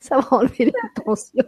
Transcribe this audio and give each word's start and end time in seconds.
ça, 0.00 0.18
va, 0.18 0.26
enlever 0.30 0.66
les 0.66 1.02
tensions. 1.04 1.44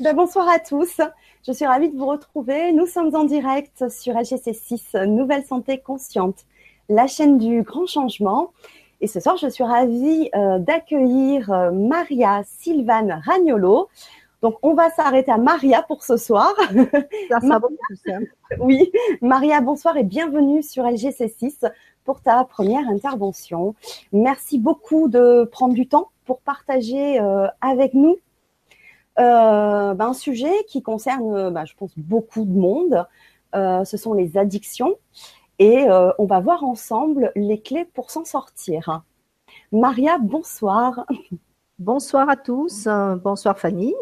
Ben, 0.00 0.16
bonsoir 0.16 0.48
à 0.48 0.58
tous. 0.58 1.00
Je 1.46 1.52
suis 1.52 1.66
ravie 1.66 1.90
de 1.90 1.96
vous 1.96 2.06
retrouver. 2.06 2.72
Nous 2.72 2.86
sommes 2.86 3.14
en 3.14 3.24
direct 3.24 3.88
sur 3.90 4.14
LGC6, 4.14 5.04
Nouvelle 5.04 5.44
Santé 5.44 5.78
Consciente, 5.78 6.46
la 6.88 7.06
chaîne 7.06 7.36
du 7.36 7.62
grand 7.62 7.86
changement. 7.86 8.52
Et 9.00 9.06
ce 9.06 9.20
soir, 9.20 9.36
je 9.36 9.48
suis 9.48 9.64
ravie 9.64 10.30
euh, 10.34 10.58
d'accueillir 10.58 11.52
euh, 11.52 11.70
Maria 11.70 12.42
Sylvane 12.46 13.20
Ragnolo. 13.24 13.88
Donc, 14.40 14.56
on 14.62 14.74
va 14.74 14.88
s'arrêter 14.90 15.30
à 15.30 15.36
Maria 15.36 15.82
pour 15.82 16.02
ce 16.02 16.16
soir. 16.16 16.54
Ça 17.28 17.40
sera. 17.40 17.60
Oui, 18.60 18.90
Maria, 19.20 19.60
bonsoir 19.60 19.96
et 19.96 20.04
bienvenue 20.04 20.62
sur 20.62 20.84
LGC6 20.84 21.70
pour 22.08 22.22
ta 22.22 22.42
première 22.44 22.88
intervention. 22.88 23.74
Merci 24.12 24.58
beaucoup 24.58 25.08
de 25.08 25.44
prendre 25.44 25.74
du 25.74 25.86
temps 25.86 26.08
pour 26.24 26.40
partager 26.40 27.20
euh, 27.20 27.48
avec 27.60 27.92
nous 27.92 28.16
euh, 29.18 29.92
ben, 29.92 30.06
un 30.06 30.14
sujet 30.14 30.64
qui 30.68 30.80
concerne, 30.80 31.50
ben, 31.50 31.66
je 31.66 31.74
pense, 31.76 31.90
beaucoup 31.98 32.46
de 32.46 32.58
monde. 32.58 33.06
Euh, 33.54 33.84
ce 33.84 33.98
sont 33.98 34.14
les 34.14 34.38
addictions 34.38 34.94
et 35.58 35.86
on 36.18 36.24
va 36.24 36.40
voir 36.40 36.64
ensemble 36.64 37.30
les 37.36 37.60
clés 37.60 37.84
pour 37.84 38.10
s'en 38.10 38.24
sortir. 38.24 39.02
Maria, 39.70 40.16
bonsoir. 40.18 41.04
Bonsoir 41.78 42.30
à 42.30 42.36
tous. 42.36 42.88
Bonsoir 43.22 43.58
Fanny. 43.58 43.94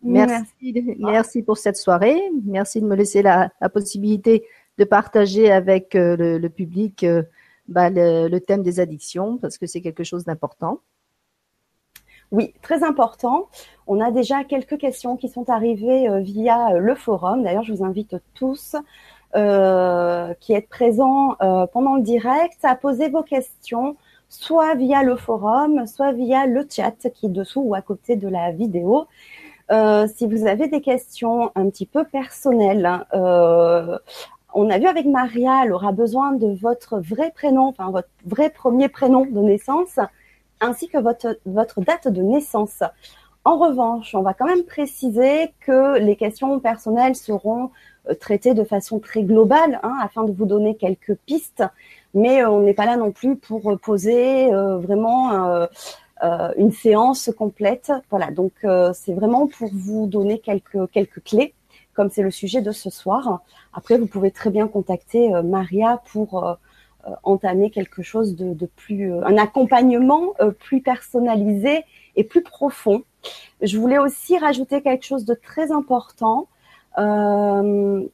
Merci, 0.00 0.96
merci, 0.98 1.42
pour 1.42 1.58
cette 1.58 1.76
soirée. 1.76 2.20
Merci 2.44 2.80
de 2.80 2.86
me 2.86 2.94
laisser 2.94 3.20
la, 3.20 3.50
la 3.60 3.68
possibilité 3.68 4.44
de 4.78 4.84
partager 4.84 5.50
avec 5.50 5.94
euh, 5.94 6.38
le, 6.38 6.48
public 6.48 7.04
euh, 7.04 7.22
bah, 7.68 7.90
le, 7.90 8.38
thème 8.38 8.62
des 8.62 8.80
addictions 8.80 9.38
parce 9.38 9.58
que 9.58 9.66
c'est 9.66 9.80
quelque 9.80 10.04
chose 10.04 10.24
d'important. 10.24 10.80
Oui, 12.30 12.54
très 12.62 12.82
important. 12.82 13.48
On 13.86 14.00
a 14.00 14.10
déjà 14.10 14.42
quelques 14.44 14.78
questions 14.78 15.18
qui 15.18 15.28
sont 15.28 15.50
arrivées 15.50 16.08
euh, 16.08 16.20
via 16.20 16.78
le 16.78 16.94
forum. 16.94 17.42
D'ailleurs, 17.42 17.64
je 17.64 17.74
vous 17.74 17.84
invite 17.84 18.16
tous 18.34 18.76
qui 19.34 20.52
êtes 20.52 20.68
présents 20.68 21.36
pendant 21.72 21.96
le 21.96 22.02
direct 22.02 22.58
à 22.64 22.76
poser 22.76 23.08
vos 23.08 23.22
questions 23.22 23.96
soit 24.28 24.74
via 24.74 25.02
le 25.02 25.16
forum, 25.16 25.86
soit 25.86 26.12
via 26.12 26.44
le 26.44 26.66
chat 26.70 27.08
qui 27.14 27.26
est 27.26 27.30
dessous 27.30 27.62
ou 27.62 27.74
à 27.74 27.80
côté 27.80 28.16
de 28.16 28.28
la 28.28 28.52
vidéo. 28.52 29.06
si 29.70 30.26
vous 30.26 30.46
avez 30.46 30.68
des 30.68 30.82
questions 30.82 31.50
un 31.54 31.70
petit 31.70 31.86
peu 31.86 32.04
personnelles, 32.04 33.06
on 34.54 34.70
a 34.70 34.78
vu 34.78 34.86
avec 34.86 35.06
Maria, 35.06 35.62
elle 35.64 35.72
aura 35.72 35.92
besoin 35.92 36.32
de 36.32 36.48
votre 36.48 36.98
vrai 36.98 37.32
prénom, 37.34 37.68
enfin 37.68 37.90
votre 37.90 38.08
vrai 38.24 38.50
premier 38.50 38.88
prénom 38.88 39.24
de 39.24 39.40
naissance, 39.40 39.98
ainsi 40.60 40.88
que 40.88 40.98
votre, 40.98 41.38
votre 41.46 41.80
date 41.80 42.08
de 42.08 42.22
naissance. 42.22 42.82
En 43.44 43.58
revanche, 43.58 44.14
on 44.14 44.22
va 44.22 44.34
quand 44.34 44.46
même 44.46 44.62
préciser 44.62 45.52
que 45.60 45.98
les 45.98 46.14
questions 46.14 46.60
personnelles 46.60 47.16
seront 47.16 47.70
euh, 48.08 48.14
traitées 48.14 48.54
de 48.54 48.62
façon 48.62 49.00
très 49.00 49.24
globale, 49.24 49.80
hein, 49.82 49.96
afin 50.00 50.22
de 50.24 50.32
vous 50.32 50.46
donner 50.46 50.76
quelques 50.76 51.16
pistes. 51.26 51.64
Mais 52.14 52.42
euh, 52.42 52.50
on 52.50 52.60
n'est 52.60 52.74
pas 52.74 52.86
là 52.86 52.96
non 52.96 53.10
plus 53.10 53.36
pour 53.36 53.78
poser 53.80 54.52
euh, 54.52 54.78
vraiment 54.78 55.66
une 56.56 56.70
séance 56.70 57.30
complète. 57.36 57.90
Voilà, 58.10 58.30
donc 58.30 58.52
c'est 58.94 59.12
vraiment 59.12 59.48
pour 59.48 59.70
vous 59.72 60.06
donner 60.06 60.38
quelques 60.38 60.88
quelques 60.92 61.20
clés 61.24 61.52
comme 61.94 62.10
c'est 62.10 62.22
le 62.22 62.30
sujet 62.30 62.62
de 62.62 62.72
ce 62.72 62.90
soir. 62.90 63.42
Après, 63.72 63.98
vous 63.98 64.06
pouvez 64.06 64.30
très 64.30 64.50
bien 64.50 64.68
contacter 64.68 65.34
euh, 65.34 65.42
Maria 65.42 66.02
pour 66.12 66.44
euh, 66.44 66.54
euh, 67.06 67.10
entamer 67.22 67.70
quelque 67.70 68.02
chose 68.02 68.36
de, 68.36 68.66
plus, 68.66 69.12
un 69.12 69.36
accompagnement 69.36 70.34
plus 70.60 70.80
personnalisé 70.80 71.84
et 72.16 72.24
plus 72.24 72.42
profond. 72.42 73.02
Je 73.60 73.78
voulais 73.78 73.98
aussi 73.98 74.38
rajouter 74.38 74.82
quelque 74.82 75.04
chose 75.04 75.24
de 75.24 75.34
très 75.34 75.72
important. 75.72 76.48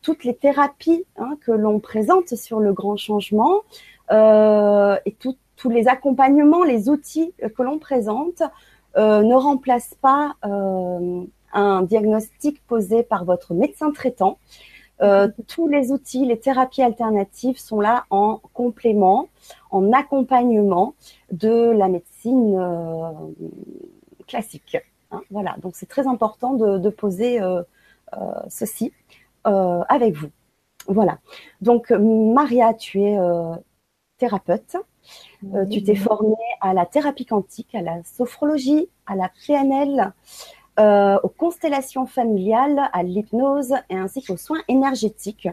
toutes 0.02 0.24
les 0.24 0.34
thérapies 0.34 1.04
hein, 1.16 1.36
que 1.44 1.52
l'on 1.52 1.80
présente 1.80 2.34
sur 2.34 2.60
le 2.60 2.72
grand 2.72 2.96
changement 2.96 3.62
et 4.10 5.16
tous 5.56 5.70
les 5.70 5.88
accompagnements, 5.88 6.64
les 6.64 6.88
outils 6.88 7.34
que 7.56 7.62
l'on 7.62 7.78
présente 7.78 8.42
ne 8.96 9.34
remplacent 9.34 9.96
pas 10.00 10.36
un 11.52 11.82
diagnostic 11.82 12.64
posé 12.66 13.02
par 13.02 13.24
votre 13.24 13.54
médecin 13.54 13.90
traitant. 13.90 14.38
Euh, 15.00 15.28
tous 15.46 15.68
les 15.68 15.92
outils, 15.92 16.24
les 16.26 16.38
thérapies 16.38 16.82
alternatives 16.82 17.58
sont 17.58 17.80
là 17.80 18.06
en 18.10 18.40
complément, 18.52 19.28
en 19.70 19.92
accompagnement 19.92 20.94
de 21.30 21.70
la 21.70 21.88
médecine 21.88 22.56
euh, 22.58 23.12
classique. 24.26 24.76
Hein. 25.10 25.22
voilà, 25.30 25.56
donc 25.62 25.76
c'est 25.76 25.88
très 25.88 26.06
important 26.06 26.54
de, 26.54 26.90
poser 26.90 27.40
euh, 27.40 27.62
ceci 28.48 28.92
avec 29.44 30.14
vous. 30.14 30.30
Voilà. 30.88 31.18
Donc 31.62 31.90
Maria, 31.90 32.74
tu 32.74 33.02
es 33.02 33.18
thérapeute. 34.18 34.76
tu 35.70 35.82
t'es 35.82 35.94
formée 35.94 36.34
à 36.60 36.74
la 36.74 36.84
thérapie 36.84 37.24
quantique, 37.24 37.74
à 37.74 37.80
la 37.80 38.02
sophrologie, 38.04 38.90
à 39.06 39.16
la 39.16 39.30
PNL, 39.46 40.12
euh, 40.78 41.18
aux 41.24 41.28
constellations 41.28 42.06
familiales, 42.06 42.88
à 42.92 43.02
l'hypnose 43.02 43.74
et 43.90 43.96
ainsi 43.96 44.22
qu'aux 44.22 44.36
soins 44.36 44.60
énergétiques. 44.68 45.48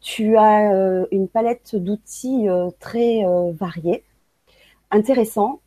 Tu 0.00 0.36
as 0.36 0.72
euh, 0.72 1.06
une 1.10 1.26
palette 1.26 1.74
d'outils 1.74 2.48
euh, 2.48 2.70
très 2.78 3.24
variés, 3.52 4.04
intéressants. 4.92 5.60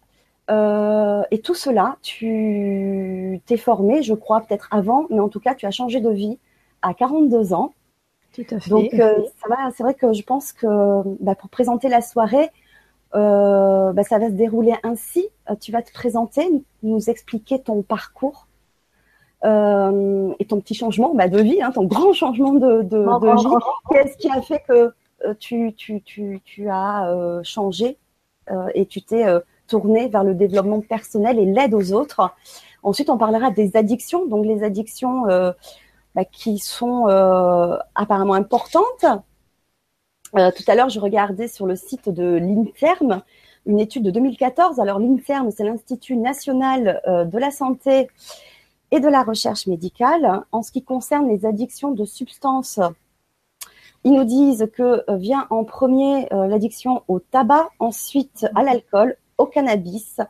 et 0.49 1.39
tout 1.43 1.53
cela, 1.53 1.97
tu 2.01 3.41
t'es 3.45 3.57
formé, 3.57 4.03
je 4.03 4.13
crois, 4.13 4.39
peut-être 4.41 4.69
avant, 4.71 5.05
mais 5.09 5.19
en 5.19 5.27
tout 5.27 5.41
cas, 5.41 5.53
tu 5.53 5.65
as 5.65 5.71
changé 5.71 5.99
de 5.99 6.09
vie 6.09 6.39
à 6.81 6.93
42 6.93 7.53
ans. 7.53 7.73
Tout 8.33 8.45
à 8.51 8.59
fait. 8.59 8.69
Donc, 8.69 8.89
c'est 8.91 9.83
vrai 9.83 9.95
que 9.95 10.13
je 10.13 10.23
pense 10.23 10.53
que 10.53 10.67
bah, 11.21 11.35
pour 11.35 11.49
présenter 11.49 11.89
la 11.89 12.01
soirée, 12.01 12.49
bah, 13.13 14.03
ça 14.03 14.17
va 14.17 14.27
se 14.27 14.35
dérouler 14.35 14.75
ainsi. 14.83 15.27
tu 15.59 15.73
vas 15.73 15.81
te 15.81 15.91
présenter, 15.91 16.47
nous 16.83 17.09
expliquer 17.09 17.59
ton 17.61 17.81
parcours 17.81 18.47
et 19.43 20.45
ton 20.45 20.59
petit 20.61 20.73
changement 20.73 21.13
bah, 21.13 21.27
de 21.27 21.39
vie, 21.39 21.61
hein, 21.61 21.71
ton 21.71 21.83
grand 21.83 22.13
changement 22.13 22.53
de, 22.53 22.81
de, 22.83 22.97
de 22.97 23.41
vie. 23.41 23.55
Qu'est-ce 23.91 24.17
qui 24.17 24.29
a 24.29 24.41
fait 24.41 24.63
que 24.67 24.93
euh, 25.25 25.33
tu, 25.39 25.73
tu, 25.75 26.01
tu, 26.01 26.41
tu 26.43 26.69
as 26.69 27.09
euh, 27.09 27.41
changé 27.43 27.97
euh, 28.51 28.67
et 28.73 28.85
tu 28.85 29.01
t'es 29.01 29.25
tourné 29.67 30.07
vers 30.07 30.23
le 30.23 30.33
développement 30.33 30.81
personnel 30.81 31.39
et 31.39 31.45
l'aide 31.45 31.73
aux 31.73 31.93
autres? 31.93 32.31
Ensuite, 32.83 33.09
on 33.09 33.17
parlera 33.17 33.51
des 33.51 33.75
addictions, 33.77 34.25
donc 34.27 34.45
les 34.45 34.63
addictions 34.63 35.25
bah, 36.15 36.25
qui 36.25 36.59
sont 36.59 37.05
apparemment 37.95 38.33
importantes. 38.33 39.05
tout 40.33 40.63
à 40.67 40.75
l'heure, 40.75 40.89
je 40.89 40.99
regardais 40.99 41.47
sur 41.47 41.65
le 41.65 41.75
site 41.75 42.09
de 42.09 42.35
l'INSERM 42.35 43.21
une 43.65 43.79
étude 43.79 44.03
de 44.03 44.11
2014. 44.11 44.81
Alors 44.81 44.99
l'INSERM, 44.99 45.49
c'est 45.51 45.63
l'Institut 45.63 46.17
national 46.17 47.01
de 47.07 47.37
la 47.37 47.51
santé 47.51 48.09
et 48.93 48.99
de 48.99 49.07
la 49.07 49.23
recherche 49.23 49.65
médicale. 49.65 50.43
En 50.51 50.61
ce 50.61 50.71
qui 50.71 50.83
concerne 50.83 51.27
les 51.27 51.47
addictions 51.47 51.91
de 51.91 52.05
substances, 52.05 52.79
ils 54.03 54.13
nous 54.13 54.23
disent 54.23 54.69
que 54.71 55.03
euh, 55.09 55.17
vient 55.17 55.47
en 55.49 55.63
premier 55.63 56.31
euh, 56.31 56.45
l'addiction 56.45 57.01
au 57.07 57.19
tabac, 57.19 57.69
ensuite 57.79 58.45
à 58.53 58.61
l'alcool, 58.61 59.17
au 59.39 59.47
cannabis, 59.47 60.21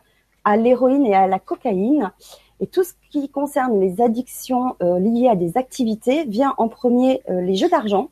à 0.46 0.56
l'héroïne 0.56 1.06
et 1.06 1.13
à 1.13 1.28
la 1.28 1.40
cocaïne. 1.40 2.13
Et 2.62 2.68
tout 2.68 2.85
ce 2.85 2.94
qui 3.12 3.28
concerne 3.28 3.81
les 3.81 4.00
addictions 4.00 4.78
euh, 4.81 4.97
liées 4.97 5.28
à 5.28 5.35
des 5.35 5.57
activités 5.57 6.24
vient 6.24 6.53
en 6.57 6.69
premier 6.69 7.22
les 7.28 7.56
jeux 7.56 7.69
d'argent, 7.69 8.12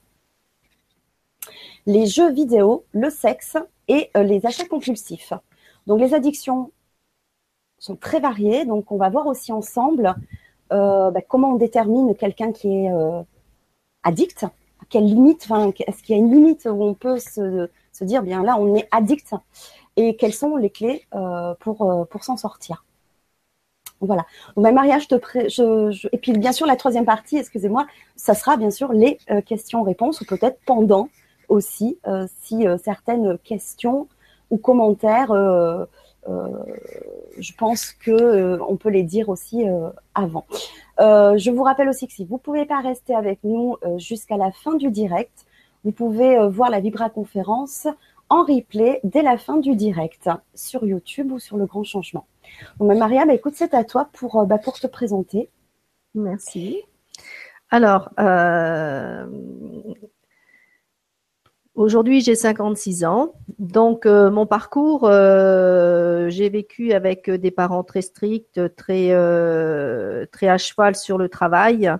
les 1.86 2.08
jeux 2.08 2.32
vidéo, 2.32 2.84
le 2.92 3.10
sexe 3.10 3.56
et 3.88 4.10
les 4.16 4.46
achats 4.46 4.66
compulsifs. 4.66 5.32
Donc 5.88 6.02
les 6.02 6.14
addictions 6.14 6.72
sont 7.80 7.96
très 7.96 8.20
variées. 8.20 8.66
Donc 8.66 8.92
on 8.92 8.98
va 8.98 9.10
voir 9.10 9.28
aussi 9.28 9.54
ensemble 9.54 10.16
euh, 10.72 11.12
bah, 11.12 11.22
comment 11.22 11.52
on 11.52 11.56
détermine 11.56 12.16
quelqu'un 12.16 12.52
qui 12.52 12.86
est 12.86 12.92
euh, 12.92 13.22
addict? 14.04 14.44
À 14.44 14.86
quelle 14.90 15.06
limite 15.06 15.48
Est-ce 15.88 16.02
qu'il 16.04 16.16
y 16.16 16.20
a 16.20 16.22
une 16.22 16.32
limite 16.32 16.66
où 16.66 16.84
on 16.84 16.94
peut 16.94 17.20
se, 17.20 17.70
dire, 18.02 18.24
bien 18.24 18.44
là, 18.44 18.58
on 18.60 18.76
est 18.76 18.88
addict? 18.92 19.36
Et 19.98 20.16
quelles 20.16 20.34
sont 20.34 20.56
les 20.56 20.70
clés 20.70 21.06
euh, 21.14 21.54
pour, 21.60 22.08
pour 22.10 22.24
s'en 22.24 22.38
sortir? 22.38 22.86
Voilà. 24.00 24.26
Bah, 24.58 24.72
Maria, 24.72 24.98
je 24.98 25.08
te 25.08 26.08
et 26.12 26.18
puis 26.18 26.32
bien 26.34 26.52
sûr 26.52 26.66
la 26.66 26.76
troisième 26.76 27.06
partie, 27.06 27.38
excusez-moi, 27.38 27.86
ça 28.16 28.34
sera 28.34 28.58
bien 28.58 28.72
sûr 28.72 28.92
les 28.94 29.20
questions-réponses 29.46 30.22
ou 30.22 30.26
peut-être 30.26 30.60
pendant 30.66 31.10
aussi 31.50 32.00
si 32.42 32.66
certaines 32.84 33.38
questions 33.38 34.08
ou 34.50 34.58
commentaires 34.58 35.32
je 36.28 37.54
pense 37.58 37.92
que 37.92 38.12
euh, 38.12 38.58
on 38.68 38.76
peut 38.76 38.90
les 38.90 39.04
dire 39.04 39.30
aussi 39.30 39.68
euh, 39.68 39.90
avant. 40.14 40.46
je 41.00 41.50
vous 41.50 41.64
rappelle 41.64 41.90
aussi 41.90 42.08
que 42.08 42.14
si 42.14 42.26
vous 42.26 42.38
pouvez 42.38 42.66
pas 42.66 42.82
rester 42.82 43.16
avec 43.16 43.40
nous 43.44 43.78
jusqu'à 43.98 44.38
la 44.38 44.52
fin 44.52 44.76
du 44.76 44.92
direct, 44.92 45.46
vous 45.84 45.92
pouvez 45.92 46.38
voir 46.50 46.70
la 46.70 46.80
Vibra 46.80 47.10
conférence 47.10 47.88
en 48.30 48.44
replay 48.44 49.00
dès 49.04 49.24
la 49.24 49.38
fin 49.38 49.58
du 49.58 49.76
direct 49.76 50.30
sur 50.54 50.86
YouTube 50.86 51.32
ou 51.32 51.40
sur 51.40 51.58
le 51.58 51.66
Grand 51.66 51.84
Changement. 51.84 52.26
Bon, 52.78 52.98
Maria, 52.98 53.26
bah, 53.26 53.34
écoute, 53.34 53.56
c'est 53.56 53.74
à 53.74 53.84
toi 53.84 54.10
pour, 54.14 54.46
bah, 54.46 54.58
pour 54.58 54.80
te 54.80 54.88
présenter. 54.88 55.50
Merci. 56.14 56.84
Alors, 57.72 58.10
euh, 58.20 59.26
aujourd'hui, 61.76 62.22
j'ai 62.22 62.36
56 62.36 63.06
ans. 63.06 63.34
Donc, 63.60 64.06
euh, 64.06 64.30
mon 64.32 64.46
parcours, 64.46 65.06
euh, 65.06 66.30
j'ai 66.30 66.50
vécu 66.50 66.94
avec 66.94 67.30
des 67.30 67.52
parents 67.52 67.84
très 67.84 68.02
stricts, 68.02 68.60
très, 68.76 69.10
très 70.32 70.48
à 70.48 70.58
cheval 70.58 70.96
sur 70.96 71.18
le 71.18 71.30
travail. 71.30 71.92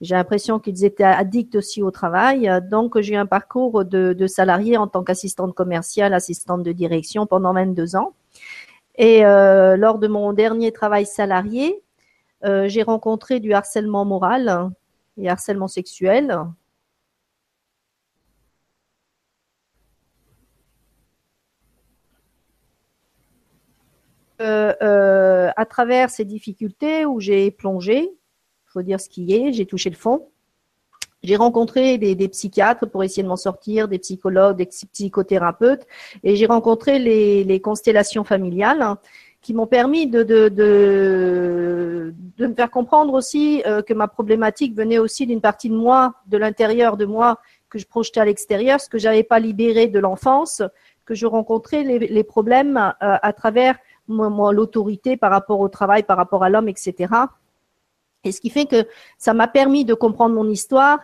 J'ai 0.00 0.14
l'impression 0.14 0.58
qu'ils 0.58 0.84
étaient 0.84 1.04
addicts 1.04 1.56
aussi 1.56 1.82
au 1.82 1.90
travail. 1.90 2.50
Donc, 2.70 2.98
j'ai 3.00 3.14
eu 3.14 3.16
un 3.16 3.26
parcours 3.26 3.84
de, 3.84 4.12
de 4.14 4.26
salarié 4.26 4.76
en 4.76 4.86
tant 4.86 5.04
qu'assistante 5.04 5.54
commerciale, 5.54 6.14
assistante 6.14 6.62
de 6.62 6.72
direction 6.72 7.26
pendant 7.26 7.52
22 7.52 7.96
ans. 7.96 8.14
Et 8.96 9.22
lors 9.22 9.98
de 9.98 10.08
mon 10.08 10.32
dernier 10.32 10.72
travail 10.72 11.06
salarié, 11.06 11.82
j'ai 12.42 12.82
rencontré 12.82 13.40
du 13.40 13.52
harcèlement 13.52 14.04
moral 14.04 14.70
et 15.18 15.28
harcèlement 15.28 15.68
sexuel. 15.68 16.38
Euh, 24.40 24.72
euh, 24.80 25.50
à 25.56 25.66
travers 25.66 26.08
ces 26.08 26.24
difficultés 26.24 27.04
où 27.04 27.20
j'ai 27.20 27.50
plongé, 27.50 27.98
il 27.98 28.70
faut 28.72 28.80
dire 28.82 28.98
ce 28.98 29.08
qui 29.08 29.34
est, 29.34 29.52
j'ai 29.52 29.66
touché 29.66 29.90
le 29.90 29.96
fond. 29.96 30.28
J'ai 31.22 31.36
rencontré 31.36 31.98
des, 31.98 32.28
psychiatres 32.28 32.86
pour 32.86 33.04
essayer 33.04 33.22
de 33.22 33.28
m'en 33.28 33.36
sortir, 33.36 33.88
des 33.88 33.98
psychologues, 33.98 34.56
des 34.56 34.64
psychothérapeutes, 34.64 35.86
et 36.24 36.36
j'ai 36.36 36.46
rencontré 36.46 36.98
les, 36.98 37.60
constellations 37.60 38.24
familiales 38.24 38.96
qui 39.42 39.52
m'ont 39.52 39.66
permis 39.66 40.06
de, 40.06 40.24
me 42.38 42.54
faire 42.54 42.70
comprendre 42.70 43.12
aussi 43.12 43.62
euh, 43.66 43.82
que 43.82 43.92
ma 43.92 44.08
problématique 44.08 44.74
venait 44.74 44.98
aussi 44.98 45.26
d'une 45.26 45.42
partie 45.42 45.68
de 45.68 45.74
moi, 45.74 46.14
de 46.26 46.38
l'intérieur 46.38 46.96
de 46.96 47.04
moi, 47.04 47.38
que 47.68 47.78
je 47.78 47.86
projetais 47.86 48.20
à 48.20 48.24
l'extérieur, 48.24 48.80
ce 48.80 48.88
que 48.88 48.98
j'avais 48.98 49.22
pas 49.22 49.38
libéré 49.38 49.88
de 49.88 49.98
l'enfance, 49.98 50.62
que 51.10 51.16
je 51.16 51.26
rencontrais 51.26 51.82
les, 51.82 52.24
problèmes 52.24 52.76
euh, 52.76 53.16
à 53.20 53.32
travers 53.32 53.76
l'autorité 54.08 55.16
par 55.16 55.30
rapport 55.30 55.60
au 55.60 55.68
travail, 55.68 56.04
par 56.04 56.16
rapport 56.16 56.44
à 56.44 56.50
l'homme, 56.50 56.68
etc. 56.68 57.12
Et 58.24 58.32
ce 58.32 58.40
qui 58.40 58.50
fait 58.50 58.66
que 58.66 58.86
ça 59.18 59.34
m'a 59.34 59.48
permis 59.48 59.84
de 59.84 59.94
comprendre 59.94 60.34
mon 60.34 60.48
histoire 60.48 61.00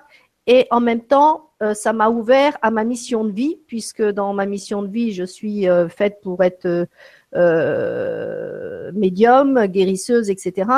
et 0.46 0.68
en 0.70 0.80
même 0.80 1.02
temps, 1.02 1.50
euh, 1.60 1.74
ça 1.74 1.92
m'a 1.92 2.08
ouvert 2.08 2.56
à 2.62 2.70
ma 2.70 2.84
mission 2.84 3.24
de 3.24 3.32
vie, 3.32 3.58
puisque 3.66 4.02
dans 4.02 4.32
ma 4.32 4.46
mission 4.46 4.82
de 4.82 4.88
vie, 4.88 5.12
je 5.12 5.24
suis 5.24 5.66
faite 5.88 6.20
pour 6.22 6.44
être 6.44 6.86
euh, 7.34 8.92
médium, 8.94 9.66
guérisseuse, 9.66 10.30
etc. 10.30 10.70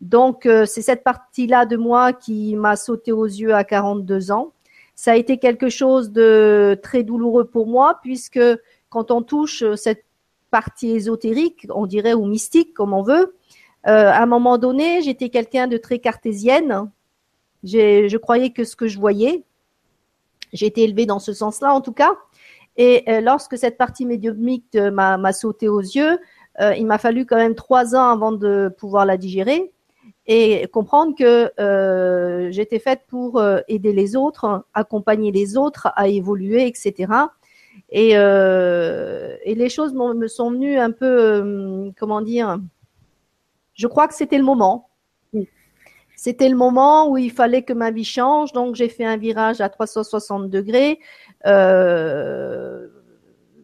Donc, 0.00 0.46
euh, 0.46 0.66
c'est 0.66 0.82
cette 0.82 1.04
partie-là 1.04 1.64
de 1.64 1.76
moi 1.76 2.12
qui 2.12 2.56
m'a 2.56 2.74
sauté 2.74 3.12
aux 3.12 3.26
yeux 3.26 3.54
à 3.54 3.62
42 3.62 4.32
ans. 4.32 4.52
Ça 4.94 5.12
a 5.12 5.16
été 5.16 5.38
quelque 5.38 5.68
chose 5.68 6.12
de 6.12 6.78
très 6.82 7.02
douloureux 7.02 7.46
pour 7.46 7.66
moi, 7.66 7.98
puisque 8.02 8.40
quand 8.88 9.10
on 9.10 9.22
touche 9.22 9.64
cette 9.76 10.04
partie 10.50 10.90
ésotérique, 10.90 11.66
on 11.74 11.86
dirait, 11.86 12.14
ou 12.14 12.26
mystique, 12.26 12.74
comme 12.74 12.92
on 12.92 13.02
veut, 13.02 13.34
euh, 13.86 14.10
à 14.10 14.22
un 14.22 14.26
moment 14.26 14.58
donné, 14.58 15.02
j'étais 15.02 15.28
quelqu'un 15.28 15.66
de 15.66 15.76
très 15.76 15.98
cartésienne. 15.98 16.90
Je 17.64 18.16
croyais 18.16 18.50
que 18.50 18.64
ce 18.64 18.76
que 18.76 18.86
je 18.86 18.98
voyais, 18.98 19.44
j'ai 20.52 20.66
été 20.66 20.82
élevée 20.82 21.06
dans 21.06 21.18
ce 21.18 21.32
sens-là 21.32 21.72
en 21.72 21.80
tout 21.80 21.92
cas. 21.92 22.12
Et 22.76 23.04
euh, 23.08 23.20
lorsque 23.20 23.58
cette 23.58 23.76
partie 23.76 24.06
médiumique 24.06 24.74
euh, 24.76 24.90
m'a 24.90 25.32
sauté 25.32 25.68
aux 25.68 25.80
yeux, 25.80 26.18
euh, 26.60 26.74
il 26.74 26.86
m'a 26.86 26.98
fallu 26.98 27.26
quand 27.26 27.36
même 27.36 27.54
trois 27.54 27.94
ans 27.94 28.10
avant 28.10 28.32
de 28.32 28.72
pouvoir 28.78 29.06
la 29.06 29.16
digérer 29.16 29.72
et 30.32 30.66
comprendre 30.68 31.14
que 31.16 32.50
j'étais 32.50 32.78
faite 32.78 33.02
pour 33.08 33.42
aider 33.68 33.92
les 33.92 34.16
autres, 34.16 34.64
accompagner 34.74 35.32
les 35.32 35.56
autres 35.56 35.88
à 35.94 36.08
évoluer, 36.08 36.66
etc. 36.66 37.12
Et, 37.90 38.10
et 38.12 39.54
les 39.54 39.68
choses 39.68 39.94
me 39.94 40.28
sont 40.28 40.50
venues 40.50 40.78
un 40.78 40.90
peu, 40.90 41.92
comment 41.98 42.22
dire, 42.22 42.58
je 43.74 43.86
crois 43.86 44.08
que 44.08 44.14
c'était 44.14 44.38
le 44.38 44.44
moment. 44.44 44.88
C'était 46.24 46.48
le 46.48 46.54
moment 46.54 47.10
où 47.10 47.18
il 47.18 47.32
fallait 47.32 47.62
que 47.62 47.72
ma 47.72 47.90
vie 47.90 48.04
change, 48.04 48.52
donc 48.52 48.76
j'ai 48.76 48.88
fait 48.88 49.04
un 49.04 49.16
virage 49.16 49.60
à 49.60 49.68
360 49.68 50.48
degrés. 50.48 51.00
Euh, 51.46 52.86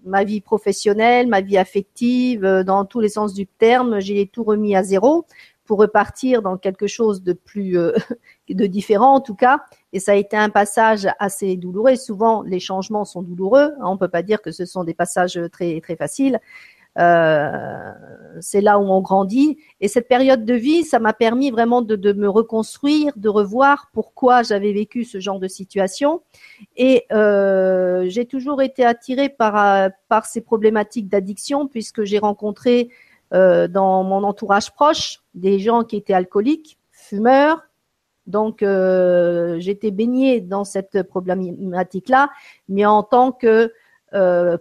ma 0.05 0.25
vie 0.25 0.41
professionnelle, 0.41 1.29
ma 1.29 1.41
vie 1.41 1.57
affective, 1.57 2.45
euh, 2.45 2.65
dans 2.65 2.85
tous 2.85 2.99
les 2.99 3.11
sens 3.11 3.33
du 3.33 3.47
terme, 3.47 4.01
j'ai 4.01 4.27
tout 4.27 4.43
remis 4.43 4.75
à 4.75 4.83
zéro 4.83 5.25
pour 5.69 5.79
repartir 5.79 6.41
dans 6.41 6.57
quelque 6.57 6.87
chose 6.87 7.23
de 7.23 7.35
plus 7.35 7.79
euh, 7.79 7.93
de 8.49 8.67
différent 8.67 9.15
en 9.15 9.21
tout 9.21 9.37
cas. 9.37 9.61
Et 9.93 10.01
ça 10.01 10.13
a 10.13 10.15
été 10.15 10.37
un 10.37 10.49
passage 10.49 11.07
assez 11.19 11.57
douloureux. 11.57 11.95
Souvent, 11.95 12.43
les 12.43 12.59
changements 12.59 13.05
sont 13.05 13.23
douloureux. 13.23 13.73
On 13.83 13.99
peut 13.99 14.09
pas 14.09 14.23
dire 14.23 14.43
que 14.43 14.51
ce 14.51 14.65
sont 14.65 14.83
des 14.83 14.95
passages 14.95 15.39
très 15.53 15.81
très 15.81 15.95
faciles. 15.95 16.41
Euh, 16.99 17.93
c'est 18.41 18.63
là 18.63 18.79
où 18.79 18.83
on 18.83 19.01
grandit. 19.03 19.59
Et 19.81 19.89
cette 19.89 20.09
période 20.09 20.45
de 20.47 20.55
vie, 20.55 20.85
ça 20.85 20.99
m'a 20.99 21.13
permis 21.13 21.51
vraiment 21.51 21.83
de, 21.83 22.13
me 22.13 22.29
reconstruire, 22.29 23.13
de 23.17 23.29
revoir 23.29 23.91
pourquoi 23.93 24.43
j'avais 24.43 24.73
vécu 24.73 25.05
ce 25.05 25.21
genre 25.21 25.39
de 25.39 25.49
situation. 25.49 26.23
Et 26.77 27.05
euh, 27.13 28.07
j'ai 28.09 28.25
toujours 28.25 28.63
été 28.63 28.85
attirée 28.85 29.29
par, 29.29 29.91
par 30.09 30.25
ces 30.25 30.41
problématiques 30.41 31.09
d'addiction 31.09 31.69
puisque 31.69 32.05
j'ai 32.05 32.19
rencontré 32.19 32.91
dans 33.33 34.03
mon 34.05 34.25
entourage 34.25 34.73
proche 34.73 35.21
des 35.35 35.59
gens 35.59 35.85
qui 35.85 35.97
étaient 35.97 36.15
alcooliques, 36.15 36.79
fumeurs, 36.91 37.63
donc, 38.27 38.59
j'étais 38.61 39.91
baignée 39.91 40.43
dans 40.43 40.65
cette 40.65 41.03
problématique-là, 41.03 42.29
mais 42.69 42.85
en 42.85 43.03
tant 43.03 43.33
que 43.33 43.73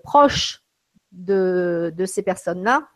proche 0.04 0.64
de, 1.12 1.94
de 1.96 2.06
ces 2.06 2.22
personnes-là. 2.22 2.88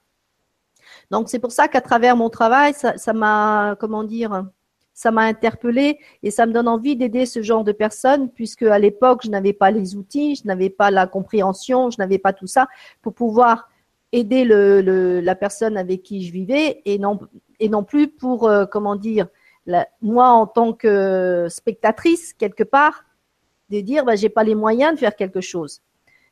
Donc 1.09 1.29
c'est 1.29 1.39
pour 1.39 1.51
ça 1.51 1.67
qu'à 1.67 1.81
travers 1.81 2.15
mon 2.15 2.29
travail, 2.29 2.73
ça 2.73 3.13
m'a, 3.13 3.75
comment 3.79 4.03
dire, 4.03 4.45
ça 4.93 5.11
m'a 5.11 5.23
interpellé 5.23 5.99
et 6.23 6.31
ça 6.31 6.45
me 6.45 6.53
donne 6.53 6.67
envie 6.67 6.95
d'aider 6.95 7.25
ce 7.25 7.41
genre 7.41 7.63
de 7.63 7.71
personnes 7.71 8.29
puisque 8.29 8.63
à 8.63 8.79
l'époque 8.79 9.21
je 9.23 9.29
n'avais 9.29 9.53
pas 9.53 9.71
les 9.71 9.95
outils, 9.95 10.35
je 10.35 10.47
n'avais 10.47 10.69
pas 10.69 10.91
la 10.91 11.07
compréhension, 11.07 11.89
je 11.89 11.97
n'avais 11.99 12.17
pas 12.17 12.33
tout 12.33 12.47
ça 12.47 12.67
pour 13.01 13.13
pouvoir 13.13 13.69
aider 14.11 14.43
le, 14.43 15.21
la 15.21 15.35
personne 15.35 15.77
avec 15.77 16.03
qui 16.03 16.25
je 16.25 16.31
vivais 16.31 16.81
et 16.85 16.99
non 16.99 17.19
et 17.59 17.69
non 17.69 17.83
plus 17.83 18.07
pour 18.07 18.47
euh, 18.47 18.65
comment 18.65 18.95
dire 18.95 19.27
moi 20.01 20.29
en 20.29 20.47
tant 20.47 20.73
que 20.73 21.47
spectatrice 21.49 22.33
quelque 22.33 22.63
part 22.63 23.05
de 23.69 23.79
dire 23.79 24.03
bah, 24.03 24.15
j'ai 24.15 24.29
pas 24.29 24.43
les 24.43 24.55
moyens 24.55 24.93
de 24.93 24.99
faire 24.99 25.15
quelque 25.15 25.41
chose. 25.41 25.81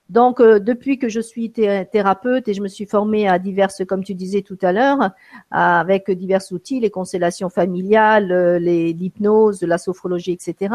Donc, 0.10 0.40
euh, 0.40 0.60
depuis 0.60 0.98
que 0.98 1.08
je 1.08 1.20
suis 1.20 1.52
thérapeute 1.52 2.48
et 2.48 2.56
je 2.56 2.62
me 2.62 2.68
suis 2.68 2.88
formée 2.88 3.28
à 3.28 3.38
diverses, 3.38 3.86
comme 3.86 4.04
tu 4.04 4.16
disais 4.16 4.42
tout 4.42 4.58
à 4.64 4.72
l'heure, 4.72 5.12
avec 5.52 6.10
divers 6.10 6.42
outils, 6.52 6.80
les 6.80 6.90
constellations 6.90 7.50
familiales, 7.50 8.32
euh, 8.32 8.58
l'hypnose, 8.58 9.62
la 9.62 9.78
sophrologie, 9.78 10.32
etc., 10.32 10.74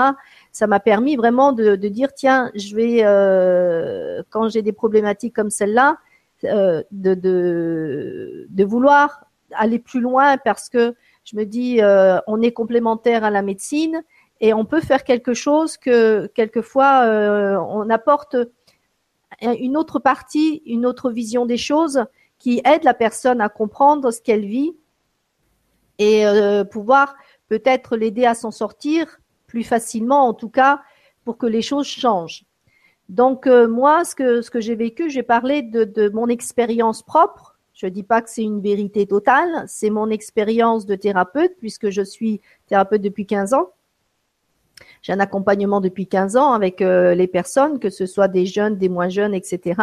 ça 0.53 0.69
m'a 0.69 0.79
permis 0.79 1.17
vraiment 1.17 1.53
de, 1.53 1.75
dire, 1.75 2.15
tiens, 2.15 2.53
je 2.55 2.77
vais, 2.77 3.01
euh, 3.03 4.23
quand 4.31 4.49
j'ai 4.49 4.63
des 4.63 4.73
problématiques 4.73 5.35
comme 5.35 5.51
celle-là, 5.51 5.99
de, 6.43 6.87
de, 8.51 8.65
vouloir 8.65 9.25
aller 9.53 9.79
plus 9.79 10.01
loin 10.01 10.37
parce 10.39 10.69
que 10.69 10.95
je 11.25 11.37
me 11.37 11.45
dis, 11.45 11.81
on 12.27 12.43
est 12.43 12.53
complémentaire 12.53 13.25
à 13.25 13.31
la 13.31 13.43
médecine 13.43 14.03
et 14.41 14.53
on 14.53 14.65
peut 14.65 14.81
faire 14.81 15.05
quelque 15.05 15.33
chose 15.33 15.77
que 15.77 16.27
quelquefois 16.35 17.07
on 17.71 17.89
apporte 17.89 18.37
une 19.41 19.77
autre 19.77 19.99
partie, 19.99 20.63
une 20.67 20.87
autre 20.87 21.11
vision 21.11 21.47
des 21.47 21.57
choses 21.57 22.05
qui 22.39 22.61
aide 22.65 22.85
la 22.85 22.95
personne 22.95 23.41
à 23.41 23.49
comprendre 23.49 24.11
ce 24.11 24.21
qu'elle 24.21 24.45
vit 24.45 24.77
et 25.99 26.27
euh, 26.27 26.65
pouvoir 26.65 27.15
peut-être 27.49 27.97
l'aider 27.97 28.27
à 28.27 28.35
s'en 28.35 28.51
sortir 28.51 29.19
plus 29.47 29.65
facilement, 29.65 30.29
en 30.29 30.35
tout 30.35 30.49
cas, 30.49 30.83
pour 31.25 31.39
que 31.39 31.47
les 31.47 31.63
choses 31.63 31.87
changent. 31.87 32.45
Donc 33.09 33.47
euh, 33.47 33.69
moi, 33.69 34.05
ce 34.05 34.15
que 34.15 34.41
ce 34.43 34.51
que 34.51 34.61
j'ai 34.61 34.75
vécu, 34.75 35.11
j'ai 35.11 35.23
parlé 35.23 35.63
de, 35.63 35.85
de 35.85 36.09
mon 36.09 36.29
expérience 36.29 37.03
propre. 37.03 37.57
Je 37.75 37.87
dis 37.87 38.05
pas 38.05 38.23
que 38.23 38.31
c'est 38.31 38.45
une 38.45 38.61
vérité 38.61 39.07
totale, 39.07 39.65
c'est 39.67 39.91
mon 39.91 40.09
expérience 40.09 40.87
de 40.87 40.95
thérapeute 40.95 41.53
puisque 41.59 41.91
je 41.91 42.03
suis 42.03 42.41
thérapeute 42.67 43.03
depuis 43.03 43.27
15 43.27 43.53
ans. 43.53 43.71
J'ai 45.03 45.13
un 45.13 45.21
accompagnement 45.21 45.81
depuis 45.81 46.07
15 46.07 46.37
ans 46.37 46.53
avec 46.53 46.81
euh, 46.81 47.15
les 47.15 47.27
personnes, 47.27 47.79
que 47.79 47.91
ce 47.91 48.07
soit 48.07 48.29
des 48.29 48.47
jeunes, 48.47 48.77
des 48.79 48.89
moins 48.89 49.09
jeunes, 49.09 49.35
etc. 49.35 49.81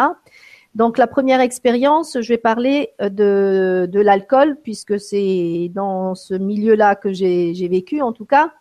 Donc 0.73 0.97
la 0.97 1.07
première 1.07 1.41
expérience, 1.41 2.17
je 2.19 2.27
vais 2.29 2.37
parler 2.37 2.93
euh, 3.01 3.09
de, 3.09 3.89
de 3.91 3.99
l'alcool, 3.99 4.57
puisque 4.63 4.99
c'est 4.99 5.69
dans 5.73 6.15
ce 6.15 6.33
milieu-là 6.33 6.95
que 6.95 7.11
j'ai 7.11 7.67
vécu 7.67 8.01
en 8.01 8.13
tout 8.13 8.25
cas. 8.25 8.53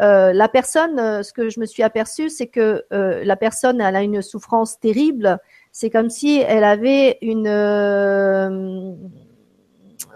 Euh, 0.00 0.32
la 0.32 0.48
personne, 0.48 0.98
euh, 0.98 1.22
ce 1.22 1.32
que 1.32 1.48
je 1.48 1.58
me 1.58 1.66
suis 1.66 1.82
aperçue, 1.82 2.30
c'est 2.30 2.46
que 2.46 2.84
euh, 2.92 3.24
la 3.24 3.36
personne, 3.36 3.80
elle 3.80 3.96
a 3.96 4.02
une 4.02 4.22
souffrance 4.22 4.78
terrible. 4.78 5.38
C'est 5.72 5.90
comme 5.90 6.10
si 6.10 6.38
elle 6.38 6.64
avait 6.64 7.18
une 7.20 7.48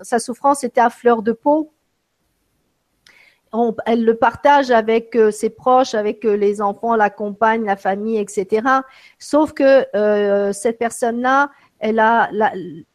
sa 0.03 0.19
souffrance 0.19 0.65
était 0.65 0.81
à 0.81 0.91
fleur 0.91 1.23
de 1.23 1.33
peau. 1.33 1.73
elle 3.87 4.05
le 4.05 4.17
partage 4.17 4.71
avec 4.71 5.17
ses 5.31 5.51
proches, 5.51 5.95
avec 5.95 6.25
les 6.25 6.61
enfants, 6.63 6.97
la 6.97 7.11
compagne, 7.11 7.65
la 7.65 7.77
famille, 7.77 8.19
etc. 8.19 8.67
Sauf 9.19 9.53
que 9.53 9.87
cette 10.53 10.79
personne-là, 10.79 11.51
elle 11.83 11.99
a 11.99 12.31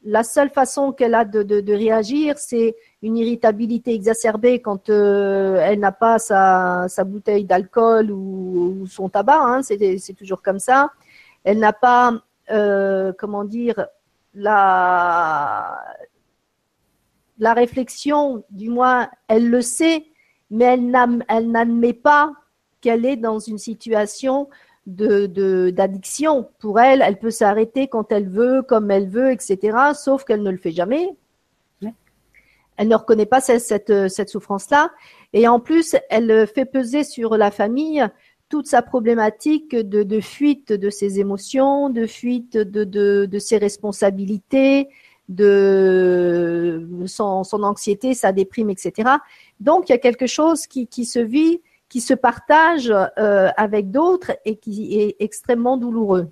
la, 0.01 0.24
seule 0.24 0.50
façon 0.50 0.94
qu'elle 0.94 1.13
a 1.13 1.25
de, 1.25 1.74
réagir, 1.74 2.38
c'est 2.38 2.74
une 3.01 3.17
irritabilité 3.17 3.94
exacerbée 3.94 4.62
quand 4.62 4.89
elle 4.89 5.79
n'a 5.79 5.91
pas 5.91 6.20
sa, 6.20 6.88
bouteille 7.06 7.44
d'alcool 7.44 8.12
ou, 8.12 8.88
son 8.88 9.10
tabac. 9.10 9.41
Hein, 9.41 9.62
c'est 9.62 10.13
toujours 10.17 10.41
comme 10.41 10.60
ça. 10.60 10.89
Elle 11.44 11.60
n'a 11.60 11.74
pas, 11.74 12.13
comment 13.17 13.44
dire, 13.44 13.88
la, 14.34 15.84
la 17.39 17.53
réflexion, 17.53 18.46
du 18.50 18.70
moins, 18.70 19.10
elle 19.27 19.50
le 19.50 19.62
sait, 19.62 20.06
mais 20.50 20.79
elle 21.27 21.51
n'admet 21.51 21.94
pas 21.94 22.32
qu'elle 22.79 23.06
est 23.06 23.17
dans 23.17 23.39
une 23.39 23.58
situation 23.58 24.48
de 24.88 25.70
d'addiction. 25.70 26.50
Pour 26.60 26.79
elle, 26.79 27.03
elle 27.06 27.20
peut 27.20 27.29
s'arrêter 27.29 27.88
quand 27.88 28.12
elle 28.12 28.27
veut, 28.27 28.62
comme 28.62 28.89
elle 28.89 29.08
veut, 29.08 29.32
etc. 29.32 29.77
Sauf 29.94 30.24
qu'elle 30.24 30.41
ne 30.41 30.51
le 30.51 30.58
fait 30.58 30.72
jamais. 30.72 31.10
Elle 32.79 32.89
ne 32.89 32.96
reconnaît 32.96 33.25
pas 33.25 33.41
cette, 33.41 34.08
cette, 34.08 34.29
souffrance-là. 34.29 34.91
Et 35.34 35.48
en 35.48 35.60
plus, 35.60 35.96
elle 36.12 36.46
fait 36.46 36.65
peser 36.65 37.03
sur 37.03 37.36
la 37.36 37.50
famille 37.50 38.06
toute 38.50 38.67
sa 38.67 38.82
problématique 38.82 39.75
de, 39.75 40.03
de 40.03 40.20
fuite 40.22 40.72
de 40.72 40.89
ses 40.89 41.20
émotions, 41.20 41.89
de 41.89 42.06
fuite 42.06 42.56
de, 42.56 42.84
de, 42.84 43.25
de 43.25 43.39
ses 43.39 43.58
responsabilités, 43.58 44.89
de 45.27 46.88
son, 47.08 47.44
son, 47.44 47.63
anxiété, 47.63 48.13
sa 48.13 48.32
déprime, 48.32 48.70
etc. 48.70 49.10
Donc, 49.60 49.89
il 49.89 49.91
y 49.91 49.96
a 49.96 49.98
quelque 49.98 50.27
chose 50.27 50.67
qui, 50.67 50.88
qui 50.88 51.03
se 51.03 51.20
vit, 51.20 51.62
qui 51.89 52.01
se 52.01 52.13
partage 52.13 52.91
euh, 52.91 53.50
avec 53.56 53.91
d'autres 53.91 54.32
et 54.46 54.58
qui 54.58 55.00
est 55.00 55.15
extrêmement 55.20 55.77
douloureux. 55.77 56.32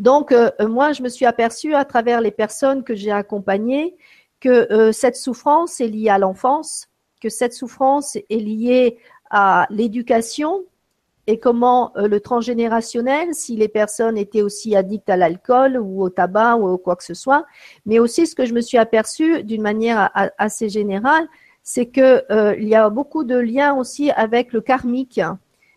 Donc, 0.00 0.32
euh, 0.32 0.50
moi, 0.60 0.92
je 0.92 1.02
me 1.02 1.10
suis 1.10 1.26
aperçue 1.26 1.74
à 1.74 1.84
travers 1.84 2.22
les 2.22 2.30
personnes 2.30 2.84
que 2.84 2.94
j'ai 2.94 3.10
accompagnées 3.10 3.96
que 4.40 4.72
euh, 4.72 4.92
cette 4.92 5.16
souffrance 5.16 5.78
est 5.80 5.88
liée 5.88 6.08
à 6.08 6.16
l'enfance, 6.16 6.88
que 7.20 7.28
cette 7.28 7.52
souffrance 7.52 8.16
est 8.16 8.24
liée 8.30 8.96
à 9.28 9.66
l'éducation 9.68 10.64
et 11.26 11.38
comment 11.38 11.92
euh, 11.98 12.08
le 12.08 12.18
transgénérationnel, 12.20 13.34
si 13.34 13.56
les 13.56 13.68
personnes 13.68 14.16
étaient 14.16 14.40
aussi 14.40 14.74
addictes 14.74 15.10
à 15.10 15.18
l'alcool 15.18 15.76
ou 15.76 16.02
au 16.02 16.08
tabac 16.08 16.56
ou 16.56 16.78
quoi 16.78 16.96
que 16.96 17.04
ce 17.04 17.12
soit, 17.12 17.44
mais 17.84 17.98
aussi 17.98 18.26
ce 18.26 18.34
que 18.34 18.46
je 18.46 18.54
me 18.54 18.62
suis 18.62 18.78
aperçu 18.78 19.44
d'une 19.44 19.60
manière 19.60 20.10
assez 20.38 20.70
générale, 20.70 21.28
c'est 21.62 21.86
que 21.86 22.24
euh, 22.32 22.54
il 22.58 22.68
y 22.68 22.74
a 22.74 22.88
beaucoup 22.90 23.24
de 23.24 23.36
liens 23.36 23.74
aussi 23.74 24.10
avec 24.10 24.52
le 24.52 24.60
karmique, 24.60 25.20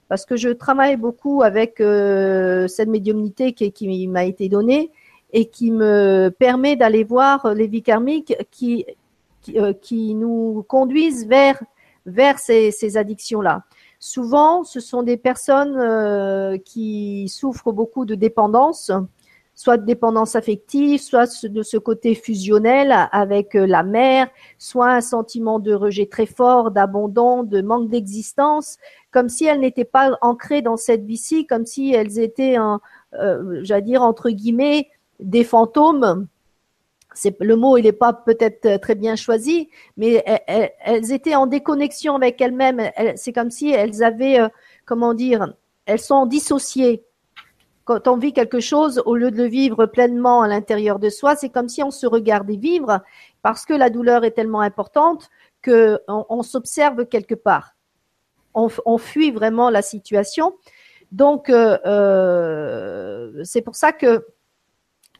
parce 0.10 0.26
que 0.26 0.36
je 0.36 0.50
travaille 0.50 0.98
beaucoup 0.98 1.44
avec 1.44 1.82
euh, 1.82 2.68
cette 2.68 2.90
médiumnité 2.90 3.54
qui, 3.54 4.08
m'a 4.08 4.26
été 4.26 4.50
donnée 4.50 4.92
et 5.32 5.50
qui 5.50 5.72
me 5.72 6.30
permet 6.30 6.76
d'aller 6.76 7.04
voir 7.04 7.54
les 7.54 7.68
vies 7.68 7.84
karmiques 7.84 8.36
qui 8.52 8.86
qui 9.82 10.14
nous 10.16 10.64
conduisent 10.70 11.28
vers 11.28 11.62
vers 12.06 12.40
ces, 12.40 12.72
ces 12.72 12.96
addictions-là. 12.96 13.64
Souvent, 14.06 14.66
ce 14.66 14.82
sont 14.82 15.02
des 15.02 15.16
personnes 15.16 15.78
euh, 15.78 16.58
qui 16.58 17.30
souffrent 17.30 17.72
beaucoup 17.72 18.04
de 18.04 18.16
dépendance, 18.16 18.92
soit 19.64 19.78
de 19.78 19.86
dépendance 19.86 20.36
affective, 20.36 21.00
soit 21.00 21.46
de 21.46 21.64
ce 21.64 21.78
côté 21.78 22.16
fusionnel 22.16 22.94
avec 23.14 23.56
euh, 23.56 23.66
la 23.66 23.84
mère, 23.84 24.28
soit 24.58 24.90
un 24.92 25.00
sentiment 25.00 25.60
de 25.60 25.74
rejet 25.74 26.06
très 26.06 26.26
fort, 26.26 26.72
d'abandon, 26.72 27.44
de 27.44 27.62
manque 27.62 27.90
d'existence, 27.90 28.78
comme 29.12 29.30
si 29.30 29.46
elles 29.46 29.62
n'étaient 29.62 29.86
pas 29.86 30.18
ancrées 30.22 30.62
dans 30.62 30.76
cette 30.76 31.06
vie-ci, 31.06 31.48
comme 31.48 31.66
si 31.66 31.94
elles 31.94 32.20
étaient, 32.20 32.58
euh, 32.60 33.60
j'allais 33.62 33.84
dire 33.84 34.02
entre 34.02 34.32
guillemets, 34.32 34.90
des 35.22 35.46
fantômes 35.46 36.28
le 37.40 37.56
mot 37.56 37.78
il 37.78 37.84
n'est 37.84 37.92
pas 37.92 38.12
peut-être 38.12 38.82
très 38.82 38.96
bien 38.96 39.16
choisi, 39.16 39.70
mais 39.98 40.24
elles, 40.48 41.12
étaient 41.14 41.36
en 41.36 41.46
déconnexion 41.46 42.16
avec 42.16 42.42
elles-mêmes. 42.42 42.90
c'est 43.16 43.32
comme 43.32 43.52
si 43.52 43.70
elles 43.70 44.04
avaient, 44.04 44.40
euh, 44.40 44.50
comment 44.84 45.14
dire, 45.14 45.54
elles 45.86 46.00
sont 46.02 46.26
dissociées. 46.26 47.06
Quand 47.86 48.08
on 48.08 48.18
vit 48.18 48.32
quelque 48.32 48.60
chose, 48.62 49.02
au 49.06 49.16
lieu 49.16 49.30
de 49.30 49.38
le 49.38 49.46
vivre 49.46 49.86
pleinement 49.86 50.42
à 50.42 50.48
l'intérieur 50.48 51.00
de 51.00 51.10
soi, 51.10 51.36
c'est 51.36 51.50
comme 51.50 51.68
si 51.68 51.84
on 51.84 51.92
se 51.92 52.08
regardait 52.08 52.56
vivre 52.56 53.02
parce 53.42 53.66
que 53.66 53.74
la 53.74 53.90
douleur 53.90 54.24
est 54.24 54.32
tellement 54.32 54.62
importante 54.62 55.30
que 55.62 56.00
on, 56.08 56.44
s'observe 56.44 57.06
quelque 57.06 57.36
part. 57.36 57.76
On, 58.54 58.98
fuit 58.98 59.32
vraiment 59.32 59.70
la 59.70 59.82
situation. 59.82 60.54
Donc, 61.12 61.50
euh, 61.50 63.44
c'est 63.44 63.62
pour 63.62 63.76
ça 63.76 63.92
que 63.92 64.26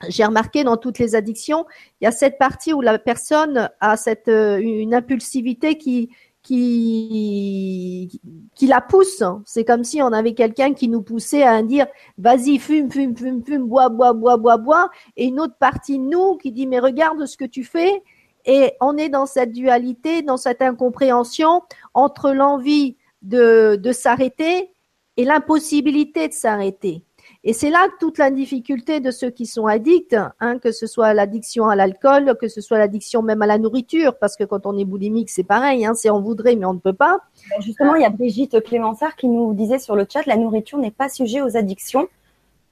j'ai 0.10 0.26
remarqué 0.26 0.64
dans 0.64 0.78
toutes 0.78 1.00
les 1.00 1.16
addictions, 1.16 1.66
il 2.02 2.06
y 2.06 2.08
a 2.08 2.12
cette 2.12 2.38
partie 2.38 2.74
où 2.74 2.82
la 2.82 3.00
personne 3.00 3.70
a 3.80 3.96
euh, 4.28 4.58
une 4.58 4.94
impulsivité 4.94 5.78
qui 5.78 6.10
qui 6.44 8.22
qui 8.54 8.68
la 8.68 8.82
pousse. 8.82 9.24
C'est 9.46 9.64
comme 9.66 9.84
si 9.84 10.02
on 10.02 10.12
avait 10.12 10.34
quelqu'un 10.34 10.74
qui 10.74 10.90
nous 10.90 11.02
poussait 11.02 11.44
à 11.44 11.64
dire 11.64 11.88
vas-y 12.18 12.60
fume 12.60 12.92
fume 12.92 13.16
fume 13.16 13.44
fume 13.44 13.64
bois 13.64 13.90
bois 13.90 14.14
bois 14.14 14.38
bois 14.38 14.58
bois 14.58 14.90
et 15.18 15.26
une 15.26 15.40
autre 15.40 15.56
partie 15.58 15.98
de 15.98 16.04
nous 16.04 16.38
qui 16.38 16.52
dit 16.52 16.68
mais 16.68 16.80
regarde 16.80 17.26
ce 17.26 17.38
que 17.38 17.46
tu 17.46 17.64
fais 17.64 18.04
et 18.46 18.74
on 18.82 18.98
est 18.98 19.08
dans 19.08 19.26
cette 19.26 19.54
dualité, 19.54 20.22
dans 20.22 20.38
cette 20.38 20.62
incompréhension 20.62 21.62
entre 21.94 22.32
l'envie 22.32 22.98
de 23.22 23.78
de 23.78 23.92
s'arrêter 23.94 24.70
et 25.16 25.26
l'impossibilité 25.26 26.28
de 26.28 26.34
s'arrêter. 26.34 27.04
Et 27.46 27.52
c'est 27.52 27.70
là 27.70 27.88
toute 28.00 28.20
la 28.20 28.32
difficulté 28.32 29.02
de 29.02 29.12
ceux 29.12 29.30
qui 29.30 29.46
sont 29.46 29.68
addicts, 29.68 30.16
hein, 30.40 30.60
que 30.60 30.72
ce 30.72 30.88
soit 30.88 31.14
l'addiction 31.14 31.68
à 31.68 31.76
l'alcool, 31.76 32.38
que 32.40 32.48
ce 32.48 32.62
soit 32.62 32.78
l'addiction 32.78 33.22
même 33.22 33.42
à 33.42 33.46
la 33.46 33.58
nourriture, 33.58 34.18
parce 34.18 34.38
que 34.38 34.46
quand 34.46 34.66
on 34.66 34.78
est 34.78 34.86
boulimique, 34.86 35.30
c'est 35.30 35.44
pareil, 35.44 35.86
hein, 35.86 35.94
c'est 35.94 36.10
on 36.10 36.22
voudrait 36.22 36.56
mais 36.56 36.66
on 36.66 36.74
ne 36.74 36.80
peut 36.80 36.94
pas. 36.94 37.20
Justement, 37.60 37.96
il 37.96 38.02
y 38.02 38.06
a 38.06 38.10
Brigitte 38.10 38.64
Clémensard 38.64 39.18
qui 39.18 39.28
nous 39.28 39.54
disait 39.54 39.80
sur 39.80 39.98
le 39.98 40.06
chat, 40.10 40.26
la 40.26 40.38
nourriture 40.38 40.78
n'est 40.78 40.92
pas 40.92 41.10
sujet 41.10 41.42
aux 41.42 41.58
addictions. 41.58 42.08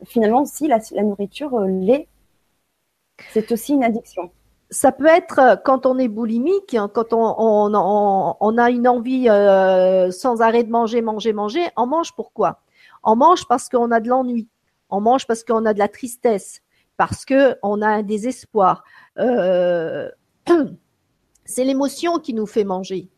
Finalement, 0.05 0.45
si 0.45 0.67
la, 0.67 0.79
nourriture 1.03 1.53
euh, 1.55 1.67
l'est, 1.67 2.07
c'est 3.33 3.51
aussi 3.51 3.73
une 3.73 3.83
addiction 3.83 4.31
ça 4.73 4.93
peut 4.93 5.05
être 5.05 5.39
euh, 5.39 5.55
quand 5.57 5.85
on 5.85 5.99
est 5.99 6.07
boulimique, 6.07 6.77
quand 6.93 7.11
on, 7.11 7.35
on, 7.37 8.37
on, 8.39 8.57
a 8.57 8.69
une 8.69 8.87
envie 8.87 9.27
euh, 9.27 10.11
sans 10.11 10.41
arrêt 10.41 10.63
de 10.63 10.71
manger, 10.71 11.01
manger, 11.01 11.33
manger. 11.33 11.67
On 11.75 11.87
mange 11.87 12.13
pourquoi? 12.13 12.61
On 13.03 13.17
mange 13.17 13.45
parce 13.49 13.67
qu'on 13.67 13.91
a 13.91 13.99
de 13.99 14.07
l'ennui. 14.07 14.47
On 14.91 15.01
mange 15.01 15.25
parce 15.25 15.43
qu'on 15.43 15.65
a 15.65 15.73
de 15.73 15.79
la 15.79 15.87
tristesse, 15.87 16.61
parce 16.97 17.25
que 17.25 17.55
on 17.63 17.81
a 17.81 17.87
un 17.87 18.03
désespoir. 18.03 18.83
Euh, 19.17 20.09
c'est 21.45 21.63
l'émotion 21.63 22.19
qui 22.19 22.33
nous 22.33 22.45
fait 22.45 22.63
manger. 22.63 23.09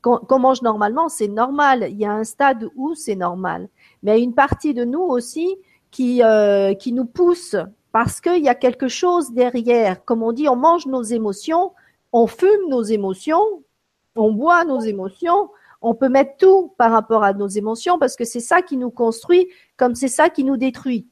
Quand, 0.00 0.20
on 0.30 0.38
mange 0.38 0.62
normalement, 0.62 1.08
c'est 1.08 1.28
normal. 1.28 1.86
Il 1.90 1.98
y 1.98 2.04
a 2.04 2.12
un 2.12 2.24
stade 2.24 2.68
où 2.76 2.94
c'est 2.94 3.16
normal. 3.16 3.68
Mais 4.02 4.12
il 4.12 4.18
y 4.18 4.20
a 4.20 4.24
une 4.24 4.34
partie 4.34 4.74
de 4.74 4.84
nous 4.84 5.00
aussi 5.00 5.56
euh, 6.00 6.74
qui 6.74 6.92
nous 6.92 7.04
pousse 7.06 7.56
parce 7.92 8.20
qu'il 8.20 8.42
y 8.44 8.48
a 8.48 8.54
quelque 8.54 8.88
chose 8.88 9.32
derrière. 9.32 10.04
Comme 10.04 10.22
on 10.22 10.32
dit, 10.32 10.48
on 10.48 10.56
mange 10.56 10.86
nos 10.86 11.02
émotions, 11.02 11.72
on 12.12 12.26
fume 12.26 12.68
nos 12.68 12.82
émotions, 12.82 13.62
on 14.14 14.32
boit 14.32 14.64
nos 14.64 14.80
émotions, 14.80 15.50
on 15.80 15.94
peut 15.94 16.08
mettre 16.08 16.36
tout 16.38 16.74
par 16.78 16.90
rapport 16.90 17.22
à 17.22 17.32
nos 17.32 17.48
émotions 17.48 17.98
parce 17.98 18.16
que 18.16 18.24
c'est 18.24 18.40
ça 18.40 18.62
qui 18.62 18.76
nous 18.76 18.90
construit 18.90 19.48
comme 19.76 19.94
c'est 19.94 20.08
ça 20.08 20.28
qui 20.28 20.44
nous 20.44 20.56
détruit. 20.56 21.08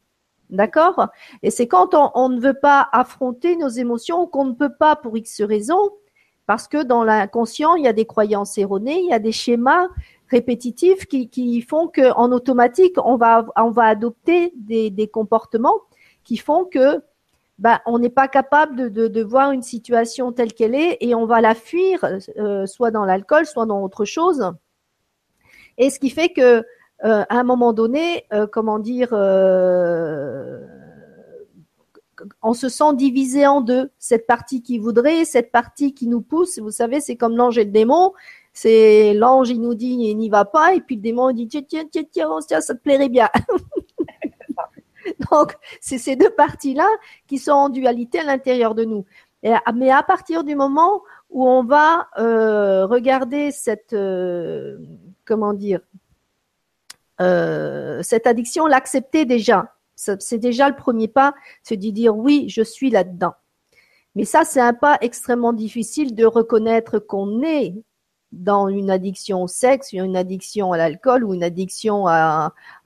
D'accord? 0.50 1.08
Et 1.42 1.50
c'est 1.50 1.66
quand 1.66 1.94
on, 2.14 2.28
ne 2.28 2.40
veut 2.40 2.54
pas 2.54 2.88
affronter 2.92 3.56
nos 3.56 3.68
émotions 3.68 4.26
qu'on 4.26 4.44
ne 4.44 4.52
peut 4.52 4.72
pas 4.72 4.94
pour 4.94 5.16
X 5.16 5.42
raisons, 5.42 5.90
parce 6.46 6.68
que 6.68 6.84
dans 6.84 7.02
l'inconscient, 7.02 7.74
il 7.74 7.84
y 7.84 7.88
a 7.88 7.92
des 7.92 8.06
croyances 8.06 8.56
erronées, 8.56 9.00
il 9.00 9.10
y 9.10 9.12
a 9.12 9.18
des 9.18 9.32
schémas 9.32 9.88
répétitifs 10.28 11.06
qui, 11.06 11.60
font 11.62 11.88
qu'en 11.88 12.30
automatique, 12.30 12.94
on 13.04 13.16
va, 13.16 13.44
adopter 13.78 14.52
des 14.54 15.10
comportements 15.12 15.80
qui 16.22 16.36
font 16.36 16.64
que 16.64 17.02
bah, 17.58 17.80
on 17.86 17.98
n'est 17.98 18.10
pas 18.10 18.28
capable 18.28 18.90
de, 18.92 19.22
voir 19.22 19.50
une 19.50 19.62
situation 19.62 20.32
telle 20.32 20.52
qu'elle 20.52 20.74
est 20.74 20.98
et 21.00 21.14
on 21.14 21.26
va 21.26 21.40
la 21.40 21.54
fuir, 21.54 22.04
euh, 22.38 22.66
soit 22.66 22.90
dans 22.90 23.04
l'alcool, 23.04 23.46
soit 23.46 23.66
dans 23.66 23.82
autre 23.82 24.04
chose. 24.04 24.52
Et 25.78 25.90
ce 25.90 25.98
qui 25.98 26.10
fait 26.10 26.30
que 26.30 26.64
euh, 27.04 27.24
à 27.28 27.38
un 27.38 27.44
moment 27.44 27.72
donné, 27.72 28.24
euh, 28.32 28.46
comment 28.46 28.78
dire, 28.78 29.12
on 32.42 32.54
se 32.54 32.68
sent 32.68 32.94
divisé 32.94 33.46
en 33.46 33.60
deux. 33.60 33.90
Cette 33.98 34.26
partie 34.26 34.62
qui 34.62 34.78
voudrait, 34.78 35.24
cette 35.24 35.52
partie 35.52 35.94
qui 35.94 36.06
nous 36.08 36.20
pousse. 36.20 36.58
Vous 36.58 36.70
savez, 36.70 37.00
c'est 37.00 37.16
comme 37.16 37.36
l'ange 37.36 37.58
et 37.58 37.64
le 37.64 37.70
démon. 37.70 38.12
C'est 38.52 39.12
l'ange, 39.12 39.50
il 39.50 39.60
nous 39.60 39.74
dit, 39.74 39.98
il 40.00 40.16
n'y 40.16 40.30
va 40.30 40.46
pas, 40.46 40.74
et 40.74 40.80
puis 40.80 40.96
le 40.96 41.02
démon, 41.02 41.28
il 41.28 41.34
dit, 41.34 41.48
tiens, 41.48 41.62
tiens, 41.68 41.84
tiens, 42.10 42.28
tiens 42.46 42.60
ça 42.62 42.74
te 42.74 42.80
plairait 42.80 43.10
bien. 43.10 43.28
Donc, 45.30 45.54
c'est 45.80 45.98
ces 45.98 46.16
deux 46.16 46.30
parties-là 46.30 46.88
qui 47.26 47.38
sont 47.38 47.52
en 47.52 47.68
dualité 47.68 48.20
à 48.20 48.24
l'intérieur 48.24 48.74
de 48.74 48.84
nous. 48.84 49.04
mais 49.74 49.90
à 49.90 50.02
partir 50.02 50.44
du 50.44 50.54
moment 50.54 51.02
où 51.30 51.46
on 51.46 51.64
va 51.64 52.08
euh, 52.18 52.86
regarder 52.86 53.50
cette, 53.50 53.92
euh, 53.92 54.78
comment 55.24 55.52
dire, 55.52 55.80
euh, 57.20 58.02
cette 58.02 58.26
addiction, 58.26 58.66
l'accepter 58.66 59.24
déjà. 59.24 59.72
C'est 59.94 60.38
déjà 60.38 60.68
le 60.68 60.76
premier 60.76 61.08
pas, 61.08 61.34
c'est 61.62 61.78
de 61.78 61.90
dire 61.90 62.14
oui, 62.14 62.46
je 62.48 62.60
suis 62.60 62.90
là-dedans. 62.90 63.32
Mais 64.14 64.24
ça, 64.24 64.44
c'est 64.44 64.60
un 64.60 64.74
pas 64.74 64.98
extrêmement 65.00 65.54
difficile 65.54 66.14
de 66.14 66.26
reconnaître 66.26 66.98
qu'on 66.98 67.42
est 67.42 67.74
dans 68.36 68.68
une 68.68 68.90
addiction 68.90 69.42
au 69.42 69.48
sexe, 69.48 69.92
une 69.92 70.16
addiction 70.16 70.72
à 70.72 70.76
l'alcool 70.76 71.24
ou 71.24 71.34
une 71.34 71.42
addiction 71.42 72.04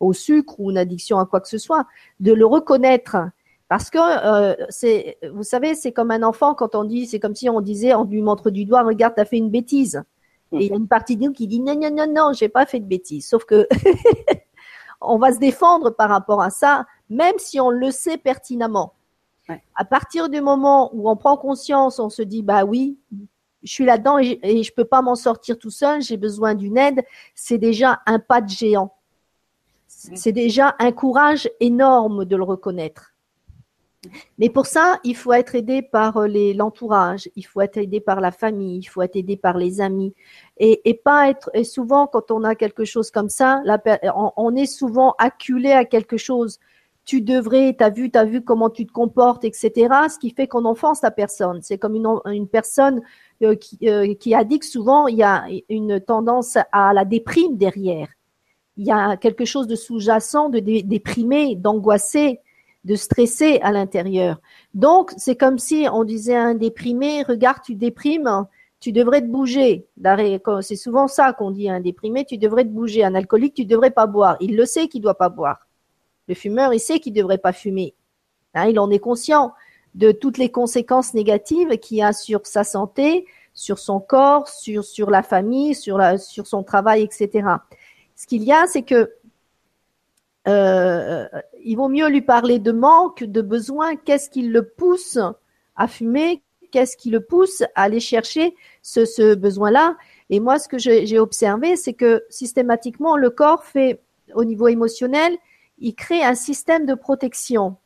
au 0.01 0.13
sucre 0.13 0.59
ou 0.59 0.71
une 0.71 0.79
addiction 0.79 1.19
à 1.19 1.27
quoi 1.27 1.41
que 1.41 1.49
ce 1.49 1.59
soit, 1.59 1.87
de 2.21 2.33
le 2.33 2.47
reconnaître. 2.47 3.17
Parce 3.69 3.89
que 3.89 3.99
euh, 3.99 4.67
c'est, 4.69 5.19
vous 5.33 5.45
savez, 5.45 5.75
c'est 5.75 5.93
comme 5.93 6.11
un 6.11 6.25
enfant 6.25 6.55
quand 6.55 6.75
on 6.75 6.85
dit, 6.85 7.07
c'est 7.07 7.21
comme 7.21 7.37
si 7.37 7.49
on 7.49 7.61
disait, 7.61 7.95
on 7.95 8.05
lui 8.05 8.21
montre 8.21 8.51
du 8.51 8.65
doigt, 8.65 8.83
regarde, 8.83 9.15
t'as 9.15 9.25
fait 9.25 9.37
une 9.37 9.51
bêtise. 9.51 10.03
Et 10.53 10.65
il 10.65 10.71
y 10.71 10.73
a 10.73 10.77
une 10.77 10.89
partie 10.89 11.17
de 11.17 11.25
nous 11.25 11.33
qui 11.33 11.47
dit 11.47 11.61
non, 11.61 11.79
non, 11.79 11.91
non, 11.95 12.13
non, 12.13 12.33
j'ai 12.33 12.49
pas 12.49 12.67
fait 12.67 12.81
de 12.81 12.87
bêtise. 12.87 13.29
Sauf 13.29 13.45
que 13.45 13.69
on 15.01 15.19
va 15.19 15.33
se 15.33 15.39
défendre 15.39 15.91
par 15.91 16.09
rapport 16.09 16.43
à 16.43 16.51
ça, 16.51 16.85
même 17.09 17.37
si 17.39 17.61
on 17.61 17.71
le 17.71 17.91
sait 17.91 18.19
pertinemment. 18.19 18.95
À 19.75 19.85
partir 19.85 20.29
du 20.29 20.41
moment 20.41 20.91
où 20.93 21.11
on 21.11 21.17
prend 21.17 21.37
conscience, 21.37 21.99
on 21.99 22.09
se 22.09 22.23
dit 22.23 22.43
bah 22.43 22.65
oui, 22.65 22.99
je 23.63 23.73
suis 23.73 23.85
là-dedans 23.85 24.19
et, 24.19 24.39
et 24.43 24.63
je 24.63 24.73
peux 24.73 24.85
pas 24.85 25.03
m'en 25.03 25.15
sortir 25.15 25.59
tout 25.59 25.71
seul, 25.71 26.03
j'ai 26.03 26.17
besoin 26.17 26.55
d'une 26.55 26.79
aide. 26.79 27.05
C'est 27.35 27.59
déjà 27.59 28.01
un 28.07 28.19
pas 28.19 28.41
de 28.41 28.49
géant. 28.49 28.95
C'est 29.87 30.33
déjà 30.33 30.77
un 30.79 30.93
courage 30.93 31.51
énorme 31.61 32.25
de 32.25 32.37
le 32.37 32.45
reconnaître. 32.45 33.11
Mais 34.39 34.49
pour 34.49 34.65
ça, 34.65 34.99
il 35.05 35.15
faut 35.15 35.35
être 35.35 35.55
aidé 35.55 35.83
par 35.83 36.17
euh, 36.17 36.55
l'entourage, 36.55 37.29
il 37.37 37.45
faut 37.45 37.61
être 37.61 37.77
aidé 37.77 38.01
par 38.01 38.21
la 38.21 38.31
famille, 38.33 38.79
il 38.79 38.87
faut 38.87 39.03
être 39.03 39.17
aidé 39.17 39.37
par 39.37 39.59
les 39.59 39.83
amis. 39.83 40.15
Et, 40.57 40.89
et 40.89 40.95
pas 40.95 41.29
être, 41.29 41.51
et 41.53 41.65
souvent, 41.65 42.07
quand 42.07 42.31
on 42.31 42.43
a 42.45 42.55
quelque 42.55 42.85
chose 42.85 43.11
comme 43.11 43.29
ça, 43.29 43.63
on, 44.15 44.33
on, 44.37 44.57
est 44.57 44.67
souvent 44.67 45.15
acculé 45.19 45.73
à 45.73 45.85
quelque 45.85 46.17
chose. 46.17 46.59
Tu 47.05 47.23
devrais, 47.23 47.75
t'as 47.77 47.91
vu, 47.91 48.11
t'as 48.11 48.25
vu 48.25 48.43
comment 48.43 48.71
tu 48.71 48.87
te 48.87 48.93
comportes, 48.93 49.45
etc. 49.45 49.89
Ce 50.09 50.19
qui 50.19 50.31
fait 50.31 50.47
qu'on 50.47 50.65
enfonce 50.65 51.03
la 51.03 51.11
personne. 51.11 51.61
C'est 51.63 51.79
comme 51.79 51.95
une, 51.95 52.49
personne 52.49 53.01
euh, 53.43 53.55
qui, 53.57 54.35
a 54.35 54.45
dit 54.45 54.59
que 54.59 54.67
souvent, 54.67 55.07
il 55.09 55.17
y 55.17 55.23
a 55.23 55.45
une 55.69 56.01
tendance 56.01 56.57
à 56.73 56.93
la 56.93 57.05
déprime 57.05 57.57
derrière. 57.57 58.09
Il 58.77 58.87
y 58.87 58.93
a 58.93 59.17
quelque 59.17 59.45
chose 59.45 59.67
de 59.67 59.77
sous-jacent, 59.77 60.49
de 60.51 60.59
déprimé, 60.59 61.57
d'angoissé 61.57 62.41
de 62.85 62.95
stresser 62.95 63.59
à 63.63 63.73
l'intérieur. 63.73 64.41
Donc, 64.75 65.13
c'est 65.17 65.37
comme 65.37 65.59
si 65.59 65.87
on 65.93 66.05
disait 66.05 66.37
à 66.37 66.45
un 66.45 66.55
déprimé, 66.55 67.23
regarde, 67.23 67.59
tu 67.63 67.75
déprimes, 67.75 68.47
tu 68.81 68.93
devrais 68.93 69.21
te 69.21 69.27
bouger. 69.27 69.87
C'est 70.63 70.77
souvent 70.77 71.07
ça 71.07 71.33
qu'on 71.33 71.51
dit 71.51 71.69
à 71.69 71.75
un 71.75 71.81
déprimé, 71.81 72.25
tu 72.25 72.39
devrais 72.39 72.65
te 72.65 72.71
bouger. 72.71 73.05
Un 73.05 73.15
alcoolique, 73.15 73.55
tu 73.55 73.67
devrais 73.67 73.91
pas 73.91 74.07
boire. 74.07 74.37
Il 74.41 74.57
le 74.57 74.65
sait 74.65 74.89
qu'il 74.89 75.03
doit 75.03 75.17
pas 75.17 75.29
boire. 75.29 75.67
Le 76.31 76.37
fumeur, 76.37 76.73
il 76.73 76.79
sait 76.79 77.01
qu'il 77.01 77.13
devrait 77.13 77.39
pas 77.39 77.53
fumer. 77.53 77.93
Hein, 78.55 78.67
il 78.69 78.79
en 78.79 78.89
est 78.89 79.01
conscient 79.01 79.53
de 79.97 80.13
toutes 80.13 80.39
les 80.39 80.49
conséquences 80.49 81.13
négatives 81.13 81.77
qu'il 81.79 81.97
y 81.97 82.03
a 82.03 82.13
sur 82.13 82.47
sa 82.47 82.63
santé, 82.63 83.27
sur 83.53 83.81
son 83.81 83.99
corps, 83.99 84.47
sur, 84.47 85.11
la 85.11 85.25
famille, 85.25 85.75
sur, 85.75 85.99
son 86.45 86.63
travail, 86.63 87.03
etc. 87.03 87.49
Ce 88.15 88.29
qu'il 88.29 88.45
y 88.45 88.53
a, 88.53 88.69
c'est 88.69 88.83
que 88.83 89.13
euh, 90.47 91.27
il 91.65 91.75
vaut 91.75 91.89
mieux 91.89 92.09
lui 92.09 92.23
parler 92.23 92.61
de 92.61 92.71
manque, 92.71 93.25
de 93.25 93.43
besoin, 93.43 93.97
qu'est-ce 93.97 94.31
qui 94.31 94.43
le 94.43 94.69
pousse 94.69 95.19
à 95.75 95.89
fumer, 95.89 96.45
qu'est-ce 96.71 96.97
qui 96.97 97.11
le 97.11 97.25
pousse 97.25 97.63
à 97.75 97.83
aller 97.83 97.99
chercher 97.99 98.55
ce, 98.83 99.05
ce 99.05 99.35
besoin-là? 99.35 99.97
Et 100.29 100.39
moi, 100.39 100.61
ce 100.61 100.69
que 100.69 100.79
j'ai 100.79 101.19
observé, 101.19 101.75
c'est 101.75 101.95
que 101.95 102.25
systématiquement, 102.31 103.17
le 103.17 103.31
corps 103.31 103.65
fait, 103.65 104.01
au 104.33 104.45
niveau 104.45 104.69
émotionnel, 104.69 105.37
il 105.81 105.95
crée 105.95 106.23
un 106.23 106.35
système 106.35 106.87
de 106.87 106.95
protection. 106.95 107.77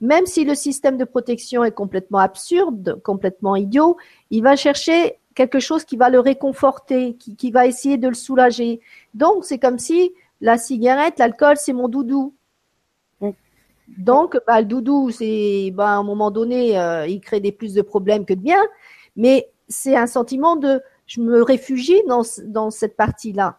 Même 0.00 0.26
si 0.26 0.44
le 0.44 0.54
système 0.54 0.96
de 0.96 1.04
protection 1.04 1.62
est 1.62 1.72
complètement 1.72 2.18
absurde, 2.18 3.00
complètement 3.02 3.56
idiot, 3.56 3.98
il 4.30 4.42
va 4.42 4.56
chercher 4.56 5.18
quelque 5.34 5.60
chose 5.60 5.84
qui 5.84 5.96
va 5.96 6.08
le 6.08 6.20
réconforter, 6.20 7.16
qui, 7.16 7.36
qui 7.36 7.50
va 7.50 7.66
essayer 7.66 7.98
de 7.98 8.08
le 8.08 8.14
soulager. 8.14 8.80
Donc, 9.14 9.44
c'est 9.44 9.58
comme 9.58 9.78
si 9.78 10.12
la 10.40 10.56
cigarette, 10.56 11.18
l'alcool, 11.18 11.56
c'est 11.56 11.72
mon 11.72 11.88
doudou. 11.88 12.34
Donc, 13.98 14.38
bah, 14.46 14.60
le 14.60 14.66
doudou, 14.66 15.10
c'est, 15.10 15.72
bah, 15.74 15.90
à 15.90 15.96
un 15.96 16.02
moment 16.02 16.30
donné, 16.30 16.78
euh, 16.78 17.06
il 17.06 17.20
crée 17.20 17.40
des 17.40 17.52
plus 17.52 17.74
de 17.74 17.82
problèmes 17.82 18.24
que 18.24 18.34
de 18.34 18.40
bien, 18.40 18.62
mais 19.16 19.50
c'est 19.68 19.96
un 19.96 20.06
sentiment 20.06 20.56
de, 20.56 20.80
je 21.06 21.20
me 21.20 21.42
réfugie 21.42 22.00
dans, 22.06 22.22
dans 22.44 22.70
cette 22.70 22.96
partie-là. 22.96 23.58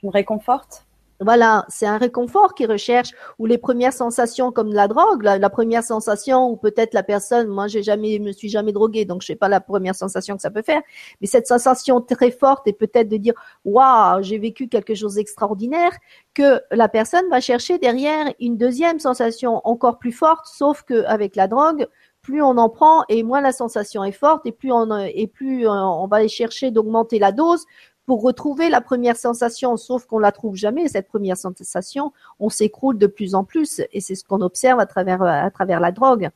Je 0.00 0.06
me 0.06 0.12
réconforte. 0.12 0.85
Voilà, 1.20 1.64
c'est 1.68 1.86
un 1.86 1.96
réconfort 1.96 2.54
qu'ils 2.54 2.70
recherchent 2.70 3.12
ou 3.38 3.46
les 3.46 3.56
premières 3.56 3.94
sensations 3.94 4.52
comme 4.52 4.72
la 4.72 4.86
drogue, 4.86 5.22
la, 5.22 5.48
première 5.48 5.82
sensation 5.82 6.50
ou 6.50 6.56
peut-être 6.56 6.92
la 6.92 7.02
personne, 7.02 7.48
moi 7.48 7.68
j'ai 7.68 7.82
jamais, 7.82 8.18
me 8.18 8.32
suis 8.32 8.50
jamais 8.50 8.72
droguée, 8.72 9.06
donc 9.06 9.22
je 9.22 9.28
sais 9.28 9.36
pas 9.36 9.48
la 9.48 9.60
première 9.60 9.94
sensation 9.94 10.36
que 10.36 10.42
ça 10.42 10.50
peut 10.50 10.62
faire, 10.62 10.82
mais 11.20 11.26
cette 11.26 11.46
sensation 11.46 12.02
très 12.02 12.30
forte 12.30 12.68
et 12.68 12.74
peut-être 12.74 13.08
de 13.08 13.16
dire 13.16 13.32
waouh 13.64 14.22
j'ai 14.22 14.36
vécu 14.36 14.68
quelque 14.68 14.94
chose 14.94 15.14
d'extraordinaire, 15.14 15.92
que 16.34 16.60
la 16.70 16.88
personne 16.88 17.28
va 17.30 17.40
chercher 17.40 17.78
derrière 17.78 18.26
une 18.38 18.58
deuxième 18.58 19.00
sensation 19.00 19.62
encore 19.64 19.98
plus 19.98 20.12
forte, 20.12 20.46
sauf 20.46 20.82
que 20.82 21.04
avec 21.04 21.34
la 21.34 21.48
drogue, 21.48 21.86
plus 22.20 22.42
on 22.42 22.58
en 22.58 22.68
prend 22.68 23.04
et 23.08 23.22
moins 23.22 23.40
la 23.40 23.52
sensation 23.52 24.04
est 24.04 24.12
forte 24.12 24.44
et 24.46 24.52
plus 24.52 24.72
on 24.72 24.90
et 24.98 25.28
plus 25.28 25.66
on 25.68 26.08
va 26.08 26.16
aller 26.18 26.28
chercher 26.28 26.72
d'augmenter 26.72 27.18
la 27.18 27.32
dose 27.32 27.64
pour 28.06 28.22
retrouver 28.22 28.70
la 28.70 28.80
première 28.80 29.16
sensation, 29.16 29.76
sauf 29.76 30.06
qu'on 30.06 30.20
la 30.20 30.32
trouve 30.32 30.54
jamais, 30.54 30.86
cette 30.88 31.08
première 31.08 31.36
sensation, 31.36 32.12
on 32.38 32.48
s'écroule 32.48 32.98
de 32.98 33.08
plus 33.08 33.34
en 33.34 33.42
plus, 33.42 33.82
et 33.92 34.00
c'est 34.00 34.14
ce 34.14 34.24
qu'on 34.24 34.40
observe 34.40 34.78
à 34.78 34.86
travers, 34.86 35.22
à 35.22 35.50
travers 35.50 35.80
la 35.80 35.90
drogue. 35.90 36.30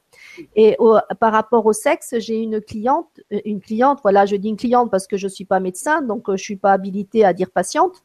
Et 0.56 0.76
par 1.20 1.32
rapport 1.32 1.64
au 1.66 1.72
sexe, 1.72 2.16
j'ai 2.18 2.42
une 2.42 2.60
cliente, 2.60 3.20
une 3.44 3.60
cliente, 3.60 4.00
voilà, 4.02 4.26
je 4.26 4.36
dis 4.36 4.48
une 4.48 4.56
cliente 4.56 4.90
parce 4.90 5.06
que 5.06 5.16
je 5.16 5.28
suis 5.28 5.44
pas 5.44 5.60
médecin, 5.60 6.02
donc 6.02 6.28
euh, 6.28 6.36
je 6.36 6.42
suis 6.42 6.56
pas 6.56 6.72
habilitée 6.72 7.24
à 7.24 7.32
dire 7.32 7.50
patiente. 7.50 8.04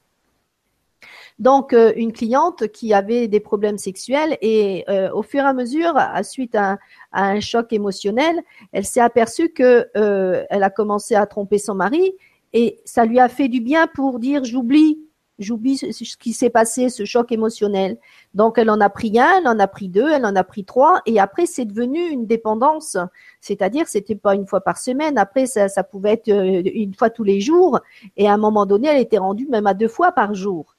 Donc, 1.38 1.74
euh, 1.74 1.92
une 1.96 2.14
cliente 2.14 2.68
qui 2.70 2.94
avait 2.94 3.28
des 3.28 3.40
problèmes 3.40 3.78
sexuels 3.78 4.38
et 4.42 4.86
euh, 4.90 5.12
au 5.12 5.22
fur 5.22 5.42
et 5.42 5.48
à 5.48 5.54
mesure, 5.54 5.94
à 5.98 6.24
suite 6.24 6.56
à, 6.56 6.78
un 7.12 7.40
choc 7.42 7.74
émotionnel, 7.74 8.42
elle 8.72 8.86
s'est 8.86 9.02
aperçue 9.02 9.50
que 9.50 9.90
elle 9.94 10.64
a 10.64 10.70
commencé 10.70 11.16
à 11.16 11.26
tromper 11.26 11.58
son 11.58 11.76
mari 11.76 12.14
et 12.56 12.80
ça 12.86 13.06
lui 13.06 13.20
a 13.20 13.28
fait 13.28 13.50
du 13.50 13.60
bien 13.60 13.86
pour 13.86 14.18
dire 14.18 14.46
j'oublie, 14.46 14.98
j'oublie 15.40 15.78
ce 15.78 16.16
qui 16.16 16.32
s'est 16.32 16.50
passé, 16.50 16.88
ce 16.88 17.04
choc 17.04 17.34
émotionnel. 17.34 17.98
Donc 18.34 18.58
elle 18.58 18.70
en 18.70 18.80
a 18.80 18.90
pris 18.90 19.20
un, 19.20 19.40
elle 19.40 19.48
en 19.50 19.60
a 19.60 19.68
pris 19.68 19.90
deux, 19.90 20.10
elle 20.10 20.26
en 20.26 20.38
a 20.38 20.44
pris 20.46 20.64
trois, 20.64 21.02
et 21.06 21.20
après 21.20 21.48
c'est 21.48 21.66
devenu 21.66 22.00
une 22.10 22.26
dépendance. 22.26 22.96
C'est-à-dire 23.42 23.90
c'était 23.90 24.16
pas 24.16 24.36
une 24.36 24.48
fois 24.48 24.62
par 24.62 24.78
semaine. 24.78 25.18
Après 25.18 25.48
ça, 25.48 25.68
ça 25.68 25.84
pouvait 25.84 26.14
être 26.14 26.30
euh, 26.30 26.62
une 26.64 26.94
fois 26.94 27.10
tous 27.10 27.26
les 27.26 27.42
jours, 27.42 27.82
et 28.16 28.30
à 28.30 28.34
un 28.34 28.38
moment 28.38 28.66
donné 28.66 28.88
elle 28.88 29.02
était 29.02 29.18
rendue 29.18 29.48
même 29.50 29.68
à 29.68 29.74
deux 29.74 29.90
fois 29.90 30.14
par 30.14 30.34
jour. 30.34 30.78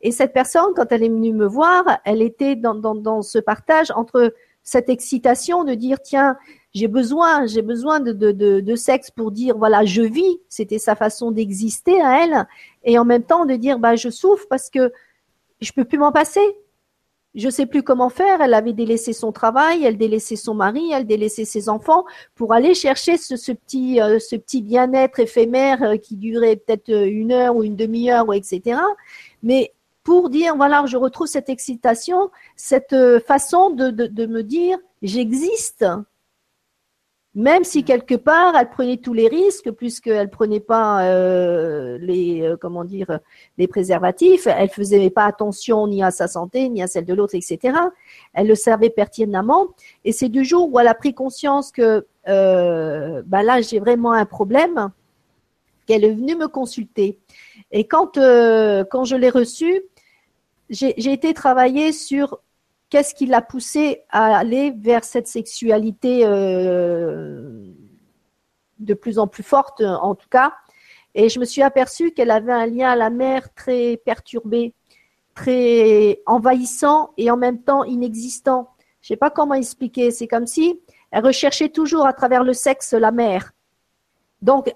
Et 0.00 0.12
cette 0.12 0.32
personne, 0.32 0.72
quand 0.76 0.92
elle 0.92 1.02
est 1.02 1.10
venue 1.10 1.34
me 1.34 1.46
voir, 1.46 1.84
elle 2.06 2.22
était 2.22 2.56
dans, 2.56 2.74
dans, 2.74 2.94
dans 2.94 3.20
ce 3.20 3.38
partage 3.38 3.90
entre 3.90 4.32
cette 4.62 4.88
excitation 4.88 5.64
de 5.64 5.74
dire 5.74 6.00
tiens 6.02 6.36
j'ai 6.74 6.88
besoin, 6.88 7.46
j'ai 7.46 7.62
besoin 7.62 7.98
de, 8.00 8.74
sexe 8.76 9.10
pour 9.10 9.32
dire 9.32 9.56
voilà, 9.56 9.84
je 9.84 10.02
vis. 10.02 10.38
C'était 10.48 10.78
sa 10.78 10.94
façon 10.94 11.30
d'exister 11.30 12.00
à 12.00 12.24
elle, 12.24 12.46
et 12.84 12.98
en 12.98 13.04
même 13.04 13.24
temps 13.24 13.46
de 13.46 13.54
dire 13.54 13.78
bah 13.78 13.96
je 13.96 14.10
souffre 14.10 14.46
parce 14.48 14.70
que 14.70 14.92
je 15.60 15.72
peux 15.72 15.84
plus 15.84 15.98
m'en 15.98 16.12
passer. 16.12 16.56
Je 17.34 17.50
sais 17.50 17.66
plus 17.66 17.82
comment 17.82 18.08
faire. 18.08 18.40
Elle 18.40 18.54
avait 18.54 18.72
délaissé 18.72 19.12
son 19.12 19.32
travail, 19.32 19.84
elle 19.84 19.96
délaissait 19.96 20.36
son 20.36 20.54
mari, 20.54 20.90
elle 20.92 21.06
délaissait 21.06 21.44
ses 21.44 21.68
enfants 21.68 22.04
pour 22.34 22.52
aller 22.52 22.74
chercher 22.74 23.16
ce, 23.16 23.34
euh, 23.34 24.18
petit 24.38 24.62
bien-être 24.62 25.20
éphémère 25.20 25.82
euh, 25.82 25.96
qui 25.96 26.16
durait 26.16 26.56
peut-être 26.56 26.88
euh, 26.88 27.06
une 27.06 27.32
heure 27.32 27.54
ou 27.54 27.64
une 27.64 27.76
demi-heure, 27.76 28.32
etc. 28.32 28.80
Mais 29.42 29.72
pour 30.08 30.30
dire 30.30 30.56
voilà, 30.56 30.86
je 30.86 30.96
retrouve 30.96 31.26
cette 31.26 31.50
excitation, 31.50 32.30
cette 32.56 32.96
façon 33.26 33.68
de, 33.68 33.90
de, 33.90 34.06
de 34.06 34.24
me 34.24 34.42
dire 34.42 34.78
j'existe. 35.02 35.84
Même 37.34 37.62
si 37.62 37.84
quelque 37.84 38.14
part 38.14 38.56
elle 38.56 38.70
prenait 38.70 38.96
tous 38.96 39.12
les 39.12 39.28
risques 39.28 39.70
puisqu'elle 39.70 40.30
prenait 40.30 40.60
pas 40.60 41.04
euh, 41.04 41.98
les 42.00 42.40
euh, 42.40 42.56
comment 42.58 42.84
dire 42.84 43.18
les 43.58 43.68
préservatifs, 43.68 44.46
elle 44.46 44.70
faisait 44.70 45.10
pas 45.10 45.26
attention 45.26 45.86
ni 45.86 46.02
à 46.02 46.10
sa 46.10 46.26
santé 46.26 46.70
ni 46.70 46.82
à 46.82 46.86
celle 46.86 47.04
de 47.04 47.12
l'autre, 47.12 47.34
etc. 47.34 47.76
Elle 48.32 48.46
le 48.48 48.54
savait 48.54 48.88
pertinemment. 48.88 49.66
Et 50.06 50.12
c'est 50.12 50.30
du 50.30 50.42
jour 50.42 50.72
où 50.72 50.80
elle 50.80 50.88
a 50.88 50.94
pris 50.94 51.12
conscience 51.12 51.70
que 51.70 52.06
euh, 52.28 53.22
bah 53.26 53.42
là 53.42 53.60
j'ai 53.60 53.78
vraiment 53.78 54.12
un 54.12 54.24
problème 54.24 54.88
qu'elle 55.86 56.02
est 56.02 56.14
venue 56.14 56.34
me 56.34 56.48
consulter. 56.48 57.18
Et 57.72 57.86
quand 57.86 58.16
euh, 58.16 58.84
quand 58.90 59.04
je 59.04 59.14
l'ai 59.14 59.28
reçue 59.28 59.82
j'ai 60.70 61.12
été 61.12 61.34
travailler 61.34 61.92
sur 61.92 62.40
qu'est-ce 62.90 63.14
qui 63.14 63.26
l'a 63.26 63.42
poussé 63.42 64.02
à 64.10 64.36
aller 64.36 64.72
vers 64.76 65.04
cette 65.04 65.28
sexualité 65.28 66.20
euh, 66.24 67.64
de 68.78 68.94
plus 68.94 69.18
en 69.18 69.26
plus 69.26 69.42
forte 69.42 69.82
en 69.82 70.14
tout 70.14 70.28
cas. 70.28 70.54
Et 71.14 71.28
je 71.28 71.40
me 71.40 71.44
suis 71.44 71.62
aperçue 71.62 72.12
qu'elle 72.12 72.30
avait 72.30 72.52
un 72.52 72.66
lien 72.66 72.90
à 72.90 72.96
la 72.96 73.10
mer 73.10 73.52
très 73.54 73.96
perturbé, 73.96 74.74
très 75.34 76.20
envahissant 76.26 77.10
et 77.16 77.30
en 77.30 77.36
même 77.36 77.62
temps 77.62 77.84
inexistant. 77.84 78.70
Je 79.00 79.08
sais 79.08 79.16
pas 79.16 79.30
comment 79.30 79.54
expliquer. 79.54 80.10
C'est 80.10 80.28
comme 80.28 80.46
si 80.46 80.80
elle 81.10 81.24
recherchait 81.24 81.70
toujours 81.70 82.06
à 82.06 82.12
travers 82.12 82.44
le 82.44 82.52
sexe 82.52 82.92
la 82.92 83.10
mer. 83.10 83.52
Donc, 84.40 84.72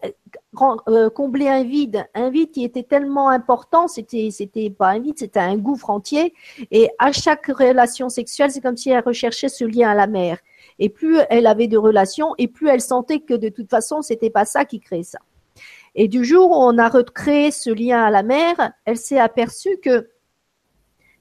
euh, 0.88 1.08
combler 1.10 1.48
un 1.48 1.62
vide, 1.62 2.04
un 2.14 2.30
vide 2.30 2.50
qui 2.50 2.64
était 2.64 2.82
tellement 2.82 3.28
important, 3.28 3.86
c'était, 3.86 4.30
c'était 4.32 4.70
pas 4.70 4.88
un 4.88 4.98
vide, 4.98 5.18
c'était 5.18 5.40
un 5.40 5.56
gouffre 5.56 5.90
entier. 5.90 6.34
Et 6.72 6.90
à 6.98 7.12
chaque 7.12 7.46
relation 7.46 8.08
sexuelle, 8.08 8.50
c'est 8.50 8.60
comme 8.60 8.76
si 8.76 8.90
elle 8.90 9.04
recherchait 9.04 9.48
ce 9.48 9.64
lien 9.64 9.90
à 9.90 9.94
la 9.94 10.08
mer. 10.08 10.38
Et 10.78 10.88
plus 10.88 11.18
elle 11.30 11.46
avait 11.46 11.68
de 11.68 11.78
relations, 11.78 12.34
et 12.38 12.48
plus 12.48 12.68
elle 12.68 12.80
sentait 12.80 13.20
que 13.20 13.34
de 13.34 13.48
toute 13.48 13.70
façon, 13.70 14.02
c'était 14.02 14.30
pas 14.30 14.44
ça 14.44 14.64
qui 14.64 14.80
créait 14.80 15.04
ça. 15.04 15.20
Et 15.94 16.08
du 16.08 16.24
jour 16.24 16.50
où 16.50 16.54
on 16.54 16.78
a 16.78 16.88
recréé 16.88 17.50
ce 17.50 17.70
lien 17.70 18.02
à 18.02 18.10
la 18.10 18.22
mer, 18.22 18.72
elle 18.84 18.96
s'est 18.96 19.20
aperçue 19.20 19.78
que 19.82 20.08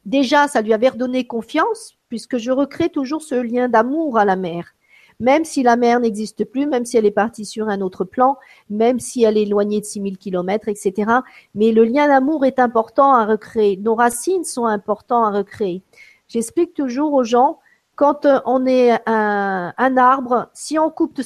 déjà, 0.05 0.47
ça 0.47 0.61
lui 0.61 0.73
avait 0.73 0.89
redonné 0.89 1.27
confiance, 1.27 1.97
puisque 2.09 2.37
je 2.37 2.51
recrée 2.51 2.89
toujours 2.89 3.21
ce 3.21 3.35
lien 3.35 3.69
d'amour 3.69 4.17
à 4.17 4.25
la 4.25 4.35
mer 4.35 4.73
même 5.21 5.45
si 5.45 5.61
la 5.61 5.77
mer 5.77 5.99
n'existe 5.99 6.45
plus, 6.45 6.65
même 6.65 6.83
si 6.83 6.97
elle 6.97 7.05
est 7.05 7.11
partie 7.11 7.45
sur 7.45 7.69
un 7.69 7.79
autre 7.81 8.03
plan, 8.03 8.37
même 8.69 8.99
si 8.99 9.23
elle 9.23 9.37
est 9.37 9.43
éloignée 9.43 9.79
de 9.79 9.85
6000 9.85 10.17
kilomètres, 10.17 10.67
etc. 10.67 11.11
Mais 11.53 11.71
le 11.71 11.85
lien 11.85 12.07
d'amour 12.07 12.43
est 12.43 12.57
important 12.59 13.13
à 13.13 13.25
recréer. 13.25 13.77
Nos 13.77 13.93
racines 13.95 14.43
sont 14.43 14.65
importantes 14.65 15.33
à 15.33 15.37
recréer. 15.37 15.83
J'explique 16.27 16.73
toujours 16.73 17.13
aux 17.13 17.23
gens, 17.23 17.59
quand 17.95 18.25
euh, 18.25 18.39
on 18.45 18.65
est 18.65 18.97
un, 19.05 19.97
arbre, 19.97 20.49
si 20.53 20.79
on 20.79 20.89
coupe 20.89 21.21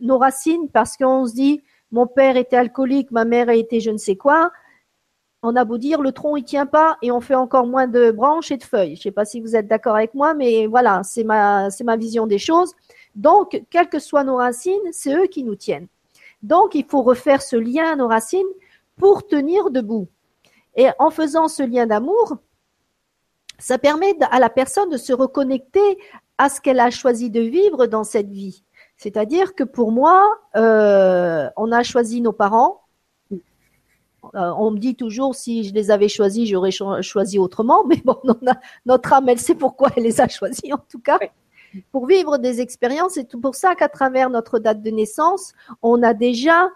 nos 0.00 0.18
racines 0.18 0.68
parce 0.72 0.96
qu'on 0.96 1.26
se 1.26 1.34
dit 1.34 1.62
mon 1.90 2.06
père 2.06 2.36
était 2.36 2.56
alcoolique, 2.56 3.10
ma 3.10 3.24
mère 3.24 3.48
a 3.48 3.54
été 3.54 3.80
je 3.80 3.90
ne 3.90 3.96
sais 3.96 4.14
quoi, 4.14 4.52
on 5.42 5.56
a 5.56 5.64
beau 5.64 5.78
dire 5.78 6.02
le 6.02 6.12
tronc 6.12 6.36
il 6.36 6.44
tient 6.44 6.66
pas 6.66 6.98
et 7.02 7.10
on 7.10 7.20
fait 7.20 7.34
encore 7.34 7.66
moins 7.66 7.86
de 7.86 8.10
branches 8.10 8.50
et 8.50 8.56
de 8.56 8.64
feuilles. 8.64 8.96
Je 8.96 9.02
sais 9.02 9.10
pas 9.10 9.24
si 9.24 9.40
vous 9.40 9.56
êtes 9.56 9.66
d'accord 9.66 9.96
avec 9.96 10.14
moi, 10.14 10.34
mais 10.34 10.66
voilà, 10.66 11.02
c'est 11.02 11.24
ma 11.24 11.70
c'est 11.70 11.84
ma 11.84 11.96
vision 11.96 12.26
des 12.26 12.38
choses. 12.38 12.74
Donc, 13.14 13.62
quelles 13.70 13.88
que 13.88 13.98
soient 13.98 14.24
nos 14.24 14.36
racines, 14.36 14.80
c'est 14.92 15.14
eux 15.14 15.26
qui 15.26 15.42
nous 15.42 15.56
tiennent. 15.56 15.88
Donc, 16.42 16.74
il 16.74 16.84
faut 16.84 17.02
refaire 17.02 17.42
ce 17.42 17.56
lien 17.56 17.92
à 17.92 17.96
nos 17.96 18.08
racines 18.08 18.46
pour 18.96 19.26
tenir 19.26 19.70
debout. 19.70 20.08
Et 20.76 20.88
en 20.98 21.10
faisant 21.10 21.48
ce 21.48 21.62
lien 21.62 21.86
d'amour, 21.86 22.36
ça 23.58 23.78
permet 23.78 24.14
à 24.30 24.38
la 24.38 24.48
personne 24.48 24.88
de 24.88 24.96
se 24.96 25.12
reconnecter 25.12 25.98
à 26.38 26.48
ce 26.48 26.60
qu'elle 26.60 26.80
a 26.80 26.90
choisi 26.90 27.30
de 27.30 27.40
vivre 27.40 27.86
dans 27.86 28.04
cette 28.04 28.30
vie. 28.30 28.64
C'est-à-dire 28.96 29.54
que 29.54 29.64
pour 29.64 29.92
moi, 29.92 30.38
euh, 30.56 31.48
on 31.56 31.72
a 31.72 31.82
choisi 31.82 32.20
nos 32.20 32.32
parents. 32.32 32.79
Euh, 34.34 34.52
on 34.58 34.70
me 34.70 34.78
dit 34.78 34.94
toujours 34.94 35.34
si 35.34 35.64
je 35.64 35.74
les 35.74 35.90
avais 35.90 36.08
choisis, 36.08 36.48
j'aurais 36.48 36.70
choisi 36.70 37.38
autrement. 37.38 37.84
Mais 37.88 38.00
bon, 38.04 38.18
notre 38.86 39.12
âme, 39.12 39.28
elle 39.28 39.38
sait 39.38 39.54
pourquoi 39.54 39.90
elle 39.96 40.04
les 40.04 40.20
a 40.20 40.28
choisis 40.28 40.72
en 40.72 40.84
tout 40.88 41.00
cas 41.00 41.18
pour 41.92 42.06
vivre 42.06 42.38
des 42.38 42.60
expériences. 42.60 43.14
C'est 43.14 43.28
tout 43.28 43.40
pour 43.40 43.54
ça 43.54 43.74
qu'à 43.74 43.88
travers 43.88 44.30
notre 44.30 44.58
date 44.58 44.82
de 44.82 44.90
naissance, 44.90 45.52
on 45.82 46.02
a 46.02 46.14
déjà 46.14 46.68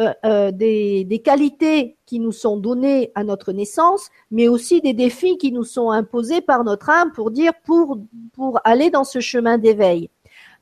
euh, 0.00 0.12
euh, 0.24 0.50
des, 0.50 1.04
des, 1.04 1.18
qualités 1.18 1.98
qui 2.06 2.18
nous 2.18 2.32
sont 2.32 2.56
données 2.56 3.12
à 3.14 3.24
notre 3.24 3.52
naissance, 3.52 4.08
mais 4.30 4.48
aussi 4.48 4.80
des 4.80 4.94
défis 4.94 5.36
qui 5.36 5.52
nous 5.52 5.64
sont 5.64 5.90
imposés 5.90 6.40
par 6.40 6.64
notre 6.64 6.88
âme 6.88 7.12
pour 7.12 7.30
dire 7.30 7.52
pour 7.64 7.98
pour 8.32 8.58
aller 8.64 8.88
dans 8.88 9.04
ce 9.04 9.20
chemin 9.20 9.58
d'éveil. 9.58 10.08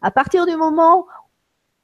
À 0.03 0.11
partir 0.11 0.47
du 0.47 0.57
moment 0.57 1.07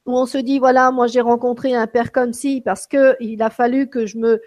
où 0.07 0.17
on 0.17 0.25
se 0.25 0.37
dit 0.37 0.57
voilà, 0.57 0.91
moi 0.91 1.07
j'ai 1.07 1.21
rencontré 1.21 1.75
un 1.75 1.85
père 1.85 2.11
comme 2.11 2.33
si 2.33 2.61
parce 2.61 2.87
que 2.87 3.15
il 3.19 3.41
a 3.43 3.49
fallu 3.49 3.89
que 3.89 4.05
je 4.05 4.17
me 4.17 4.41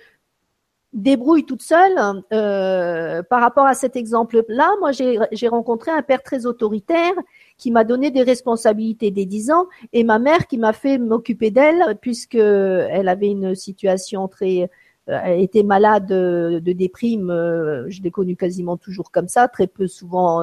débrouille 0.92 1.44
toute 1.44 1.62
seule. 1.62 1.96
Euh, 2.33 3.23
par 3.23 3.40
rapport 3.40 3.66
à 3.66 3.75
cet 3.75 3.94
exemple-là, 3.94 4.70
moi 4.81 4.90
j'ai 4.92 5.49
rencontré 5.49 5.90
un 5.90 6.03
père 6.03 6.23
très 6.23 6.46
autoritaire 6.46 7.12
qui 7.59 7.70
m'a 7.70 7.85
donné 7.85 8.11
des 8.11 8.23
responsabilités 8.23 9.11
dès 9.11 9.27
10 9.27 9.53
ans 9.53 9.66
et 9.92 10.03
ma 10.03 10.18
mère 10.18 10.46
qui 10.46 10.59
m'a 10.59 10.73
fait 10.73 10.99
m'occuper 10.99 11.51
d'elle 11.51 11.96
puisque 12.01 12.35
elle 12.35 13.09
avait 13.09 13.29
une 13.29 13.55
situation 13.55 14.29
très 14.29 14.70
euh, 15.09 15.18
elle 15.25 15.40
était 15.40 15.62
malade 15.62 16.07
de, 16.07 16.73
déprime, 16.73 17.31
euh, 17.31 17.88
je 17.88 18.03
l'ai 18.03 18.11
connue 18.11 18.37
quasiment 18.37 18.77
toujours 18.77 19.11
comme 19.11 19.29
ça, 19.29 19.49
très 19.49 19.66
peu 19.66 19.87
souvent 19.88 20.42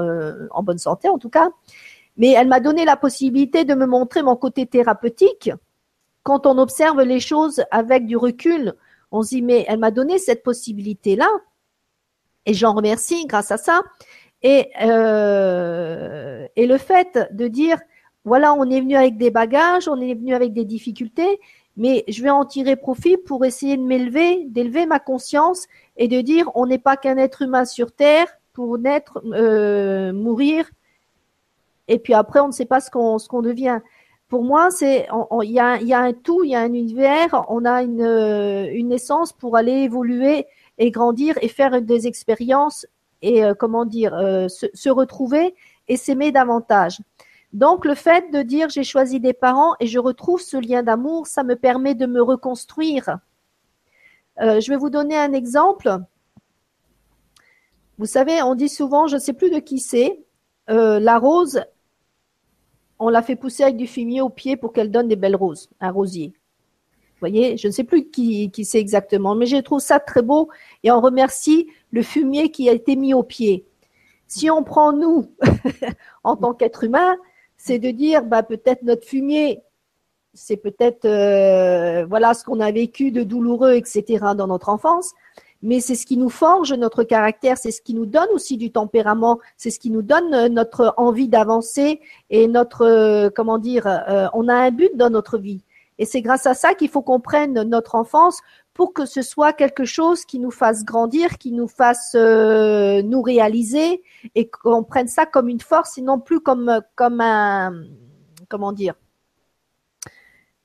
en 0.52 0.64
bonne 0.64 0.78
santé 0.78 1.10
en 1.10 1.18
tout 1.18 1.30
cas. 1.30 1.50
Mais 2.18 2.32
elle 2.32 2.48
m'a 2.48 2.60
donné 2.60 2.86
la 2.86 2.98
possibilité 2.98 3.64
de 3.66 3.76
me 3.76 3.86
montrer 3.86 4.24
mon 4.24 4.36
côté 4.36 4.66
thérapeutique 4.66 5.52
quand 6.24 6.46
on 6.46 6.58
observe 6.58 7.02
les 7.02 7.20
choses 7.20 7.64
avec 7.72 8.06
du 8.06 8.18
recul 8.18 8.76
on 9.12 9.24
se 9.24 9.30
dit, 9.30 9.42
mais 9.42 9.66
elle 9.68 9.80
m'a 9.80 9.92
donné 9.92 10.18
cette 10.20 10.44
possibilité-là, 10.44 11.30
et 12.46 12.54
j'en 12.54 12.74
remercie 12.74 13.26
grâce 13.26 13.52
à 13.52 13.58
ça. 13.58 13.82
Et, 14.44 14.70
euh, 14.82 16.48
et 16.56 16.68
le 16.68 16.78
fait 16.78 17.20
de 17.32 17.48
dire, 17.48 17.80
voilà, 18.24 18.54
on 18.54 18.70
est 18.70 18.82
venu 18.82 18.96
avec 18.96 19.18
des 19.18 19.32
bagages, 19.32 19.88
on 19.88 20.00
est 20.00 20.14
venu 20.14 20.34
avec 20.34 20.54
des 20.54 20.66
difficultés, 20.66 21.40
mais 21.76 22.04
je 22.08 22.22
vais 22.24 22.30
en 22.30 22.46
tirer 22.46 22.76
profit 22.76 23.18
pour 23.18 23.46
essayer 23.46 23.78
de 23.78 23.84
m'élever, 23.84 24.46
d'élever 24.46 24.86
ma 24.86 25.00
conscience 25.00 25.68
et 25.96 26.08
de 26.08 26.22
dire, 26.22 26.50
on 26.56 26.66
n'est 26.66 26.80
pas 26.80 26.98
qu'un 26.98 27.18
être 27.18 27.42
humain 27.42 27.66
sur 27.66 27.92
Terre 27.92 28.28
pour 28.54 28.78
naître, 28.78 29.22
euh, 29.34 30.14
mourir, 30.14 30.70
et 31.88 32.00
puis 32.00 32.14
après, 32.14 32.40
on 32.40 32.48
ne 32.48 32.52
sait 32.52 32.66
pas 32.66 32.80
ce 32.80 32.92
qu'on 32.92 33.18
ce 33.18 33.42
devient 33.42 33.80
pour 34.28 34.44
moi, 34.44 34.72
c'est 34.72 35.08
il 35.44 35.52
y 35.52 35.60
a, 35.60 35.82
y 35.82 35.94
a 35.94 36.02
un 36.02 36.14
tout, 36.14 36.44
il 36.44 36.52
y 36.52 36.56
a 36.56 36.60
un 36.60 36.74
univers, 36.74 37.46
on 37.50 37.64
a 37.64 37.82
une, 37.82 38.02
euh, 38.02 38.70
une 38.74 38.92
essence 38.92 39.32
pour 39.32 39.56
aller 39.56 39.72
évoluer 39.72 40.46
et 40.78 40.92
grandir 40.92 41.36
et 41.42 41.48
faire 41.48 41.82
des 41.82 42.08
expériences 42.08 42.86
et 43.22 43.44
euh, 43.44 43.54
comment 43.54 43.86
dire 43.86 44.14
euh, 44.14 44.48
se, 44.50 44.90
retrouver 44.90 45.56
et 45.88 45.96
s'aimer 45.96 46.32
davantage. 46.34 47.00
Donc 47.54 47.86
le 47.86 47.96
fait 47.96 48.30
de 48.32 48.42
dire 48.42 48.68
j'ai 48.68 48.84
choisi 48.84 49.22
des 49.22 49.34
parents 49.34 49.76
et 49.80 49.88
je 49.88 49.98
retrouve 49.98 50.42
ce 50.42 50.58
lien 50.58 50.84
d'amour, 50.84 51.28
ça 51.28 51.44
me 51.44 51.56
permet 51.56 51.96
de 51.96 52.06
me 52.06 52.22
reconstruire. 52.22 53.20
je 54.38 54.70
vais 54.70 54.78
vous 54.78 54.90
donner 54.90 55.18
un 55.18 55.32
exemple. 55.32 56.00
Vous 57.98 58.06
savez, 58.06 58.42
on 58.44 58.56
dit 58.56 58.70
souvent, 58.70 59.08
je 59.08 59.16
ne 59.16 59.22
sais 59.22 59.34
plus 59.34 59.50
de 59.50 59.60
qui 59.60 59.80
c'est, 59.80 60.20
la 60.68 61.18
rose, 61.18 61.62
on 63.00 63.10
l'a 63.10 63.22
fait 63.22 63.36
pousser 63.36 63.64
avec 63.64 63.78
du 63.78 63.88
fumier 63.88 64.22
au 64.22 64.30
pied 64.30 64.58
pour 64.58 64.74
qu'elle 64.74 64.92
donne 64.92 65.08
des 65.08 65.16
belles 65.16 65.36
roses, 65.36 65.70
un 65.80 65.92
rosier. 65.92 66.34
Vous 67.18 67.22
voyez, 67.22 67.58
je 67.58 67.68
ne 67.68 67.72
sais 67.72 67.84
plus 67.84 68.10
qui, 68.10 68.52
qui 68.52 68.64
c'est 68.64 68.80
exactement, 68.80 69.34
mais 69.34 69.48
je 69.48 69.58
trouve 69.58 69.80
ça 69.80 70.00
très 70.00 70.22
beau 70.22 70.50
et 70.84 70.92
on 70.92 71.02
remercie 71.02 71.68
le 71.92 72.04
fumier 72.04 72.52
qui 72.52 72.70
a 72.70 72.74
été 72.74 72.96
mis 72.96 73.14
au 73.14 73.24
pied. 73.24 73.66
Si 74.28 74.52
on 74.52 74.64
prend 74.64 74.94
nous 74.94 75.32
en 76.24 76.36
tant 76.36 76.54
qu'être 76.54 76.84
humain, 76.84 77.18
c'est 77.58 77.80
de 77.80 77.90
dire 77.90 78.24
bah 78.24 78.44
peut-être 78.44 78.84
notre 78.84 79.06
fumier, 79.06 79.62
c'est 80.34 80.58
peut-être 80.58 81.06
euh, 81.06 82.06
voilà 82.06 82.36
ce 82.36 82.44
qu'on 82.44 82.60
a 82.60 82.72
vécu 82.72 83.12
de 83.12 83.24
douloureux, 83.24 83.74
etc. 83.74 84.20
dans 84.36 84.48
notre 84.48 84.70
enfance 84.70 85.14
mais 85.62 85.80
c'est 85.80 85.96
ce 85.96 86.06
qui 86.06 86.18
nous 86.18 86.30
forge 86.30 86.74
notre 86.74 87.04
caractère, 87.04 87.58
c'est 87.58 87.72
ce 87.72 87.82
qui 87.82 87.94
nous 87.94 88.06
donne 88.06 88.30
aussi 88.34 88.58
du 88.58 88.72
tempérament, 88.72 89.40
c'est 89.58 89.70
ce 89.70 89.80
qui 89.80 89.90
nous 89.90 90.02
donne 90.02 90.34
euh, 90.34 90.50
notre 90.50 90.94
envie 90.98 91.28
d'avancer 91.28 92.02
et 92.30 92.48
notre, 92.48 92.86
euh, 92.86 93.30
comment 93.34 93.58
dire, 93.58 93.88
euh, 93.88 94.28
on 94.34 94.48
a 94.48 94.54
un 94.54 94.72
but 94.72 94.96
dans 94.96 95.10
notre 95.10 95.38
vie. 95.38 95.64
Et 96.00 96.06
c'est 96.06 96.22
grâce 96.22 96.46
à 96.46 96.54
ça 96.54 96.76
qu'il 96.76 96.90
faut 96.90 97.02
qu'on 97.02 97.20
prenne 97.20 97.64
notre 97.64 97.96
enfance 97.96 98.42
pour 98.76 98.94
que 98.94 99.08
ce 99.08 99.24
soit 99.24 99.52
quelque 99.52 99.84
chose 99.84 100.26
qui 100.26 100.38
nous 100.38 100.52
fasse 100.52 100.86
grandir, 100.86 101.40
qui 101.40 101.52
nous 101.52 101.68
fasse 101.68 102.14
nous 102.14 103.22
réaliser 103.24 104.04
et 104.36 104.48
qu'on 104.48 104.84
prenne 104.84 105.08
ça 105.08 105.26
comme 105.26 105.50
une 105.50 105.60
force 105.60 105.98
et 105.98 106.04
non 106.04 106.20
plus 106.20 106.40
comme 106.40 106.82
comme 106.94 107.20
un 107.20 107.74
comment 108.48 108.74
dire 108.74 108.94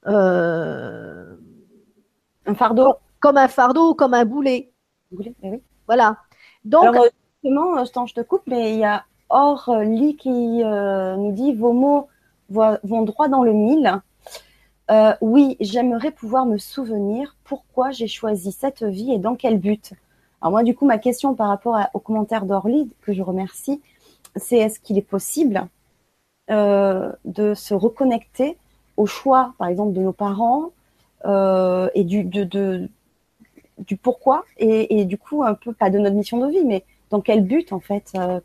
un 0.05 1.39
fardeau 2.55 2.97
comme 3.19 3.39
un 3.39 3.49
fardeau 3.49 3.93
ou 3.93 3.95
comme 3.95 4.13
un 4.13 4.27
boulet 4.27 4.72
eh 5.43 5.61
voilà. 5.87 6.17
Donc, 6.65 6.85
Alors, 6.85 7.07
justement, 7.43 7.79
euh, 7.79 8.07
je 8.07 8.15
te 8.15 8.21
coupe, 8.21 8.43
mais 8.47 8.75
il 8.75 8.79
y 8.79 8.85
a 8.85 9.05
Orly 9.29 10.17
qui 10.17 10.63
euh, 10.63 11.17
nous 11.17 11.33
dit 11.33 11.53
vos 11.55 11.73
mots 11.73 12.09
vont 12.51 13.03
droit 13.03 13.29
dans 13.29 13.43
le 13.43 13.53
mille. 13.53 14.01
Euh, 14.91 15.15
oui, 15.21 15.57
j'aimerais 15.61 16.11
pouvoir 16.11 16.45
me 16.45 16.59
souvenir 16.59 17.37
pourquoi 17.45 17.93
j'ai 17.93 18.09
choisi 18.09 18.53
cette 18.53 18.83
vie 18.83 19.13
et 19.13 19.19
dans 19.19 19.37
quel 19.37 19.59
but. 19.59 19.95
Alors 20.41 20.53
moi, 20.53 20.63
du 20.63 20.75
coup, 20.75 20.85
ma 20.85 20.99
question 20.99 21.35
par 21.35 21.49
rapport 21.49 21.79
au 21.95 21.99
commentaire 21.99 22.45
d'Orly, 22.45 22.91
que 23.01 23.13
je 23.13 23.23
remercie, 23.23 23.81
c'est 24.37 24.59
est-ce 24.59 24.81
qu'il 24.81 24.99
est 24.99 25.03
possible 25.03 25.67
de 26.49 27.55
se 27.55 27.73
reconnecter 27.73 28.59
au 28.99 29.07
choix, 29.07 29.55
par 29.57 29.69
exemple, 29.69 29.95
de 29.95 30.01
nos 30.03 30.13
parents 30.13 30.73
et 31.25 32.05
du, 32.05 32.25
de, 32.25 32.89
du 33.79 33.97
pourquoi 33.97 34.45
et, 34.59 35.05
du 35.05 35.19
coup 35.19 35.43
un 35.43 35.55
peu 35.55 35.73
pas 35.73 35.91
de 35.91 35.99
notre 35.99 36.17
mission 36.17 36.39
de 36.39 36.51
vie, 36.51 36.65
mais 36.65 36.85
dans 37.11 37.21
quel 37.21 37.43
but 37.43 37.73
en 37.73 37.81
fait 37.81 38.13
euh 38.17 38.41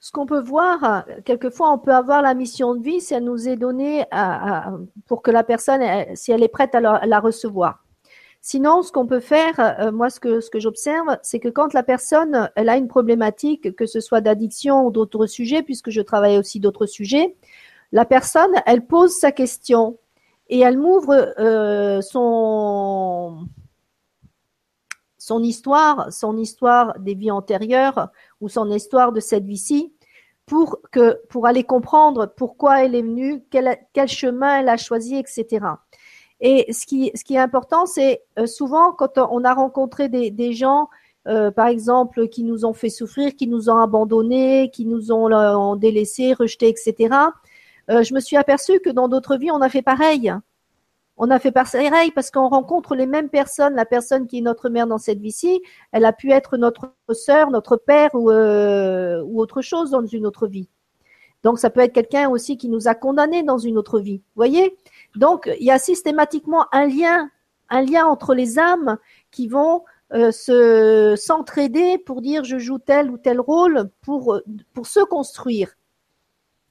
ce 0.00 0.12
qu'on 0.12 0.26
peut 0.26 0.40
voir, 0.40 1.04
quelquefois, 1.24 1.72
on 1.72 1.78
peut 1.78 1.94
avoir 1.94 2.22
la 2.22 2.34
mission 2.34 2.74
de 2.74 2.82
vie 2.82 3.00
si 3.00 3.14
elle 3.14 3.24
nous 3.24 3.48
est 3.48 3.56
donnée 3.56 4.04
pour 5.06 5.22
que 5.22 5.30
la 5.30 5.42
personne, 5.42 5.82
si 6.14 6.30
elle 6.30 6.42
est 6.42 6.48
prête 6.48 6.74
à 6.74 6.80
la, 6.80 7.20
recevoir. 7.20 7.84
Sinon, 8.40 8.82
ce 8.82 8.92
qu'on 8.92 9.06
peut 9.06 9.20
faire, 9.20 9.58
euh, 9.58 9.90
moi, 9.90 10.10
ce 10.10 10.20
que, 10.20 10.60
j'observe, 10.60 11.18
c'est 11.22 11.40
que 11.40 11.48
quand 11.48 11.74
la 11.74 11.82
personne, 11.82 12.48
elle 12.54 12.68
a 12.68 12.76
une 12.76 12.86
problématique, 12.86 13.74
que 13.74 13.84
ce 13.84 13.98
soit 13.98 14.20
d'addiction 14.20 14.86
ou 14.86 14.92
d'autres 14.92 15.26
sujets, 15.26 15.62
puisque 15.62 15.90
je 15.90 16.00
travaille 16.00 16.38
aussi 16.38 16.60
d'autres 16.60 16.86
sujets, 16.86 17.34
la 17.90 18.04
personne, 18.04 18.52
elle 18.66 18.86
pose 18.86 19.12
sa 19.12 19.32
question 19.32 19.98
et 20.48 20.60
elle 20.60 20.78
m'ouvre 20.78 21.34
euh, 21.38 22.00
son 22.00 23.48
son 25.28 25.42
histoire, 25.42 26.10
son 26.10 26.38
histoire 26.38 26.98
des 26.98 27.14
vies 27.14 27.30
antérieures 27.30 28.08
ou 28.40 28.48
son 28.48 28.70
histoire 28.70 29.12
de 29.12 29.20
cette 29.20 29.44
vie-ci 29.44 29.92
pour 30.46 30.78
que 30.90 31.20
pour 31.28 31.46
aller 31.46 31.64
comprendre 31.64 32.32
pourquoi 32.34 32.82
elle 32.82 32.94
est 32.94 33.02
venue, 33.02 33.44
quel, 33.50 34.08
chemin 34.08 34.60
elle 34.60 34.70
a 34.70 34.78
choisi, 34.78 35.16
etc. 35.16 35.66
Et 36.40 36.72
ce 36.72 36.86
qui, 36.86 37.10
ce 37.14 37.24
qui 37.24 37.34
est 37.34 37.38
important, 37.38 37.84
c'est 37.84 38.22
euh, 38.38 38.46
souvent 38.46 38.92
quand 38.92 39.18
on 39.18 39.44
a 39.44 39.52
rencontré 39.52 40.08
des, 40.08 40.30
des 40.30 40.54
gens, 40.54 40.88
euh, 41.26 41.50
par 41.50 41.66
exemple, 41.66 42.28
qui 42.28 42.42
nous 42.42 42.64
ont 42.64 42.72
fait 42.72 42.88
souffrir, 42.88 43.36
qui 43.36 43.48
nous 43.48 43.68
ont 43.68 43.78
abandonnés, 43.78 44.70
qui 44.72 44.86
nous 44.86 45.12
ont, 45.12 45.30
euh, 45.30 45.54
ont 45.56 45.76
délaissés, 45.76 46.32
rejetés, 46.32 46.68
etc. 46.68 47.14
je 47.88 48.14
me 48.14 48.20
suis 48.20 48.36
aperçue 48.36 48.80
que 48.80 48.90
dans 48.90 49.08
d'autres 49.08 49.36
vies, 49.36 49.50
on 49.50 49.60
a 49.60 49.68
fait 49.68 49.82
pareil 49.82 50.32
on 51.18 51.30
a 51.30 51.38
fait 51.40 51.50
pareil 51.50 52.12
parce 52.12 52.30
qu'on 52.30 52.48
rencontre 52.48 52.94
les 52.94 53.06
mêmes 53.06 53.28
personnes. 53.28 53.74
La 53.74 53.84
personne 53.84 54.26
qui 54.26 54.38
est 54.38 54.42
notre 54.42 54.68
mère 54.68 54.86
dans 54.86 54.98
cette 54.98 55.18
vie-ci, 55.18 55.60
elle 55.90 56.04
a 56.04 56.12
pu 56.12 56.30
être 56.30 56.56
notre 56.56 56.94
sœur, 57.10 57.50
notre 57.50 57.76
père 57.76 58.10
ou, 58.14 58.30
euh, 58.30 59.20
ou 59.24 59.40
autre 59.40 59.60
chose 59.60 59.90
dans 59.90 60.06
une 60.06 60.26
autre 60.26 60.46
vie. 60.46 60.68
Donc 61.42 61.58
ça 61.58 61.70
peut 61.70 61.80
être 61.80 61.92
quelqu'un 61.92 62.28
aussi 62.28 62.56
qui 62.56 62.68
nous 62.68 62.88
a 62.88 62.94
condamnés 62.94 63.42
dans 63.42 63.58
une 63.58 63.78
autre 63.78 63.98
vie. 63.98 64.18
Vous 64.18 64.36
voyez? 64.36 64.76
Donc 65.16 65.50
il 65.58 65.66
y 65.66 65.72
a 65.72 65.78
systématiquement 65.78 66.66
un 66.72 66.86
lien, 66.86 67.30
un 67.68 67.82
lien 67.82 68.06
entre 68.06 68.34
les 68.34 68.58
âmes 68.58 68.96
qui 69.30 69.48
vont 69.48 69.84
euh, 70.14 70.30
se 70.30 71.14
s'entraider 71.16 71.98
pour 71.98 72.22
dire 72.22 72.44
je 72.44 72.58
joue 72.58 72.78
tel 72.78 73.10
ou 73.10 73.18
tel 73.18 73.40
rôle 73.40 73.90
pour 74.02 74.40
pour 74.72 74.86
se 74.86 75.00
construire. 75.00 75.74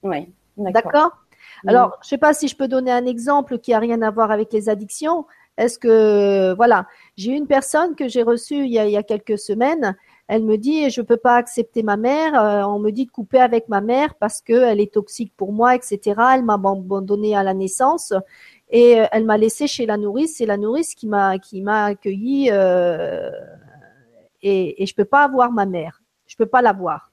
Oui. 0.03 0.31
D'accord? 0.57 1.26
Alors, 1.65 1.97
je 2.01 2.07
ne 2.07 2.09
sais 2.09 2.17
pas 2.17 2.33
si 2.33 2.47
je 2.47 2.55
peux 2.55 2.67
donner 2.67 2.91
un 2.91 3.05
exemple 3.05 3.59
qui 3.59 3.73
a 3.73 3.79
rien 3.79 4.01
à 4.01 4.11
voir 4.11 4.31
avec 4.31 4.53
les 4.53 4.69
addictions. 4.69 5.25
Est-ce 5.57 5.79
que, 5.79 6.53
voilà, 6.55 6.85
j'ai 7.15 7.31
une 7.31 7.47
personne 7.47 7.95
que 7.95 8.07
j'ai 8.07 8.21
reçue 8.21 8.65
il 8.65 8.71
y, 8.71 8.97
a, 8.97 9.03
quelques 9.03 9.39
semaines. 9.39 9.97
Elle 10.27 10.43
me 10.43 10.57
dit, 10.57 10.89
je 10.91 11.01
ne 11.01 11.05
peux 11.05 11.17
pas 11.17 11.35
accepter 11.35 11.81
ma 11.81 11.97
mère. 11.97 12.39
Euh, 12.39 12.63
on 12.63 12.79
me 12.79 12.91
dit 12.91 13.05
de 13.05 13.11
couper 13.11 13.39
avec 13.39 13.67
ma 13.67 13.81
mère 13.81 14.13
parce 14.15 14.41
qu'elle 14.41 14.79
est 14.79 14.93
toxique 14.93 15.33
pour 15.35 15.53
moi, 15.53 15.73
etc. 15.73 15.99
Elle 16.35 16.43
m'a 16.43 16.55
abandonné 16.55 17.35
à 17.35 17.43
la 17.43 17.53
naissance 17.55 18.13
et 18.69 18.99
euh, 18.99 19.05
elle 19.11 19.25
m'a 19.25 19.37
laissé 19.37 19.67
chez 19.67 19.85
la 19.85 19.97
nourrice. 19.97 20.35
C'est 20.37 20.45
la 20.45 20.57
nourrice 20.57 20.93
qui 20.93 21.07
m'a 21.07 21.39
qui 21.39 21.61
m'a 21.61 21.85
accueilli 21.85 22.49
euh, 22.51 23.31
et, 24.41 24.83
et 24.83 24.85
je 24.85 24.93
peux 24.93 25.05
pas 25.05 25.23
avoir 25.23 25.51
ma 25.51 25.65
mère. 25.65 26.03
Je 26.27 26.35
peux 26.35 26.45
pas 26.45 26.61
l'avoir. 26.61 27.09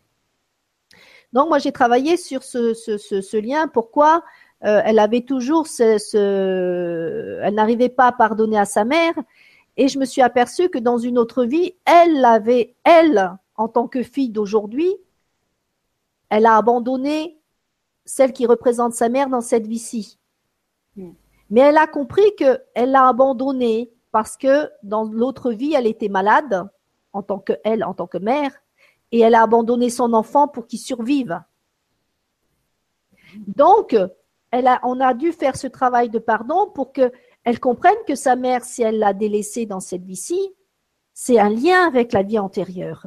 Donc 1.34 1.48
moi 1.48 1.58
j'ai 1.58 1.72
travaillé 1.72 2.16
sur 2.16 2.42
ce, 2.42 2.72
ce, 2.72 2.96
ce, 2.96 3.36
lien. 3.36 3.68
Pourquoi 3.68 4.22
euh, 4.64 4.80
elle 4.84 4.98
avait 4.98 5.22
toujours 5.22 5.66
ce, 5.66 5.98
ce 5.98 7.40
elle 7.42 7.54
n'arrivait 7.54 7.88
pas 7.88 8.06
à 8.06 8.12
pardonner 8.12 8.56
à 8.58 8.64
sa 8.64 8.84
mère 8.84 9.14
et 9.76 9.88
je 9.88 9.98
me 9.98 10.04
suis 10.04 10.22
aperçue 10.22 10.68
que 10.68 10.78
dans 10.78 10.98
une 10.98 11.18
autre 11.18 11.44
vie, 11.44 11.74
elle 11.84 12.24
avait 12.24 12.76
elle 12.84 13.36
en 13.56 13.68
tant 13.68 13.88
que 13.88 14.02
fille 14.02 14.30
d'aujourd'hui, 14.30 14.94
elle 16.28 16.46
a 16.46 16.56
abandonné 16.56 17.38
celle 18.04 18.32
qui 18.32 18.46
représente 18.46 18.94
sa 18.94 19.08
mère 19.08 19.28
dans 19.28 19.40
cette 19.40 19.66
vie-ci. 19.66 20.18
Hmm. 20.96 21.12
Mais 21.50 21.60
elle 21.60 21.76
a 21.76 21.86
compris 21.86 22.34
que 22.38 22.60
elle 22.74 22.92
l'a 22.92 23.08
abandonnée 23.08 23.92
parce 24.12 24.36
que 24.36 24.70
dans 24.82 25.04
l'autre 25.04 25.50
vie, 25.50 25.74
elle 25.74 25.86
était 25.86 26.08
malade 26.08 26.68
en 27.12 27.22
tant 27.22 27.38
que 27.38 27.52
elle, 27.64 27.84
en 27.84 27.94
tant 27.94 28.06
que 28.06 28.18
mère, 28.18 28.52
et 29.14 29.20
elle 29.20 29.36
a 29.36 29.42
abandonné 29.42 29.90
son 29.90 30.12
enfant 30.12 30.48
pour 30.48 30.66
qu'il 30.66 30.80
survive. 30.80 31.40
Donc, 33.46 33.96
elle 34.50 34.66
a, 34.66 34.80
on 34.82 34.98
a 34.98 35.14
dû 35.14 35.30
faire 35.30 35.54
ce 35.54 35.68
travail 35.68 36.10
de 36.10 36.18
pardon 36.18 36.68
pour 36.74 36.92
qu'elle 36.92 37.60
comprenne 37.60 37.94
que 38.08 38.16
sa 38.16 38.34
mère, 38.34 38.64
si 38.64 38.82
elle 38.82 38.98
l'a 38.98 39.12
délaissée 39.12 39.66
dans 39.66 39.78
cette 39.78 40.02
vie-ci, 40.02 40.40
c'est 41.12 41.38
un 41.38 41.48
lien 41.48 41.86
avec 41.86 42.12
la 42.12 42.24
vie 42.24 42.40
antérieure. 42.40 43.06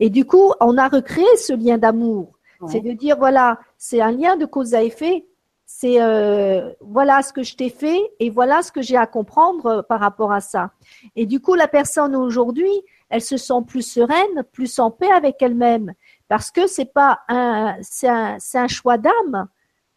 Et 0.00 0.10
du 0.10 0.26
coup, 0.26 0.52
on 0.60 0.76
a 0.76 0.88
recréé 0.88 1.34
ce 1.38 1.54
lien 1.54 1.78
d'amour. 1.78 2.38
C'est 2.68 2.80
de 2.82 2.92
dire, 2.92 3.16
voilà, 3.16 3.58
c'est 3.78 4.02
un 4.02 4.12
lien 4.12 4.36
de 4.36 4.44
cause 4.44 4.74
à 4.74 4.82
effet. 4.82 5.24
C'est 5.64 6.02
euh, 6.02 6.74
voilà 6.82 7.22
ce 7.22 7.32
que 7.32 7.42
je 7.42 7.56
t'ai 7.56 7.70
fait 7.70 7.98
et 8.18 8.28
voilà 8.28 8.60
ce 8.60 8.70
que 8.70 8.82
j'ai 8.82 8.98
à 8.98 9.06
comprendre 9.06 9.82
par 9.88 10.00
rapport 10.00 10.30
à 10.30 10.42
ça. 10.42 10.72
Et 11.16 11.24
du 11.24 11.40
coup, 11.40 11.54
la 11.54 11.68
personne 11.68 12.14
aujourd'hui, 12.14 12.82
elle 13.10 13.20
se 13.20 13.36
sent 13.36 13.62
plus 13.66 13.82
sereine, 13.82 14.44
plus 14.52 14.78
en 14.78 14.90
paix 14.90 15.10
avec 15.10 15.42
elle-même, 15.42 15.92
parce 16.28 16.50
que 16.50 16.66
c'est 16.66 16.92
pas 16.92 17.20
un, 17.28 17.76
c'est 17.82 18.08
un, 18.08 18.36
c'est 18.38 18.58
un 18.58 18.68
choix 18.68 18.98
d'âme 18.98 19.48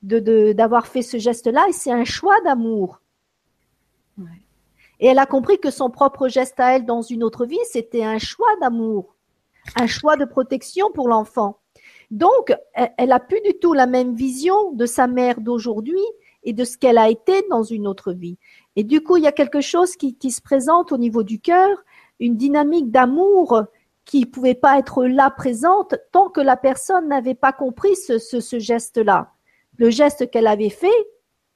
de, 0.02 0.52
d'avoir 0.52 0.88
fait 0.88 1.04
ce 1.04 1.18
geste-là, 1.18 1.66
et 1.70 1.74
c'est 1.74 1.92
un 1.92 2.06
choix 2.06 2.42
d'amour. 2.42 3.00
Et 5.00 5.08
elle 5.08 5.20
a 5.20 5.26
compris 5.26 5.60
que 5.60 5.72
son 5.72 5.90
propre 5.90 6.28
geste 6.28 6.60
à 6.60 6.76
elle 6.76 6.86
dans 6.86 7.02
une 7.02 7.24
autre 7.24 7.46
vie, 7.46 7.60
c'était 7.70 8.04
un 8.04 8.20
choix 8.20 8.56
d'amour, 8.62 9.16
un 9.76 9.88
choix 9.88 10.18
de 10.18 10.26
protection 10.26 10.92
pour 10.94 11.08
l'enfant. 11.08 11.60
Donc, 12.10 12.56
elle, 12.74 13.12
a 13.12 13.20
plus 13.20 13.42
du 13.42 13.54
tout 13.60 13.74
la 13.74 13.88
même 13.88 14.14
vision 14.14 14.72
de 14.74 14.86
sa 14.86 15.08
mère 15.08 15.42
d'aujourd'hui 15.42 16.02
et 16.44 16.54
de 16.54 16.64
ce 16.64 16.78
qu'elle 16.78 16.98
a 16.98 17.10
été 17.10 17.44
dans 17.50 17.64
une 17.64 17.88
autre 17.88 18.14
vie. 18.14 18.38
Et 18.76 18.84
du 18.84 19.02
coup, 19.02 19.18
il 19.18 19.24
y 19.24 19.28
a 19.28 19.32
quelque 19.32 19.62
chose 19.62 19.96
qui, 19.96 20.16
qui 20.16 20.32
se 20.32 20.42
présente 20.42 20.92
au 20.92 20.98
niveau 20.98 21.24
du 21.24 21.40
cœur 21.40 21.84
une 22.20 22.38
dynamique 22.38 22.92
d'amour 22.92 23.64
qui 24.06 24.26
pouvait 24.26 24.54
pas 24.54 24.78
être 24.80 25.06
là 25.06 25.30
présente 25.30 25.96
tant 26.12 26.30
que 26.30 26.42
la 26.42 26.58
personne 26.58 27.08
n'avait 27.08 27.36
pas 27.36 27.54
compris 27.54 27.96
ce, 27.96 28.18
ce, 28.18 28.60
geste-là. 28.60 29.32
Le 29.78 29.90
geste 29.90 30.30
qu'elle 30.30 30.48
avait 30.48 30.70
fait 30.70 31.08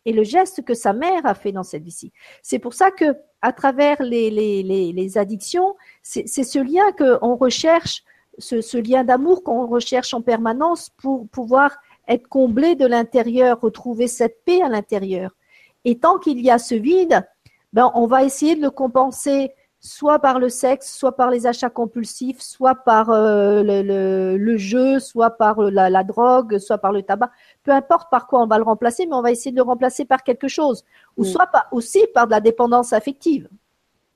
et 0.06 0.14
le 0.14 0.24
geste 0.24 0.64
que 0.64 0.74
sa 0.74 0.94
mère 0.94 1.26
a 1.26 1.34
fait 1.34 1.52
dans 1.52 1.64
cette 1.64 1.84
vie-ci. 1.84 2.14
C'est 2.42 2.60
pour 2.60 2.74
ça 2.74 2.92
que, 2.92 3.18
à 3.42 3.52
travers 3.52 4.02
les, 4.02 4.30
les, 4.30 4.64
les, 4.64 4.94
les 4.94 5.18
addictions, 5.18 5.76
c'est 6.02 6.26
ce 6.28 6.60
lien 6.60 6.92
qu'on 6.94 7.36
recherche, 7.36 8.04
ce, 8.38 8.62
ce 8.62 8.78
lien 8.78 9.04
d'amour 9.04 9.44
qu'on 9.44 9.68
recherche 9.68 10.14
en 10.14 10.22
permanence 10.22 10.90
pour 10.90 11.28
pouvoir 11.28 11.78
être 12.08 12.28
comblé 12.28 12.76
de 12.76 12.86
l'intérieur, 12.86 13.60
retrouver 13.60 14.08
cette 14.08 14.44
paix 14.46 14.62
à 14.62 14.70
l'intérieur. 14.70 15.36
Et 15.84 16.00
tant 16.00 16.18
qu'il 16.18 16.40
y 16.40 16.50
a 16.50 16.58
ce 16.58 16.76
vide, 16.76 17.28
ben, 17.74 17.92
on 17.94 18.08
va 18.08 18.24
essayer 18.24 18.56
de 18.56 18.62
le 18.62 18.72
compenser 18.72 19.52
soit 19.88 20.20
par 20.20 20.38
le 20.38 20.50
sexe, 20.50 20.94
soit 20.94 21.16
par 21.16 21.32
les 21.32 21.48
achats 21.48 21.70
compulsifs, 21.70 22.42
soit 22.42 22.76
par 22.76 23.10
euh, 23.10 23.64
le, 23.64 24.58
jeu, 24.58 25.00
soit 25.00 25.32
par 25.32 25.60
euh, 25.60 25.70
la, 25.72 26.04
drogue, 26.04 26.58
soit 26.60 26.78
par 26.78 26.92
le 26.92 27.04
tabac. 27.04 27.32
Peu 27.64 27.72
importe 27.72 28.10
par 28.12 28.28
quoi 28.28 28.42
on 28.42 28.48
va 28.48 28.58
le 28.58 28.66
remplacer, 28.66 29.06
mais 29.06 29.16
on 29.16 29.22
va 29.22 29.32
essayer 29.32 29.52
de 29.52 29.56
le 29.56 29.64
remplacer 29.64 30.04
par 30.04 30.24
quelque 30.24 30.50
chose, 30.50 30.84
ou 31.16 31.22
mm. 31.22 31.26
soit 31.26 31.50
aussi 31.72 32.06
par 32.14 32.28
de 32.28 32.32
la 32.32 32.42
dépendance 32.42 32.92
affective. 32.92 33.48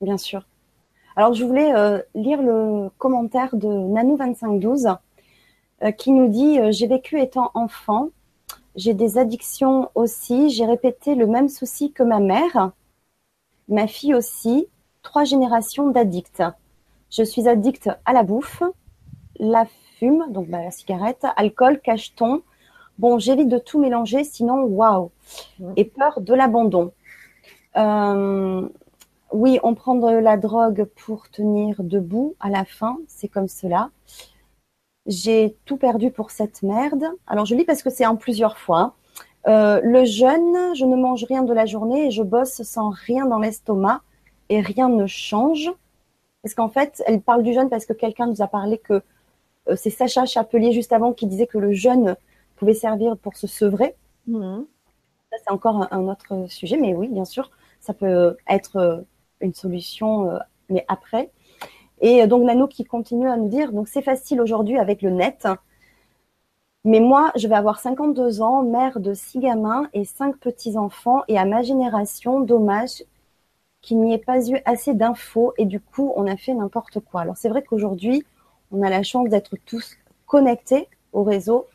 Bien 0.01 0.17
sûr. 0.17 0.45
Alors 1.15 1.33
je 1.33 1.43
voulais 1.45 1.73
euh, 1.73 1.99
lire 2.15 2.41
le 2.41 2.89
commentaire 2.97 3.55
de 3.55 3.67
Nanou2512 3.67 4.97
qui 5.97 6.11
nous 6.11 6.27
dit 6.27 6.59
J'ai 6.71 6.85
vécu 6.85 7.19
étant 7.19 7.49
enfant, 7.55 8.09
j'ai 8.75 8.93
des 8.93 9.17
addictions 9.17 9.89
aussi, 9.95 10.49
j'ai 10.49 10.65
répété 10.65 11.15
le 11.15 11.25
même 11.25 11.49
souci 11.49 11.91
que 11.91 12.03
ma 12.03 12.19
mère, 12.19 12.71
ma 13.67 13.87
fille 13.87 14.13
aussi, 14.13 14.67
trois 15.01 15.23
générations 15.23 15.89
d'addicts. 15.89 16.43
Je 17.09 17.23
suis 17.23 17.47
addict 17.47 17.89
à 18.05 18.13
la 18.13 18.23
bouffe, 18.23 18.63
la 19.39 19.65
fume, 19.97 20.25
donc 20.29 20.47
bah, 20.47 20.63
la 20.63 20.71
cigarette, 20.71 21.25
alcool, 21.35 21.79
cacheton. 21.81 22.41
Bon, 22.99 23.19
j'évite 23.19 23.49
de 23.49 23.57
tout 23.57 23.79
mélanger, 23.79 24.23
sinon, 24.23 24.63
waouh. 24.63 25.11
Et 25.75 25.85
peur 25.85 26.21
de 26.21 26.33
l'abandon. 26.33 26.91
Euh, 27.77 28.67
oui, 29.31 29.59
on 29.63 29.75
prend 29.75 29.95
de 29.95 30.17
la 30.17 30.37
drogue 30.37 30.85
pour 31.05 31.29
tenir 31.29 31.75
debout 31.79 32.35
à 32.39 32.49
la 32.49 32.65
fin, 32.65 32.97
c'est 33.07 33.27
comme 33.27 33.47
cela. 33.47 33.89
J'ai 35.07 35.57
tout 35.65 35.77
perdu 35.77 36.11
pour 36.11 36.31
cette 36.31 36.61
merde. 36.63 37.05
Alors, 37.27 37.45
je 37.45 37.55
lis 37.55 37.65
parce 37.65 37.81
que 37.81 37.89
c'est 37.89 38.05
en 38.05 38.15
plusieurs 38.15 38.57
fois. 38.57 38.93
Euh, 39.47 39.81
le 39.83 40.05
jeûne, 40.05 40.75
je 40.75 40.85
ne 40.85 40.95
mange 40.95 41.23
rien 41.23 41.41
de 41.41 41.53
la 41.53 41.65
journée 41.65 42.07
et 42.07 42.11
je 42.11 42.21
bosse 42.21 42.61
sans 42.61 42.89
rien 42.89 43.25
dans 43.25 43.39
l'estomac 43.39 44.01
et 44.51 44.59
rien 44.59 44.89
ne 44.89 45.07
change. 45.07 45.71
Parce 46.43 46.53
qu'en 46.55 46.67
fait, 46.67 47.01
elle 47.07 47.21
parle 47.21 47.41
du 47.41 47.53
jeûne 47.53 47.69
parce 47.69 47.85
que 47.85 47.93
quelqu'un 47.93 48.27
nous 48.27 48.41
a 48.41 48.47
parlé 48.47 48.77
que 48.77 49.01
euh, 49.69 49.75
c'est 49.75 49.89
Sacha 49.89 50.25
Chapelier 50.25 50.73
juste 50.73 50.91
avant 50.91 51.13
qui 51.13 51.25
disait 51.25 51.47
que 51.47 51.57
le 51.57 51.71
jeûne 51.71 52.15
pouvait 52.57 52.73
servir 52.73 53.17
pour 53.17 53.37
se 53.37 53.47
sevrer. 53.47 53.95
Mhm. 54.27 54.65
Ça, 55.31 55.37
c'est 55.43 55.51
encore 55.51 55.87
un, 55.91 56.07
autre 56.09 56.49
sujet, 56.49 56.75
mais 56.77 56.93
oui, 56.93 57.07
bien 57.07 57.23
sûr, 57.23 57.49
ça 57.79 57.93
peut 57.93 58.35
être 58.49 58.75
euh, 58.75 59.01
une 59.39 59.53
solution, 59.53 60.29
euh, 60.29 60.39
mais 60.67 60.83
après. 60.89 61.31
Et 62.01 62.27
donc, 62.27 62.43
Nano 62.43 62.67
qui 62.67 62.83
continue 62.83 63.29
à 63.29 63.37
nous 63.37 63.47
dire, 63.47 63.71
donc 63.71 63.87
c'est 63.87 64.01
facile 64.01 64.41
aujourd'hui 64.41 64.77
avec 64.77 65.01
le 65.01 65.11
net. 65.11 65.47
Mais 66.83 66.99
moi, 66.99 67.31
je 67.35 67.47
vais 67.47 67.55
avoir 67.55 67.79
52 67.79 68.41
ans, 68.41 68.63
mère 68.63 68.99
de 68.99 69.13
six 69.13 69.39
gamins 69.39 69.87
et 69.93 70.03
cinq 70.03 70.37
petits-enfants. 70.37 71.21
Et 71.27 71.37
à 71.37 71.45
ma 71.45 71.61
génération, 71.61 72.41
dommage 72.41 73.03
qu'il 73.81 73.99
n'y 74.01 74.13
ait 74.13 74.19
pas 74.19 74.47
eu 74.47 74.59
assez 74.65 74.93
d'infos 74.93 75.53
et 75.57 75.65
du 75.65 75.79
coup, 75.79 76.13
on 76.15 76.27
a 76.27 76.37
fait 76.37 76.53
n'importe 76.53 76.99
quoi. 76.99 77.21
Alors, 77.21 77.37
c'est 77.37 77.49
vrai 77.49 77.63
qu'aujourd'hui, 77.63 78.23
on 78.71 78.83
a 78.83 78.89
la 78.89 79.03
chance 79.03 79.27
d'être 79.29 79.55
tous 79.65 79.97
connectés 80.27 80.87
au 81.13 81.23
réseau, 81.23 81.67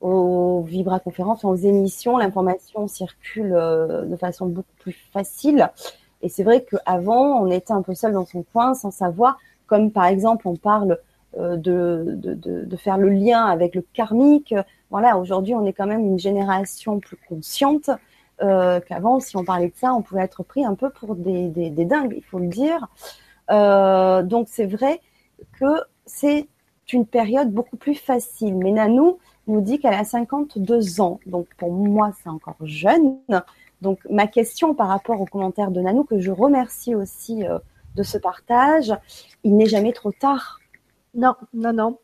aux 0.00 0.62
vibraconférences, 0.62 1.44
aux 1.44 1.54
émissions. 1.54 2.18
L'information 2.18 2.88
circule 2.88 3.52
euh, 3.54 4.04
de 4.04 4.16
façon 4.16 4.46
beaucoup 4.46 4.74
plus 4.80 4.96
facile. 5.12 5.70
Et 6.22 6.28
c'est 6.28 6.42
vrai 6.42 6.64
qu'avant, 6.64 7.40
on 7.40 7.50
était 7.50 7.72
un 7.72 7.82
peu 7.82 7.94
seul 7.94 8.12
dans 8.12 8.26
son 8.26 8.42
coin 8.42 8.74
sans 8.74 8.90
savoir, 8.90 9.38
comme 9.66 9.90
par 9.90 10.06
exemple, 10.06 10.48
on 10.48 10.56
parle 10.56 10.98
euh, 11.38 11.56
de, 11.56 12.04
de, 12.16 12.34
de, 12.34 12.76
faire 12.76 12.98
le 12.98 13.10
lien 13.10 13.44
avec 13.44 13.74
le 13.74 13.84
karmique. 13.92 14.54
Voilà, 14.90 15.18
aujourd'hui, 15.18 15.54
on 15.54 15.64
est 15.66 15.72
quand 15.72 15.86
même 15.86 16.04
une 16.04 16.18
génération 16.18 16.98
plus 16.98 17.18
consciente 17.28 17.90
euh, 18.42 18.80
qu'avant. 18.80 19.18
Si 19.18 19.34
on 19.36 19.44
parlait 19.44 19.68
de 19.68 19.76
ça, 19.76 19.94
on 19.94 20.02
pouvait 20.02 20.20
être 20.20 20.42
pris 20.42 20.62
un 20.62 20.74
peu 20.74 20.90
pour 20.90 21.14
des, 21.14 21.48
dingues, 21.70 22.12
il 22.14 22.22
faut 22.22 22.38
le 22.38 22.48
dire. 22.48 22.86
Euh, 23.50 24.22
donc, 24.22 24.48
c'est 24.50 24.66
vrai 24.66 25.00
que 25.58 25.80
c'est 26.04 26.46
une 26.92 27.06
période 27.06 27.50
beaucoup 27.50 27.78
plus 27.78 27.94
facile. 27.94 28.54
Mais 28.56 28.72
Nanou 28.72 29.18
nous 29.46 29.62
dit 29.62 29.78
qu'elle 29.78 29.94
a 29.94 30.04
52 30.04 31.00
ans. 31.00 31.18
Donc, 31.24 31.48
pour 31.56 31.72
moi, 31.72 32.10
c'est 32.22 32.28
encore 32.28 32.56
jeune. 32.60 33.16
Donc, 33.80 34.00
ma 34.10 34.26
question 34.26 34.74
par 34.74 34.88
rapport 34.88 35.18
aux 35.18 35.26
commentaires 35.26 35.70
de 35.70 35.80
Nanou, 35.80 36.04
que 36.04 36.20
je 36.20 36.30
remercie 36.30 36.94
aussi 36.94 37.42
euh, 37.46 37.58
de 37.94 38.02
ce 38.02 38.18
partage, 38.18 38.94
il 39.44 39.56
n'est 39.56 39.66
jamais 39.66 39.94
trop 39.94 40.12
tard 40.12 40.60
non, 41.14 41.34
non, 41.54 41.72
non. 41.72 41.98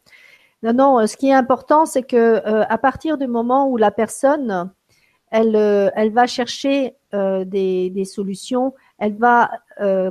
Non, 0.62 1.06
ce 1.06 1.18
qui 1.18 1.28
est 1.28 1.34
important, 1.34 1.84
c'est 1.84 2.02
que 2.02 2.40
à 2.46 2.78
partir 2.78 3.18
du 3.18 3.26
moment 3.26 3.68
où 3.68 3.76
la 3.76 3.90
personne, 3.90 4.70
elle, 5.32 5.56
euh, 5.56 5.90
elle 5.96 6.12
va 6.12 6.26
chercher 6.26 6.94
des, 7.12 7.90
des, 7.90 8.04
solutions, 8.06 8.72
elle 8.96 9.18
va, 9.18 9.50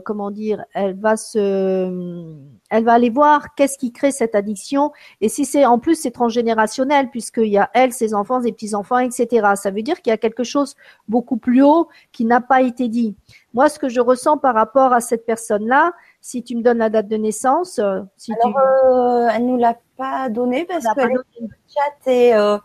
comment 0.05 0.29
dire, 0.29 0.63
elle 0.75 0.93
va 0.99 1.17
se, 1.17 2.37
elle 2.69 2.83
va 2.83 2.93
aller 2.93 3.09
voir 3.09 3.55
qu'est-ce 3.55 3.79
qui 3.79 3.91
crée 3.91 4.11
cette 4.11 4.35
addiction. 4.35 4.91
Et 5.19 5.27
si 5.27 5.45
c'est 5.45 5.65
en 5.65 5.79
plus 5.79 5.95
c'est 5.95 6.11
transgénérationnel, 6.11 7.09
puisqu'il 7.09 7.47
y 7.47 7.57
a 7.57 7.71
elle, 7.73 7.91
ses 7.91 8.13
enfants, 8.13 8.43
ses 8.43 8.51
petits 8.51 8.75
enfants, 8.75 8.99
etc. 8.99 9.53
Ça 9.55 9.71
veut 9.71 9.81
dire 9.81 9.99
qu'il 10.03 10.11
y 10.11 10.13
a 10.13 10.17
quelque 10.17 10.43
chose 10.43 10.75
beaucoup 11.07 11.37
plus 11.37 11.63
haut 11.63 11.89
qui 12.11 12.23
n'a 12.25 12.39
pas 12.39 12.61
été 12.61 12.87
dit. 12.87 13.15
Moi, 13.53 13.67
ce 13.67 13.79
que 13.79 13.89
je 13.89 13.99
ressens 13.99 14.37
par 14.37 14.53
rapport 14.53 14.93
à 14.93 15.01
cette 15.01 15.25
personne-là, 15.25 15.93
si 16.21 16.43
tu 16.43 16.55
me 16.55 16.61
donnes 16.61 16.77
la 16.77 16.89
date 16.89 17.07
de 17.07 17.17
naissance, 17.17 17.79
euh, 17.79 18.01
si 18.15 18.31
Alors, 18.41 18.57
euh, 18.57 19.27
elle 19.33 19.45
nous 19.45 19.57
l'a 19.57 19.77
pas 19.97 20.29
donné 20.29 20.65
parce 20.65 20.83
dans 20.83 20.93
le 20.95 21.23
chat 21.67 22.11
et, 22.11 22.33
euh, 22.33 22.57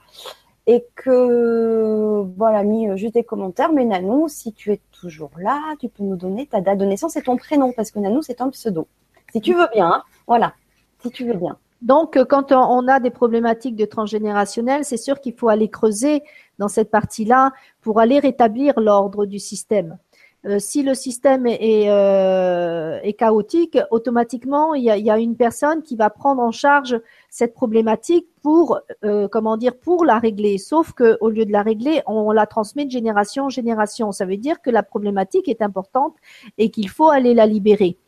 et 0.67 0.85
que 0.95 2.25
voilà 2.37 2.65
mis 2.65 2.89
juste 2.97 3.15
des 3.15 3.25
commentaires. 3.25 3.73
Mais 3.73 3.85
Nanou, 3.85 4.29
si 4.29 4.53
tu 4.53 4.73
es 4.73 4.81
toujours 4.93 5.31
là, 5.39 5.61
tu 5.81 5.89
peux 5.89 6.05
nous 6.05 6.17
donner 6.17 6.47
ta 6.47 6.61
date 6.61 6.79
de 6.79 6.85
naissance 6.85 7.17
et 7.17 7.23
ton 7.23 7.37
prénom 7.37 7.73
parce 7.73 7.91
que 7.91 7.99
Nanou 7.99 8.23
c'est 8.23 8.41
un 8.41 8.51
pseudo. 8.51 8.87
Si 9.33 9.41
tu 9.41 9.55
veux 9.55 9.69
bien, 9.73 9.87
hein. 9.87 10.03
voilà. 10.27 10.55
Si 11.03 11.11
tu 11.11 11.27
veux 11.27 11.37
bien. 11.37 11.59
Donc, 11.83 12.19
quand 12.25 12.53
on 12.53 12.89
a 12.89 13.01
des 13.01 13.11
problématiques 13.11 13.77
de 13.77 13.85
transgénérationnel, 13.85 14.85
c'est 14.85 14.97
sûr 14.97 15.21
qu'il 15.21 15.35
faut 15.35 15.49
aller 15.49 15.69
creuser 15.69 16.23
dans 16.59 16.69
cette 16.69 16.91
partie-là 16.91 17.53
pour 17.83 18.01
aller 18.01 18.19
rétablir 18.19 18.81
l'ordre 18.81 19.27
du 19.27 19.39
système. 19.39 19.99
Euh, 20.47 20.59
si 20.61 20.83
le 20.83 20.95
système 20.95 21.47
est, 21.47 21.91
euh, 21.91 23.01
est, 23.03 23.15
chaotique, 23.15 23.79
automatiquement, 23.91 24.75
il 24.75 24.85
y, 24.85 24.91
a, 24.91 24.97
il 24.97 25.05
y, 25.05 25.11
a, 25.11 25.19
une 25.19 25.37
personne 25.37 25.83
qui 25.83 25.97
va 25.97 26.09
prendre 26.09 26.41
en 26.41 26.53
charge 26.53 27.01
cette 27.31 27.53
problématique 27.53 28.29
pour, 28.43 28.79
euh, 29.05 29.27
comment 29.27 29.57
dire, 29.57 29.77
pour 29.77 30.05
la 30.05 30.19
régler. 30.19 30.59
Sauf 30.59 30.93
que 30.93 31.19
au 31.21 31.31
lieu 31.31 31.45
de 31.45 31.53
la 31.53 31.63
régler, 31.63 32.03
on 32.07 32.31
la 32.31 32.47
transmet 32.47 32.85
de 32.85 32.93
génération 32.93 33.47
en 33.47 33.49
génération. 33.49 34.13
Ça 34.13 34.25
veut 34.25 34.37
dire 34.37 34.63
que 34.63 34.71
la 34.71 34.85
problématique 34.85 35.49
est 35.49 35.63
importante 35.63 36.15
et 36.59 36.71
qu'il 36.71 36.89
faut 36.89 37.09
aller 37.09 37.35
la 37.35 37.47
libérer. 37.47 37.99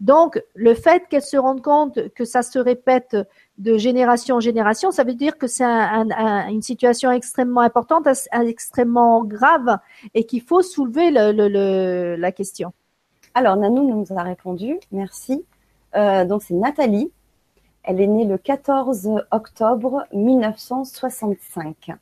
Donc, 0.00 0.40
le 0.54 0.74
fait 0.74 1.02
qu'elle 1.10 1.22
se 1.22 1.36
rende 1.36 1.62
compte 1.62 2.08
que 2.10 2.24
ça 2.24 2.42
se 2.42 2.60
répète 2.60 3.16
de 3.58 3.76
génération 3.76 4.36
en 4.36 4.40
génération, 4.40 4.90
ça 4.90 5.04
veut 5.04 5.14
dire 5.14 5.36
que 5.36 5.46
c'est 5.46 5.64
une 5.64 6.62
situation 6.62 7.10
extrêmement 7.10 7.60
importante, 7.60 8.08
extrêmement 8.32 9.24
grave, 9.24 9.78
et 10.14 10.24
qu'il 10.24 10.42
faut 10.42 10.62
soulever 10.62 11.10
la 11.10 12.32
question. 12.32 12.72
Alors, 13.34 13.56
Nanou 13.56 13.88
nous 13.88 14.06
a 14.16 14.22
répondu, 14.22 14.78
merci. 14.90 15.44
Euh, 15.94 16.24
donc, 16.24 16.42
c'est 16.42 16.54
Nathalie. 16.54 17.12
Elle 17.82 18.00
est 18.00 18.06
née 18.06 18.24
le 18.24 18.38
14 18.38 19.10
octobre 19.30 20.04
1965. 20.12 21.92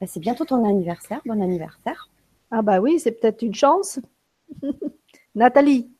Bah, 0.00 0.06
c'est 0.06 0.20
bientôt 0.20 0.44
ton 0.44 0.64
anniversaire. 0.68 1.20
Bon 1.26 1.40
anniversaire. 1.42 2.08
Ah 2.50 2.62
bah 2.62 2.80
oui, 2.80 2.98
c'est 2.98 3.12
peut-être 3.12 3.42
une 3.42 3.54
chance. 3.54 4.00
Nathalie. 5.34 5.90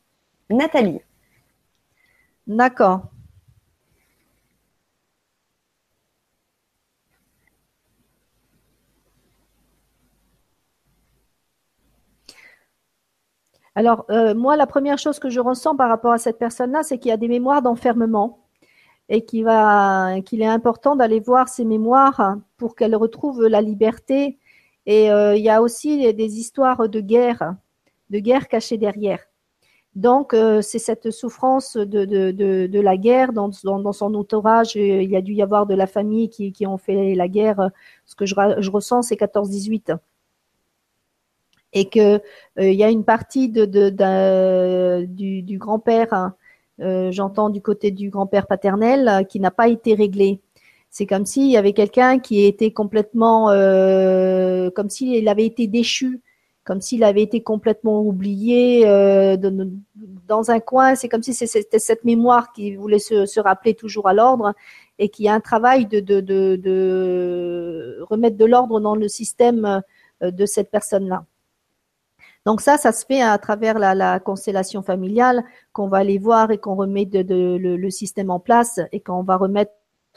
Nathalie. 0.48 1.00
D'accord. 2.46 3.02
Alors, 13.78 14.06
euh, 14.10 14.34
moi, 14.34 14.56
la 14.56 14.66
première 14.66 14.98
chose 14.98 15.20
que 15.20 15.30
je 15.30 15.38
ressens 15.38 15.76
par 15.76 15.88
rapport 15.88 16.10
à 16.10 16.18
cette 16.18 16.36
personne-là, 16.36 16.82
c'est 16.82 16.98
qu'il 16.98 17.10
y 17.10 17.12
a 17.12 17.16
des 17.16 17.28
mémoires 17.28 17.62
d'enfermement 17.62 18.40
et 19.08 19.24
qu'il 19.24 19.46
est 19.46 20.46
important 20.46 20.96
d'aller 20.96 21.20
voir 21.20 21.48
ces 21.48 21.64
mémoires 21.64 22.38
pour 22.56 22.74
qu'elle 22.74 22.96
retrouve 22.96 23.46
la 23.46 23.60
liberté. 23.60 24.36
Et 24.86 25.12
euh, 25.12 25.36
il 25.36 25.44
y 25.44 25.48
a 25.48 25.62
aussi 25.62 26.12
des 26.12 26.40
histoires 26.40 26.88
de 26.88 27.00
guerre, 27.00 27.54
de 28.10 28.18
guerre 28.18 28.48
cachée 28.48 28.78
derrière. 28.78 29.20
Donc, 29.94 30.34
euh, 30.34 30.60
c'est 30.60 30.80
cette 30.80 31.12
souffrance 31.12 31.76
de, 31.76 32.80
la 32.80 32.96
guerre 32.96 33.32
dans, 33.32 33.52
son 33.52 34.14
entourage. 34.14 34.74
Il 34.74 35.08
y 35.08 35.16
a 35.16 35.22
dû 35.22 35.34
y 35.34 35.42
avoir 35.42 35.66
de 35.66 35.76
la 35.76 35.86
famille 35.86 36.30
qui, 36.30 36.66
ont 36.66 36.78
fait 36.78 37.14
la 37.14 37.28
guerre. 37.28 37.70
Ce 38.06 38.16
que 38.16 38.26
je, 38.26 38.34
je 38.58 38.70
ressens, 38.72 39.02
c'est 39.02 39.14
14-18 39.14 39.96
et 41.72 41.88
que 41.88 42.16
euh, 42.16 42.20
il 42.59 42.74
y 42.74 42.85
a 42.85 42.90
une 42.90 43.04
partie 43.04 43.48
du, 43.48 43.59
grand-père, 45.59 46.12
hein, 46.12 46.35
euh, 46.81 47.11
j'entends 47.12 47.50
du 47.50 47.61
côté 47.61 47.90
du 47.90 48.11
grand-père 48.11 48.46
paternel, 48.46 49.09
euh, 49.09 49.22
qui 49.24 49.40
n'a 49.40 49.50
pas 49.50 49.68
été 49.68 49.94
réglé. 49.94 50.40
C'est 50.90 51.07
comme 51.07 51.26
s'il 51.26 51.50
y 51.50 51.57
avait 51.57 51.74
quelqu'un 51.74 52.18
qui 52.18 52.44
était 52.46 52.70
complètement, 52.70 53.48
comme 53.48 54.88
s'il 54.88 55.28
avait 55.28 55.44
été 55.44 55.66
déchu, 55.66 56.22
comme 56.64 56.81
s'il 56.81 57.04
avait 57.04 57.22
été 57.22 57.42
complètement 57.42 58.00
oublié 58.00 58.85
dans 60.26 60.50
un 60.50 60.61
coin. 60.61 60.94
C'est 60.94 61.11
comme 61.11 61.22
si 61.22 61.35
c'était 61.35 61.78
cette 61.78 62.04
mémoire 62.04 62.52
qui 62.54 62.74
voulait 62.74 62.98
se, 62.98 63.38
rappeler 63.38 63.74
toujours 63.74 64.09
à 64.09 64.14
l'ordre 64.14 64.54
et 64.98 65.11
qu'il 65.11 65.26
y 65.26 65.28
a 65.28 65.35
un 65.35 65.40
travail 65.40 65.85
de 65.85 66.00
remettre 68.04 68.38
de 68.38 68.44
l'ordre 68.46 68.81
dans 68.81 68.94
le 68.94 69.09
système 69.09 69.83
de 70.22 70.46
cette 70.46 70.70
personne-là. 70.70 71.26
Donc 72.48 72.62
ça, 72.62 72.78
ça 72.78 72.92
se 72.92 73.04
fait 73.04 73.20
à 73.20 73.37
travers 73.37 73.78
la, 73.78 74.20
constellation 74.20 74.80
familiale 74.80 75.44
qu'on 75.74 75.87
va 75.87 75.98
aller 75.98 76.16
voir 76.16 76.50
et 76.50 76.56
qu'on 76.56 76.76
remet 76.76 77.06
le, 77.12 77.90
système 77.90 78.30
en 78.30 78.40
place 78.40 78.80
et 78.90 79.00
qu'on 79.00 79.22
va 79.22 79.37
remettre 79.37 79.72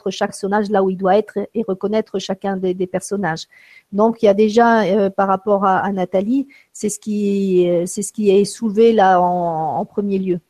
chaque 0.08 0.30
personnage 0.30 0.70
là 0.70 0.82
où 0.82 0.88
il 0.88 0.96
doit 0.96 1.18
être 1.18 1.36
et 1.52 1.62
reconnaître 1.68 2.18
chacun 2.18 2.56
des, 2.56 2.86
personnages. 2.86 3.48
Donc 3.92 4.22
il 4.22 4.24
y 4.24 4.28
a 4.30 4.32
déjà 4.32 4.84
euh, 4.84 5.10
par 5.10 5.28
rapport 5.28 5.66
à, 5.66 5.92
Nathalie, 5.92 6.48
c'est 6.72 6.88
ce 6.88 6.98
qui 6.98 7.68
c'est 7.84 8.00
ce 8.00 8.14
qui 8.14 8.30
est 8.30 8.46
soulevé 8.46 8.94
là 8.94 9.20
en, 9.20 9.84
premier 9.84 10.18
lieu. 10.18 10.40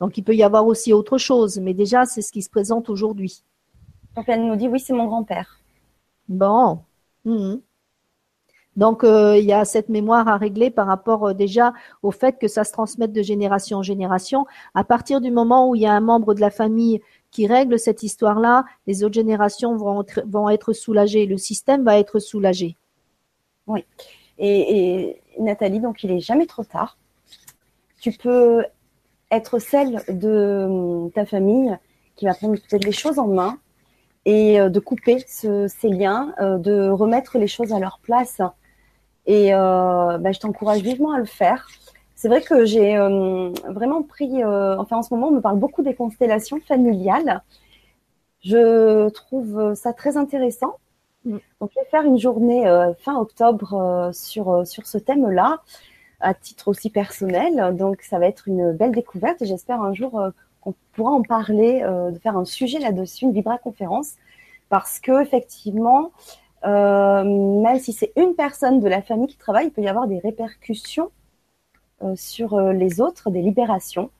Donc 0.00 0.18
il 0.18 0.24
peut 0.24 0.34
y 0.34 0.42
avoir 0.42 0.66
aussi 0.66 0.92
autre 0.92 1.18
chose, 1.18 1.60
mais 1.60 1.72
déjà 1.72 2.04
c'est 2.04 2.20
ce 2.20 2.32
qui 2.32 2.42
se 2.42 2.50
présente 2.50 2.90
aujourd'hui. 2.90 3.44
Donc 4.16 4.24
elle 4.26 4.44
nous 4.44 4.56
dit 4.56 4.66
oui 4.66 4.80
c'est 4.80 4.92
mon 4.92 5.06
grand-père. 5.06 5.60
Bon. 6.28 6.80
Mmh. 7.24 7.58
Donc, 8.78 9.02
euh, 9.02 9.36
il 9.36 9.44
y 9.44 9.52
a 9.52 9.64
cette 9.64 9.88
mémoire 9.88 10.28
à 10.28 10.36
régler 10.36 10.70
par 10.70 10.86
rapport 10.86 11.26
euh, 11.26 11.34
déjà 11.34 11.72
au 12.04 12.12
fait 12.12 12.38
que 12.38 12.46
ça 12.46 12.62
se 12.62 12.70
transmette 12.70 13.12
de 13.12 13.22
génération 13.22 13.78
en 13.78 13.82
génération. 13.82 14.46
À 14.72 14.84
partir 14.84 15.20
du 15.20 15.32
moment 15.32 15.68
où 15.68 15.74
il 15.74 15.82
y 15.82 15.86
a 15.86 15.92
un 15.92 16.00
membre 16.00 16.32
de 16.32 16.40
la 16.40 16.50
famille 16.50 17.00
qui 17.32 17.48
règle 17.48 17.76
cette 17.76 18.04
histoire-là, 18.04 18.64
les 18.86 19.02
autres 19.02 19.16
générations 19.16 19.76
vont 19.76 20.02
être, 20.02 20.22
vont 20.26 20.48
être 20.48 20.72
soulagées, 20.72 21.26
le 21.26 21.38
système 21.38 21.82
va 21.82 21.98
être 21.98 22.20
soulagé. 22.20 22.76
Oui. 23.66 23.84
Et, 24.38 25.20
Nathalie, 25.40 25.80
donc 25.80 26.04
il 26.04 26.12
est 26.12 26.20
jamais 26.20 26.46
trop 26.46 26.62
tard. 26.62 26.98
Tu 28.00 28.12
peux 28.12 28.64
être 29.32 29.58
celle 29.58 30.04
de 30.08 30.66
hum, 30.68 31.10
ta 31.10 31.26
famille 31.26 31.76
qui 32.14 32.26
va 32.26 32.34
prendre 32.34 32.54
peut-être 32.54 32.84
les 32.84 32.92
choses 32.92 33.18
en 33.18 33.26
main 33.26 33.58
et 34.24 34.60
euh, 34.60 34.68
de 34.68 34.78
couper 34.78 35.18
ces 35.26 35.68
liens, 35.88 36.32
de 36.38 36.90
remettre 36.90 37.38
les 37.38 37.48
choses 37.48 37.72
à 37.72 37.80
leur 37.80 37.98
place 38.04 38.40
et 39.28 39.54
euh, 39.54 40.16
bah, 40.18 40.32
je 40.32 40.40
t'encourage 40.40 40.80
vivement 40.80 41.12
à 41.12 41.18
le 41.18 41.26
faire. 41.26 41.68
C'est 42.16 42.28
vrai 42.28 42.40
que 42.40 42.64
j'ai 42.64 42.96
euh, 42.96 43.50
vraiment 43.68 44.02
pris, 44.02 44.42
euh, 44.42 44.76
enfin 44.78 44.96
en 44.96 45.02
ce 45.02 45.14
moment, 45.14 45.28
on 45.28 45.32
me 45.32 45.40
parle 45.40 45.58
beaucoup 45.58 45.82
des 45.82 45.94
constellations 45.94 46.58
familiales. 46.60 47.42
Je 48.42 49.08
trouve 49.10 49.74
ça 49.74 49.92
très 49.92 50.16
intéressant. 50.16 50.78
Mm. 51.24 51.36
Donc, 51.60 51.70
je 51.74 51.80
vais 51.80 51.86
faire 51.90 52.04
une 52.04 52.18
journée 52.18 52.64
fin 53.00 53.16
octobre 53.20 54.10
sur, 54.14 54.66
sur 54.66 54.86
ce 54.86 54.96
thème-là, 54.96 55.60
à 56.20 56.32
titre 56.32 56.68
aussi 56.68 56.88
personnel. 56.88 57.76
Donc, 57.76 58.00
ça 58.02 58.18
va 58.18 58.26
être 58.26 58.48
une 58.48 58.72
belle 58.72 58.92
découverte. 58.92 59.44
J'espère 59.44 59.82
un 59.82 59.92
jour 59.92 60.20
qu'on 60.62 60.74
pourra 60.94 61.10
en 61.10 61.22
parler, 61.22 61.82
de 61.82 62.18
faire 62.18 62.36
un 62.36 62.46
sujet 62.46 62.78
là-dessus, 62.78 63.26
une 63.26 63.32
Vibra 63.32 63.58
conférence, 63.58 64.14
parce 64.70 65.00
que 65.00 65.20
effectivement, 65.20 66.12
euh, 66.64 67.24
même 67.24 67.78
si 67.78 67.92
c'est 67.92 68.12
une 68.16 68.34
personne 68.34 68.80
de 68.80 68.88
la 68.88 69.02
famille 69.02 69.28
qui 69.28 69.36
travaille, 69.36 69.66
il 69.66 69.70
peut 69.70 69.82
y 69.82 69.88
avoir 69.88 70.08
des 70.08 70.18
répercussions 70.18 71.10
euh, 72.02 72.14
sur 72.16 72.54
euh, 72.54 72.72
les 72.72 73.00
autres, 73.00 73.30
des 73.30 73.42
libérations. 73.42 74.10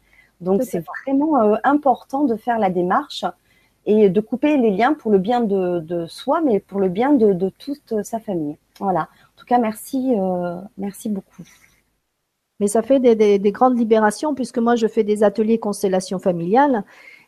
Donc 0.41 0.63
c'est 0.63 0.85
vraiment 1.05 1.35
important 1.65 2.23
de 2.23 2.37
faire 2.37 2.61
la 2.61 2.71
démarche 2.71 3.25
et 3.87 4.09
de 4.09 4.21
couper 4.21 4.57
les 4.57 4.71
liens 4.71 4.95
pour 4.95 5.11
le 5.11 5.19
bien 5.19 5.41
de, 5.41 6.07
soi, 6.07 6.41
mais 6.43 6.61
pour 6.61 6.79
le 6.79 6.89
bien 6.89 7.13
de, 7.13 7.49
toute 7.59 8.05
sa 8.05 8.21
famille. 8.21 8.57
Voilà. 8.79 9.01
En 9.01 9.37
tout 9.37 9.47
cas, 9.47 9.59
merci, 9.59 10.15
merci 10.77 11.09
beaucoup. 11.09 11.43
Mais 12.61 12.69
ça 12.69 12.83
fait 12.83 13.01
des, 13.01 13.41
des, 13.41 13.53
grandes 13.53 13.77
libérations 13.77 14.33
puisque 14.33 14.59
moi 14.59 14.77
je 14.77 14.87
fais 14.87 15.03
des 15.03 15.25
ateliers 15.25 15.59
constellation 15.59 16.21
familiale 16.21 16.85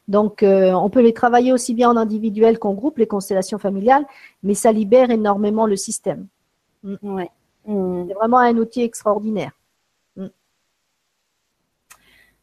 donc, 0.08 0.42
euh, 0.42 0.72
on 0.72 0.90
peut 0.90 1.02
les 1.02 1.14
travailler 1.14 1.52
aussi 1.52 1.74
bien 1.74 1.90
en 1.90 1.96
individuel 1.96 2.58
qu'en 2.58 2.74
groupe, 2.74 2.98
les 2.98 3.06
constellations 3.06 3.58
familiales, 3.58 4.04
mais 4.42 4.54
ça 4.54 4.72
libère 4.72 5.10
énormément 5.10 5.66
le 5.66 5.76
système. 5.76 6.26
Mm. 6.82 6.94
Mm. 7.66 8.06
C'est 8.08 8.14
vraiment 8.14 8.38
un 8.38 8.56
outil 8.56 8.82
extraordinaire. 8.82 9.52
Mm. 10.16 10.26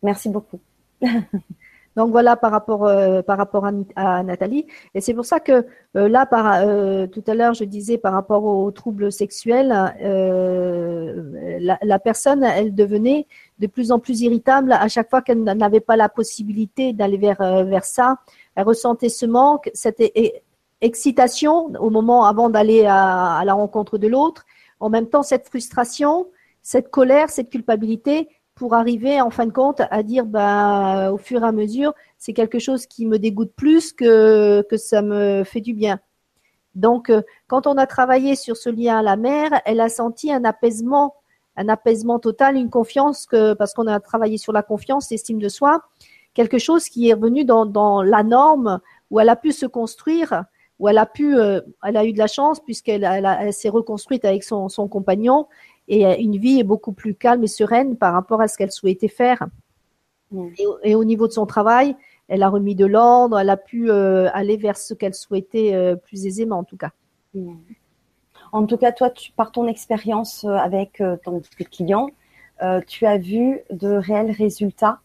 Merci 0.03 0.30
beaucoup. 0.30 0.60
Donc 1.98 2.12
voilà 2.12 2.36
par 2.36 2.52
rapport 2.52 2.86
euh, 2.86 3.24
par 3.24 3.39
rapport 3.39 3.66
à, 3.95 4.24
Nathalie. 4.24 4.68
Et 4.93 5.02
c'est 5.02 5.16
pour 5.16 5.26
ça 5.26 5.39
que 5.39 5.66
euh, 5.95 6.08
là, 6.08 6.28
par, 6.28 6.62
euh, 6.62 7.08
tout 7.08 7.24
à 7.26 7.34
l'heure, 7.34 7.56
je 7.56 7.64
disais 7.64 7.98
par 7.98 8.14
rapport 8.14 8.43
aux 8.43 8.70
troubles 8.70 9.12
sexuels, 9.12 9.70
la, 11.60 11.80
la, 11.82 12.00
personne, 12.00 12.43
elle 12.43 12.76
devenait 12.76 13.26
de 13.58 13.66
plus 13.66 13.91
en 13.91 13.98
plus 13.98 14.22
irritable 14.22 14.74
à 14.74 14.88
chaque 14.89 15.10
fois 15.10 15.24
qu'elle 15.24 15.43
n'avait 15.43 15.80
pas 15.80 15.95
la 15.95 16.08
possibilité 16.08 16.93
d'aller 16.93 17.18
vers 17.18 17.41
vers 17.66 17.84
ça. 17.84 18.18
Elle 18.54 18.66
ressentait 18.66 19.10
ce 19.10 19.26
manque, 19.26 19.72
cette 19.74 20.04
excitation 20.82 21.74
au 21.80 21.89
moment 21.89 22.26
avant 22.26 22.52
d'aller 22.52 22.86
à, 22.86 23.38
à 23.38 23.43
la 23.43 23.56
rencontre 23.56 23.98
de 23.98 24.08
l'autre. 24.08 24.45
En 24.80 24.89
même 24.91 25.08
temps, 25.10 25.24
cette 25.24 25.48
frustration, 25.48 26.28
cette 26.62 26.91
colère, 26.91 27.32
cette 27.32 27.50
culpabilité 27.50 28.30
pour 28.58 28.74
arriver 28.74 29.22
en 29.22 29.30
fin 29.30 29.45
de 29.45 29.51
compte 29.51 29.82
à 29.91 30.03
dire 30.03 30.26
bah 30.26 31.12
au 31.14 31.18
fur 31.18 31.43
et 31.43 31.47
à 31.47 31.51
mesure 31.51 31.93
c'est 32.18 32.34
quelque 32.34 32.60
chose 32.60 32.88
qui 32.88 33.05
me 33.05 33.20
dégoûte 33.20 33.53
plus 33.55 33.93
que 33.93 34.64
que 34.70 34.78
ça 34.78 35.01
me 35.01 35.43
fait 35.43 35.62
du 35.62 35.74
bien. 35.74 35.99
Donc 36.76 37.10
euh, 37.10 37.22
quand 37.47 37.68
on 37.68 37.78
a 37.78 37.86
travaillé 37.86 38.36
sur 38.36 38.58
ce 38.58 38.70
lien 38.70 38.97
à 38.97 39.01
la 39.03 39.16
mère, 39.16 39.62
elle 39.66 39.80
a 39.80 39.89
senti 39.89 40.32
un 40.32 40.43
apaisement, 40.43 41.16
un 41.55 41.70
apaisement 41.70 42.20
total, 42.20 42.55
une 42.55 42.70
confiance 42.70 43.26
que 43.26 43.53
parce 43.53 43.74
qu'on 43.74 43.88
a 43.88 43.99
travaillé 43.99 44.38
sur 44.38 44.53
la 44.53 44.64
confiance, 44.64 45.10
l'estime 45.12 45.39
de 45.39 45.49
soi, 45.49 45.82
quelque 46.34 46.58
chose 46.58 46.89
qui 46.89 47.10
est 47.10 47.14
revenu 47.14 47.45
dans, 47.45 47.66
dans 47.66 48.01
la 48.01 48.24
norme 48.24 48.80
où 49.10 49.20
elle 49.20 49.30
a 49.30 49.36
pu 49.36 49.51
se 49.51 49.66
construire, 49.66 50.43
où 50.80 50.88
elle 50.88 50.97
a 50.97 51.05
pu, 51.05 51.36
euh, 51.36 51.62
elle 51.84 51.97
a 51.97 52.05
eu 52.05 52.14
de 52.14 52.20
la 52.20 52.28
chance 52.28 52.60
puisqu'elle 52.60 53.03
elle, 53.03 53.53
s'est 53.53 53.70
reconstruite 53.70 54.26
avec 54.26 54.43
son, 54.43 54.70
son 54.70 54.88
compagnon 54.88 55.47
et 55.88 56.05
euh, 56.05 56.15
une 56.17 56.38
vie 56.38 56.59
est 56.59 56.63
beaucoup 56.63 56.91
plus 56.91 57.15
calme 57.15 57.43
et 57.43 57.47
sereine 57.47 57.95
par 57.97 58.13
rapport 58.13 58.41
à 58.41 58.47
ce 58.47 58.57
qu'elle 58.57 58.71
souhaitait 58.71 59.07
faire. 59.07 59.47
Et, 60.83 60.95
au 60.95 61.05
niveau 61.05 61.27
de 61.27 61.31
son 61.31 61.45
travail, 61.45 61.95
elle 62.27 62.43
a 62.43 62.49
remis 62.49 62.75
de 62.75 62.85
l'ordre, 62.85 63.39
elle 63.39 63.49
a 63.49 63.55
pu 63.55 63.89
euh, 63.89 64.29
aller 64.33 64.57
vers 64.57 64.75
ce 64.75 64.93
qu'elle 64.93 65.13
souhaitait 65.13 65.73
euh, 65.73 65.95
plus 65.95 66.25
aisément 66.25 66.59
en 66.59 66.63
tout 66.65 66.75
cas. 66.75 66.91
En 68.51 68.65
tout 68.65 68.77
cas, 68.77 68.91
toi, 68.91 69.09
tu, 69.09 69.31
par 69.31 69.51
ton 69.51 69.67
expérience 69.67 70.43
avec 70.43 71.01
ton, 71.23 71.41
tes 71.57 71.65
clients, 71.65 72.09
tu 72.88 73.05
as 73.05 73.17
vu 73.17 73.59
de 73.69 73.89
réels 73.89 74.31
résultats 74.31 74.99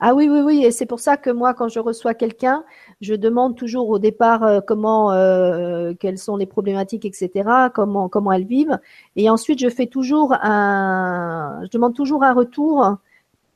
ah 0.00 0.14
oui, 0.14 0.28
oui, 0.28 0.40
oui. 0.40 0.64
Et 0.64 0.70
c'est 0.70 0.86
pour 0.86 1.00
ça 1.00 1.16
que 1.16 1.30
moi, 1.30 1.54
quand 1.54 1.68
je 1.68 1.78
reçois 1.80 2.14
quelqu'un, 2.14 2.64
je 3.00 3.14
demande 3.14 3.56
toujours 3.56 3.88
au 3.88 3.98
départ 3.98 4.42
euh, 4.42 4.60
comment, 4.60 5.12
euh, 5.12 5.94
quelles 5.98 6.18
sont 6.18 6.36
les 6.36 6.46
problématiques, 6.46 7.04
etc., 7.04 7.48
comment, 7.74 8.08
comment 8.08 8.32
elles 8.32 8.46
vivent. 8.46 8.78
Et 9.16 9.30
ensuite, 9.30 9.60
je 9.60 9.68
fais 9.68 9.86
toujours 9.86 10.34
un, 10.42 11.60
je 11.64 11.70
demande 11.70 11.94
toujours 11.94 12.24
un 12.24 12.34
retour, 12.34 12.96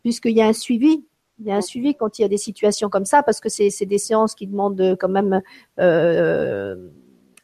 puisqu'il 0.03 0.37
y 0.37 0.41
a 0.43 0.47
un 0.47 0.53
suivi. 0.53 1.05
Il 1.41 1.47
y 1.47 1.53
a 1.53 1.57
un 1.57 1.61
suivi 1.61 1.95
quand 1.95 2.19
il 2.19 2.23
y 2.23 2.25
a 2.25 2.29
des 2.29 2.39
situations 2.39 2.89
comme 2.89 3.05
ça, 3.05 3.23
parce 3.23 3.41
que 3.41 3.49
c'est, 3.49 3.87
des 3.87 3.99
séances 3.99 4.35
qui 4.35 4.47
demandent 4.47 4.97
quand 4.99 5.09
même 5.09 5.43
euh, 5.79 6.77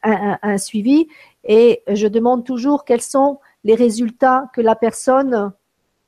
un, 0.03 0.37
un 0.41 0.57
suivi. 0.57 1.07
Et 1.43 1.83
je 1.87 2.07
demande 2.07 2.43
toujours 2.45 2.85
quels 2.85 3.01
sont 3.01 3.39
les 3.63 3.75
résultats 3.75 4.49
que 4.53 4.61
la 4.61 4.75
personne 4.75 5.53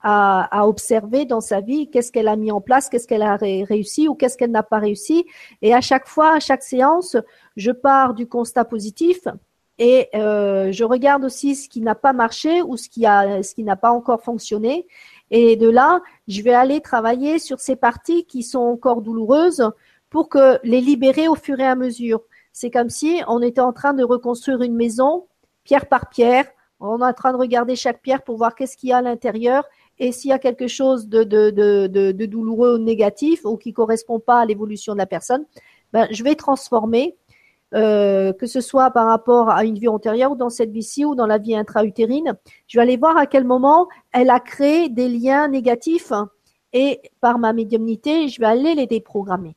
à, 0.01 0.67
observer 0.67 1.25
dans 1.25 1.41
sa 1.41 1.59
vie, 1.59 1.89
qu'est-ce 1.89 2.11
qu'elle 2.11 2.27
a 2.27 2.35
mis 2.35 2.51
en 2.51 2.61
place, 2.61 2.89
qu'est-ce 2.89 3.07
qu'elle 3.07 3.23
a 3.23 3.35
réussi 3.35 4.07
ou 4.07 4.15
qu'est-ce 4.15 4.37
qu'elle 4.37 4.51
n'a 4.51 4.63
pas 4.63 4.79
réussi. 4.79 5.25
Et 5.61 5.73
à 5.73 5.81
chaque 5.81 6.07
fois, 6.07 6.35
à 6.35 6.39
chaque 6.39 6.63
séance, 6.63 7.17
je 7.55 7.71
pars 7.71 8.13
du 8.13 8.27
constat 8.27 8.65
positif 8.65 9.27
et 9.79 10.09
euh, 10.15 10.71
je 10.71 10.83
regarde 10.83 11.23
aussi 11.23 11.55
ce 11.55 11.69
qui 11.69 11.81
n'a 11.81 11.95
pas 11.95 12.13
marché 12.13 12.61
ou 12.61 12.77
ce 12.77 12.89
qui 12.89 13.05
a, 13.05 13.43
ce 13.43 13.53
qui 13.53 13.63
n'a 13.63 13.75
pas 13.75 13.91
encore 13.91 14.21
fonctionné. 14.21 14.87
Et 15.29 15.55
de 15.55 15.69
là, 15.69 16.01
je 16.27 16.41
vais 16.41 16.53
aller 16.53 16.81
travailler 16.81 17.37
sur 17.37 17.59
ces 17.59 17.75
parties 17.75 18.25
qui 18.25 18.43
sont 18.43 18.59
encore 18.59 19.01
douloureuses 19.01 19.69
pour 20.09 20.29
que 20.29 20.59
les 20.63 20.81
libérer 20.81 21.27
au 21.27 21.35
fur 21.35 21.59
et 21.59 21.65
à 21.67 21.75
mesure. 21.75 22.21
C'est 22.53 22.71
comme 22.71 22.89
si 22.89 23.21
on 23.27 23.41
était 23.41 23.61
en 23.61 23.73
train 23.73 23.93
de 23.93 24.03
reconstruire 24.03 24.61
une 24.61 24.75
maison 24.75 25.27
pierre 25.63 25.87
par 25.87 26.09
pierre. 26.09 26.45
On 26.79 27.01
est 27.01 27.05
en 27.05 27.13
train 27.13 27.33
de 27.33 27.37
regarder 27.37 27.75
chaque 27.75 28.01
pierre 28.01 28.23
pour 28.23 28.37
voir 28.37 28.55
qu'est-ce 28.55 28.77
qu'il 28.77 28.89
y 28.89 28.93
a 28.93 28.97
à 28.97 29.01
l'intérieur 29.01 29.65
et 29.99 30.11
s'il 30.11 30.29
y 30.29 30.33
a 30.33 30.39
quelque 30.39 30.67
chose 30.67 31.07
de, 31.07 31.23
de, 31.23 31.49
de, 31.49 31.87
de, 31.87 32.25
douloureux 32.25 32.75
ou 32.75 32.77
négatif 32.77 33.45
ou 33.45 33.57
qui 33.57 33.73
correspond 33.73 34.19
pas 34.19 34.41
à 34.41 34.45
l'évolution 34.45 34.93
de 34.93 34.97
la 34.97 35.05
personne, 35.05 35.45
ben, 35.93 36.07
je 36.11 36.23
vais 36.23 36.35
transformer, 36.35 37.15
euh, 37.73 38.31
que 38.33 38.45
ce 38.45 38.61
soit 38.61 38.91
par 38.91 39.07
rapport 39.07 39.49
à 39.49 39.63
une 39.63 39.77
vie 39.77 39.87
antérieure 39.87 40.31
ou 40.31 40.35
dans 40.35 40.49
cette 40.49 40.71
vie-ci 40.71 41.05
ou 41.05 41.15
dans 41.15 41.25
la 41.25 41.37
vie 41.37 41.55
intra-utérine. 41.55 42.37
Je 42.67 42.77
vais 42.77 42.83
aller 42.83 42.97
voir 42.97 43.17
à 43.17 43.25
quel 43.25 43.43
moment 43.43 43.87
elle 44.11 44.29
a 44.29 44.39
créé 44.39 44.89
des 44.89 45.09
liens 45.09 45.47
négatifs 45.47 46.13
et 46.73 47.01
par 47.21 47.39
ma 47.39 47.53
médiumnité, 47.53 48.27
je 48.27 48.39
vais 48.39 48.47
aller 48.47 48.75
les 48.75 48.87
déprogrammer. 48.87 49.55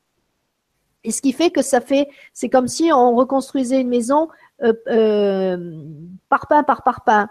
Et 1.02 1.10
ce 1.10 1.22
qui 1.22 1.32
fait 1.32 1.50
que 1.50 1.62
ça 1.62 1.80
fait, 1.80 2.08
c'est 2.32 2.48
comme 2.48 2.68
si 2.68 2.90
on 2.92 3.14
reconstruisait 3.14 3.80
une 3.80 3.88
maison 3.88 4.28
euh, 4.62 4.72
euh, 4.88 5.84
parpaing 6.28 6.62
par 6.62 6.82
parpaing. 6.82 7.28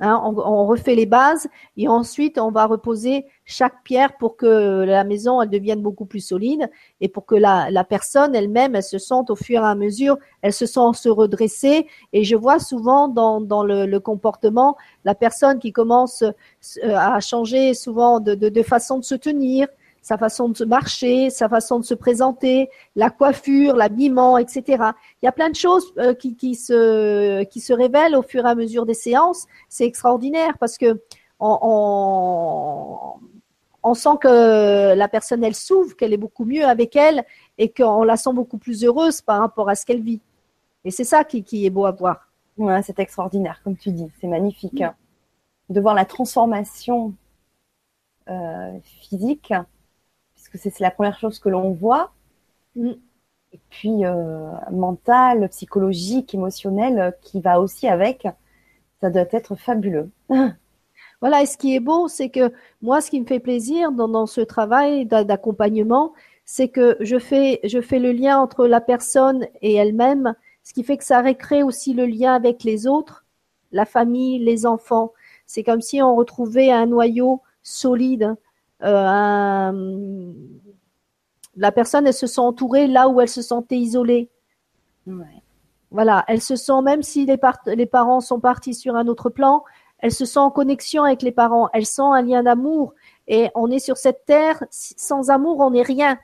Hein, 0.00 0.20
on, 0.24 0.66
refait 0.66 0.96
les 0.96 1.06
bases 1.06 1.46
et 1.76 1.86
ensuite 1.86 2.36
on 2.36 2.50
va 2.50 2.66
reposer 2.66 3.26
chaque 3.44 3.84
pierre 3.84 4.16
pour 4.16 4.36
que 4.36 4.82
la 4.82 5.04
maison 5.04 5.40
elle 5.40 5.50
devienne 5.50 5.82
beaucoup 5.82 6.04
plus 6.04 6.18
solide 6.18 6.68
et 7.00 7.08
pour 7.08 7.26
que 7.26 7.36
la, 7.36 7.84
personne 7.84 8.34
elle-même 8.34 8.74
elle 8.74 8.82
se 8.82 8.98
sente 8.98 9.30
au 9.30 9.36
fur 9.36 9.62
et 9.62 9.66
à 9.66 9.76
mesure, 9.76 10.18
elle 10.42 10.52
se 10.52 10.66
sent 10.66 10.80
se 10.94 11.08
redresser. 11.08 11.86
Et 12.12 12.24
je 12.24 12.34
vois 12.34 12.58
souvent 12.58 13.06
dans, 13.06 13.38
le, 13.62 13.98
comportement 13.98 14.76
la 15.04 15.14
personne 15.14 15.60
qui 15.60 15.70
commence 15.70 16.22
euh, 16.22 16.96
à 16.96 17.20
changer 17.20 17.72
souvent 17.72 18.18
de 18.18 18.62
façon 18.62 18.98
de 18.98 19.04
se 19.04 19.14
tenir, 19.14 19.68
sa 20.04 20.18
façon 20.18 20.50
de 20.50 20.64
marcher, 20.66 21.30
sa 21.30 21.48
façon 21.48 21.78
de 21.78 21.84
se 21.84 21.94
présenter, 21.94 22.68
la 22.94 23.08
coiffure, 23.08 23.74
l'habillement, 23.74 24.36
etc. 24.36 24.62
Il 25.22 25.24
y 25.24 25.28
a 25.28 25.32
plein 25.32 25.48
de 25.48 25.54
choses 25.54 25.94
euh, 25.96 26.12
qui, 26.12 26.36
qui, 26.36 26.56
se, 26.56 27.42
qui 27.44 27.58
se 27.58 27.72
révèlent 27.72 28.14
au 28.14 28.20
fur 28.20 28.44
et 28.44 28.50
à 28.50 28.54
mesure 28.54 28.84
des 28.84 28.92
séances. 28.92 29.46
C'est 29.70 29.86
extraordinaire 29.86 30.58
parce 30.58 30.76
que 30.76 31.00
on, 31.40 33.14
on, 33.82 33.94
sent 33.94 34.18
que 34.20 34.94
la 34.94 35.08
personne, 35.08 35.42
elle 35.42 35.54
s'ouvre, 35.54 35.96
qu'elle 35.96 36.12
est 36.12 36.18
beaucoup 36.18 36.44
mieux 36.44 36.66
avec 36.66 36.96
elle 36.96 37.24
et 37.56 37.72
qu'on 37.72 38.04
la 38.04 38.18
sent 38.18 38.34
beaucoup 38.34 38.58
plus 38.58 38.84
heureuse 38.84 39.22
par 39.22 39.40
rapport 39.40 39.70
à 39.70 39.74
ce 39.74 39.86
qu'elle 39.86 40.02
vit. 40.02 40.20
Et 40.84 40.90
c'est 40.90 41.04
ça 41.04 41.24
qui, 41.24 41.42
qui, 41.42 41.64
est 41.64 41.70
beau 41.70 41.86
à 41.86 41.92
voir. 41.92 42.30
Ouais, 42.58 42.82
c'est 42.82 42.98
extraordinaire, 42.98 43.62
comme 43.64 43.78
tu 43.78 43.90
dis. 43.90 44.10
C'est 44.20 44.28
magnifique. 44.28 44.82
Hein. 44.82 44.94
De 45.70 45.80
voir 45.80 45.94
la 45.94 46.04
transformation 46.04 47.14
euh, 48.28 48.78
physique 48.82 49.54
c'est 50.58 50.80
la 50.80 50.90
première 50.90 51.18
chose 51.18 51.38
que 51.38 51.48
l'on 51.48 51.72
voit. 51.72 52.12
Mm. 52.76 52.92
Et 53.52 53.60
puis 53.70 54.04
euh, 54.04 54.50
mental, 54.72 55.48
psychologique, 55.50 56.34
émotionnel, 56.34 56.98
euh, 56.98 57.10
qui 57.22 57.40
va 57.40 57.60
aussi 57.60 57.86
avec. 57.86 58.26
Ça 59.00 59.10
doit 59.10 59.26
être 59.30 59.54
fabuleux. 59.54 60.10
Voilà, 61.20 61.40
et 61.40 61.46
ce 61.46 61.56
qui 61.56 61.74
est 61.74 61.80
beau, 61.80 62.06
c'est 62.06 62.28
que 62.28 62.52
moi, 62.82 63.00
ce 63.00 63.08
qui 63.08 63.18
me 63.18 63.24
fait 63.24 63.40
plaisir 63.40 63.92
dans, 63.92 64.26
ce 64.26 64.42
travail 64.42 65.06
d'accompagnement, 65.06 66.12
c'est 66.44 66.68
que 66.68 66.98
je 67.00 67.18
fais, 67.18 67.60
je 67.64 67.80
fais 67.80 67.98
le 67.98 68.12
lien 68.12 68.38
entre 68.38 68.66
la 68.66 68.82
personne 68.82 69.46
et 69.62 69.72
elle-même, 69.72 70.34
ce 70.64 70.74
qui 70.74 70.84
fait 70.84 70.98
que 70.98 71.04
ça 71.04 71.22
recrée 71.22 71.62
aussi 71.62 71.94
le 71.94 72.04
lien 72.04 72.34
avec 72.34 72.62
les 72.62 72.86
autres, 72.86 73.24
la 73.72 73.86
famille, 73.86 74.38
les 74.38 74.66
enfants. 74.66 75.14
C'est 75.46 75.62
comme 75.62 75.80
si 75.80 76.02
on 76.02 76.14
retrouvait 76.14 76.70
un 76.70 76.84
noyau 76.84 77.40
solide, 77.62 78.36
euh, 78.84 80.32
La 81.56 81.72
personne, 81.72 82.06
elle 82.06 82.14
se 82.14 82.26
sent 82.26 82.40
entourée 82.40 82.86
là 82.86 83.08
où 83.08 83.20
elle 83.20 83.28
se 83.28 83.42
sentait 83.42 83.78
isolée. 83.78 84.30
Voilà, 85.90 86.24
elle 86.26 86.40
se 86.40 86.56
sent, 86.56 86.82
même 86.82 87.02
si 87.02 87.24
les, 87.24 87.38
les 87.66 87.86
parents 87.86 88.20
sont 88.20 88.40
partis 88.40 88.74
sur 88.74 88.96
un 88.96 89.06
autre 89.06 89.30
plan, 89.30 89.62
elle 89.98 90.12
se 90.12 90.24
sent 90.24 90.40
en 90.40 90.50
connexion 90.50 91.04
avec 91.04 91.22
les 91.22 91.32
parents, 91.32 91.70
elle 91.72 91.86
sent 91.86 92.02
un 92.02 92.22
lien 92.22 92.42
d'amour. 92.42 92.94
Et 93.28 93.48
on 93.54 93.70
est 93.70 93.78
sur 93.78 93.96
cette 93.96 94.24
terre, 94.26 94.62
sans 94.70 95.30
amour, 95.30 95.60
on 95.60 95.70
n'est 95.70 95.82
rien. 95.82 96.18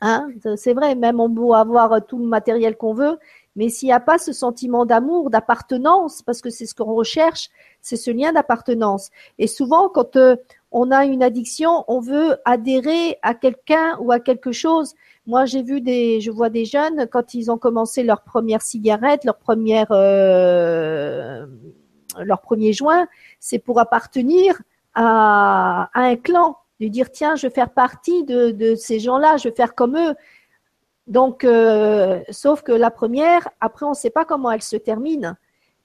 Hein 0.00 0.28
c'est 0.56 0.74
vrai, 0.74 0.94
même 0.94 1.20
on 1.20 1.32
peut 1.32 1.52
avoir 1.52 2.04
tout 2.04 2.18
le 2.18 2.26
matériel 2.26 2.76
qu'on 2.76 2.92
veut, 2.92 3.18
mais 3.56 3.68
s'il 3.68 3.86
n'y 3.86 3.92
a 3.92 4.00
pas 4.00 4.18
ce 4.18 4.32
sentiment 4.32 4.84
d'amour, 4.84 5.30
d'appartenance, 5.30 6.22
parce 6.22 6.40
que 6.42 6.50
c'est 6.50 6.66
ce 6.66 6.74
qu'on 6.74 6.92
recherche, 6.92 7.50
c'est 7.80 7.96
ce 7.96 8.10
lien 8.10 8.32
d'appartenance. 8.32 9.10
Et 9.38 9.46
souvent, 9.46 9.88
quand 9.88 10.16
euh, 10.16 10.36
on 10.74 10.90
a 10.90 11.04
une 11.04 11.22
addiction, 11.22 11.84
on 11.86 12.00
veut 12.00 12.36
adhérer 12.44 13.16
à 13.22 13.34
quelqu'un 13.34 13.96
ou 14.00 14.10
à 14.10 14.18
quelque 14.18 14.50
chose. 14.50 14.94
Moi, 15.24 15.46
j'ai 15.46 15.62
vu 15.62 15.80
des, 15.80 16.20
je 16.20 16.32
vois 16.32 16.50
des 16.50 16.64
jeunes 16.64 17.06
quand 17.06 17.32
ils 17.32 17.48
ont 17.50 17.58
commencé 17.58 18.02
leur 18.02 18.22
première 18.22 18.60
cigarette, 18.60 19.24
leur 19.24 19.38
première, 19.38 19.86
euh, 19.92 21.46
leur 22.18 22.40
premier 22.40 22.72
joint, 22.72 23.06
c'est 23.38 23.60
pour 23.60 23.78
appartenir 23.78 24.60
à, 24.94 25.90
à, 25.94 26.00
un 26.02 26.16
clan, 26.16 26.58
de 26.80 26.88
dire 26.88 27.12
tiens, 27.12 27.36
je 27.36 27.46
veux 27.46 27.52
faire 27.52 27.70
partie 27.70 28.24
de, 28.24 28.50
de 28.50 28.74
ces 28.74 28.98
gens-là, 28.98 29.36
je 29.36 29.48
veux 29.48 29.54
faire 29.54 29.76
comme 29.76 29.96
eux. 29.96 30.14
Donc, 31.06 31.44
euh, 31.44 32.20
sauf 32.30 32.62
que 32.62 32.72
la 32.72 32.90
première, 32.90 33.48
après, 33.60 33.86
on 33.86 33.90
ne 33.90 33.94
sait 33.94 34.10
pas 34.10 34.24
comment 34.24 34.50
elle 34.50 34.62
se 34.62 34.76
termine. 34.76 35.36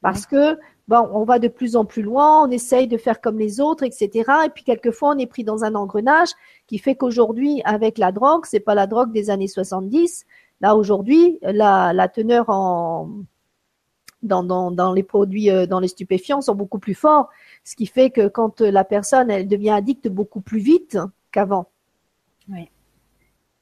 Parce 0.02 0.26
que, 0.26 0.58
on 0.92 1.24
va 1.24 1.40
de 1.40 1.48
plus 1.48 1.76
en 1.76 1.86
plus 1.86 2.02
loin, 2.02 2.44
on 2.44 2.50
essaye 2.50 2.88
de 2.88 2.98
faire 2.98 3.22
comme 3.22 3.38
les 3.38 3.60
autres, 3.60 3.84
etc. 3.84 4.10
Et 4.46 4.50
puis, 4.50 4.64
quelquefois, 4.64 5.10
on 5.16 5.18
est 5.18 5.28
pris 5.28 5.44
dans 5.44 5.64
un 5.64 5.76
engrenage 5.76 6.30
qui 6.68 6.78
fait 6.78 6.96
qu'aujourd'hui, 6.96 7.62
avec 7.66 7.98
la 7.98 8.12
drogue, 8.12 8.46
c'est 8.46 8.60
pas 8.60 8.76
la 8.76 8.88
drogue 8.88 9.12
des 9.12 9.30
années 9.30 9.48
70. 9.48 10.26
Là, 10.62 10.76
aujourd'hui, 10.76 11.40
la, 11.42 12.08
teneur 12.08 12.50
en, 12.50 13.10
dans, 14.24 14.44
dans, 14.44 14.72
dans, 14.72 14.94
les 14.94 15.04
produits, 15.04 15.50
euh, 15.50 15.66
dans 15.66 15.80
les 15.80 15.88
stupéfiants 15.88 16.42
sont 16.42 16.56
beaucoup 16.56 16.80
plus 16.80 16.96
forts. 16.96 17.30
Ce 17.64 17.76
qui 17.76 17.86
fait 17.86 18.10
que 18.10 18.28
quand 18.28 18.62
la 18.62 18.84
personne, 18.84 19.30
elle 19.32 19.48
devient 19.48 19.72
addicte 19.72 20.08
beaucoup 20.08 20.42
plus 20.42 20.60
vite 20.60 20.98
qu'avant. 21.32 21.70
Oui. 22.50 22.70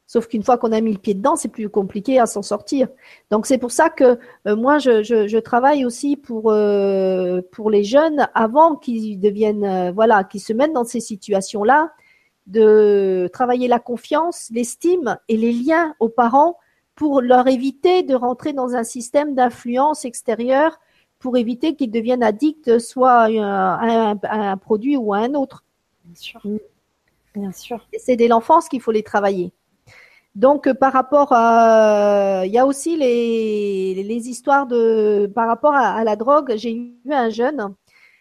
Sauf 0.08 0.28
qu'une 0.28 0.41
fois 0.41 0.58
qu'on 0.58 0.72
a 0.72 0.80
mis 0.80 0.93
le 0.93 0.99
pied 0.99 1.14
dedans, 1.14 1.36
c'est 1.36 1.49
plus 1.49 1.70
compliqué 1.70 2.18
à 2.18 2.26
s'en 2.26 2.41
sortir. 2.41 2.88
Donc 3.30 3.45
c'est 3.45 3.58
pour 3.58 3.72
ça 3.72 3.89
que 3.89 4.18
euh, 4.47 4.55
moi 4.55 4.80
je, 4.80 5.03
je, 5.03 5.28
je, 5.28 5.38
travaille 5.38 5.84
aussi 5.84 6.16
pour 6.16 6.49
euh, 6.49 7.41
pour 7.51 7.70
les 7.70 7.84
jeunes 7.84 8.30
avant 8.34 8.78
qu'ils 8.78 9.20
deviennent 9.20 9.66
euh, 9.66 9.91
voilà 9.91 10.24
qu'ils 10.24 10.39
se 10.39 10.53
mettent 10.53 10.72
dans 10.72 10.86
ces 10.86 11.01
situations 11.01 11.66
là, 11.66 11.91
de 12.47 13.30
travailler 13.34 13.68
la 13.68 13.80
confiance, 13.80 14.49
l'estime 14.53 15.18
et 15.28 15.36
les 15.36 15.51
liens 15.51 15.93
aux 15.99 16.08
parents 16.08 16.58
pour 16.95 17.22
leur 17.22 17.47
éviter 17.47 18.01
de 18.01 18.16
rentrer 18.16 18.53
dans 18.53 18.76
un 18.76 18.86
système 18.86 19.36
d'influence 19.36 20.05
extérieure 20.05 20.80
pour 21.20 21.36
éviter 21.36 21.76
qu'ils 21.76 21.91
deviennent 21.91 22.24
addicts 22.24 22.80
soit 22.80 23.24
à 23.24 23.28
un, 23.28 24.18
à 24.24 24.51
un, 24.51 24.58
produit 24.58 24.95
ou 24.95 25.14
à 25.14 25.18
un 25.18 25.34
autre. 25.34 25.66
Bien 26.05 26.16
sûr. 26.16 26.41
Bien 27.36 27.51
sûr. 27.51 27.86
C'est 27.99 28.16
dès 28.16 28.30
l'enfance 28.30 28.70
qu'il 28.70 28.82
faut 28.82 28.91
les 28.91 29.03
travailler. 29.03 29.51
Donc, 30.38 30.68
euh, 30.68 30.76
par 30.76 30.94
rapport 30.94 31.30
à, 31.32 32.44
il 32.46 32.52
y 32.52 32.60
a 32.60 32.68
aussi 32.68 32.96
les, 32.96 34.04
les 34.04 34.30
histoires 34.30 34.68
de, 34.68 35.26
par 35.34 35.48
rapport 35.48 35.74
à, 35.74 36.04
la 36.04 36.16
drogue. 36.16 36.54
J'ai 36.58 36.74
eu 36.74 37.12
un 37.12 37.32
jeune, 37.32 37.74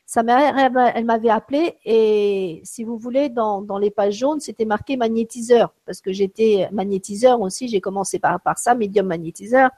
sa 0.07 0.23
mère, 0.23 0.57
elle, 0.57 1.05
m'avait 1.05 1.29
appelé 1.29 1.75
et 1.85 2.63
si 2.65 2.85
vous 2.85 2.97
voulez, 2.97 3.29
dans, 3.29 3.61
dans 3.61 3.77
les 3.77 3.91
pages 3.91 4.15
jaunes, 4.15 4.41
c'était 4.41 4.65
marqué 4.65 4.97
magnétiseur 4.97 5.75
parce 5.85 6.01
que 6.01 6.11
j'étais 6.11 6.71
magnétiseur 6.73 7.39
aussi. 7.43 7.69
J'ai 7.69 7.83
commencé 7.83 8.19
par, 8.19 8.41
par 8.41 8.57
ça, 8.59 8.75
médium 8.75 9.07
magnétiseur. 9.07 9.69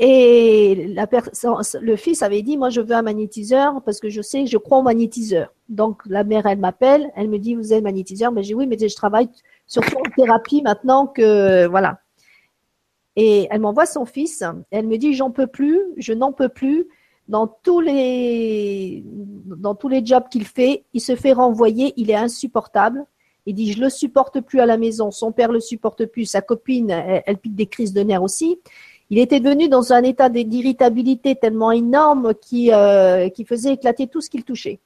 Et 0.00 0.94
le 0.94 1.96
fils 1.96 2.22
avait 2.22 2.42
dit, 2.42 2.58
moi, 2.58 2.68
je 2.68 2.82
veux 2.82 2.94
un 2.94 3.02
magnétiseur 3.02 3.82
parce 3.84 4.00
que 4.00 4.10
je 4.10 4.20
sais, 4.20 4.46
je 4.46 4.58
crois 4.58 4.78
au 4.78 4.82
magnétiseur. 4.82 5.52
Donc, 5.68 6.02
la 6.06 6.24
mère, 6.24 6.46
elle 6.46 6.58
m'appelle, 6.58 7.10
elle 7.16 7.28
me 7.28 7.38
dit, 7.38 7.54
vous 7.54 7.72
êtes 7.72 7.82
magnétiseur? 7.82 8.30
Mais 8.32 8.42
j'ai 8.42 8.54
oui, 8.54 8.66
mais 8.66 8.78
je 8.78 8.94
travaille 8.94 9.28
surtout 9.68 9.98
en 9.98 10.10
thérapie 10.16 10.62
maintenant 10.62 11.06
que 11.06 11.66
voilà. 11.66 12.00
Et 13.14 13.46
elle 13.50 13.60
m'envoie 13.60 13.86
son 13.86 14.06
fils. 14.06 14.42
Elle 14.70 14.86
me 14.86 14.96
dit 14.96 15.14
j'en 15.14 15.30
peux 15.30 15.46
plus, 15.46 15.80
je 15.96 16.12
n'en 16.12 16.32
peux 16.32 16.48
plus. 16.48 16.88
Dans 17.28 17.46
tous 17.46 17.80
les 17.80 19.04
dans 19.04 19.74
tous 19.74 19.88
les 19.88 20.04
jobs 20.04 20.28
qu'il 20.30 20.46
fait, 20.46 20.84
il 20.94 21.00
se 21.00 21.14
fait 21.14 21.32
renvoyer, 21.32 21.92
il 21.96 22.10
est 22.10 22.16
insupportable. 22.16 23.04
Il 23.44 23.54
dit 23.54 23.72
je 23.72 23.80
le 23.80 23.90
supporte 23.90 24.40
plus 24.40 24.60
à 24.60 24.66
la 24.66 24.78
maison, 24.78 25.10
son 25.10 25.30
père 25.32 25.52
le 25.52 25.60
supporte 25.60 26.06
plus, 26.06 26.24
sa 26.24 26.40
copine 26.40 26.90
elle, 26.90 27.36
pique 27.36 27.54
des 27.54 27.66
crises 27.66 27.92
de 27.92 28.00
nerfs 28.00 28.22
aussi. 28.22 28.60
Il 29.10 29.18
était 29.18 29.40
devenu 29.40 29.68
dans 29.68 29.92
un 29.92 30.02
état 30.02 30.28
d'irritabilité 30.28 31.34
tellement 31.34 31.72
énorme 31.72 32.34
qui 32.34 32.72
euh, 32.72 33.28
qui 33.28 33.44
faisait 33.44 33.74
éclater 33.74 34.06
tout 34.06 34.22
ce 34.22 34.30
qu'il 34.30 34.44
touchait. 34.44 34.80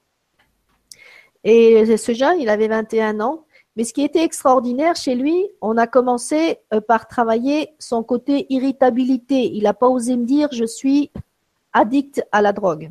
Et 1.45 1.97
ce 1.97 2.12
jeune, 2.12 2.41
il 2.41 2.49
avait 2.49 2.68
21 2.68 3.20
ans, 3.20 3.45
mais 3.77 3.85
ce 3.85 3.93
qui 3.95 4.03
était 4.03 4.23
extraordinaire 4.23 4.97
chez 4.97 5.14
lui, 5.14 5.49
on 5.61 5.77
a 5.79 5.87
commencé 5.87 6.59
euh, 6.75 6.81
par 6.81 7.09
travailler 7.09 7.75
son 7.79 8.03
côté 8.03 8.47
irritabilité. 8.51 9.51
Il 9.55 9.62
n'a 9.62 9.75
pas 9.75 9.89
osé 9.89 10.16
me 10.16 10.27
dire 10.27 10.49
je 10.53 10.64
suis 10.64 11.11
addict 11.73 12.23
à 12.33 12.43
la 12.43 12.53
drogue. 12.53 12.91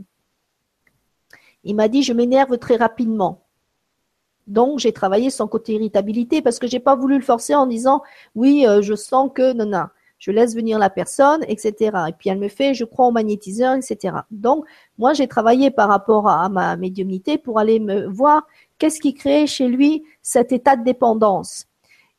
Il 1.64 1.76
m'a 1.76 1.88
dit 1.88 2.02
je 2.02 2.14
m'énerve 2.14 2.58
très 2.58 2.78
rapidement. 2.78 3.42
Donc 4.48 4.80
j'ai 4.80 4.92
travaillé 4.92 5.30
son 5.30 5.48
côté 5.48 5.74
irritabilité 5.74 6.42
parce 6.42 6.58
que 6.58 6.68
j'ai 6.68 6.80
pas 6.80 6.96
voulu 6.96 7.16
le 7.16 7.24
forcer 7.24 7.54
en 7.54 7.68
disant 7.68 8.02
oui 8.34 8.66
euh, 8.68 8.82
je 8.82 8.96
sens 8.96 9.30
que 9.34 9.54
non 9.54 9.68
non 9.68 9.86
je 10.18 10.32
laisse 10.32 10.56
venir 10.56 10.80
la 10.80 10.90
personne 10.90 11.46
etc. 11.48 11.92
Et 12.10 12.14
puis 12.14 12.30
elle 12.30 12.40
me 12.40 12.48
fait 12.48 12.74
je 12.74 12.86
crois 12.86 13.06
au 13.06 13.12
magnétiseur 13.12 13.76
etc. 13.76 14.16
Donc 14.32 14.66
moi 14.98 15.14
j'ai 15.14 15.28
travaillé 15.28 15.70
par 15.70 15.90
rapport 15.90 16.28
à 16.28 16.50
ma 16.50 16.76
médiumnité 16.76 17.38
pour 17.38 17.60
aller 17.60 17.80
me 17.80 18.08
voir 18.08 18.48
Qu'est-ce 18.82 19.00
qui 19.00 19.14
crée 19.14 19.46
chez 19.46 19.68
lui 19.68 20.04
cet 20.24 20.52
état 20.52 20.76
de 20.76 20.84
dépendance? 20.84 21.68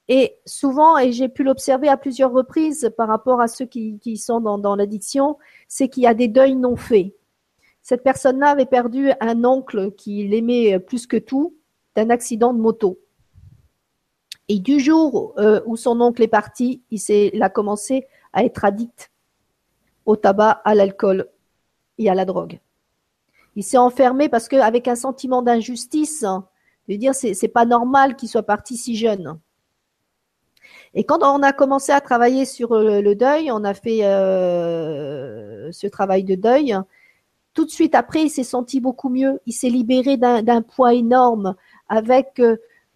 Et 0.07 0.37
souvent, 0.47 0.97
et 0.97 1.11
j'ai 1.11 1.29
pu 1.29 1.43
l'observer 1.43 1.89
à 1.89 1.97
plusieurs 1.97 2.31
reprises 2.31 2.95
par 2.97 3.09
rapport 3.09 3.41
à 3.41 3.49
ceux 3.49 3.65
qui, 3.65 4.17
sont 4.17 4.41
dans, 4.41 4.77
l'addiction, 4.77 5.39
c'est 5.67 5.89
qu'il 5.89 6.05
y 6.05 6.07
a 6.07 6.15
des 6.15 6.29
deuils 6.29 6.55
non 6.55 6.77
faits. 6.77 7.17
Cette 7.83 8.05
personne-là 8.05 8.51
avait 8.51 8.67
perdu 8.67 9.11
un 9.21 9.45
oncle 9.45 9.91
qui 9.97 10.29
l'aimait 10.29 10.79
plus 10.79 11.09
que 11.09 11.17
tout 11.17 11.57
d'un 11.97 12.11
accident 12.11 12.55
de 12.55 12.61
moto. 12.61 13.01
Et 14.47 14.61
du 14.61 14.79
jour 14.79 15.35
euh, 15.39 15.63
où 15.67 15.77
son 15.77 16.01
oncle 16.01 16.23
est 16.23 16.29
parti, 16.29 16.81
il, 16.93 17.01
il 17.09 17.43
a 17.43 17.51
commencé 17.51 18.07
à 18.33 18.45
être 18.45 18.65
addict 18.65 19.11
au 20.07 20.15
tabac, 20.15 20.63
à 20.65 20.77
l'alcool 20.77 21.29
et 21.99 22.09
à 22.09 22.15
la 22.15 22.25
drogue. 22.25 22.61
Il 23.57 23.65
s'est 23.65 23.79
enfermé 23.79 24.29
parce 24.29 24.47
qu'avec 24.47 24.87
un 24.87 24.95
sentiment 24.95 25.43
d'injustice, 25.43 26.25
veux 26.93 26.99
dire, 26.99 27.15
c'est, 27.15 27.49
pas 27.49 27.65
normal 27.65 28.17
qu'il 28.17 28.29
soit 28.29 28.43
parti 28.43 28.77
si 28.77 28.97
jeune. 28.97 29.39
Et 30.95 31.05
quand 31.05 31.23
on 31.23 31.43
a 31.43 31.53
commencé 31.53 31.93
à 31.93 32.01
travailler 32.01 32.45
sur 32.45 32.75
le, 32.75 33.15
deuil, 33.15 33.51
on 33.51 33.65
a 33.65 33.75
fait 33.75 34.05
euh, 34.05 35.71
ce 35.73 35.87
travail 35.87 36.25
de 36.25 36.35
deuil. 36.35 36.77
Tout 37.55 37.65
de 37.65 37.71
suite 37.71 37.95
après, 37.95 38.23
il 38.25 38.31
s'est 38.31 38.45
senti 38.45 38.81
beaucoup 38.81 39.09
mieux. 39.09 39.41
Il 39.47 39.53
s'est 39.53 39.69
libéré 39.69 40.17
d'un, 40.17 40.63
poids 40.63 40.95
énorme 40.95 41.55
avec 41.89 42.41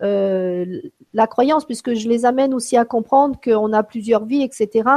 euh, 0.03 0.81
la 1.15 1.27
croyance, 1.27 1.65
puisque 1.65 1.95
je 1.95 2.09
les 2.09 2.25
amène 2.25 2.55
aussi 2.55 2.77
à 2.77 2.85
comprendre 2.85 3.39
qu'on 3.43 3.73
a 3.73 3.83
plusieurs 3.83 4.25
vies, 4.25 4.43
etc. 4.43 4.89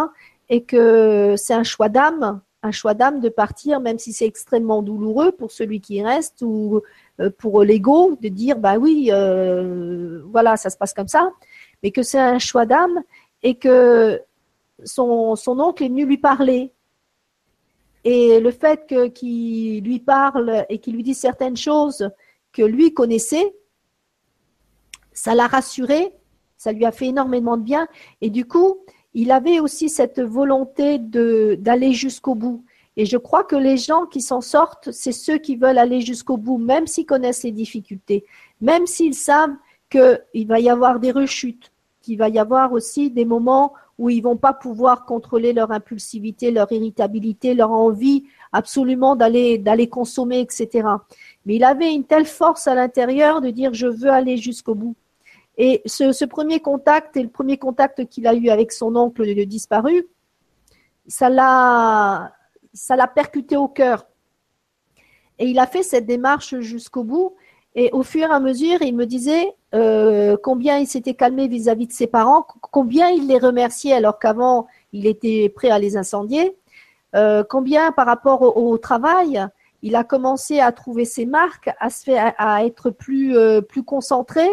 Et 0.49 0.63
que 0.63 1.35
c'est 1.37 1.53
un 1.53 1.63
choix 1.63 1.89
d'âme, 1.89 2.41
un 2.63 2.71
choix 2.71 2.93
d'âme 2.93 3.19
de 3.21 3.29
partir, 3.29 3.79
même 3.79 3.99
si 3.99 4.13
c'est 4.13 4.25
extrêmement 4.25 4.81
douloureux 4.81 5.31
pour 5.31 5.51
celui 5.51 5.79
qui 5.79 6.03
reste 6.03 6.41
ou 6.41 6.77
euh, 6.77 6.81
pour 7.37 7.63
l'ego 7.63 8.17
de 8.21 8.29
dire 8.29 8.57
bah 8.57 8.77
oui, 8.77 9.09
euh, 9.11 10.21
voilà, 10.25 10.57
ça 10.57 10.69
se 10.69 10.77
passe 10.77 10.93
comme 10.93 11.07
ça, 11.07 11.31
mais 11.83 11.91
que 11.91 12.03
c'est 12.03 12.19
un 12.19 12.39
choix 12.39 12.65
d'âme 12.65 13.03
et 13.43 13.55
que 13.55 14.21
son, 14.85 15.35
oncle 15.47 15.83
est 15.83 15.89
venu 15.89 16.05
lui 16.05 16.17
parler. 16.17 16.71
Et 18.05 18.39
le 18.39 18.51
fait 18.51 18.93
qu'il 19.13 19.83
lui 19.83 19.99
parle 19.99 20.65
et 20.69 20.79
qu'il 20.79 20.95
lui 20.95 21.03
dise 21.03 21.17
certaines 21.17 21.57
choses 21.57 22.09
que 22.53 22.61
lui 22.61 22.93
connaissait, 22.93 23.53
ça 25.11 25.35
l'a 25.35 25.47
rassuré, 25.47 26.13
ça 26.55 26.71
lui 26.71 26.85
a 26.85 26.91
fait 26.91 27.07
énormément 27.07 27.57
de 27.57 27.63
bien. 27.63 27.87
Et 28.21 28.29
du 28.29 28.45
coup, 28.45 28.77
il 29.13 29.31
avait 29.31 29.59
aussi 29.59 29.89
cette 29.89 30.21
volonté 30.21 30.97
d'aller 30.99 31.91
jusqu'au 31.93 32.35
bout. 32.35 32.63
Et 32.99 33.05
je 33.05 33.15
crois 33.15 33.45
que 33.45 33.55
les 33.55 33.77
gens 33.77 34.07
qui 34.07 34.19
s'en 34.19 34.41
sortent, 34.41 34.91
c'est 34.91 35.13
ceux 35.13 35.37
qui 35.37 35.55
veulent 35.55 35.77
aller 35.77 36.01
jusqu'au 36.01 36.35
bout, 36.35 36.57
même 36.57 36.85
s'ils 36.85 37.05
connaissent 37.05 37.43
les 37.43 37.53
difficultés, 37.53 38.25
même 38.59 38.87
s'ils 38.87 39.13
savent 39.13 39.55
qu'il 39.89 40.45
va 40.45 40.59
y 40.59 40.69
avoir 40.69 40.99
des 40.99 41.11
rechutes, 41.11 41.71
qu'il 42.01 42.17
va 42.17 42.27
y 42.27 42.37
avoir 42.37 42.73
aussi 42.73 43.09
des 43.09 43.23
moments 43.23 43.71
où 43.97 44.09
ils 44.09 44.19
vont 44.19 44.35
pas 44.35 44.51
pouvoir 44.51 45.05
contrôler 45.05 45.53
leur 45.53 45.71
impulsivité, 45.71 46.51
leur 46.51 46.69
irritabilité, 46.73 47.53
leur 47.53 47.71
envie 47.71 48.25
absolument 48.51 49.15
d'aller 49.15 49.57
d'aller 49.57 49.87
consommer, 49.87 50.41
etc. 50.41 50.85
Mais 51.45 51.55
il 51.55 51.63
avait 51.63 51.93
une 51.93 52.03
telle 52.03 52.25
force 52.25 52.67
à 52.67 52.75
l'intérieur 52.75 53.39
de 53.39 53.49
dire 53.49 53.73
je 53.73 53.87
veux 53.87 54.09
aller 54.09 54.35
jusqu'au 54.35 54.75
bout. 54.75 54.97
Et 55.57 55.81
ce, 55.85 56.25
premier 56.25 56.59
contact 56.59 57.15
et 57.15 57.23
le 57.23 57.29
premier 57.29 57.57
contact 57.57 58.09
qu'il 58.09 58.27
a 58.27 58.33
eu 58.33 58.49
avec 58.49 58.73
son 58.73 58.93
oncle 58.97 59.23
disparu, 59.45 60.05
ça 61.07 61.29
l'a, 61.29 62.33
ça 62.73 62.95
l'a 62.95 63.07
percuté 63.07 63.57
au 63.57 63.67
cœur. 63.67 64.05
Et 65.39 65.45
il 65.45 65.59
a 65.59 65.67
fait 65.67 65.83
cette 65.83 66.05
démarche 66.05 66.59
jusqu'au 66.59 67.03
bout. 67.03 67.35
Et 67.75 67.89
au 67.93 68.03
fur 68.03 68.29
et 68.29 68.33
à 68.33 68.39
mesure, 68.39 68.81
il 68.81 68.95
me 68.95 69.05
disait 69.05 69.53
euh, 69.75 70.35
combien 70.41 70.79
il 70.79 70.87
s'était 70.87 71.13
calmé 71.13 71.47
vis-à-vis 71.47 71.87
de 71.87 71.93
ses 71.93 72.07
parents, 72.07 72.45
combien 72.61 73.09
il 73.09 73.27
les 73.27 73.37
remerciait 73.37 73.93
alors 73.93 74.17
qu'avant 74.17 74.67
il 74.91 75.05
était 75.05 75.49
prêt 75.49 75.69
à 75.69 75.77
les 75.77 75.95
incendier, 75.95 76.57
euh, 77.15 77.43
combien 77.47 77.91
par 77.91 78.07
rapport 78.07 78.57
au, 78.57 78.77
travail, 78.79 79.45
il 79.83 79.95
a 79.95 80.03
commencé 80.03 80.59
à 80.59 80.71
trouver 80.71 81.05
ses 81.05 81.25
marques, 81.25 81.69
à 81.79 81.89
se 81.91 82.03
faire, 82.03 82.33
à 82.37 82.65
être 82.65 82.89
plus 82.89 83.37
euh, 83.37 83.61
plus 83.61 83.83
concentré, 83.83 84.47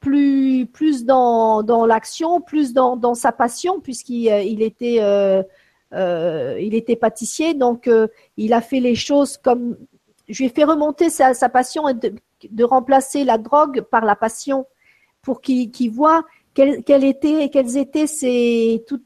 plus 0.00 0.66
plus 0.66 1.04
dans, 1.04 1.62
dans 1.62 1.86
l'action, 1.86 2.40
plus 2.40 2.72
dans, 2.72 2.96
dans 2.96 3.14
sa 3.14 3.30
passion 3.30 3.78
puisqu'il 3.78 4.26
il 4.44 4.62
était 4.62 4.98
il 5.92 6.74
était 6.74 6.96
pâtissier, 6.96 7.54
donc 7.54 7.88
il 8.36 8.52
a 8.52 8.60
fait 8.60 8.80
les 8.80 8.94
choses 8.94 9.36
comme 9.36 9.76
je 10.28 10.38
lui 10.38 10.46
ai 10.46 10.48
fait 10.48 10.64
remonter 10.64 11.10
sa, 11.10 11.34
passion 11.48 11.84
de, 11.92 12.64
remplacer 12.64 13.24
la 13.24 13.38
drogue 13.38 13.82
par 13.82 14.04
la 14.04 14.16
passion 14.16 14.66
pour 15.20 15.40
qu'il 15.40 15.90
voit 15.90 16.24
quelles, 16.54 17.04
étaient, 17.04 17.48
quelles 17.50 17.76
étaient 17.76 18.06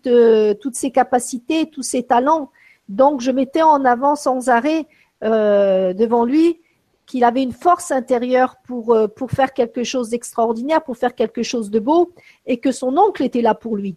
euh, 0.07 0.55
toutes 0.55 0.75
ses 0.75 0.91
capacités, 0.91 1.67
tous 1.67 1.83
ses 1.83 2.03
talents. 2.03 2.51
Donc, 2.89 3.21
je 3.21 3.31
mettais 3.31 3.63
en 3.63 3.85
avant 3.85 4.15
sans 4.15 4.49
arrêt 4.49 4.87
euh, 5.25 5.93
devant 5.93 6.25
lui 6.25 6.61
qu'il 7.07 7.23
avait 7.23 7.43
une 7.43 7.53
force 7.53 7.93
intérieure 7.93 8.57
euh, 8.71 9.07
pour 9.07 9.31
faire 9.31 9.53
quelque 9.53 9.85
chose 9.85 10.11
d'extraordinaire, 10.11 10.83
pour 10.83 10.97
faire 10.97 11.15
quelque 11.15 11.43
chose 11.43 11.71
de 11.71 11.79
beau, 11.79 12.11
et 12.47 12.59
que 12.59 12.73
son 12.73 12.97
oncle 12.99 13.23
était 13.23 13.43
là 13.43 13.55
pour 13.55 13.77
lui. 13.77 13.97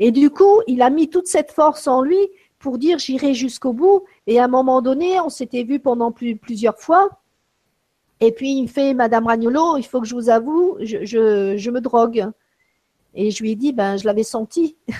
Et 0.00 0.10
du 0.10 0.30
coup, 0.30 0.62
il 0.66 0.80
a 0.80 0.88
mis 0.88 1.08
toute 1.08 1.26
cette 1.26 1.52
force 1.52 1.86
en 1.86 2.00
lui 2.00 2.28
pour 2.58 2.78
dire 2.78 2.98
j'irai 2.98 3.34
jusqu'au 3.34 3.74
bout. 3.74 4.04
Et 4.26 4.40
à 4.40 4.44
un 4.44 4.48
moment 4.48 4.80
donné, 4.80 5.20
on 5.20 5.28
s'était 5.28 5.62
vu 5.62 5.78
pendant 5.78 6.10
plusieurs 6.10 6.78
fois. 6.78 7.10
Et 8.18 8.32
puis 8.32 8.52
il 8.52 8.62
me 8.62 8.68
fait 8.68 8.94
Madame 8.94 9.26
Ragnolo, 9.26 9.76
il 9.76 9.82
faut 9.82 10.00
que 10.00 10.06
je 10.06 10.14
vous 10.14 10.28
avoue, 10.28 10.76
je, 10.80 11.04
je, 11.04 11.70
me 11.70 11.80
drogue. 11.80 12.28
Et 13.14 13.30
je 13.30 13.42
lui 13.42 13.52
ai 13.52 13.56
dit 13.56 13.72
ben 13.72 13.96
je 13.98 14.04
l'avais 14.06 14.24
senti. 14.24 14.76
et 14.88 14.96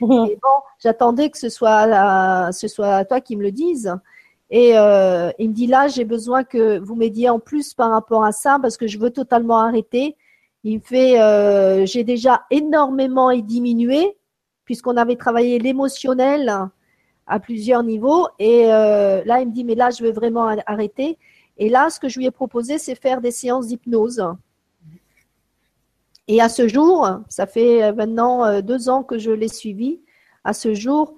bon, 0.00 0.58
j'attendais 0.80 1.30
que 1.30 1.38
ce 1.38 1.48
soit 1.48 2.52
ce 2.52 2.68
soit 2.68 3.04
toi 3.04 3.20
qui 3.20 3.36
me 3.36 3.42
le 3.42 3.52
dise. 3.52 3.94
Et 4.50 4.76
euh, 4.76 5.30
il 5.38 5.50
me 5.50 5.54
dit 5.54 5.68
là, 5.68 5.86
j'ai 5.86 6.04
besoin 6.04 6.42
que 6.42 6.78
vous 6.80 6.96
m'aidiez 6.96 7.28
en 7.28 7.38
plus 7.38 7.72
par 7.72 7.90
rapport 7.90 8.24
à 8.24 8.32
ça 8.32 8.58
parce 8.60 8.76
que 8.76 8.88
je 8.88 8.98
veux 8.98 9.10
totalement 9.10 9.58
arrêter. 9.58 10.16
Il 10.64 10.78
me 10.78 10.80
fait, 10.82 11.20
euh, 11.20 11.86
j'ai 11.86 12.04
déjà 12.04 12.42
énormément 12.50 13.32
diminué 13.36 14.16
puisqu'on 14.70 14.96
avait 14.96 15.16
travaillé 15.16 15.58
l'émotionnel 15.58 16.54
à 17.26 17.40
plusieurs 17.40 17.82
niveaux. 17.82 18.28
Et 18.38 18.72
euh, 18.72 19.20
là, 19.24 19.40
il 19.40 19.48
me 19.48 19.52
dit, 19.52 19.64
mais 19.64 19.74
là, 19.74 19.90
je 19.90 20.04
veux 20.04 20.12
vraiment 20.12 20.46
arrêter. 20.64 21.18
Et 21.56 21.68
là, 21.68 21.90
ce 21.90 21.98
que 21.98 22.08
je 22.08 22.20
lui 22.20 22.26
ai 22.26 22.30
proposé, 22.30 22.78
c'est 22.78 22.94
faire 22.94 23.20
des 23.20 23.32
séances 23.32 23.66
d'hypnose. 23.66 24.24
Et 26.28 26.40
à 26.40 26.48
ce 26.48 26.68
jour, 26.68 27.04
ça 27.28 27.48
fait 27.48 27.92
maintenant 27.94 28.44
euh, 28.44 28.60
deux 28.60 28.88
ans 28.88 29.02
que 29.02 29.18
je 29.18 29.32
l'ai 29.32 29.48
suivi. 29.48 30.02
À 30.44 30.52
ce 30.52 30.72
jour, 30.72 31.16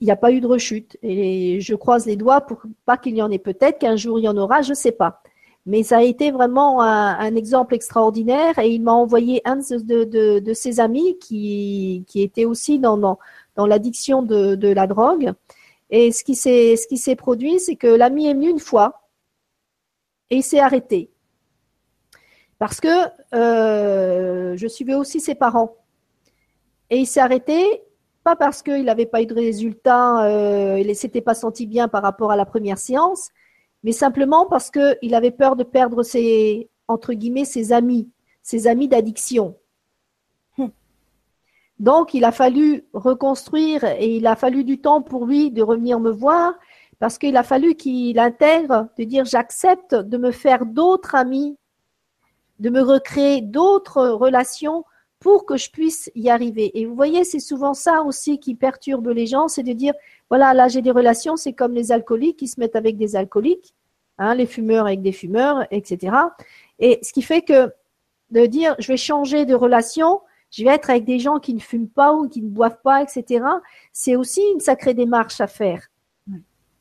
il 0.00 0.06
n'y 0.06 0.10
a 0.10 0.16
pas 0.16 0.32
eu 0.32 0.40
de 0.40 0.48
rechute. 0.48 0.96
Et 1.00 1.60
je 1.60 1.76
croise 1.76 2.06
les 2.06 2.16
doigts 2.16 2.40
pour 2.40 2.60
pas 2.86 2.96
qu'il 2.96 3.14
y 3.14 3.22
en 3.22 3.30
ait 3.30 3.38
peut-être, 3.38 3.78
qu'un 3.78 3.94
jour 3.94 4.18
il 4.18 4.22
y 4.22 4.28
en 4.28 4.36
aura, 4.36 4.62
je 4.62 4.70
ne 4.70 4.74
sais 4.74 4.90
pas. 4.90 5.22
Mais 5.66 5.82
ça 5.82 5.98
a 5.98 6.02
été 6.02 6.30
vraiment 6.30 6.82
un, 6.82 7.36
exemple 7.36 7.74
extraordinaire 7.74 8.58
et 8.58 8.68
il 8.68 8.82
m'a 8.82 8.92
envoyé 8.92 9.40
un 9.46 9.56
de, 9.56 10.52
ses 10.52 10.78
amis 10.78 11.16
qui, 11.18 12.04
qui 12.06 12.22
était 12.22 12.44
aussi 12.44 12.78
dans, 12.78 12.98
dans, 12.98 13.66
l'addiction 13.66 14.22
de, 14.22 14.72
la 14.72 14.86
drogue. 14.86 15.32
Et 15.90 16.12
ce 16.12 16.22
qui 16.22 16.34
s'est, 16.34 16.76
ce 16.76 17.14
produit, 17.14 17.60
c'est 17.60 17.76
que 17.76 17.86
l'ami 17.86 18.26
est 18.26 18.34
venu 18.34 18.50
une 18.50 18.58
fois 18.58 19.08
et 20.30 20.36
il 20.36 20.42
s'est 20.42 20.60
arrêté. 20.60 21.10
Parce 22.58 22.80
que 22.80 23.08
euh, 23.34 24.56
je 24.56 24.66
suivais 24.66 24.94
aussi 24.94 25.20
ses 25.20 25.34
parents. 25.34 25.76
Et 26.90 26.98
il 26.98 27.06
s'est 27.06 27.20
arrêté, 27.20 27.82
pas 28.22 28.36
parce 28.36 28.62
qu'il 28.62 28.84
n'avait 28.84 29.06
pas 29.06 29.22
eu 29.22 29.26
de 29.26 29.34
résultat, 29.34 30.24
euh, 30.26 30.78
il 30.78 30.86
ne 30.86 30.94
s'était 30.94 31.20
pas 31.20 31.34
senti 31.34 31.66
bien 31.66 31.88
par 31.88 32.02
rapport 32.02 32.30
à 32.30 32.36
la 32.36 32.44
première 32.44 32.78
séance, 32.78 33.30
mais 33.84 33.92
simplement 33.92 34.46
parce 34.46 34.70
qu'il 34.70 35.14
avait 35.14 35.30
peur 35.30 35.54
de 35.54 35.62
perdre 35.62 36.02
ses, 36.02 36.70
entre 36.88 37.12
guillemets, 37.12 37.44
ses 37.44 37.72
amis, 37.72 38.08
ses 38.42 38.66
amis 38.66 38.88
d'addiction. 38.88 39.56
Donc, 41.78 42.14
il 42.14 42.24
a 42.24 42.32
fallu 42.32 42.86
reconstruire 42.94 43.84
et 43.84 44.16
il 44.16 44.26
a 44.26 44.36
fallu 44.36 44.64
du 44.64 44.80
temps 44.80 45.02
pour 45.02 45.26
lui 45.26 45.50
de 45.50 45.62
revenir 45.62 46.00
me 46.00 46.10
voir 46.10 46.54
parce 46.98 47.18
qu'il 47.18 47.36
a 47.36 47.42
fallu 47.42 47.74
qu'il 47.74 48.18
intègre 48.18 48.88
de 48.96 49.04
dire 49.04 49.24
j'accepte 49.26 49.94
de 49.94 50.16
me 50.16 50.30
faire 50.30 50.64
d'autres 50.64 51.14
amis, 51.14 51.58
de 52.60 52.70
me 52.70 52.80
recréer 52.80 53.42
d'autres 53.42 54.06
relations 54.08 54.84
pour 55.20 55.46
que 55.46 55.56
je 55.56 55.70
puisse 55.70 56.10
y 56.14 56.28
arriver. 56.28 56.78
Et 56.78 56.86
vous 56.86 56.94
voyez, 56.94 57.24
c'est 57.24 57.40
souvent 57.40 57.74
ça 57.74 58.02
aussi 58.02 58.38
qui 58.38 58.54
perturbe 58.54 59.08
les 59.08 59.26
gens, 59.26 59.48
c'est 59.48 59.62
de 59.62 59.72
dire 59.72 59.94
voilà, 60.28 60.54
là 60.54 60.68
j'ai 60.68 60.82
des 60.82 60.90
relations, 60.90 61.36
c'est 61.36 61.52
comme 61.52 61.74
les 61.74 61.92
alcooliques 61.92 62.38
qui 62.38 62.48
se 62.48 62.60
mettent 62.60 62.76
avec 62.76 62.96
des 62.96 63.16
alcooliques, 63.16 63.74
hein, 64.18 64.34
les 64.34 64.46
fumeurs 64.46 64.86
avec 64.86 65.02
des 65.02 65.12
fumeurs, 65.12 65.66
etc. 65.70 66.16
Et 66.78 66.98
ce 67.02 67.12
qui 67.12 67.22
fait 67.22 67.42
que 67.42 67.72
de 68.30 68.46
dire 68.46 68.74
je 68.78 68.88
vais 68.88 68.96
changer 68.96 69.46
de 69.46 69.54
relation, 69.54 70.20
je 70.50 70.62
vais 70.64 70.70
être 70.70 70.90
avec 70.90 71.04
des 71.04 71.18
gens 71.18 71.38
qui 71.38 71.54
ne 71.54 71.60
fument 71.60 71.88
pas 71.88 72.12
ou 72.12 72.28
qui 72.28 72.42
ne 72.42 72.48
boivent 72.48 72.80
pas, 72.82 73.02
etc. 73.02 73.44
C'est 73.92 74.16
aussi 74.16 74.42
une 74.52 74.60
sacrée 74.60 74.94
démarche 74.94 75.40
à 75.40 75.46
faire. 75.46 75.88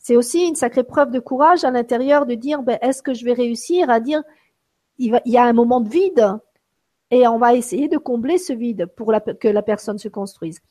C'est 0.04 0.18
aussi 0.18 0.46
une 0.46 0.56
sacrée 0.56 0.84
preuve 0.84 1.12
de 1.12 1.20
courage 1.20 1.64
à 1.64 1.72
l'intérieur 1.72 2.26
de 2.26 2.36
dire, 2.36 2.62
ben, 2.62 2.78
est-ce 2.82 3.02
que 3.02 3.14
je 3.14 3.24
vais 3.24 3.32
réussir 3.32 3.90
à 3.90 4.02
dire, 4.02 4.22
il, 4.98 5.18
y 5.26 5.38
a 5.38 5.46
un 5.46 5.54
moment 5.54 5.80
de 5.80 5.88
vide 5.88 6.38
et 7.14 7.28
on 7.28 7.38
va 7.38 7.53
essayer 7.53 7.88
de 7.88 7.99
combler 7.99 8.39
ce 8.39 8.53
vide 8.53 8.88
pour 8.88 9.14
que 9.39 9.47
la 9.47 9.61
personne 9.61 9.99
se 9.99 10.07
construise. 10.07 10.61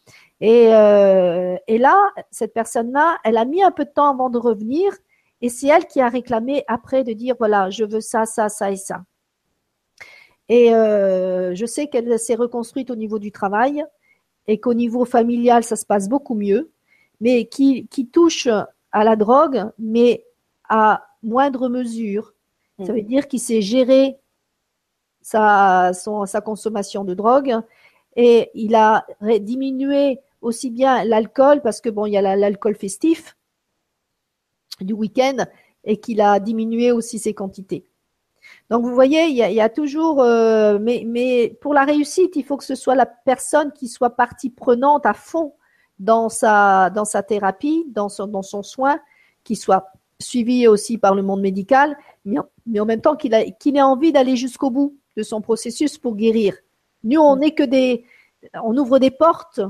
Et, 0.41 0.75
euh, 0.75 1.55
et 1.69 1.79
là, 1.79 1.97
cette 2.33 2.53
personne-là, 2.53 3.19
elle 3.23 3.37
a 3.37 3.45
mis 3.45 3.63
un 3.63 3.71
peu 3.71 3.85
de 3.85 3.91
temps 3.91 4.11
avant 4.11 4.29
de 4.29 4.39
revenir 4.39 4.93
et 5.41 5.49
c'est 5.49 5.69
elle 5.69 5.87
qui 5.87 6.01
a 6.01 6.09
réclamé 6.09 6.65
après 6.67 7.05
de 7.05 7.13
dire, 7.13 7.37
voilà, 7.39 7.71
je 7.71 7.85
veux 7.85 8.01
ça, 8.01 8.27
ça, 8.27 8.49
ça 8.49 8.73
et 8.73 8.77
ça. 8.77 9.05
Et 10.49 10.75
euh, 10.75 11.55
je 11.55 11.65
sais 11.65 11.87
qu'elle 11.87 12.19
s'est 12.19 12.35
reconstruite 12.35 12.91
au 12.91 12.97
niveau 12.97 13.21
du 13.21 13.31
travail 13.31 13.85
et 14.49 14.59
qu'au 14.59 14.75
niveau 14.75 15.05
familial, 15.05 15.63
ça 15.63 15.77
se 15.77 15.87
passe 15.87 16.09
beaucoup 16.09 16.35
mieux, 16.35 16.73
mais 17.21 17.47
qui, 17.47 17.87
qui 17.87 18.09
touche 18.09 18.49
à 18.91 19.05
la 19.05 19.15
drogue, 19.15 19.71
mais 19.79 20.25
à 20.69 21.07
moindre 21.23 21.69
mesure. 21.69 22.35
Ça 22.85 22.93
veut 22.93 23.03
mm. 23.03 23.07
dire 23.07 23.29
qu'il 23.29 23.39
sait 23.39 23.63
gérer 23.63 24.19
sa, 25.23 25.93
sa 25.93 26.41
consommation 26.41 27.05
de 27.05 27.15
drogue 27.15 27.61
et 28.17 28.51
il 28.55 28.75
a 28.75 29.07
diminué 29.41 30.21
aussi 30.41 30.71
bien 30.71 31.05
l'alcool, 31.05 31.63
parce 31.63 31.81
que 31.81 31.89
bon, 31.89 32.07
il 32.07 32.13
y 32.13 32.17
a 32.17 32.37
l'alcool 32.37 32.75
festif 32.75 33.37
du 34.81 34.93
week-end, 34.93 35.47
et 35.85 35.99
qu'il 35.99 36.21
a 36.21 36.41
diminué 36.41 36.93
aussi 36.93 37.19
ses 37.19 37.35
quantités. 37.35 37.87
Donc 38.71 38.85
vous 38.85 38.95
voyez, 38.95 39.27
il 39.27 39.37
y 39.37 39.61
a, 39.61 39.69
toujours, 39.69 40.23
euh, 40.23 40.79
mais, 40.81 41.05
mais 41.07 41.57
pour 41.61 41.75
la 41.75 41.85
réussite, 41.85 42.37
il 42.37 42.45
faut 42.45 42.57
que 42.57 42.65
ce 42.65 42.75
soit 42.75 42.95
la 42.95 43.07
personne 43.07 43.73
qui 43.73 43.89
soit 43.89 44.11
partie 44.11 44.51
prenante 44.51 45.07
à 45.07 45.15
fond 45.15 45.55
dans 45.99 46.29
sa, 46.29 46.91
dans 46.91 47.05
sa 47.05 47.23
thérapie, 47.23 47.85
dans 47.89 48.09
son, 48.09 48.27
dans 48.27 48.43
son 48.43 48.63
soin, 48.63 48.99
qui 49.45 49.57
soit 49.57 49.93
suivi 50.21 50.67
aussi 50.67 50.99
par 50.99 51.15
le 51.15 51.23
monde 51.23 51.41
médical, 51.41 51.97
mais, 52.25 52.39
mais 52.67 52.81
en 52.81 52.87
même 52.87 53.01
temps 53.01 53.17
qu'il 53.17 53.35
qu'il 53.59 53.77
ait 53.77 53.83
envie 53.83 54.13
d'aller 54.13 54.37
jusqu'au 54.37 54.71
bout 54.71 54.97
de 55.17 55.23
son 55.23 55.41
processus 55.41 55.99
pour 55.99 56.17
guérir. 56.17 56.57
Nous, 57.05 57.21
on 57.21 57.37
n'est 57.37 57.55
que 57.55 57.63
des, 57.63 58.05
on 58.63 58.77
ouvre 58.77 58.99
des 58.99 59.11
portes, 59.11 59.61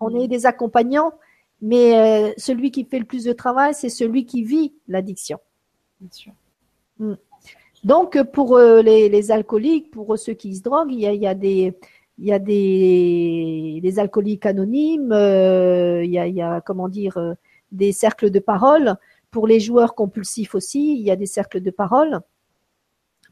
on 0.00 0.18
est 0.18 0.28
des 0.28 0.46
accompagnants, 0.46 1.12
mais 1.60 1.96
euh, 1.96 2.32
celui 2.36 2.70
qui 2.70 2.84
fait 2.84 2.98
le 2.98 3.04
plus 3.04 3.24
de 3.24 3.32
travail, 3.32 3.74
c'est 3.74 3.88
celui 3.88 4.26
qui 4.26 4.42
vit 4.42 4.74
l'addiction. 4.88 5.38
Bien 6.00 6.10
sûr. 6.10 6.32
Mm. 6.98 7.14
Donc, 7.84 8.22
pour 8.32 8.56
euh, 8.56 8.82
les, 8.82 9.30
alcooliques, 9.30 9.90
pour 9.90 10.18
ceux 10.18 10.34
qui 10.34 10.54
se 10.54 10.62
droguent, 10.62 10.92
il 10.92 11.00
y 11.00 11.26
a, 11.26 11.34
des, 11.34 11.76
il 12.18 12.26
y 12.26 12.32
a 12.32 12.38
des, 12.38 13.98
alcooliques 13.98 14.46
anonymes, 14.46 15.12
euh, 15.12 16.04
il, 16.04 16.12
y 16.12 16.42
a, 16.42 16.60
comment 16.60 16.88
dire, 16.88 17.18
des 17.72 17.92
cercles 17.92 18.30
de 18.30 18.38
parole. 18.38 18.96
Pour 19.30 19.46
les 19.46 19.60
joueurs 19.60 19.94
compulsifs 19.94 20.54
aussi, 20.54 20.94
il 20.94 21.00
y 21.02 21.10
a 21.10 21.16
des 21.16 21.26
cercles 21.26 21.60
de 21.60 21.70
parole 21.70 22.20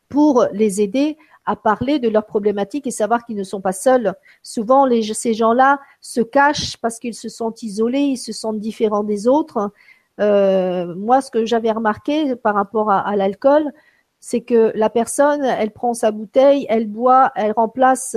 pour 0.08 0.46
les 0.52 0.80
aider 0.80 1.16
à 1.50 1.56
parler 1.56 1.98
de 1.98 2.08
leurs 2.08 2.26
problématiques 2.26 2.86
et 2.86 2.90
savoir 2.90 3.24
qu'ils 3.24 3.36
ne 3.36 3.44
sont 3.44 3.60
pas 3.60 3.72
seuls. 3.72 4.14
Souvent, 4.42 4.88
ces 5.14 5.34
gens-là 5.34 5.80
se 6.00 6.20
cachent 6.20 6.76
parce 6.76 6.98
qu'ils 6.98 7.14
se 7.14 7.28
sentent 7.28 7.62
isolés, 7.62 8.00
ils 8.00 8.16
se 8.16 8.32
sentent 8.32 8.60
différents 8.60 9.04
des 9.04 9.26
autres. 9.26 9.72
moi, 10.18 11.20
ce 11.20 11.30
que 11.30 11.44
j'avais 11.44 11.72
remarqué 11.72 12.36
par 12.36 12.54
rapport 12.54 12.90
à 12.90 13.16
l'alcool, 13.16 13.72
c'est 14.20 14.42
que 14.42 14.70
la 14.74 14.90
personne, 14.90 15.42
elle 15.42 15.70
prend 15.70 15.94
sa 15.94 16.10
bouteille, 16.10 16.66
elle 16.68 16.86
boit, 16.86 17.32
elle 17.34 17.52
remplace 17.52 18.16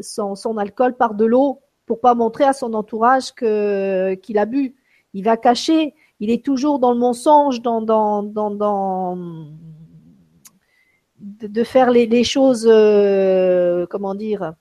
son, 0.00 0.58
alcool 0.58 0.96
par 0.96 1.14
de 1.14 1.24
l'eau 1.24 1.60
pour 1.86 2.00
pas 2.00 2.14
montrer 2.14 2.44
à 2.44 2.52
son 2.52 2.74
entourage 2.74 3.32
qu'il 3.34 4.38
a 4.38 4.46
bu. 4.46 4.74
Il 5.14 5.24
va 5.24 5.36
cacher. 5.36 5.94
Il 6.18 6.30
est 6.30 6.44
toujours 6.44 6.78
dans 6.78 6.92
le 6.92 6.98
mensonge, 6.98 7.62
dans 7.62 7.80
dans, 7.80 8.22
dans 8.22 9.06
de, 11.20 11.64
faire 11.64 11.90
les, 11.90 12.06
les 12.06 12.24
choses, 12.24 12.66
euh, 12.68 13.86
comment 13.88 14.14
dire, 14.14 14.54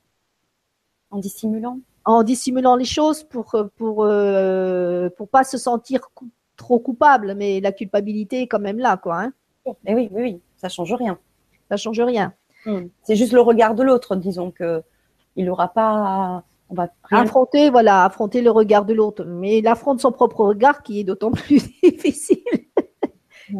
en 1.11 1.19
dissimulant. 1.19 1.79
En 2.05 2.23
dissimulant 2.23 2.75
les 2.75 2.85
choses 2.85 3.23
pour 3.23 3.55
pour 3.75 4.03
euh, 4.03 5.09
pour 5.17 5.29
pas 5.29 5.43
se 5.43 5.57
sentir 5.57 6.09
trop 6.55 6.79
coupable, 6.79 7.35
mais 7.35 7.59
la 7.59 7.71
culpabilité 7.71 8.41
est 8.41 8.47
quand 8.47 8.59
même 8.59 8.79
là, 8.79 8.97
quoi. 8.97 9.21
Hein. 9.21 9.33
Mais 9.83 9.93
oui, 9.93 10.09
oui, 10.11 10.21
oui, 10.21 10.41
ça 10.57 10.69
change 10.69 10.93
rien. 10.93 11.17
Ça 11.69 11.77
change 11.77 11.99
rien. 11.99 12.33
Hmm. 12.65 12.87
C'est 13.03 13.15
juste 13.15 13.33
le 13.33 13.41
regard 13.41 13.75
de 13.75 13.83
l'autre, 13.83 14.15
disons 14.15 14.51
que 14.51 14.83
il 15.35 15.45
n'aura 15.45 15.69
pas. 15.69 16.43
On 16.71 16.75
va 16.75 16.89
affronter, 17.09 17.71
voilà, 17.71 18.05
affronter 18.05 18.41
le 18.41 18.51
regard 18.51 18.85
de 18.85 18.93
l'autre, 18.93 19.23
mais 19.23 19.57
il 19.57 19.67
affronte 19.67 20.01
son 20.01 20.11
propre 20.11 20.45
regard 20.45 20.83
qui 20.83 20.99
est 20.99 21.03
d'autant 21.03 21.31
plus 21.31 21.67
difficile 21.81 22.43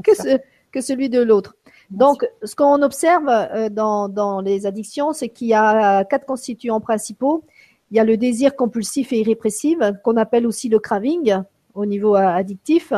que, 0.04 0.14
ce, 0.14 0.38
que 0.72 0.82
celui 0.82 1.10
de 1.10 1.20
l'autre. 1.20 1.56
Donc, 1.92 2.26
ce 2.44 2.56
qu'on 2.56 2.82
observe 2.82 3.28
euh, 3.28 3.70
dans, 3.70 4.10
dans 4.10 4.42
les 4.42 4.66
addictions, 4.66 5.12
c'est 5.14 5.30
qu'il 5.30 5.48
y 5.48 5.54
a 5.54 6.04
quatre 6.06 6.26
constituants 6.26 6.80
principaux. 6.80 7.44
Il 7.92 7.98
y 7.98 8.00
a 8.00 8.04
le 8.04 8.18
désir 8.18 8.56
compulsif 8.56 9.12
et 9.12 9.20
irrépressif, 9.20 9.80
qu'on 10.04 10.18
appelle 10.18 10.46
aussi 10.46 10.70
le 10.70 10.80
craving 10.80 11.42
au 11.74 11.86
niveau 11.86 12.14
addictif. 12.16 12.94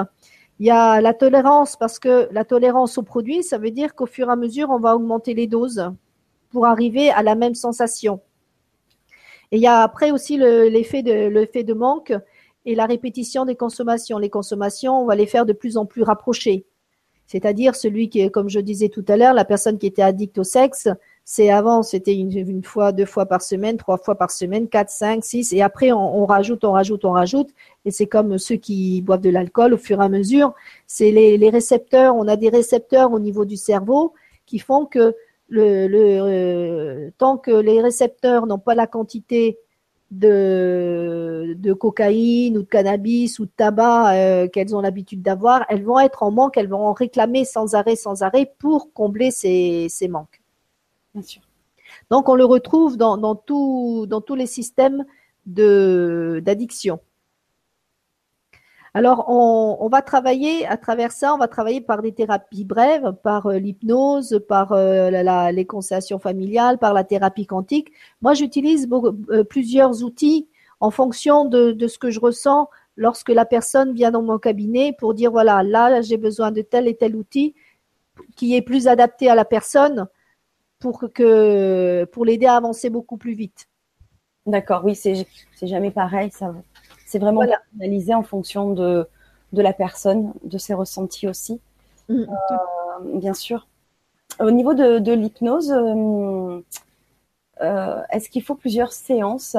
Il 0.60 0.68
y 0.68 0.72
a 0.72 1.00
la 1.02 1.14
tolérance, 1.14 1.78
parce 1.78 1.98
que 1.98 2.28
la 2.32 2.44
tolérance 2.44 2.98
au 2.98 3.04
produit, 3.04 3.42
ça 3.42 3.58
veut 3.58 3.72
dire 3.72 3.96
qu'au 3.96 4.06
fur 4.06 4.28
et 4.28 4.32
à 4.32 4.36
mesure, 4.36 4.70
on 4.70 4.80
va 4.80 4.96
augmenter 4.96 5.34
les 5.34 5.48
doses 5.48 5.92
pour 6.50 6.66
arriver 6.66 7.10
à 7.10 7.24
la 7.24 7.36
même 7.36 7.56
sensation. 7.56 8.20
Et 9.52 9.58
il 9.58 9.62
y 9.62 9.68
a 9.68 9.82
après 9.82 10.12
aussi 10.12 10.38
l'effet 10.38 11.02
de, 11.04 11.28
l'effet 11.30 11.64
de 11.64 11.74
manque 11.74 12.14
et 12.66 12.76
la 12.76 12.86
répétition 12.86 13.46
des 13.46 13.56
consommations. 13.56 14.18
Les 14.18 14.30
consommations, 14.30 15.02
on 15.02 15.06
va 15.06 15.16
les 15.16 15.26
faire 15.26 15.46
de 15.46 15.54
plus 15.54 15.78
en 15.78 15.86
plus 15.86 16.04
rapprochées. 16.04 16.66
C'est-à-dire 17.32 17.75
celui 17.75 18.09
qui 18.09 18.29
comme 18.29 18.49
je 18.49 18.59
disais 18.59 18.89
tout 18.89 19.05
à 19.07 19.15
l'heure, 19.15 19.34
la 19.34 19.45
personne 19.45 19.77
qui 19.77 19.88
était 19.88 20.01
addict 20.01 20.38
au 20.38 20.43
sexe, 20.43 20.89
c'est 21.23 21.49
avant, 21.49 21.82
c'était 21.82 22.13
une, 22.13 22.61
fois, 22.61 22.91
deux 22.91 23.05
fois 23.05 23.25
par 23.25 23.41
semaine, 23.41 23.77
trois 23.77 23.97
fois 23.97 24.15
par 24.15 24.32
semaine, 24.32 24.67
quatre, 24.67 24.89
cinq, 24.89 25.23
six, 25.23 25.53
et 25.53 25.61
après 25.61 25.93
on, 25.93 26.25
rajoute, 26.25 26.65
on 26.65 26.73
rajoute, 26.73 27.05
on 27.05 27.11
rajoute. 27.11 27.47
Et 27.86 27.91
c'est 27.91 28.05
comme 28.05 28.38
ceux 28.38 28.57
qui 28.57 29.01
boivent 29.01 29.21
de 29.21 29.29
l'alcool 29.29 29.73
au 29.73 29.77
fur 29.77 30.01
et 30.01 30.03
à 30.03 30.09
mesure. 30.09 30.53
C'est 30.88 31.11
les, 31.11 31.49
récepteurs, 31.49 32.17
on 32.17 32.27
a 32.27 32.36
des 32.36 32.49
récepteurs 32.49 33.13
au 33.13 33.19
niveau 33.19 33.45
du 33.45 33.55
cerveau 33.55 34.13
qui 34.45 34.59
font 34.59 34.86
que 34.86 35.15
le, 35.47 35.88
euh, 35.89 37.11
tant 37.17 37.38
que 37.38 37.51
les 37.51 37.82
récepteurs 37.82 38.45
n'ont 38.45 38.59
pas 38.59 38.75
la 38.75 38.88
quantité 38.88 39.57
de, 40.12 41.55
de 41.57 41.74
cocaïne 41.74 42.57
ou 42.57 42.64
de 42.64 42.68
cannabis 42.68 43.39
ou 43.39 43.45
de 43.45 43.51
tabac 43.55 44.14
euh, 44.14 44.47
qu'elles 44.49 44.76
ont 44.76 44.82
l'habitude 44.82 45.22
d'avoir, 45.22 45.66
elles 45.70 45.84
vont 45.84 45.99
être 45.99 46.24
en 46.24 46.32
manque, 46.32 46.57
elles 46.57 46.68
vont 46.68 46.86
en 46.86 46.93
réclamer 46.93 47.45
sans 47.45 47.76
arrêt, 47.76 47.95
sans 47.95 48.22
arrêt 48.22 48.53
pour 48.59 48.93
combler 48.93 49.32
ces, 49.32 49.88
ces 49.89 50.09
manques. 50.09 50.41
Bien 51.14 51.24
sûr. 51.24 51.41
Donc 52.09 52.28
on 52.30 52.36
le 52.36 52.45
retrouve 52.45 52.97
dans, 52.97 53.18
dans, 53.18 53.36
tout, 53.36 54.05
dans 54.07 54.22
tous 54.22 54.36
les 54.36 54.47
systèmes 54.47 55.05
d'addiction. 55.45 56.99
Alors, 58.94 59.30
on, 59.30 59.88
va 59.88 60.02
travailler 60.02 60.68
à 60.68 60.76
travers 60.76 61.14
ça, 61.14 61.34
on 61.34 61.38
va 61.38 61.48
travailler 61.48 61.80
par 61.80 62.02
des 62.02 62.12
thérapies 62.12 62.66
brèves, 62.66 63.14
par 63.24 63.48
euh, 63.48 63.58
l'hypnose, 63.58 64.42
par 64.50 64.74
euh, 64.74 65.10
les 65.52 65.66
constellations 65.66 66.20
familiales, 66.20 66.78
par 66.78 66.94
la 66.94 67.06
thérapie 67.06 67.46
quantique. 67.46 67.94
Moi, 68.22 68.34
j'utilise 68.34 68.89
euh, 68.92 69.46
plusieurs 69.46 70.04
outils 70.04 70.50
en 70.82 70.92
fonction 70.92 71.46
de, 71.46 71.88
ce 71.88 71.98
que 71.98 72.10
je 72.10 72.20
ressens 72.20 72.70
lorsque 72.98 73.30
la 73.30 73.46
personne 73.46 73.94
vient 73.94 74.12
dans 74.12 74.24
mon 74.24 74.38
cabinet 74.38 74.94
pour 75.00 75.14
dire, 75.14 75.32
voilà, 75.32 75.64
là, 75.64 76.02
j'ai 76.02 76.18
besoin 76.18 76.52
de 76.52 76.62
tel 76.62 76.89
et 76.89 76.96
tel 76.96 77.16
outil 77.16 77.56
qui 78.36 78.58
est 78.58 78.62
plus 78.62 78.89
adapté 78.89 79.30
à 79.30 79.36
la 79.36 79.46
personne 79.46 80.08
pour 80.80 81.06
que 81.14 82.04
pour 82.12 82.26
l'aider 82.26 82.48
à 82.48 82.56
avancer 82.56 82.89
beaucoup 82.89 83.18
plus 83.18 83.36
vite. 83.36 83.70
D'accord, 84.46 84.84
oui, 84.84 84.96
c'est 84.96 85.26
jamais 85.62 85.92
pareil, 85.92 86.30
ça. 86.32 86.54
C'est 87.12 87.20
vraiment 87.20 87.43
analysé 87.78 88.14
en 88.14 88.24
fonction 88.24 88.72
de, 88.72 89.05
de 89.51 89.62
la 89.62 89.74
personne, 89.74 90.32
de 90.45 90.57
ses 90.57 90.74
ressentis 90.74 91.28
aussi. 91.28 91.59
Mm. 92.07 92.22
Euh, 92.22 93.18
bien 93.20 93.34
sûr. 93.34 93.68
Au 94.39 94.49
niveau 94.49 94.74
de, 94.74 95.12
l'hypnose, 95.12 95.74
euh, 95.74 96.62
euh, 97.59 98.01
est-ce 98.12 98.30
qu'il 98.30 98.43
faut 98.43 98.55
plusieurs 98.55 98.93
séances? 98.93 99.57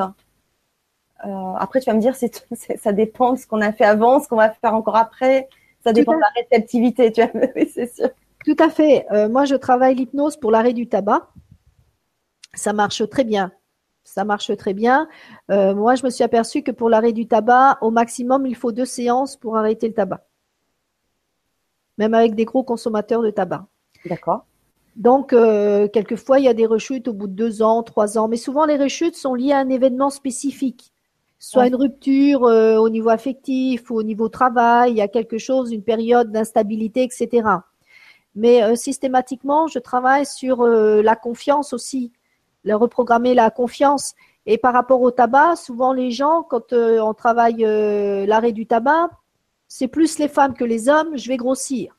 Après, 1.19 1.81
tu 1.81 1.91
vas 1.91 1.95
me 1.95 2.01
dire, 2.01 2.17
c'est, 2.17 2.43
ça 2.79 2.95
dépend 2.95 3.35
de 3.35 3.39
ce 3.39 3.47
qu'on 3.47 3.61
a 3.61 3.71
fait 3.71 3.85
avant, 3.85 4.19
ce 4.19 4.29
qu'on 4.29 4.37
va 4.37 4.49
faire 4.49 4.75
encore 4.75 4.97
après. 4.97 5.51
Ça 5.85 5.93
dépend 5.93 6.15
de 6.15 6.21
la 6.21 6.33
réceptivité, 6.35 7.13
tu 7.13 7.21
vois, 7.21 7.49
c'est 7.75 7.95
sûr. 7.95 8.09
Tout 8.47 8.57
à 8.61 8.71
fait. 8.71 9.07
moi, 9.29 9.45
je 9.45 9.57
travaille 9.57 9.95
l'hypnose 9.95 10.39
pour 10.39 10.51
l'arrêt 10.51 10.73
du 10.73 10.89
tabac. 10.89 11.29
Ça 12.55 12.73
marche 12.73 13.07
très 13.11 13.25
bien 13.25 13.53
ça 14.05 14.25
marche 14.25 14.55
très 14.57 14.75
bien. 14.75 15.09
Euh, 15.51 15.75
moi, 15.75 15.95
je 15.95 16.05
me 16.05 16.11
suis 16.11 16.25
aperçue 16.25 16.63
que 16.63 16.71
pour 16.71 16.89
l'arrêt 16.89 17.13
du 17.13 17.27
tabac, 17.27 17.79
au 17.81 17.91
maximum, 17.91 18.47
il 18.47 18.57
faut 18.57 18.73
deux 18.73 18.85
séances 18.85 19.37
pour 19.37 19.57
arrêter 19.57 19.89
le 19.89 19.95
tabac. 19.95 20.27
Même 21.99 22.15
avec 22.15 22.35
des 22.35 22.45
gros 22.45 22.65
consommateurs 22.65 23.23
de 23.23 23.31
tabac. 23.31 23.67
D'accord. 24.07 24.45
Donc, 24.97 25.33
euh, 25.33 25.89
quelquefois, 25.89 26.39
il 26.39 26.45
y 26.45 26.49
a 26.49 26.55
des 26.55 26.67
rechutes 26.67 27.09
au 27.09 27.13
bout 27.13 27.27
de 27.27 27.33
deux 27.33 27.63
ans, 27.63 27.83
trois 27.83 28.19
ans. 28.19 28.29
Mais 28.29 28.37
souvent, 28.37 28.67
les 28.67 28.77
rechutes 28.77 29.17
sont 29.17 29.35
liées 29.35 29.53
à 29.53 29.59
un 29.59 29.69
événement 29.69 30.11
spécifique. 30.11 30.93
Soit 31.39 31.67
une 31.67 31.75
rupture 31.75 32.45
euh, 32.45 32.77
au 32.77 32.89
niveau 32.89 33.09
affectif 33.09 33.91
ou 33.91 33.97
au 33.97 34.03
niveau 34.03 34.29
travail, 34.29 34.93
il 34.93 34.97
y 34.99 35.01
a 35.01 35.09
quelque 35.09 35.39
chose, 35.39 35.73
une 35.73 35.83
période 35.83 36.31
d'instabilité, 36.31 37.03
etc. 37.03 37.49
Mais 38.35 38.77
systématiquement, 38.77 39.67
je 39.67 39.79
travaille 39.79 40.25
sur 40.25 40.65
la 40.65 41.17
confiance 41.17 41.75
aussi 41.75 42.13
leur 42.65 42.81
reprogrammer 42.81 43.35
la 43.35 43.51
confiance. 43.51 44.15
Et 44.47 44.59
par 44.59 44.73
rapport 44.73 45.01
au 45.01 45.11
tabac, 45.11 45.57
souvent 45.57 45.93
les 45.93 46.11
gens, 46.11 46.43
quand 46.43 46.73
euh, 46.73 47.01
on 47.01 47.15
travaille 47.15 47.65
euh, 47.65 48.27
l'arrêt 48.27 48.53
du 48.53 48.67
tabac, 48.67 49.11
c'est 49.69 49.89
plus 49.89 50.19
les 50.19 50.29
femmes 50.29 50.55
que 50.55 50.65
les 50.65 50.89
hommes, 50.89 51.17
je 51.17 51.29
vais 51.29 51.37
grossir. 51.37 51.97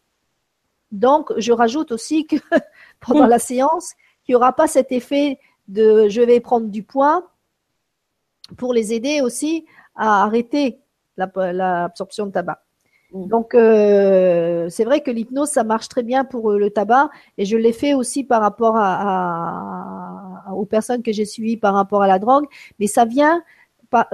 Donc, 0.91 1.33
je 1.37 1.51
rajoute 1.51 1.91
aussi 1.91 2.27
que 2.27 2.35
pendant 2.99 3.25
la 3.25 3.39
séance, 3.39 3.93
qu'il 4.23 4.33
n'y 4.33 4.35
aura 4.35 4.53
pas 4.53 4.67
cet 4.67 4.91
effet 4.91 5.39
de 5.67 6.07
je 6.09 6.21
vais 6.21 6.39
prendre 6.39 6.67
du 6.67 6.83
poids 6.83 7.31
pour 8.57 8.73
les 8.73 8.93
aider 8.93 9.21
aussi 9.21 9.65
à 9.95 10.23
arrêter 10.23 10.79
l'absorption 11.17 12.27
de 12.27 12.31
tabac. 12.31 12.63
Mm. 13.13 13.27
Donc, 13.27 13.55
euh, 13.55 14.67
c'est 14.69 14.83
vrai 14.83 15.01
que 15.01 15.11
l'hypnose, 15.11 15.49
ça 15.49 15.63
marche 15.63 15.87
très 15.87 16.03
bien 16.03 16.25
pour 16.25 16.51
le 16.51 16.69
tabac 16.69 17.09
et 17.37 17.45
je 17.45 17.57
l'ai 17.57 17.73
fait 17.73 17.93
aussi 17.93 18.23
par 18.23 18.41
rapport 18.41 18.75
à 18.77 20.13
aux 20.51 20.65
personnes 20.65 21.01
que 21.01 21.11
j'ai 21.11 21.25
suivies 21.25 21.57
par 21.57 21.73
rapport 21.73 22.03
à 22.03 22.07
la 22.07 22.19
drogue, 22.19 22.45
mais 22.79 22.87
ça 22.87 23.05
vient 23.05 23.43
par, 23.89 24.07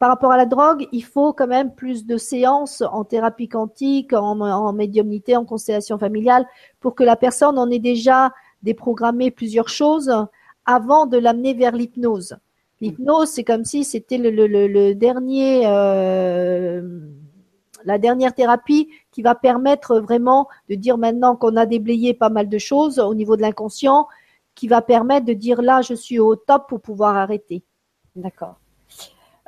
rapport 0.00 0.32
à 0.32 0.36
la 0.36 0.46
drogue, 0.46 0.86
il 0.92 1.04
faut 1.04 1.32
quand 1.32 1.46
même 1.46 1.74
plus 1.74 2.06
de 2.06 2.16
séances 2.16 2.82
en 2.82 3.04
thérapie 3.04 3.48
quantique, 3.48 4.12
en, 4.12 4.40
en 4.40 4.72
médiumnité, 4.72 5.36
en 5.36 5.44
constellation 5.44 5.98
familiale, 5.98 6.46
pour 6.80 6.94
que 6.94 7.04
la 7.04 7.16
personne 7.16 7.58
en 7.58 7.70
ait 7.70 7.78
déjà 7.78 8.32
déprogrammé 8.62 9.30
plusieurs 9.30 9.68
choses 9.68 10.12
avant 10.66 11.06
de 11.06 11.18
l'amener 11.18 11.54
vers 11.54 11.72
l'hypnose. 11.72 12.36
L'hypnose, 12.80 13.28
c'est 13.28 13.44
comme 13.44 13.64
si 13.64 13.84
c'était 13.84 14.16
le, 14.16 14.94
dernier, 14.94 15.66
euh, 15.66 16.80
la 17.84 17.98
dernière 17.98 18.34
thérapie 18.34 18.88
qui 19.12 19.22
va 19.22 19.34
permettre 19.34 19.98
vraiment 19.98 20.48
de 20.68 20.74
dire 20.74 20.98
maintenant 20.98 21.36
qu'on 21.36 21.56
a 21.56 21.66
déblayé 21.66 22.14
pas 22.14 22.30
mal 22.30 22.48
de 22.48 22.58
choses 22.58 22.98
au 22.98 23.14
niveau 23.14 23.36
de 23.36 23.42
l'inconscient, 23.42 24.08
qui 24.54 24.68
va 24.68 24.82
permettre 24.82 25.26
de 25.26 25.32
dire 25.32 25.62
là, 25.62 25.80
je 25.82 25.94
suis 25.94 26.18
au 26.18 26.36
top 26.36 26.68
pour 26.68 26.80
pouvoir 26.80 27.16
arrêter. 27.16 27.62
D'accord. 28.16 28.56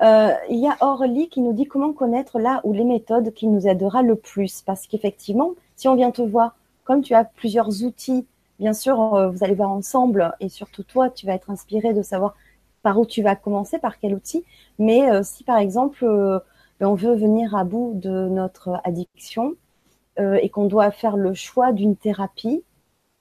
Euh, 0.01 0.33
il 0.49 0.59
y 0.59 0.67
a 0.67 0.77
Orly 0.81 1.29
qui 1.29 1.41
nous 1.41 1.53
dit 1.53 1.67
comment 1.67 1.93
connaître 1.93 2.39
là 2.39 2.61
ou 2.65 2.73
les 2.73 2.85
méthodes 2.85 3.33
qui 3.35 3.47
nous 3.47 3.69
aidera 3.69 4.03
le 4.03 4.17
plus. 4.17 4.63
Parce 4.63 4.87
qu'effectivement, 4.87 5.53
si 5.77 5.87
on 5.89 5.95
vient 5.95 6.11
te 6.11 6.23
voir, 6.23 6.57
comme 6.85 7.03
tu 7.03 7.15
as 7.15 7.25
plusieurs 7.25 7.85
outils, 7.85 8.27
bien 8.59 8.73
sûr, 8.73 9.15
euh, 9.15 9.29
vous 9.29 9.45
allez 9.45 9.55
voir 9.55 9.71
ensemble 9.71 10.33
et 10.41 10.49
surtout 10.49 10.83
toi, 10.83 11.11
tu 11.11 11.27
vas 11.27 11.35
être 11.35 11.51
inspiré 11.51 11.93
de 11.93 12.03
savoir 12.03 12.35
par 12.83 12.99
où 12.99 13.07
tu 13.07 13.23
vas 13.23 13.37
commencer, 13.37 13.79
par 13.79 13.99
quel 13.99 14.15
outil. 14.15 14.45
Mais 14.79 15.09
euh, 15.11 15.23
si 15.23 15.45
par 15.45 15.59
exemple, 15.59 16.05
on 16.85 16.95
veut 16.95 17.15
venir 17.15 17.55
à 17.55 17.65
bout 17.65 17.93
de 17.95 18.29
notre 18.29 18.81
addiction 18.85 19.55
et 20.19 20.51
qu'on 20.51 20.67
doit 20.67 20.91
faire 20.91 21.17
le 21.17 21.33
choix 21.33 21.73
d'une 21.73 21.97
thérapie, 21.97 22.63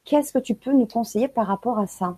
Qu'est-ce 0.04 0.34
que 0.34 0.40
tu 0.40 0.56
peux 0.56 0.72
nous 0.72 0.88
conseiller 0.88 1.28
par 1.28 1.48
rapport 1.48 1.80
à 1.80 1.88
ça? 1.88 2.18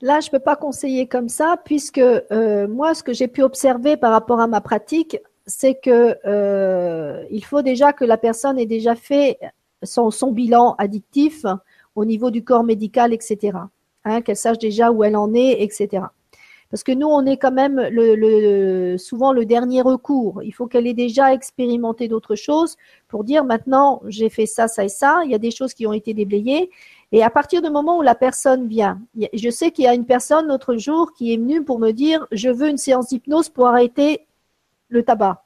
Là, 0.00 0.20
je 0.20 0.28
ne 0.28 0.30
peux 0.32 0.38
pas 0.38 0.56
conseiller 0.56 1.06
comme 1.06 1.28
ça, 1.28 1.56
puisque 1.64 1.98
euh, 1.98 2.68
moi, 2.68 2.94
ce 2.94 3.02
que 3.02 3.12
j'ai 3.12 3.28
pu 3.28 3.42
observer 3.42 3.96
par 3.96 4.12
rapport 4.12 4.40
à 4.40 4.46
ma 4.46 4.60
pratique, 4.60 5.18
c'est 5.46 5.74
que 5.74 6.16
euh, 6.26 7.24
il 7.30 7.44
faut 7.44 7.62
déjà 7.62 7.92
que 7.92 8.04
la 8.04 8.16
personne 8.16 8.58
ait 8.58 8.66
déjà 8.66 8.94
fait 8.94 9.38
son, 9.82 10.10
son 10.10 10.30
bilan 10.30 10.74
addictif 10.78 11.44
au 11.94 12.04
niveau 12.04 12.30
du 12.30 12.44
corps 12.44 12.64
médical, 12.64 13.12
etc. 13.12 13.58
Hein, 14.04 14.20
qu'elle 14.22 14.36
sache 14.36 14.58
déjà 14.58 14.90
où 14.90 15.04
elle 15.04 15.16
en 15.16 15.32
est, 15.34 15.62
etc. 15.62 16.04
Parce 16.74 16.82
que 16.82 16.90
nous, 16.90 17.06
on 17.06 17.24
est 17.24 17.36
quand 17.36 17.52
même 17.52 17.80
le, 17.88 18.96
souvent 18.98 19.32
le 19.32 19.46
dernier 19.46 19.80
recours. 19.80 20.42
Il 20.42 20.50
faut 20.50 20.66
qu'elle 20.66 20.88
ait 20.88 20.92
déjà 20.92 21.32
expérimenté 21.32 22.08
d'autres 22.08 22.34
choses 22.34 22.74
pour 23.06 23.22
dire 23.22 23.44
maintenant, 23.44 24.02
j'ai 24.08 24.28
fait 24.28 24.46
ça, 24.46 24.66
ça 24.66 24.84
et 24.84 24.88
ça. 24.88 25.20
Il 25.24 25.30
y 25.30 25.36
a 25.36 25.38
des 25.38 25.52
choses 25.52 25.72
qui 25.72 25.86
ont 25.86 25.92
été 25.92 26.14
déblayées. 26.14 26.72
Et 27.12 27.22
à 27.22 27.30
partir 27.30 27.62
du 27.62 27.70
moment 27.70 27.98
où 27.98 28.02
la 28.02 28.16
personne 28.16 28.66
vient, 28.66 29.00
je 29.32 29.50
sais 29.50 29.70
qu'il 29.70 29.84
y 29.84 29.86
a 29.86 29.94
une 29.94 30.04
personne 30.04 30.48
l'autre 30.48 30.74
jour 30.76 31.12
qui 31.12 31.32
est 31.32 31.36
venue 31.36 31.62
pour 31.62 31.78
me 31.78 31.92
dire, 31.92 32.26
je 32.32 32.48
veux 32.48 32.68
une 32.68 32.76
séance 32.76 33.06
d'hypnose 33.06 33.50
pour 33.50 33.68
arrêter 33.68 34.26
le 34.88 35.04
tabac 35.04 35.43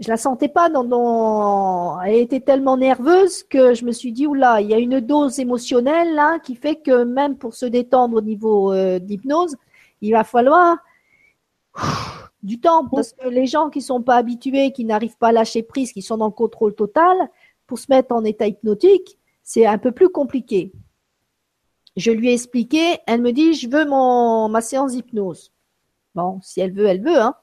je 0.00 0.08
la 0.08 0.16
sentais 0.16 0.48
pas 0.48 0.70
dans, 0.70 2.00
elle 2.00 2.16
était 2.16 2.40
tellement 2.40 2.78
nerveuse 2.78 3.42
que 3.42 3.74
je 3.74 3.84
me 3.84 3.92
suis 3.92 4.12
dit 4.12 4.26
oula 4.26 4.62
il 4.62 4.70
y 4.70 4.74
a 4.74 4.78
une 4.78 4.98
dose 5.00 5.38
émotionnelle 5.38 6.14
là 6.14 6.38
qui 6.38 6.56
fait 6.56 6.76
que 6.76 7.04
même 7.04 7.36
pour 7.36 7.54
se 7.54 7.66
détendre 7.66 8.16
au 8.16 8.22
niveau 8.22 8.72
euh, 8.72 8.98
d'hypnose 8.98 9.56
il 10.00 10.12
va 10.12 10.24
falloir 10.24 10.78
du 12.42 12.58
temps. 12.58 12.88
Parce 12.88 13.12
que 13.12 13.28
les 13.28 13.46
gens 13.46 13.68
qui 13.68 13.82
sont 13.82 14.02
pas 14.02 14.16
habitués 14.16 14.72
qui 14.72 14.86
n'arrivent 14.86 15.18
pas 15.18 15.28
à 15.28 15.32
lâcher 15.32 15.62
prise 15.62 15.92
qui 15.92 16.00
sont 16.00 16.16
dans 16.16 16.26
le 16.26 16.32
contrôle 16.32 16.74
total 16.74 17.14
pour 17.66 17.78
se 17.78 17.86
mettre 17.90 18.14
en 18.14 18.24
état 18.24 18.46
hypnotique 18.46 19.18
c'est 19.42 19.66
un 19.66 19.78
peu 19.78 19.92
plus 19.92 20.08
compliqué. 20.08 20.72
Je 21.96 22.10
lui 22.10 22.30
ai 22.30 22.32
expliqué 22.32 22.98
elle 23.06 23.20
me 23.20 23.32
dit 23.32 23.52
je 23.52 23.68
veux 23.68 23.84
mon 23.84 24.48
ma 24.48 24.62
séance 24.62 24.92
d'hypnose. 24.92 25.52
Bon 26.14 26.40
si 26.40 26.62
elle 26.62 26.72
veut 26.72 26.86
elle 26.86 27.02
veut 27.02 27.20
hein 27.20 27.34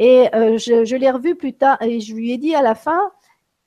et 0.00 0.34
euh, 0.34 0.56
je, 0.56 0.96
l'ai 0.96 1.10
revu 1.10 1.34
plus 1.34 1.52
tard 1.52 1.76
et 1.82 2.00
je 2.00 2.14
lui 2.14 2.32
ai 2.32 2.38
dit 2.38 2.54
à 2.54 2.62
la 2.62 2.74
fin, 2.74 3.12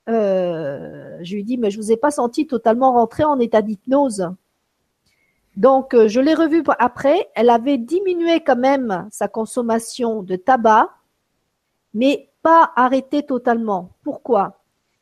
euh, 0.08 1.16
je 1.22 1.34
lui 1.34 1.42
ai 1.42 1.44
dit, 1.44 1.56
mais 1.56 1.70
je 1.70 1.76
vous 1.76 1.92
ai 1.92 1.96
pas 1.96 2.10
senti 2.10 2.48
totalement 2.48 2.92
rentré 2.92 3.22
en 3.22 3.38
état 3.38 3.62
d'hypnose. 3.62 4.28
Donc, 5.56 5.94
euh, 5.94 6.08
je 6.08 6.20
l'ai 6.20 6.34
revu 6.34 6.64
après. 6.80 7.30
Elle 7.36 7.50
avait 7.50 7.78
diminué 7.78 8.40
quand 8.40 8.56
même 8.56 9.06
sa 9.12 9.28
consommation 9.28 10.24
de 10.24 10.34
tabac, 10.34 10.90
mais 11.94 12.28
pas 12.42 12.72
arrêté 12.74 13.22
totalement. 13.22 13.90
Pourquoi? 14.02 14.58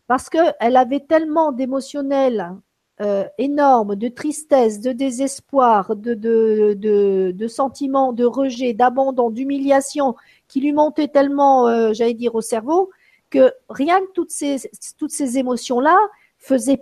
Parce 0.08 0.28
qu'elle 0.28 0.76
avait 0.76 1.00
tellement 1.00 1.50
d'émotionnel 1.50 2.54
euh, 3.00 3.24
énorme, 3.38 3.96
de 3.96 4.08
tristesse, 4.08 4.82
de 4.82 4.92
désespoir, 4.92 5.96
de, 5.96 6.12
de 6.14 7.48
sentiments 7.48 8.12
de 8.12 8.26
rejet, 8.26 8.74
d'abandon, 8.74 9.30
d'humiliation, 9.30 10.14
qui 10.52 10.60
lui 10.60 10.74
montait 10.74 11.08
tellement, 11.08 11.66
euh, 11.66 11.94
j'allais 11.94 12.12
dire, 12.12 12.34
au 12.34 12.42
cerveau, 12.42 12.90
que 13.30 13.54
rien 13.70 14.00
que 14.00 14.12
toutes 14.12 14.30
ces, 14.30 14.56
toutes 14.98 15.10
ces 15.10 15.38
émotions-là 15.38 15.96
faisaient 16.36 16.76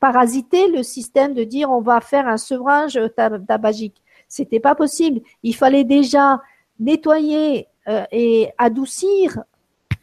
parasiter 0.00 0.66
le 0.66 0.82
système 0.82 1.32
de 1.32 1.44
dire 1.44 1.70
on 1.70 1.80
va 1.80 2.00
faire 2.00 2.26
un 2.26 2.38
sevrage 2.38 2.98
tabagique. 3.46 4.02
C'était 4.26 4.58
pas 4.58 4.74
possible. 4.74 5.20
Il 5.44 5.54
fallait 5.54 5.84
déjà 5.84 6.40
nettoyer 6.80 7.68
euh, 7.86 8.02
et 8.10 8.48
adoucir 8.58 9.44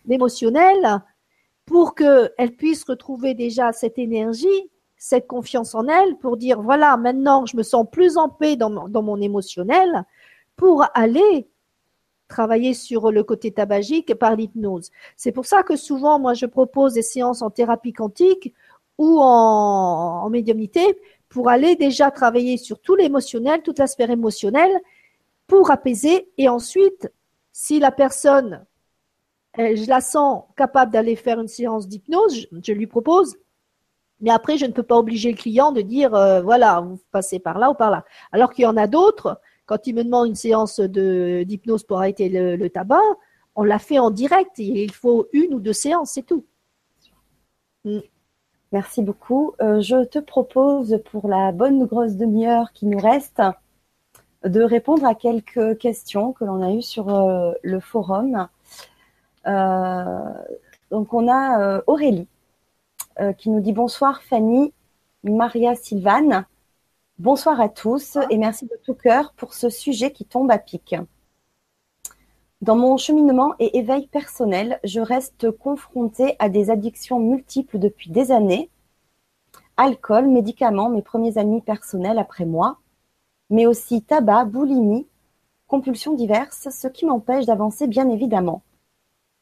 l'émotionnel 0.05 1.01
pour 1.65 1.95
qu'elle 1.95 2.55
puisse 2.57 2.85
retrouver 2.85 3.33
déjà 3.33 3.73
cette 3.73 3.99
énergie, 3.99 4.69
cette 4.95 5.27
confiance 5.27 5.75
en 5.75 5.85
elle, 5.89 6.15
pour 6.15 6.37
dire 6.37 6.61
voilà, 6.61 6.95
maintenant 6.95 7.45
je 7.45 7.57
me 7.57 7.63
sens 7.63 7.85
plus 7.91 8.15
en 8.15 8.29
paix 8.29 8.55
dans 8.55 8.87
dans 8.87 9.03
mon 9.03 9.19
émotionnel, 9.19 10.05
pour 10.55 10.85
aller 10.93 11.49
travailler 12.29 12.73
sur 12.73 13.11
le 13.11 13.23
côté 13.23 13.51
tabagique 13.51 14.13
par 14.15 14.37
l'hypnose. 14.37 14.91
C'est 15.17 15.33
pour 15.33 15.45
ça 15.45 15.63
que 15.63 15.75
souvent, 15.75 16.19
moi, 16.19 16.33
je 16.33 16.45
propose 16.45 16.93
des 16.93 17.01
séances 17.01 17.41
en 17.41 17.49
thérapie 17.49 17.91
quantique 17.91 18.53
ou 18.97 19.19
en, 19.19 20.29
médiumnité 20.29 20.97
pour 21.27 21.49
aller 21.49 21.75
déjà 21.75 22.11
travailler 22.11 22.57
sur 22.57 22.79
tout 22.79 22.95
l'émotionnel, 22.95 23.61
toute 23.61 23.79
la 23.79 23.87
sphère 23.87 24.11
émotionnelle, 24.11 24.71
pour 25.47 25.71
apaiser. 25.71 26.29
Et 26.37 26.47
ensuite, 26.47 27.11
si 27.51 27.79
la 27.79 27.91
personne, 27.91 28.65
je 29.57 29.89
la 29.89 30.01
sens 30.01 30.43
capable 30.55 30.91
d'aller 30.91 31.15
faire 31.15 31.39
une 31.39 31.47
séance 31.47 31.87
d'hypnose, 31.87 32.47
je, 32.63 32.73
lui 32.73 32.87
propose. 32.87 33.37
Mais 34.21 34.31
après, 34.31 34.57
je 34.57 34.65
ne 34.65 34.71
peux 34.71 34.83
pas 34.83 34.97
obliger 34.97 35.31
le 35.31 35.37
client 35.37 35.71
de 35.71 35.81
dire, 35.81 36.13
euh, 36.13 36.41
voilà, 36.41 36.81
vous 36.81 36.99
passez 37.11 37.39
par 37.39 37.57
là 37.57 37.71
ou 37.71 37.73
par 37.73 37.89
là. 37.89 38.05
Alors 38.31 38.51
qu'il 38.51 38.63
y 38.63 38.67
en 38.67 38.77
a 38.77 38.85
d'autres 38.85 39.39
quand 39.69 39.85
il 39.85 39.93
me 39.93 40.03
demande 40.03 40.29
une 40.29 40.35
séance 40.35 40.79
d'hypnose 40.79 41.83
pour 41.83 41.99
arrêter 41.99 42.27
le, 42.27 42.67
tabac, 42.69 42.97
on 43.55 43.61
l'a 43.61 43.77
fait 43.77 43.99
en 43.99 44.09
direct. 44.09 44.57
il 44.57 44.91
faut 44.91 45.27
une 45.31 45.53
ou 45.53 45.59
deux 45.59 45.73
séances, 45.73 46.13
c'est 46.13 46.25
tout. 46.25 46.43
Mm. 47.85 47.99
Merci 48.71 49.03
beaucoup. 49.03 49.53
Euh, 49.61 49.79
je 49.79 50.05
te 50.05 50.17
propose 50.17 50.99
pour 51.11 51.27
la 51.27 51.51
bonne 51.51 51.85
grosse 51.85 52.15
demi-heure 52.15 52.73
qui 52.73 52.87
nous 52.87 52.97
reste 52.97 53.43
de 54.43 54.61
répondre 54.61 55.05
à 55.05 55.13
quelques 55.13 55.77
questions 55.77 56.33
que 56.33 56.45
l'on 56.45 56.63
a 56.63 56.71
eues 56.71 56.81
sur 56.81 57.09
euh, 57.09 57.51
le 57.61 57.79
forum. 57.79 58.47
Euh, 59.45 60.33
donc 60.89 61.13
on 61.13 61.27
a 61.27 61.83
Aurélie 61.85 62.27
qui 63.37 63.49
nous 63.49 63.59
dit 63.59 63.73
bonsoir 63.73 64.23
Fanny, 64.23 64.73
Maria 65.23 65.75
Sylvane. 65.75 66.45
Bonsoir 67.19 67.59
à 67.59 67.67
tous 67.67 68.17
et 68.29 68.37
merci 68.37 68.65
de 68.65 68.79
tout 68.85 68.93
cœur 68.93 69.33
pour 69.33 69.53
ce 69.53 69.69
sujet 69.69 70.13
qui 70.13 70.23
tombe 70.23 70.49
à 70.51 70.57
pic. 70.57 70.95
Dans 72.61 72.77
mon 72.77 72.95
cheminement 72.95 73.55
et 73.59 73.77
éveil 73.77 74.07
personnel, 74.07 74.79
je 74.85 75.01
reste 75.01 75.51
confrontée 75.51 76.37
à 76.39 76.47
des 76.47 76.69
addictions 76.69 77.19
multiples 77.19 77.77
depuis 77.77 78.09
des 78.09 78.31
années. 78.31 78.69
Alcool, 79.75 80.29
médicaments, 80.29 80.87
mes 80.89 81.01
premiers 81.01 81.37
amis 81.37 81.59
personnels 81.59 82.19
après 82.19 82.45
moi, 82.45 82.77
mais 83.49 83.65
aussi 83.65 84.01
tabac, 84.01 84.45
boulimie, 84.45 85.05
compulsions 85.67 86.13
diverses, 86.13 86.69
ce 86.71 86.87
qui 86.87 87.05
m'empêche 87.05 87.45
d'avancer 87.45 87.87
bien 87.87 88.07
évidemment. 88.09 88.61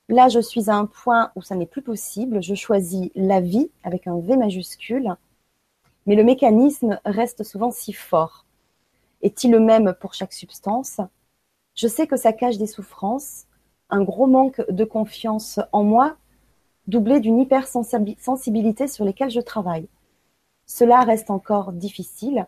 Là, 0.09 0.29
je 0.29 0.39
suis 0.39 0.71
à 0.71 0.75
un 0.75 0.87
point 0.87 1.31
où 1.35 1.43
ça 1.43 1.53
n'est 1.53 1.67
plus 1.67 1.83
possible. 1.83 2.41
Je 2.41 2.55
choisis 2.55 3.11
la 3.13 3.39
vie 3.39 3.69
avec 3.83 4.07
un 4.07 4.17
V 4.17 4.35
majuscule 4.35 5.15
mais 6.07 6.15
le 6.15 6.23
mécanisme 6.23 6.99
reste 7.05 7.43
souvent 7.43 7.69
si 7.69 7.93
fort. 7.93 8.45
Est-il 9.21 9.51
le 9.51 9.59
même 9.59 9.93
pour 9.99 10.13
chaque 10.13 10.33
substance? 10.33 10.99
Je 11.75 11.87
sais 11.87 12.07
que 12.07 12.17
ça 12.17 12.33
cache 12.33 12.57
des 12.57 12.65
souffrances, 12.65 13.45
un 13.89 14.03
gros 14.03 14.25
manque 14.25 14.61
de 14.71 14.83
confiance 14.83 15.59
en 15.71 15.83
moi, 15.83 16.17
doublé 16.87 17.19
d'une 17.19 17.39
hypersensibilité 17.39 18.87
sur 18.87 19.05
lesquelles 19.05 19.29
je 19.29 19.41
travaille. 19.41 19.87
Cela 20.65 21.01
reste 21.01 21.29
encore 21.29 21.73
difficile. 21.73 22.47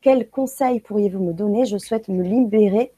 Quels 0.00 0.28
conseils 0.28 0.80
pourriez-vous 0.80 1.22
me 1.22 1.32
donner? 1.32 1.64
Je 1.64 1.78
souhaite 1.78 2.08
me 2.08 2.22
libérer, 2.22 2.92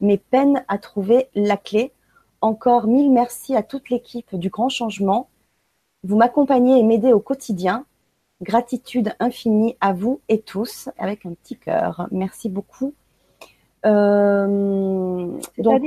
mais 0.00 0.16
peine 0.18 0.64
à 0.68 0.78
trouver 0.78 1.28
la 1.34 1.56
clé. 1.56 1.92
Encore 2.40 2.86
mille 2.86 3.10
merci 3.10 3.56
à 3.56 3.62
toute 3.62 3.90
l'équipe 3.90 4.34
du 4.34 4.48
Grand 4.48 4.68
Changement. 4.68 5.28
Vous 6.02 6.16
m'accompagnez 6.16 6.78
et 6.78 6.82
m'aidez 6.82 7.12
au 7.12 7.20
quotidien. 7.20 7.84
Gratitude 8.42 9.14
infinie 9.20 9.76
à 9.80 9.92
vous 9.92 10.20
et 10.28 10.40
tous 10.40 10.88
avec 10.98 11.26
un 11.26 11.34
petit 11.34 11.56
cœur. 11.56 12.08
Merci 12.10 12.48
beaucoup. 12.48 12.94
Euh, 13.86 15.38
donc, 15.58 15.82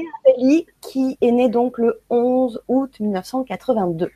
qui 0.82 1.18
est 1.22 1.32
née 1.32 1.50
donc 1.50 1.78
le 1.78 2.02
11 2.10 2.62
août 2.68 3.00
1982. 3.00 4.12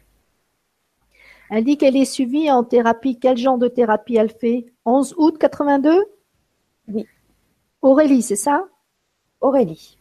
Elle 1.49 1.63
dit 1.63 1.77
qu'elle 1.77 1.95
est 1.95 2.05
suivie 2.05 2.51
en 2.51 2.63
thérapie. 2.63 3.17
Quel 3.19 3.37
genre 3.37 3.57
de 3.57 3.67
thérapie 3.67 4.15
elle 4.15 4.31
fait? 4.31 4.65
11 4.85 5.15
août 5.17 5.37
82 5.39 6.03
Oui. 6.89 7.05
Aurélie, 7.81 8.21
c'est 8.21 8.35
ça? 8.35 8.65
Aurélie. 9.39 9.96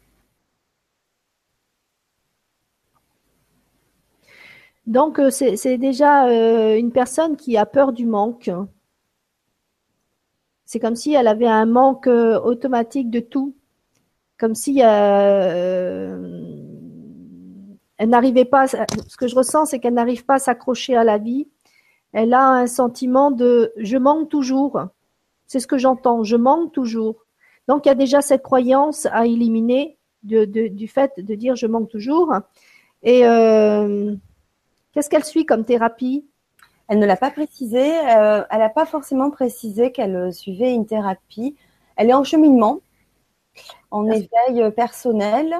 Donc, 4.86 5.18
euh, 5.18 5.30
c'est 5.30 5.78
déjà 5.78 6.28
euh, 6.28 6.76
une 6.78 6.92
personne 6.92 7.36
qui 7.36 7.56
a 7.56 7.66
peur 7.66 7.92
du 7.92 8.06
manque. 8.06 8.50
C'est 10.64 10.78
comme 10.80 10.96
si 10.96 11.12
elle 11.12 11.26
avait 11.26 11.46
un 11.46 11.66
manque 11.66 12.06
euh, 12.06 12.40
automatique 12.40 13.10
de 13.10 13.20
tout. 13.20 13.54
Comme 14.38 14.54
si 14.54 14.80
elle 14.80 16.20
n'arrivait 18.00 18.44
pas. 18.44 18.66
Ce 18.68 19.16
que 19.16 19.26
je 19.26 19.34
ressens, 19.34 19.66
c'est 19.66 19.78
qu'elle 19.80 19.94
n'arrive 19.94 20.24
pas 20.24 20.34
à 20.34 20.38
s'accrocher 20.38 20.94
à 20.94 21.04
la 21.04 21.18
vie. 21.18 21.48
Elle 22.12 22.34
a 22.34 22.46
un 22.50 22.66
sentiment 22.66 23.30
de 23.30 23.72
je 23.76 23.96
manque 23.96 24.28
toujours. 24.28 24.80
C'est 25.46 25.60
ce 25.60 25.66
que 25.66 25.78
j'entends. 25.78 26.22
Je 26.22 26.36
manque 26.36 26.72
toujours. 26.72 27.24
Donc, 27.66 27.86
il 27.86 27.88
y 27.88 27.92
a 27.92 27.96
déjà 27.96 28.20
cette 28.20 28.42
croyance 28.42 29.06
à 29.06 29.26
éliminer 29.26 29.98
du 30.22 30.88
fait 30.88 31.12
de 31.16 31.34
dire 31.34 31.56
je 31.56 31.66
manque 31.66 31.88
toujours. 31.88 32.32
Et 33.02 33.24
Qu'est-ce 34.96 35.10
qu'elle 35.10 35.24
suit 35.24 35.44
comme 35.44 35.66
thérapie? 35.66 36.26
Elle 36.88 37.00
ne 37.00 37.04
l'a 37.04 37.18
pas 37.18 37.30
précisé. 37.30 37.98
Euh, 37.98 38.42
elle 38.48 38.58
n'a 38.60 38.70
pas 38.70 38.86
forcément 38.86 39.30
précisé 39.30 39.92
qu'elle 39.92 40.16
euh, 40.16 40.32
suivait 40.32 40.72
une 40.72 40.86
thérapie. 40.86 41.54
Elle 41.96 42.08
est 42.08 42.14
en 42.14 42.24
cheminement, 42.24 42.80
en 43.90 44.06
éveil 44.06 44.62
euh, 44.62 44.70
personnel. 44.70 45.54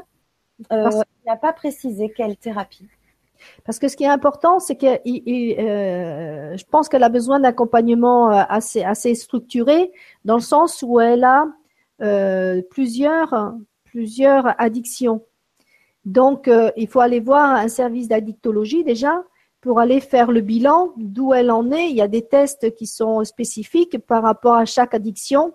elle 0.71 0.89
n'a 1.27 1.37
pas 1.37 1.53
précisé 1.53 2.11
quelle 2.17 2.39
thérapie. 2.39 2.89
Parce 3.67 3.79
que 3.79 3.89
ce 3.89 3.97
qui 3.99 4.05
est 4.05 4.09
important, 4.09 4.59
c'est 4.59 4.77
que 4.77 4.87
euh, 4.87 6.57
je 6.57 6.65
pense 6.71 6.89
qu'elle 6.89 7.03
a 7.03 7.11
besoin 7.11 7.39
d'accompagnement 7.39 8.31
assez, 8.31 8.85
assez 8.85 9.15
structuré, 9.15 9.93
dans 10.25 10.37
le 10.37 10.41
sens 10.41 10.83
où 10.83 10.99
elle 10.99 11.25
a 11.25 11.45
euh, 12.01 12.63
plusieurs, 12.71 13.53
plusieurs 13.85 14.59
addictions. 14.59 15.27
Donc, 16.07 16.49
il 16.77 16.89
faut 16.89 17.01
aller 17.01 17.21
voir 17.21 17.57
un 17.57 17.69
service 17.69 18.09
d'addictologie 18.09 18.85
déjà 18.85 19.23
pour 19.61 19.81
aller 19.81 20.01
faire 20.01 20.31
le 20.31 20.41
bilan 20.41 20.93
d'où 20.97 21.35
elle 21.35 21.51
en 21.51 21.73
est. 21.73 21.91
Il 21.91 21.97
y 21.97 22.01
a 22.01 22.07
des 22.07 22.23
tests 22.23 22.73
qui 22.77 22.87
sont 22.87 23.25
spécifiques 23.25 23.99
par 23.99 24.23
rapport 24.23 24.55
à 24.55 24.65
chaque 24.65 24.95
addiction 24.95 25.53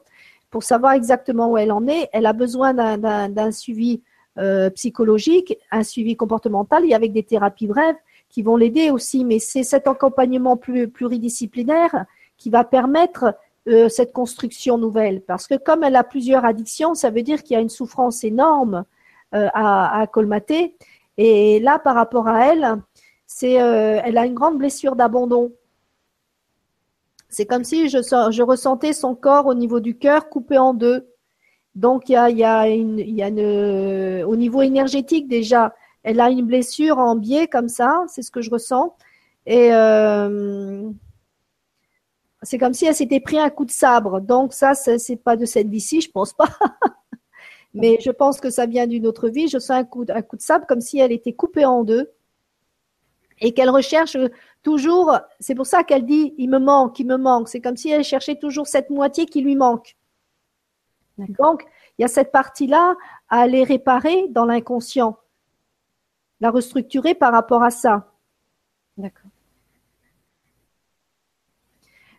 pour 0.49 0.63
savoir 0.63 0.91
exactement 0.91 1.49
où 1.49 1.57
elle 1.57 1.71
en 1.71 1.87
est. 1.87 2.09
Elle 2.11 2.25
a 2.25 2.33
besoin 2.33 2.73
d'un 2.73 3.51
suivi 3.51 4.01
euh, 4.37 4.69
psychologique, 4.71 5.57
un 5.71 5.83
suivi 5.83 6.15
comportemental 6.15 6.85
et 6.85 6.93
avec 6.93 7.13
des 7.13 7.23
thérapies 7.23 7.67
brèves 7.67 7.95
qui 8.29 8.43
vont 8.43 8.57
l'aider 8.57 8.91
aussi. 8.91 9.23
Mais 9.23 9.39
c'est 9.39 9.63
cet 9.63 9.87
accompagnement 9.87 10.57
pluridisciplinaire 10.57 12.05
qui 12.37 12.49
va 12.49 12.63
permettre 12.63 13.33
euh, 13.69 13.87
cette 13.87 14.11
construction 14.11 14.77
nouvelle. 14.77 15.21
Parce 15.21 15.47
que 15.47 15.55
comme 15.55 15.83
elle 15.83 15.95
a 15.95 16.03
plusieurs 16.03 16.43
addictions, 16.43 16.95
ça 16.95 17.09
veut 17.09 17.23
dire 17.23 17.43
qu'il 17.43 17.53
y 17.53 17.57
a 17.57 17.61
une 17.61 17.69
souffrance 17.69 18.23
énorme 18.25 18.75
euh, 18.75 18.83
à, 19.31 20.01
à, 20.01 20.07
colmater. 20.07 20.75
Et 21.17 21.59
là, 21.59 21.79
par 21.79 21.95
rapport 21.95 22.27
à 22.27 22.47
elle, 22.47 22.81
c'est, 23.27 23.53
elle 23.53 24.17
a 24.17 24.25
une 24.25 24.33
grande 24.33 24.57
blessure 24.57 24.95
d'abandon. 24.95 25.51
C'est 27.29 27.45
comme 27.45 27.63
si 27.63 27.87
je, 27.87 28.41
ressentais 28.41 28.93
son 28.93 29.15
corps 29.15 29.47
au 29.47 29.53
niveau 29.53 29.79
du 29.79 29.97
cœur 29.97 30.29
coupé 30.29 30.57
en 30.57 30.73
deux. 30.73 31.07
Donc, 31.75 32.09
il 32.09 32.13
y 32.13 32.15
a, 32.17 32.29
y 32.29 32.75
une, 32.75 32.99
y 32.99 34.23
au 34.23 34.35
niveau 34.35 34.61
énergétique 34.61 35.29
déjà, 35.29 35.73
elle 36.03 36.19
a 36.19 36.29
une 36.29 36.45
blessure 36.45 36.97
en 36.97 37.15
biais 37.15 37.47
comme 37.47 37.69
ça, 37.69 38.03
c'est 38.07 38.21
ce 38.21 38.31
que 38.31 38.41
je 38.41 38.49
ressens. 38.49 38.95
Et 39.45 39.73
euh, 39.73 40.89
c'est 42.41 42.57
comme 42.57 42.73
si 42.73 42.85
elle 42.85 42.95
s'était 42.95 43.19
pris 43.19 43.39
un 43.39 43.49
coup 43.49 43.65
de 43.65 43.71
sabre. 43.71 44.19
Donc, 44.19 44.53
ça, 44.53 44.73
c'est 44.73 45.15
pas 45.15 45.37
de 45.37 45.45
cette 45.45 45.69
vie-ci, 45.69 46.01
je 46.01 46.11
pense 46.11 46.33
pas. 46.33 46.49
Mais 47.73 47.97
je 48.01 48.11
pense 48.11 48.39
que 48.41 48.49
ça 48.49 48.65
vient 48.65 48.87
d'une 48.87 49.07
autre 49.07 49.29
vie. 49.29 49.47
Je 49.47 49.57
sens 49.57 49.71
un 49.71 49.83
coup, 49.83 50.05
un 50.09 50.21
coup 50.21 50.35
de 50.35 50.41
sabre 50.41 50.65
comme 50.67 50.81
si 50.81 50.99
elle 50.99 51.11
était 51.11 51.33
coupée 51.33 51.65
en 51.65 51.83
deux 51.83 52.11
et 53.39 53.53
qu'elle 53.53 53.69
recherche 53.69 54.17
toujours. 54.61 55.17
C'est 55.39 55.55
pour 55.55 55.65
ça 55.65 55.83
qu'elle 55.83 56.05
dit 56.05 56.33
il 56.37 56.49
me 56.49 56.59
manque, 56.59 56.99
il 56.99 57.07
me 57.07 57.17
manque. 57.17 57.49
C'est 57.49 57.61
comme 57.61 57.77
si 57.77 57.89
elle 57.89 58.03
cherchait 58.03 58.35
toujours 58.35 58.67
cette 58.67 58.89
moitié 58.89 59.25
qui 59.25 59.41
lui 59.41 59.55
manque. 59.55 59.95
Donc, 61.17 61.65
il 61.97 62.01
y 62.01 62.05
a 62.05 62.07
cette 62.07 62.31
partie-là 62.31 62.95
à 63.29 63.41
aller 63.41 63.63
réparer 63.63 64.27
dans 64.29 64.45
l'inconscient, 64.45 65.17
la 66.39 66.49
restructurer 66.49 67.13
par 67.13 67.31
rapport 67.31 67.63
à 67.63 67.69
ça. 67.69 68.11
D'accord. 68.97 69.29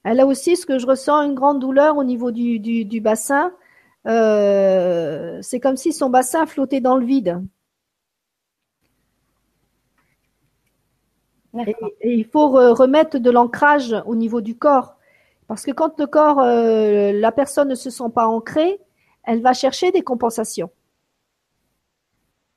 Elle 0.04 0.20
a 0.20 0.26
aussi 0.26 0.56
ce 0.56 0.66
que 0.66 0.78
je 0.78 0.86
ressens, 0.86 1.22
une 1.22 1.34
grande 1.34 1.60
douleur 1.60 1.96
au 1.96 2.04
niveau 2.04 2.32
du, 2.32 2.58
du, 2.58 3.00
bassin. 3.00 3.52
Euh, 4.06 5.38
c'est 5.42 5.60
comme 5.60 5.76
si 5.76 5.92
son 5.92 6.10
bassin 6.10 6.46
flottait 6.46 6.80
dans 6.80 6.96
le 6.96 7.06
vide. 7.06 7.42
Et, 11.66 11.74
il 12.02 12.24
faut 12.24 12.48
remettre 12.48 13.18
de 13.18 13.30
l'ancrage 13.30 13.94
au 14.06 14.14
niveau 14.14 14.40
du 14.40 14.56
corps. 14.56 14.96
Parce 15.48 15.64
que 15.64 15.70
quand 15.70 15.98
le 15.98 16.06
corps, 16.06 16.40
euh, 16.40 17.12
la 17.12 17.30
personne 17.30 17.68
ne 17.68 17.74
se 17.74 17.90
sent 17.90 18.10
pas 18.14 18.26
ancrée, 18.26 18.80
elle 19.24 19.42
va 19.42 19.52
chercher 19.52 19.92
des 19.92 20.02
compensations. 20.02 20.70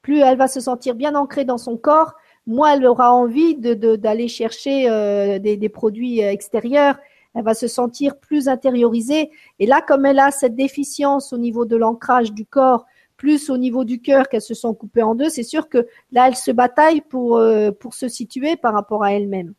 Plus 0.01 0.19
elle 0.19 0.37
va 0.37 0.47
se 0.47 0.59
sentir 0.59 0.95
bien 0.95 1.15
ancrée 1.15 1.45
dans 1.45 1.57
son 1.57 1.77
corps, 1.77 2.13
moins 2.45 2.73
elle 2.73 2.85
aura 2.85 3.11
envie 3.11 3.55
d'aller 3.55 4.27
chercher 4.27 4.89
euh, 4.89 5.39
des, 5.39 5.69
produits 5.69 6.19
extérieurs. 6.19 6.97
Elle 7.35 7.43
va 7.43 7.53
se 7.53 7.67
sentir 7.67 8.17
plus 8.17 8.47
intériorisée. 8.47 9.29
Et 9.59 9.65
là, 9.65 9.81
comme 9.81 10.05
elle 10.05 10.19
a 10.19 10.31
cette 10.31 10.55
déficience 10.55 11.33
au 11.33 11.37
niveau 11.37 11.65
de 11.65 11.75
l'ancrage 11.75 12.31
du 12.33 12.45
corps, 12.45 12.85
plus 13.17 13.49
au 13.49 13.57
niveau 13.57 13.83
du 13.83 14.01
cœur 14.01 14.27
qu'elles 14.27 14.41
se 14.41 14.53
sont 14.53 14.73
coupées 14.73 15.03
en 15.03 15.15
deux, 15.15 15.29
c'est 15.29 15.43
sûr 15.43 15.69
que 15.69 15.85
là, 16.11 16.27
elle 16.27 16.35
se 16.35 16.51
bataille 16.51 17.01
pour, 17.01 17.41
pour 17.79 17.93
se 17.93 18.07
situer 18.07 18.55
par 18.55 18.73
rapport 18.73 19.03
à 19.03 19.13
elle-même. 19.13 19.53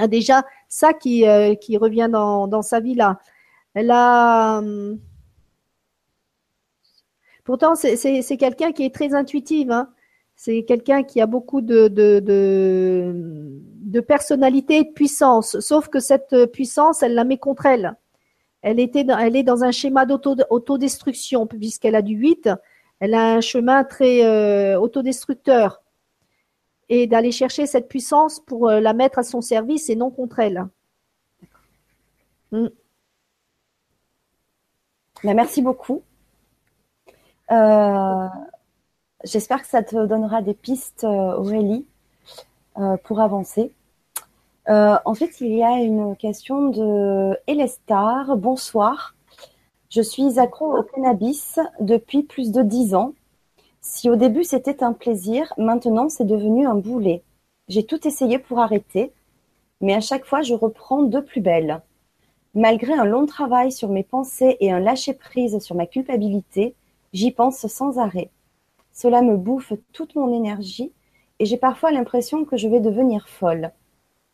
Ah, 0.00 0.06
déjà 0.06 0.44
ça 0.68 0.92
qui, 0.92 1.26
euh, 1.26 1.54
qui 1.54 1.76
revient 1.76 2.08
dans, 2.10 2.46
dans, 2.46 2.62
sa 2.62 2.80
vie 2.80 2.94
là. 2.94 3.18
Elle 3.74 3.90
a. 3.90 4.58
Hum, 4.58 4.98
pourtant, 7.44 7.74
c'est 7.74 8.36
quelqu'un 8.38 8.72
qui 8.72 8.84
est 8.84 8.94
très 8.94 9.14
intuitive. 9.14 9.70
Hein. 9.72 9.90
C'est 10.40 10.62
quelqu'un 10.62 11.02
qui 11.02 11.20
a 11.20 11.26
beaucoup 11.26 11.60
de, 11.60 11.88
de, 11.88 12.22
de, 12.22 14.00
personnalité 14.00 14.76
et 14.76 14.84
de 14.84 14.92
puissance. 14.92 15.58
Sauf 15.58 15.88
que 15.88 15.98
cette 15.98 16.46
puissance, 16.52 17.02
elle 17.02 17.14
la 17.14 17.24
met 17.24 17.38
contre 17.38 17.66
elle. 17.66 17.96
Elle, 18.62 18.78
était 18.78 19.04
elle 19.18 19.34
est 19.34 19.42
dans 19.42 19.64
un 19.64 19.72
schéma 19.72 20.06
d'autodestruction, 20.06 21.48
puisqu'elle 21.48 21.96
a 21.96 22.02
du 22.02 22.14
8. 22.14 22.50
Elle 23.00 23.14
a 23.14 23.34
un 23.34 23.40
chemin 23.40 23.82
très 23.82 24.24
euh, 24.24 24.78
autodestructeur 24.78 25.82
et 26.88 27.08
d'aller 27.08 27.32
chercher 27.32 27.66
cette 27.66 27.88
puissance 27.88 28.38
pour 28.38 28.68
euh, 28.68 28.78
la 28.78 28.92
mettre 28.92 29.18
à 29.18 29.24
son 29.24 29.40
service 29.40 29.90
et 29.90 29.96
non 29.96 30.12
contre 30.12 30.38
elle. 30.38 30.68
Mm. 32.52 32.68
Ben, 35.24 35.34
merci 35.34 35.62
beaucoup. 35.62 36.04
Euh, 37.50 38.28
j'espère 39.24 39.62
que 39.62 39.68
ça 39.68 39.82
te 39.82 40.06
donnera 40.06 40.42
des 40.42 40.54
pistes, 40.54 41.04
euh, 41.04 41.36
Aurélie, 41.36 41.86
pour 43.04 43.20
avancer. 43.20 43.72
en 44.68 45.14
fait, 45.14 45.40
il 45.40 45.52
y 45.52 45.64
a 45.64 45.80
une 45.80 46.14
question 46.14 46.68
de 46.68 47.36
Elestar. 47.48 48.36
Bonsoir. 48.36 49.16
Je 49.90 50.00
suis 50.00 50.38
accro 50.38 50.78
au 50.78 50.84
cannabis 50.84 51.58
depuis 51.80 52.22
plus 52.22 52.52
de 52.52 52.62
dix 52.62 52.94
ans 52.94 53.14
si 53.80 54.10
au 54.10 54.16
début 54.16 54.44
c'était 54.44 54.82
un 54.82 54.92
plaisir, 54.92 55.52
maintenant 55.56 56.08
c'est 56.08 56.26
devenu 56.26 56.66
un 56.66 56.74
boulet. 56.74 57.22
J'ai 57.68 57.84
tout 57.84 58.06
essayé 58.06 58.38
pour 58.38 58.58
arrêter, 58.58 59.12
mais 59.80 59.94
à 59.94 60.00
chaque 60.00 60.24
fois 60.24 60.42
je 60.42 60.54
reprends 60.54 61.02
de 61.02 61.20
plus 61.20 61.40
belle. 61.40 61.80
Malgré 62.54 62.92
un 62.92 63.04
long 63.04 63.26
travail 63.26 63.72
sur 63.72 63.88
mes 63.88 64.02
pensées 64.02 64.56
et 64.60 64.72
un 64.72 64.80
lâcher-prise 64.80 65.58
sur 65.60 65.74
ma 65.74 65.86
culpabilité, 65.86 66.74
j'y 67.12 67.30
pense 67.30 67.66
sans 67.66 67.98
arrêt. 67.98 68.30
Cela 69.00 69.22
me 69.22 69.36
bouffe 69.36 69.74
toute 69.92 70.16
mon 70.16 70.32
énergie 70.32 70.92
et 71.38 71.46
j'ai 71.46 71.56
parfois 71.56 71.92
l'impression 71.92 72.44
que 72.44 72.56
je 72.56 72.66
vais 72.66 72.80
devenir 72.80 73.28
folle. 73.28 73.70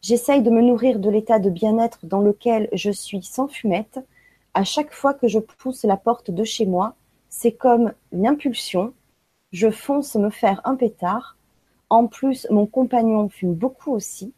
J'essaye 0.00 0.40
de 0.40 0.48
me 0.48 0.62
nourrir 0.62 1.00
de 1.00 1.10
l'état 1.10 1.38
de 1.38 1.50
bien-être 1.50 2.06
dans 2.06 2.22
lequel 2.22 2.70
je 2.72 2.90
suis 2.90 3.22
sans 3.22 3.46
fumette. 3.46 4.00
À 4.54 4.64
chaque 4.64 4.94
fois 4.94 5.12
que 5.12 5.28
je 5.28 5.38
pousse 5.38 5.84
la 5.84 5.98
porte 5.98 6.30
de 6.30 6.44
chez 6.44 6.64
moi, 6.64 6.94
c'est 7.28 7.52
comme 7.52 7.92
une 8.10 8.26
impulsion, 8.26 8.94
je 9.52 9.68
fonce 9.68 10.14
me 10.14 10.30
faire 10.30 10.62
un 10.64 10.76
pétard. 10.76 11.36
En 11.90 12.06
plus, 12.06 12.46
mon 12.48 12.64
compagnon 12.64 13.28
fume 13.28 13.52
beaucoup 13.52 13.92
aussi. 13.92 14.32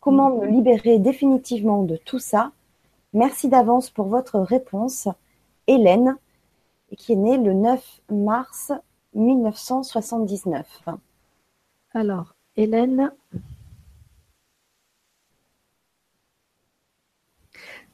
Comment 0.00 0.38
me 0.38 0.46
libérer 0.46 0.98
définitivement 0.98 1.84
de 1.84 1.96
tout 1.96 2.18
ça? 2.18 2.50
Merci 3.12 3.48
d'avance 3.48 3.90
pour 3.90 4.08
votre 4.08 4.40
réponse. 4.40 5.06
Hélène, 5.68 6.16
qui 6.96 7.12
est 7.12 7.16
née 7.16 7.38
le 7.38 7.52
9 7.52 8.00
mars 8.10 8.72
1979. 9.14 10.88
Alors, 11.94 12.34
Hélène. 12.56 13.12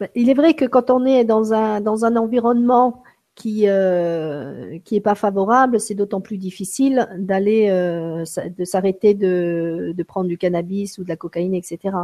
Ben, 0.00 0.08
il 0.14 0.28
est 0.28 0.34
vrai 0.34 0.54
que 0.54 0.64
quand 0.64 0.90
on 0.90 1.04
est 1.04 1.24
dans 1.24 1.52
un, 1.52 1.80
dans 1.80 2.04
un 2.04 2.16
environnement 2.16 3.02
qui 3.34 3.68
euh, 3.68 4.78
qui 4.84 5.00
pas 5.00 5.14
favorable, 5.14 5.80
c'est 5.80 5.94
d'autant 5.94 6.20
plus 6.20 6.38
difficile 6.38 7.08
d'aller 7.18 7.68
euh, 7.70 8.24
de 8.56 8.64
s'arrêter 8.64 9.14
de, 9.14 9.92
de 9.96 10.02
prendre 10.02 10.28
du 10.28 10.38
cannabis 10.38 10.98
ou 10.98 11.04
de 11.04 11.08
la 11.08 11.16
cocaïne, 11.16 11.54
etc. 11.54 11.96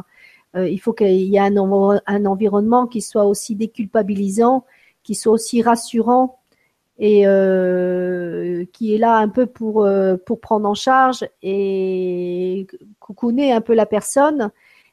Euh, 0.57 0.69
il 0.69 0.79
faut 0.81 0.93
qu'il 0.93 1.09
y 1.09 1.37
ait 1.37 1.41
un 1.41 1.57
environnement 2.27 2.87
qui 2.87 3.01
soit 3.01 3.25
aussi 3.25 3.55
déculpabilisant, 3.55 4.65
qui 5.03 5.15
soit 5.15 5.33
aussi 5.33 5.63
rassurant 5.63 6.40
et 7.01 7.27
euh, 7.27 8.65
qui 8.73 8.95
est 8.95 8.99
là 8.99 9.17
un 9.17 9.29
peu 9.29 9.47
pour 9.47 9.85
euh, 9.85 10.17
pour 10.25 10.41
prendre 10.41 10.69
en 10.69 10.75
charge 10.75 11.27
et 11.43 12.67
coucouner 13.01 13.53
un 13.53 13.61
peu 13.61 13.75
la 13.75 13.87
personne. 13.87 14.51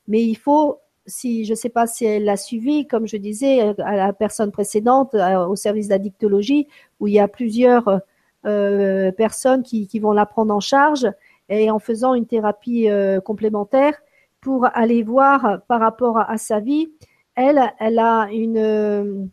Mais 0.07 0.23
il 0.23 0.35
faut 0.35 0.79
si 1.05 1.45
je 1.45 1.51
ne 1.51 1.55
sais 1.55 1.69
pas 1.69 1.85
si 1.87 2.05
elle 2.05 2.25
l'a 2.25 2.37
suivi, 2.37 2.87
comme 2.87 3.07
je 3.07 3.17
disais 3.17 3.75
à 3.79 3.95
la 3.95 4.13
personne 4.13 4.51
précédente, 4.51 5.15
au 5.15 5.55
service 5.55 5.89
d'addictologie, 5.89 6.67
où 6.99 7.07
il 7.07 7.13
y 7.13 7.19
a 7.19 7.27
plusieurs 7.27 8.01
euh, 8.45 9.11
personnes 9.11 9.63
qui, 9.63 9.99
vont 9.99 10.13
la 10.13 10.25
prendre 10.25 10.53
en 10.53 10.59
charge 10.61 11.07
et 11.49 11.69
en 11.69 11.79
faisant 11.79 12.13
une 12.13 12.25
thérapie 12.25 12.89
euh, 12.89 13.19
complémentaire 13.19 13.93
pour 14.39 14.67
aller 14.73 15.03
voir 15.03 15.61
par 15.67 15.81
rapport 15.81 16.17
à, 16.19 16.37
sa 16.37 16.59
vie. 16.61 16.87
Elle, 17.35 17.61
elle 17.79 17.99
a 17.99 18.29
une 18.31 19.29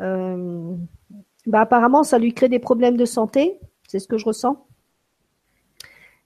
euh, 0.00 0.74
bah, 1.46 1.60
apparemment, 1.60 2.02
ça 2.02 2.18
lui 2.18 2.32
crée 2.32 2.48
des 2.48 2.58
problèmes 2.58 2.96
de 2.96 3.04
santé 3.04 3.58
C'est 3.88 3.98
ce 3.98 4.08
que 4.08 4.18
je 4.18 4.24
ressens. 4.24 4.66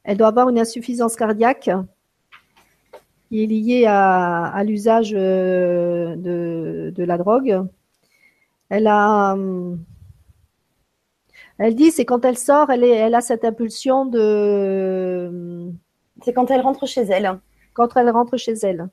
Elle 0.05 0.19
doit 0.19 0.29
avoir 0.29 0.49
une 0.49 0.59
insuffisance 0.59 1.17
cardiaque 1.17 1.71
qui 3.29 3.43
est 3.43 3.47
liée 3.47 3.87
à, 3.87 4.63
l'usage 4.65 5.13
euh, 5.17 6.15
de, 6.17 7.03
la 7.03 7.19
drogue. 7.19 7.67
Elle 8.69 8.87
a, 8.87 9.37
elle 11.59 11.75
dit, 11.75 11.91
c'est 11.91 12.05
quand 12.05 12.25
elle 12.25 12.37
sort, 12.39 12.71
elle, 12.71 12.85
est, 12.85 12.91
elle 12.91 13.15
a 13.15 13.21
cette 13.21 13.45
impulsion 13.45 14.07
de. 14.07 15.71
C'est 16.23 16.33
quand 16.33 16.51
elle 16.51 16.61
rentre 16.61 16.87
chez 16.87 17.03
elle. 17.03 17.39
Quand 17.73 17.97
elle 17.97 18.11
rentre 18.11 18.37
chez 18.37 18.55
elle. 18.63 18.89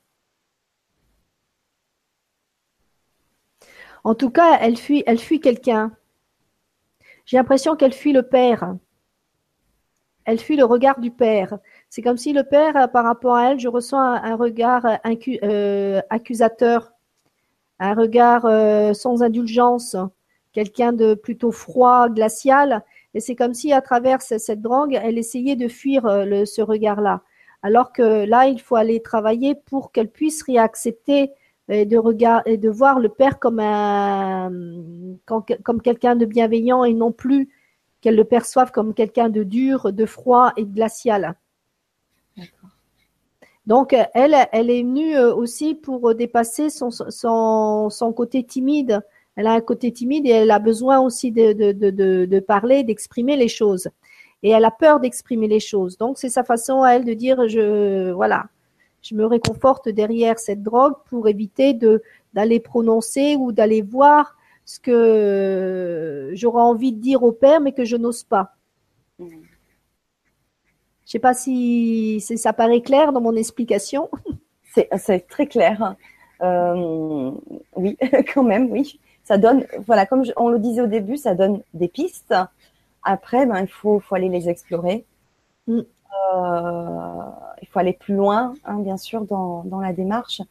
En 4.04 4.14
tout 4.14 4.30
cas, 4.30 4.58
elle 4.60 4.76
fuit, 4.76 5.02
elle 5.06 5.18
fuit 5.18 5.40
quelqu'un. 5.40 5.92
J'ai 7.24 7.36
l'impression 7.36 7.76
qu'elle 7.76 7.92
fuit 7.92 8.12
le 8.12 8.22
père. 8.22 8.74
Elle 10.24 10.38
fuit 10.38 10.56
le 10.56 10.64
regard 10.64 11.00
du 11.00 11.10
père. 11.10 11.58
C'est 11.88 12.02
comme 12.02 12.16
si 12.16 12.32
le 12.32 12.44
père, 12.44 12.90
par 12.92 13.04
rapport 13.04 13.34
à 13.34 13.50
elle, 13.50 13.60
je 13.60 13.68
ressens 13.68 13.98
un, 13.98 14.36
regard 14.36 14.86
euh, 15.42 16.00
accusateur, 16.10 16.92
un 17.78 17.94
regard 17.94 18.44
euh, 18.44 18.92
sans 18.92 19.22
indulgence, 19.22 19.96
quelqu'un 20.52 20.92
de 20.92 21.14
plutôt 21.14 21.50
froid, 21.50 22.08
glacial. 22.08 22.84
Et 23.14 23.20
c'est 23.20 23.34
comme 23.34 23.54
si, 23.54 23.72
à 23.72 23.80
travers 23.80 24.22
cette, 24.22 24.60
drogue, 24.60 24.98
elle 25.02 25.18
essayait 25.18 25.56
de 25.56 25.68
fuir 25.68 26.06
euh, 26.06 26.44
ce 26.44 26.62
regard-là. 26.62 27.22
Alors 27.62 27.92
que 27.92 28.24
là, 28.24 28.46
il 28.46 28.60
faut 28.60 28.76
aller 28.76 29.02
travailler 29.02 29.54
pour 29.54 29.92
qu'elle 29.92 30.08
puisse 30.08 30.42
réaccepter 30.42 31.30
et 31.72 31.86
de 31.86 31.98
regard 31.98 32.42
et 32.46 32.56
de 32.56 32.68
voir 32.68 33.00
le 33.00 33.08
père 33.08 33.38
comme 33.38 33.58
un 33.60 34.50
comme 35.26 35.82
quelqu'un 35.82 36.16
de 36.16 36.26
bienveillant 36.26 36.84
et 36.84 36.92
non 36.92 37.12
plus 37.12 37.48
qu'elle 38.00 38.16
le 38.16 38.24
perçoive 38.24 38.72
comme 38.72 38.94
quelqu'un 38.94 39.28
de 39.28 39.42
dur, 39.42 39.92
de 39.92 40.06
froid 40.06 40.52
et 40.56 40.64
de 40.64 40.74
glacial. 40.74 41.36
Donc 43.66 43.94
elle, 44.14 44.34
elle 44.52 44.70
est 44.70 44.82
venue 44.82 45.16
euh, 45.16 45.32
aussi 45.32 45.74
pour 45.74 46.14
dépasser 46.16 46.68
son, 46.68 46.90
son, 46.90 47.90
son, 47.90 48.12
côté 48.12 48.42
timide. 48.42 49.00
Elle 49.36 49.46
a 49.46 49.52
un 49.52 49.60
côté 49.60 49.92
timide 49.92 50.26
et 50.26 50.30
elle 50.30 50.50
a 50.50 50.58
besoin 50.58 50.98
aussi 50.98 51.30
de, 51.30 51.52
de, 51.52 51.72
de, 51.72 52.24
de 52.26 52.40
parler, 52.40 52.82
d'exprimer 52.82 53.36
les 53.36 53.48
choses. 53.48 53.88
Et 54.42 54.50
elle 54.50 54.64
a 54.64 54.72
peur 54.72 54.98
d'exprimer 54.98 55.46
les 55.46 55.60
choses. 55.60 55.96
Donc 55.96 56.18
c'est 56.18 56.28
sa 56.28 56.42
façon 56.42 56.82
à 56.82 56.94
elle 56.94 57.04
de 57.04 57.14
dire 57.14 57.48
je 57.48 58.10
voilà, 58.10 58.46
je 59.02 59.14
me 59.14 59.26
réconforte 59.26 59.88
derrière 59.88 60.38
cette 60.38 60.62
drogue 60.62 60.94
pour 61.10 61.28
éviter 61.28 61.74
de 61.74 62.02
d'aller 62.34 62.60
prononcer 62.60 63.36
ou 63.36 63.52
d'aller 63.52 63.82
voir 63.82 64.36
ce 64.64 64.80
que 64.80 66.30
j'aurais 66.34 66.62
envie 66.62 66.92
de 66.92 67.00
dire 67.00 67.22
au 67.22 67.32
père, 67.32 67.60
mais 67.60 67.72
que 67.72 67.84
je 67.84 67.96
n'ose 67.96 68.22
pas. 68.22 68.54
Je 69.18 69.24
ne 69.24 69.30
sais 71.04 71.18
pas 71.18 71.34
si, 71.34 72.20
ça 72.20 72.52
paraît 72.52 72.80
clair 72.80 73.12
dans 73.12 73.20
mon 73.20 73.36
explication. 73.36 74.08
C'est 74.96 75.28
très 75.28 75.46
clair. 75.46 75.96
Euh, 76.40 77.32
oui, 77.76 77.98
quand 78.34 78.44
même, 78.44 78.70
oui. 78.70 78.98
Ça 79.24 79.36
donne, 79.36 79.66
voilà, 79.86 80.06
comme 80.06 80.24
on 80.36 80.48
le 80.48 80.58
disait 80.58 80.80
au 80.80 80.86
début, 80.86 81.16
ça 81.16 81.34
donne 81.34 81.62
des 81.74 81.88
pistes. 81.88 82.34
Après, 83.02 83.44
ben, 83.44 83.60
il 83.60 83.68
faut, 83.68 84.00
faut 84.00 84.14
aller 84.14 84.28
les 84.28 84.48
explorer. 84.48 85.04
Mm. 85.66 85.80
Euh, 86.12 87.30
il 87.62 87.68
faut 87.68 87.78
aller 87.78 87.92
plus 87.92 88.14
loin, 88.14 88.54
hein, 88.64 88.78
bien 88.80 88.96
sûr, 88.96 89.24
dans, 89.24 89.80
la 89.80 89.92
démarche. 89.92 90.42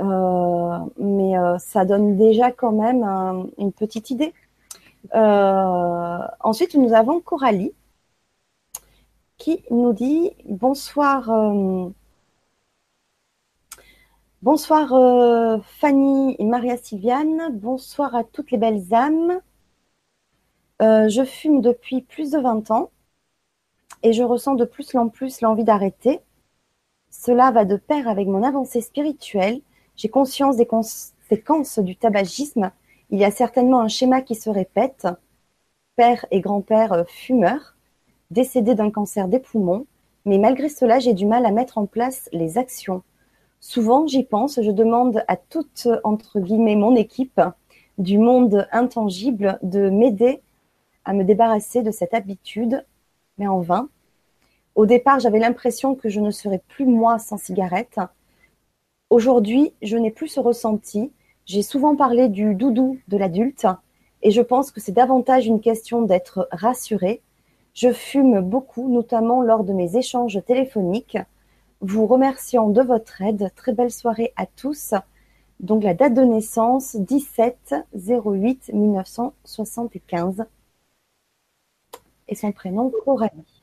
Euh, 0.00 0.78
mais 0.98 1.38
euh, 1.38 1.58
ça 1.58 1.84
donne 1.84 2.16
déjà 2.16 2.52
quand 2.52 2.72
même 2.72 3.04
une 3.58 3.72
petite 3.72 4.10
idée. 4.10 4.34
ensuite, 5.12 6.74
nous 6.74 6.92
avons 6.94 7.20
Coralie 7.20 7.72
qui 9.38 9.62
nous 9.70 9.92
dit 9.92 10.32
bonsoir. 10.46 11.30
Bonsoir 14.42 15.60
Fanny 15.80 16.36
et 16.38 16.44
Maria 16.44 16.76
Sylviane, 16.76 17.48
bonsoir 17.52 18.14
à 18.14 18.22
toutes 18.24 18.50
les 18.50 18.58
belles 18.58 18.94
âmes. 18.94 19.40
je 20.80 21.24
fume 21.24 21.60
depuis 21.60 22.02
plus 22.02 22.30
de 22.30 22.38
20 22.38 22.70
ans 22.70 22.90
et 24.02 24.12
je 24.12 24.22
ressens 24.22 24.54
de 24.54 24.64
plus 24.64 24.94
en 24.94 25.08
plus 25.08 25.40
l'envie 25.40 25.64
d'arrêter. 25.64 26.20
Cela 27.10 27.50
va 27.50 27.64
de 27.64 27.76
pair 27.76 28.08
avec 28.08 28.28
mon 28.28 28.42
avancée 28.42 28.80
spirituelle. 28.80 29.60
J'ai 29.96 30.08
conscience 30.08 30.56
des 30.56 30.66
conséquences 30.66 31.78
du 31.78 31.96
tabagisme. 31.96 32.70
Il 33.10 33.18
y 33.18 33.24
a 33.24 33.30
certainement 33.30 33.80
un 33.80 33.88
schéma 33.88 34.20
qui 34.22 34.34
se 34.34 34.50
répète. 34.50 35.06
Père 35.96 36.26
et 36.30 36.40
grand-père 36.40 36.92
euh, 36.92 37.04
fumeurs, 37.06 37.74
décédés 38.30 38.74
d'un 38.74 38.90
cancer 38.90 39.28
des 39.28 39.38
poumons, 39.38 39.86
mais 40.26 40.38
malgré 40.38 40.68
cela, 40.68 40.98
j'ai 40.98 41.14
du 41.14 41.24
mal 41.24 41.46
à 41.46 41.52
mettre 41.52 41.78
en 41.78 41.86
place 41.86 42.28
les 42.32 42.58
actions. 42.58 43.02
Souvent, 43.60 44.06
j'y 44.06 44.24
pense, 44.24 44.60
je 44.60 44.70
demande 44.70 45.24
à 45.28 45.36
toute, 45.36 45.88
entre 46.04 46.40
guillemets, 46.40 46.76
mon 46.76 46.94
équipe 46.94 47.40
du 47.96 48.18
monde 48.18 48.68
intangible 48.72 49.58
de 49.62 49.88
m'aider 49.88 50.42
à 51.04 51.14
me 51.14 51.24
débarrasser 51.24 51.82
de 51.82 51.90
cette 51.90 52.12
habitude 52.12 52.84
mais 53.38 53.46
en 53.46 53.60
vain. 53.60 53.88
Au 54.74 54.86
départ, 54.86 55.20
j'avais 55.20 55.38
l'impression 55.38 55.94
que 55.94 56.08
je 56.08 56.20
ne 56.20 56.30
serais 56.30 56.60
plus 56.68 56.86
moi 56.86 57.18
sans 57.18 57.38
cigarette. 57.38 57.98
Aujourd'hui, 59.08 59.72
je 59.82 59.96
n'ai 59.96 60.10
plus 60.10 60.28
ce 60.28 60.40
ressenti. 60.40 61.12
J'ai 61.46 61.62
souvent 61.62 61.96
parlé 61.96 62.28
du 62.28 62.54
doudou 62.54 62.98
de 63.08 63.16
l'adulte 63.16 63.66
et 64.22 64.30
je 64.30 64.42
pense 64.42 64.70
que 64.70 64.80
c'est 64.80 64.92
davantage 64.92 65.46
une 65.46 65.60
question 65.60 66.02
d'être 66.02 66.48
rassuré. 66.50 67.22
Je 67.72 67.92
fume 67.92 68.40
beaucoup, 68.40 68.88
notamment 68.88 69.42
lors 69.42 69.64
de 69.64 69.72
mes 69.72 69.96
échanges 69.96 70.40
téléphoniques. 70.44 71.18
Vous 71.80 72.06
remerciant 72.06 72.68
de 72.68 72.82
votre 72.82 73.22
aide. 73.22 73.50
Très 73.54 73.72
belle 73.72 73.90
soirée 73.90 74.32
à 74.36 74.46
tous. 74.46 74.94
Donc 75.60 75.84
la 75.84 75.94
date 75.94 76.14
de 76.14 76.22
naissance 76.22 76.96
17 76.96 77.74
08 77.94 78.70
1975 78.72 80.44
et 82.28 82.34
son 82.34 82.52
prénom 82.52 82.90
Coralie. 83.04 83.62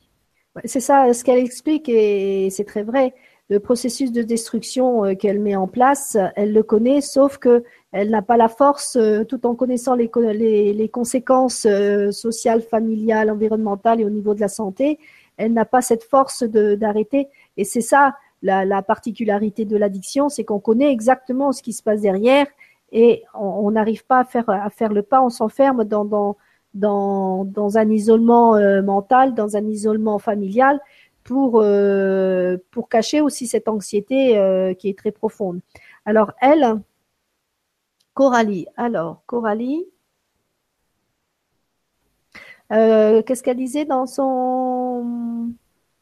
C'est 0.64 0.80
ça 0.80 1.12
ce 1.12 1.24
qu'elle 1.24 1.40
explique 1.40 1.88
et 1.88 2.48
c'est 2.50 2.64
très 2.64 2.82
vrai. 2.82 3.14
Le 3.50 3.60
processus 3.60 4.10
de 4.10 4.22
destruction 4.22 5.04
euh, 5.04 5.14
qu'elle 5.14 5.38
met 5.38 5.54
en 5.54 5.66
place, 5.66 6.16
elle 6.34 6.54
le 6.54 6.62
connaît, 6.62 7.02
sauf 7.02 7.36
que 7.36 7.62
elle 7.92 8.08
n'a 8.08 8.22
pas 8.22 8.38
la 8.38 8.48
force, 8.48 8.96
euh, 8.96 9.24
tout 9.24 9.46
en 9.46 9.54
connaissant 9.54 9.94
les, 9.94 10.08
conséquences 10.90 11.66
euh, 11.66 12.10
sociales, 12.10 12.62
familiales, 12.62 13.30
environnementales 13.30 14.00
et 14.00 14.04
au 14.04 14.10
niveau 14.10 14.34
de 14.34 14.40
la 14.40 14.48
santé, 14.48 14.98
elle 15.36 15.52
n'a 15.52 15.66
pas 15.66 15.82
cette 15.82 16.04
force 16.04 16.42
d'arrêter. 16.42 17.28
Et 17.58 17.64
c'est 17.64 17.82
ça 17.82 18.14
la, 18.40 18.82
particularité 18.82 19.64
de 19.64 19.76
l'addiction, 19.76 20.28
c'est 20.28 20.44
qu'on 20.44 20.60
connaît 20.60 20.90
exactement 20.90 21.52
ce 21.52 21.62
qui 21.62 21.72
se 21.72 21.82
passe 21.82 22.00
derrière 22.00 22.46
et 22.92 23.24
on 23.34 23.70
n'arrive 23.72 24.06
pas 24.06 24.20
à 24.20 24.70
faire, 24.70 24.92
le 24.92 25.02
pas, 25.02 25.22
on 25.22 25.30
s'enferme 25.30 25.84
dans, 25.84 26.36
dans, 26.74 27.44
dans 27.44 27.78
un 27.78 27.88
isolement 27.90 28.56
euh, 28.56 28.82
mental, 28.82 29.34
dans 29.34 29.56
un 29.56 29.66
isolement 29.66 30.18
familial, 30.18 30.80
pour, 31.22 31.60
euh, 31.62 32.58
pour 32.70 32.88
cacher 32.88 33.20
aussi 33.20 33.46
cette 33.46 33.68
anxiété 33.68 34.36
euh, 34.38 34.74
qui 34.74 34.88
est 34.88 34.98
très 34.98 35.12
profonde. 35.12 35.60
Alors, 36.04 36.32
elle, 36.40 36.80
Coralie, 38.14 38.66
alors, 38.76 39.22
Coralie, 39.26 39.86
qu'est-ce 42.70 43.42
qu'elle 43.42 43.56
disait 43.56 43.84
dans 43.84 44.06
son... 44.06 45.52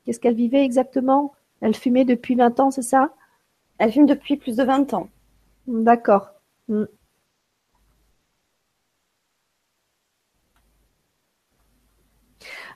Qu'est-ce 0.05 0.19
qu'elle 0.19 0.35
vivait 0.35 0.65
exactement? 0.65 1.33
Elle 1.61 1.75
fumait 1.75 2.05
depuis 2.05 2.35
20 2.35 2.59
ans, 2.61 2.71
c'est 2.71 2.83
ça? 2.83 3.15
Elle 3.79 3.93
fume 3.93 4.07
depuis 4.07 4.37
plus 4.37 4.57
de 4.57 4.65
20 4.65 4.95
ans. 4.95 5.09
D'accord. 5.67 6.31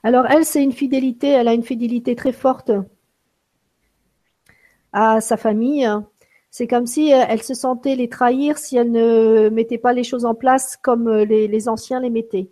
Alors 0.03 0.27
elle, 0.27 0.45
c'est 0.45 0.63
une 0.63 0.73
fidélité, 0.73 1.29
elle 1.29 1.49
a 1.49 1.55
une 1.55 1.65
fidélité 1.65 2.15
très 2.15 2.33
forte 2.33 2.71
à 4.93 5.21
sa 5.21 5.37
famille. 5.37 5.89
C'est 6.51 6.67
comme 6.67 6.87
si 6.87 7.13
euh, 7.13 7.23
elle 7.29 7.43
se 7.43 7.53
sentait 7.53 7.97
les 7.97 8.09
trahir 8.09 8.57
si 8.57 8.79
elle 8.79 8.91
ne 8.91 9.51
mettait 9.51 9.77
pas 9.77 9.93
les 9.93 10.05
choses 10.05 10.25
en 10.25 10.35
place 10.35 10.79
comme 10.81 11.07
euh, 11.07 11.25
les, 11.27 11.69
anciens 11.69 12.01
les 12.01 12.09
mettaient. 12.09 12.49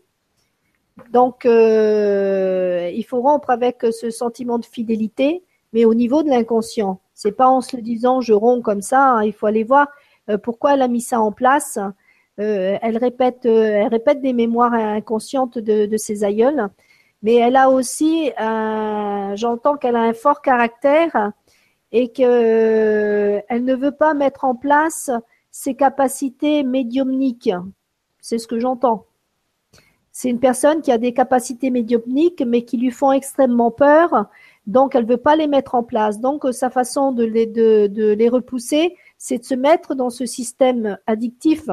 Donc, 1.10 1.46
euh, 1.46 2.90
il 2.94 3.02
faut 3.04 3.22
rompre 3.22 3.48
avec 3.48 3.78
ce 3.90 4.10
sentiment 4.10 4.58
de 4.58 4.66
fidélité, 4.66 5.42
mais 5.72 5.86
au 5.86 5.94
niveau 5.94 6.22
de 6.22 6.28
l'inconscient. 6.28 7.00
C'est 7.14 7.32
pas 7.32 7.48
en 7.48 7.62
se 7.62 7.78
disant 7.78 8.20
je 8.20 8.34
romps 8.34 8.60
comme 8.60 8.82
ça. 8.82 9.12
Hein. 9.12 9.24
il 9.24 9.32
faut 9.32 9.46
aller 9.46 9.64
voir 9.64 9.88
pourquoi 10.42 10.74
elle 10.74 10.82
a 10.82 10.88
mis 10.88 11.00
ça 11.00 11.20
en 11.20 11.32
place. 11.32 11.78
elle 12.36 12.98
répète, 12.98 13.46
elle 13.46 13.88
répète 13.88 14.20
des 14.20 14.34
mémoires 14.34 14.74
inconscientes 14.74 15.58
de, 15.58 15.86
de 15.86 15.96
ses 15.96 16.24
aïeuls 16.24 16.68
mais 17.24 17.36
elle 17.36 17.56
a 17.56 17.70
aussi, 17.70 18.30
j'entends 18.38 19.76
qu'elle 19.78 19.96
a 19.96 20.02
un 20.02 20.12
fort 20.12 20.42
caractère 20.42 21.32
et 21.90 22.08
qu'elle 22.08 22.26
euh, 22.28 23.60
ne 23.60 23.74
veut 23.74 23.92
pas 23.92 24.12
mettre 24.12 24.44
en 24.44 24.54
place 24.54 25.10
ses 25.50 25.74
capacités 25.74 26.62
médiumniques. 26.64 27.50
C'est 28.20 28.36
ce 28.36 28.46
que 28.46 28.58
j'entends. 28.58 29.06
C'est 30.12 30.28
une 30.28 30.38
personne 30.38 30.82
qui 30.82 30.92
a 30.92 30.98
des 30.98 31.14
capacités 31.14 31.70
médiumniques, 31.70 32.42
mais 32.46 32.66
qui 32.66 32.76
lui 32.76 32.90
font 32.90 33.12
extrêmement 33.12 33.70
peur. 33.70 34.26
Donc, 34.66 34.94
elle 34.94 35.06
veut 35.06 35.16
pas 35.16 35.34
les 35.34 35.46
mettre 35.46 35.74
en 35.76 35.82
place. 35.82 36.20
Donc, 36.20 36.44
sa 36.52 36.68
façon 36.68 37.10
de 37.10 37.24
les 37.24 38.28
repousser, 38.28 38.96
c'est 39.16 39.38
de 39.38 39.44
se 39.44 39.54
mettre 39.54 39.94
dans 39.94 40.10
ce 40.10 40.26
système 40.26 40.98
addictif 41.06 41.70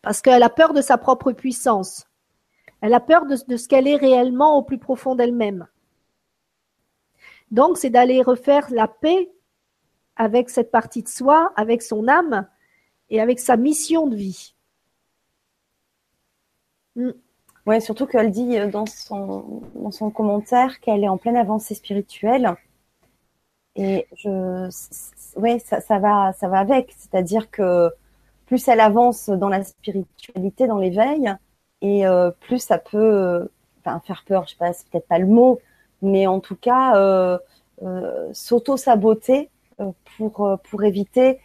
parce 0.00 0.22
qu'elle 0.22 0.44
a 0.44 0.48
peur 0.48 0.74
de 0.74 0.80
sa 0.80 0.96
propre 0.96 1.32
puissance. 1.32 2.07
Elle 2.80 2.94
a 2.94 3.00
peur 3.00 3.26
de, 3.26 3.36
ce 3.36 3.68
qu'elle 3.68 3.88
est 3.88 3.96
réellement 3.96 4.56
au 4.56 4.62
plus 4.62 4.78
profond 4.78 5.14
d'elle-même. 5.14 5.66
Donc, 7.50 7.78
c'est 7.78 7.90
d'aller 7.90 8.22
refaire 8.22 8.68
la 8.70 8.86
paix 8.86 9.30
avec 10.16 10.50
cette 10.50 10.70
partie 10.70 11.02
de 11.02 11.08
soi, 11.08 11.52
avec 11.56 11.82
son 11.82 12.08
âme 12.08 12.46
et 13.10 13.20
avec 13.20 13.38
sa 13.38 13.56
mission 13.56 14.06
de 14.06 14.16
vie. 14.16 14.54
Mm. 16.96 17.10
Oui, 17.66 17.82
surtout 17.82 18.06
qu'elle 18.06 18.30
dit 18.30 18.58
euh, 18.58 18.68
dans 18.70 18.86
son, 18.86 20.10
commentaire 20.10 20.80
qu'elle 20.80 21.04
est 21.04 21.08
en 21.08 21.18
pleine 21.18 21.36
avancée 21.36 21.74
spirituelle. 21.74 22.54
Et 23.76 24.06
je, 24.16 24.70
ouais, 25.38 25.58
ça, 25.58 25.98
va, 25.98 26.32
ça 26.32 26.48
va 26.48 26.58
avec. 26.60 26.94
C'est-à-dire 26.96 27.50
que 27.50 27.90
plus 28.46 28.66
elle 28.68 28.80
avance 28.80 29.28
dans 29.28 29.50
la 29.50 29.62
spiritualité, 29.64 30.66
dans 30.66 30.78
l'éveil, 30.78 31.34
et 31.82 32.06
euh, 32.06 32.30
plus 32.40 32.58
ça 32.58 32.78
peut 32.78 33.48
enfin, 33.84 34.00
faire 34.00 34.24
peur, 34.26 34.44
je 34.46 34.50
sais 34.50 34.56
pas, 34.58 34.72
c'est 34.72 34.88
peut-être 34.88 35.08
pas 35.08 35.18
le 35.18 35.26
mot, 35.26 35.60
mais 36.02 36.26
en 36.26 36.40
tout 36.40 36.56
cas, 36.56 36.96
euh, 36.96 37.38
euh, 37.82 38.28
s'auto-saboter 38.32 39.50
euh, 39.80 39.92
pour, 40.16 40.46
euh, 40.46 40.56
pour 40.70 40.82
éviter 40.84 41.38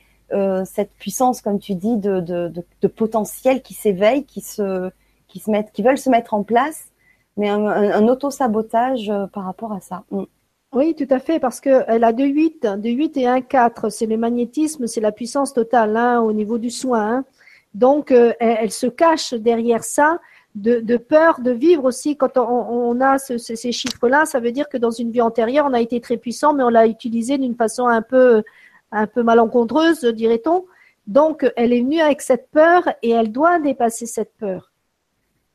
cette 0.66 0.90
puissance, 0.94 1.44
comme 1.44 1.60
tu 1.60 1.76
dis, 1.76 1.96
de, 1.96 2.20
de, 2.20 2.52
de, 2.82 2.88
potentiel 2.88 3.62
qui 3.62 3.76
s'éveille, 3.76 4.24
qui 4.24 4.42
se, 4.42 4.90
qui 5.28 5.38
se 5.38 5.72
qui 5.72 5.84
veulent 5.84 6.00
se 6.00 6.10
mettre 6.10 6.34
en 6.34 6.42
place, 6.42 6.86
mais 7.38 7.50
un, 7.50 8.08
auto-sabotage 8.08 9.12
par 9.32 9.44
rapport 9.44 9.74
à 9.74 9.80
ça. 9.80 10.06
Mm. 10.10 10.24
Oui, 10.74 10.96
tout 10.96 11.06
à 11.12 11.20
fait, 11.20 11.40
parce 11.40 11.60
qu'elle 11.60 12.04
a 12.04 12.12
2,8, 12.12 12.82
8 12.82 13.18
et 13.18 13.26
1,4. 13.26 13.92
C'est 13.92 14.08
le 14.08 14.18
magnétisme, 14.18 14.88
c'est 14.88 15.02
la 15.02 15.12
puissance 15.12 15.54
totale 15.54 15.96
hein, 15.96 16.20
au 16.20 16.34
niveau 16.34 16.58
du 16.58 16.72
soin. 16.72 17.18
Hein. 17.18 17.26
Donc, 17.74 18.12
euh, 18.12 18.34
elle, 18.40 18.72
se 18.72 18.88
cache 18.88 19.34
derrière 19.34 19.84
ça 19.84 20.20
de, 20.56 20.98
peur 20.98 21.40
de 21.41 21.52
vivre 21.52 21.86
aussi. 21.86 22.16
Quand 22.16 22.38
on, 22.38 23.02
a 23.02 23.18
ce, 23.18 23.38
ces 23.38 23.72
chiffres-là, 23.72 24.26
ça 24.26 24.40
veut 24.40 24.52
dire 24.52 24.70
que 24.70 24.78
dans 24.78 24.91
une 24.91 25.12
vie 25.12 25.22
antérieure, 25.22 25.66
on 25.68 25.74
a 25.74 25.82
été 25.82 26.00
très 26.00 26.18
puissant, 26.18 26.54
mais 26.54 26.64
on 26.64 26.70
l'a 26.70 26.86
utilisé 26.86 27.38
d'une 27.38 27.56
façon 27.56 27.88
un 27.88 28.04
peu, 28.04 28.44
un 28.91 29.08
peu 29.08 29.24
malencontreuse, 29.24 30.06
dirait-on. 30.06 30.66
Donc, 31.08 31.52
elle 31.56 31.74
est 31.74 31.82
venue 31.82 32.00
avec 32.00 32.22
cette 32.22 32.50
peur 32.52 32.88
et 33.02 33.10
elle 33.10 33.32
doit 33.32 33.60
dépasser 33.60 34.06
cette 34.06 34.34
peur. 34.38 34.72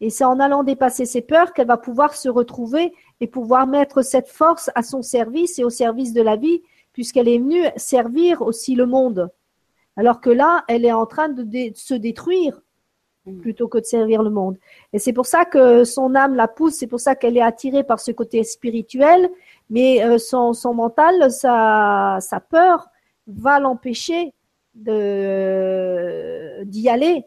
Et 0.00 0.10
c'est 0.10 0.24
en 0.24 0.38
allant 0.40 0.62
dépasser 0.62 1.06
ses 1.06 1.22
peurs 1.22 1.52
qu'elle 1.52 1.66
va 1.66 1.76
pouvoir 1.76 2.14
se 2.14 2.28
retrouver 2.28 2.92
et 3.20 3.26
pouvoir 3.26 3.66
mettre 3.66 4.02
cette 4.02 4.28
force 4.28 4.70
à 4.74 4.82
son 4.82 5.02
service 5.02 5.58
et 5.58 5.64
au 5.64 5.70
service 5.70 6.12
de 6.12 6.22
la 6.22 6.36
vie, 6.36 6.62
puisqu'elle 6.92 7.28
est 7.28 7.38
venue 7.38 7.64
servir 7.76 8.42
aussi 8.42 8.74
le 8.74 8.86
monde. 8.86 9.30
Alors 9.98 10.22
que 10.22 10.30
là, 10.30 10.64
elle 10.68 10.86
est 10.86 10.92
en 10.92 11.04
train 11.04 11.28
de, 11.28 11.44
se 11.74 11.92
détruire 11.92 12.62
mm. 13.26 13.40
plutôt 13.40 13.68
que 13.68 13.76
de 13.76 13.84
servir 13.84 14.22
le 14.22 14.30
monde. 14.30 14.56
Et 14.94 14.98
c'est 14.98 15.12
pour 15.12 15.26
ça 15.26 15.44
que 15.44 15.84
son 15.84 16.14
âme 16.14 16.34
la 16.34 16.48
pousse, 16.48 16.76
c'est 16.76 16.86
pour 16.86 17.00
ça 17.00 17.14
qu'elle 17.14 17.36
est 17.36 17.42
attirée 17.42 17.84
par 17.84 18.00
ce 18.00 18.12
côté 18.12 18.42
spirituel, 18.44 19.28
mais 19.68 20.02
euh, 20.02 20.16
son, 20.16 20.54
son 20.54 20.72
mental, 20.72 21.30
sa, 21.30 22.16
sa 22.20 22.40
peur 22.40 22.88
va 23.26 23.60
l'empêcher 23.60 24.32
d'y 24.74 24.88
aller 26.88 27.26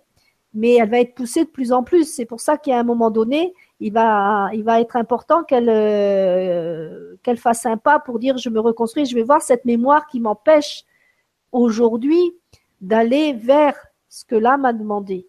mais 0.53 0.75
elle 0.75 0.89
va 0.89 0.99
être 0.99 1.15
poussée 1.15 1.45
de 1.45 1.49
plus 1.49 1.71
en 1.71 1.83
plus. 1.83 2.05
C'est 2.13 2.25
pour 2.25 2.39
ça 2.39 2.57
qu'à 2.57 2.79
un 2.79 2.83
moment 2.83 3.09
donné, 3.09 3.53
il 3.79 3.93
va, 3.93 4.49
il 4.53 4.63
va 4.63 4.81
être 4.81 4.95
important 4.95 5.43
qu'elle 5.43 5.69
euh, 5.69 7.15
qu'elle 7.23 7.37
fasse 7.37 7.65
un 7.65 7.77
pas 7.77 7.99
pour 7.99 8.19
dire 8.19 8.37
je 8.37 8.49
me 8.49 8.59
reconstruis, 8.59 9.05
je 9.05 9.15
vais 9.15 9.23
voir 9.23 9.41
cette 9.41 9.65
mémoire 9.65 10.07
qui 10.07 10.19
m'empêche 10.19 10.83
aujourd'hui 11.51 12.35
d'aller 12.81 13.33
vers 13.33 13.75
ce 14.09 14.25
que 14.25 14.35
l'âme 14.35 14.61
m'a 14.61 14.73
demandé. 14.73 15.25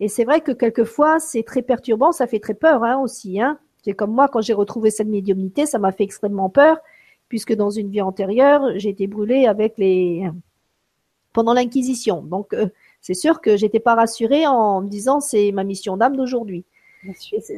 Et 0.00 0.08
c'est 0.08 0.24
vrai 0.24 0.40
que 0.40 0.52
quelquefois, 0.52 1.18
c'est 1.18 1.42
très 1.42 1.62
perturbant, 1.62 2.12
ça 2.12 2.26
fait 2.26 2.40
très 2.40 2.54
peur 2.54 2.84
hein, 2.84 2.98
aussi. 2.98 3.40
Hein. 3.40 3.58
C'est 3.84 3.92
comme 3.92 4.12
moi, 4.12 4.28
quand 4.28 4.40
j'ai 4.40 4.52
retrouvé 4.52 4.90
cette 4.90 5.08
médiumnité, 5.08 5.66
ça 5.66 5.78
m'a 5.78 5.92
fait 5.92 6.04
extrêmement 6.04 6.48
peur, 6.48 6.78
puisque 7.28 7.54
dans 7.54 7.70
une 7.70 7.90
vie 7.90 8.00
antérieure, 8.00 8.72
j'ai 8.76 8.90
été 8.90 9.06
brûlée 9.06 9.46
avec 9.46 9.78
les 9.78 10.30
pendant 11.32 11.52
l'Inquisition. 11.52 12.22
Donc, 12.22 12.54
euh, 12.54 12.68
c'est 13.02 13.14
sûr 13.14 13.42
que 13.42 13.56
j'étais 13.56 13.80
pas 13.80 13.94
rassurée 13.94 14.46
en 14.46 14.80
me 14.80 14.88
disant 14.88 15.20
c'est 15.20 15.52
ma 15.52 15.64
mission 15.64 15.98
d'âme 15.98 16.16
d'aujourd'hui. 16.16 16.64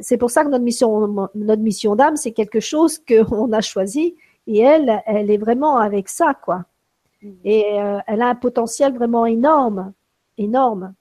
C'est 0.01 0.17
pour 0.17 0.29
ça 0.29 0.43
que 0.43 0.49
notre 0.49 0.65
mission, 0.65 1.29
notre 1.35 1.61
mission 1.61 1.95
d'âme, 1.95 2.17
c'est 2.17 2.31
quelque 2.31 2.59
chose 2.59 2.99
qu'on 3.07 3.53
a 3.53 3.61
choisi 3.61 4.15
et 4.47 4.59
elle, 4.59 5.01
elle 5.05 5.31
est 5.31 5.37
vraiment 5.37 5.77
avec 5.77 6.09
ça, 6.09 6.33
quoi. 6.33 6.65
Et 7.43 7.79
euh, 7.79 7.99
elle 8.07 8.21
a 8.21 8.27
un 8.27 8.35
potentiel 8.35 8.93
vraiment 8.93 9.25
énorme, 9.25 9.93
énorme. 10.37 10.93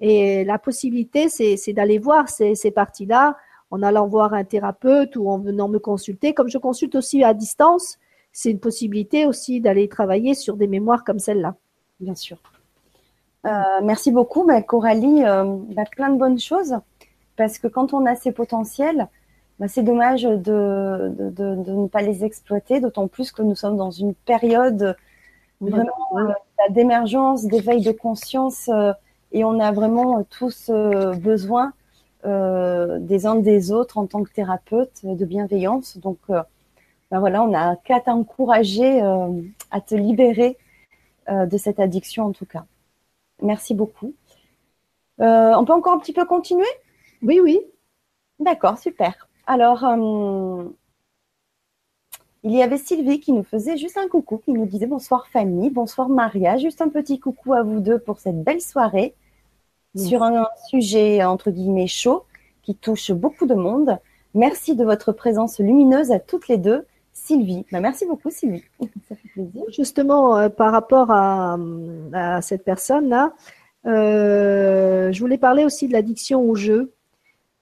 Et 0.00 0.44
la 0.44 0.58
possibilité, 0.58 1.28
c'est 1.28 1.72
d'aller 1.72 1.98
voir 1.98 2.28
ces, 2.28 2.70
parties-là 2.70 3.36
en 3.70 3.82
allant 3.82 4.06
voir 4.06 4.32
un 4.32 4.44
thérapeute 4.44 5.16
ou 5.16 5.28
en 5.28 5.38
venant 5.38 5.68
me 5.68 5.78
consulter. 5.78 6.34
Comme 6.34 6.48
je 6.48 6.58
consulte 6.58 6.94
aussi 6.94 7.24
à 7.24 7.34
distance, 7.34 7.98
c'est 8.32 8.50
une 8.50 8.60
possibilité 8.60 9.26
aussi 9.26 9.60
d'aller 9.60 9.88
travailler 9.88 10.34
sur 10.34 10.56
des 10.56 10.68
mémoires 10.68 11.04
comme 11.04 11.18
celle-là. 11.18 11.56
Bien 12.00 12.14
sûr. 12.14 12.38
Euh, 13.46 13.50
merci 13.82 14.12
beaucoup, 14.12 14.48
Coralie. 14.66 15.24
Euh, 15.24 15.56
bah, 15.74 15.84
plein 15.90 16.10
de 16.10 16.18
bonnes 16.18 16.38
choses, 16.38 16.76
parce 17.36 17.58
que 17.58 17.66
quand 17.66 17.92
on 17.92 18.06
a 18.06 18.14
ces 18.14 18.32
potentiels, 18.32 19.08
bah, 19.58 19.66
c'est 19.66 19.82
dommage 19.82 20.22
de, 20.22 21.12
ne 21.38 21.88
pas 21.88 22.02
les 22.02 22.24
exploiter, 22.24 22.80
d'autant 22.80 23.08
plus 23.08 23.32
que 23.32 23.42
nous 23.42 23.56
sommes 23.56 23.76
dans 23.76 23.90
une 23.90 24.14
période 24.14 24.96
vraiment 25.60 25.92
euh, 26.16 26.32
d'émergence, 26.70 27.44
d'éveil 27.44 27.82
de 27.82 27.92
conscience, 27.92 28.68
euh, 28.68 28.92
et 29.32 29.44
on 29.44 29.60
a 29.60 29.72
vraiment 29.72 30.24
tous 30.24 30.70
euh, 30.70 31.14
besoin 31.14 31.72
des 32.24 33.26
uns 33.26 33.36
des 33.36 33.72
autres 33.72 33.96
en 33.96 34.06
tant 34.06 34.22
que 34.22 34.30
thérapeute, 34.30 35.04
de 35.04 35.24
bienveillance. 35.24 35.96
Donc, 35.98 36.18
bah, 36.28 36.46
voilà, 37.12 37.42
on 37.42 37.54
a 37.54 37.76
qu'à 37.76 38.00
t'encourager 38.00 39.00
à 39.70 39.80
te 39.80 39.94
libérer 39.94 40.58
de 41.28 41.56
cette 41.56 41.78
addiction 41.80 42.24
en 42.24 42.32
tout 42.32 42.44
cas. 42.44 42.64
Merci 43.40 43.72
beaucoup. 43.72 44.12
Euh, 45.20 45.52
on 45.54 45.64
peut 45.64 45.72
encore 45.72 45.94
un 45.94 45.98
petit 45.98 46.12
peu 46.12 46.24
continuer? 46.24 46.66
Oui, 47.22 47.40
oui. 47.40 47.60
D'accord, 48.38 48.78
super. 48.78 49.28
Alors, 49.46 49.84
euh, 49.84 50.64
il 52.44 52.52
y 52.52 52.62
avait 52.62 52.78
Sylvie 52.78 53.20
qui 53.20 53.32
nous 53.32 53.42
faisait 53.42 53.76
juste 53.76 53.96
un 53.96 54.08
coucou, 54.08 54.38
qui 54.38 54.52
nous 54.52 54.66
disait 54.66 54.86
bonsoir 54.86 55.26
famille, 55.28 55.70
bonsoir 55.70 56.08
Maria, 56.08 56.56
juste 56.56 56.80
un 56.80 56.88
petit 56.88 57.18
coucou 57.18 57.54
à 57.54 57.62
vous 57.62 57.80
deux 57.80 57.98
pour 57.98 58.18
cette 58.18 58.42
belle 58.42 58.60
soirée 58.60 59.14
sur 59.96 60.22
un 60.22 60.46
sujet 60.68 61.24
entre 61.24 61.50
guillemets 61.50 61.86
chaud 61.86 62.24
qui 62.62 62.74
touche 62.74 63.10
beaucoup 63.12 63.46
de 63.46 63.54
monde. 63.54 63.98
Merci 64.34 64.76
de 64.76 64.84
votre 64.84 65.12
présence 65.12 65.58
lumineuse 65.58 66.12
à 66.12 66.18
toutes 66.18 66.48
les 66.48 66.58
deux. 66.58 66.86
Sylvie. 67.12 67.66
Bah, 67.72 67.80
merci 67.80 68.06
beaucoup, 68.06 68.30
Sylvie. 68.30 68.62
Ça 69.08 69.16
fait 69.16 69.28
plaisir. 69.32 69.64
Justement, 69.70 70.38
euh, 70.38 70.48
par 70.48 70.70
rapport 70.70 71.10
à, 71.10 71.58
à 72.12 72.40
cette 72.42 72.62
personne-là, 72.62 73.32
euh, 73.86 75.10
je 75.12 75.20
voulais 75.20 75.38
parler 75.38 75.64
aussi 75.64 75.88
de 75.88 75.92
l'addiction 75.92 76.42
au 76.42 76.54
jeu. 76.54 76.92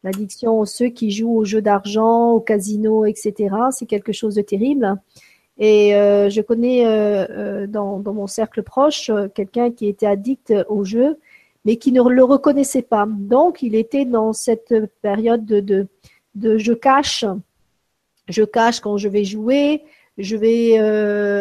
L'addiction 0.07 0.65
ceux 0.65 0.87
qui 0.87 1.11
jouent 1.11 1.39
aux 1.39 1.45
jeux 1.45 1.61
d'argent, 1.61 2.31
au 2.31 2.39
casino, 2.39 3.07
etc. 3.07 3.53
C'est 3.73 3.87
quelque 3.87 4.13
chose 4.13 4.37
de 4.37 4.43
terrible. 4.43 4.95
Et 5.59 5.97
euh, 5.97 6.31
je 6.31 6.43
connais 6.43 6.87
euh, 6.87 7.27
euh 7.29 7.67
dans, 7.67 7.99
mon 7.99 8.29
cercle 8.29 8.63
proche 8.63 9.11
quelqu'un 9.35 9.73
qui 9.73 9.89
était 9.89 10.07
addict 10.07 10.55
au 10.69 10.85
jeu, 10.85 11.19
mais 11.65 11.75
qui 11.75 11.91
ne 11.91 12.09
le 12.09 12.23
reconnaissait 12.23 12.83
pas. 12.83 13.05
Donc, 13.09 13.63
il 13.63 13.75
était 13.75 14.05
dans 14.05 14.33
cette 14.33 14.73
période 15.03 15.45
de, 15.45 15.89
de, 16.37 16.57
je 16.57 16.73
cache 16.73 17.25
je 18.29 18.45
cache 18.45 18.79
quand 18.79 18.97
je 18.97 19.09
vais 19.09 19.25
jouer, 19.25 19.83
je 20.19 20.37
vais 20.37 20.81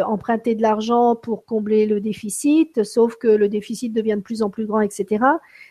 emprunter 0.02 0.56
de 0.56 0.64
l'argent 0.64 1.16
pour 1.16 1.46
combler 1.46 1.86
le 1.86 2.00
déficit, 2.02 2.84
sauf 2.84 3.16
que 3.16 3.28
le 3.28 3.48
déficit 3.48 3.94
devient 3.94 4.16
de 4.18 4.22
plus 4.22 4.42
en 4.42 4.50
plus 4.50 4.66
grand, 4.66 4.82
etc. 4.82 5.24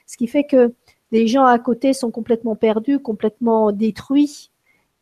Ce 0.06 0.16
qui 0.16 0.28
fait 0.28 0.44
que 0.44 0.72
les 1.14 1.28
gens 1.28 1.44
à 1.44 1.60
côté 1.60 1.92
sont 1.92 2.10
complètement 2.10 2.56
perdus, 2.56 2.98
complètement 2.98 3.70
détruits, 3.70 4.50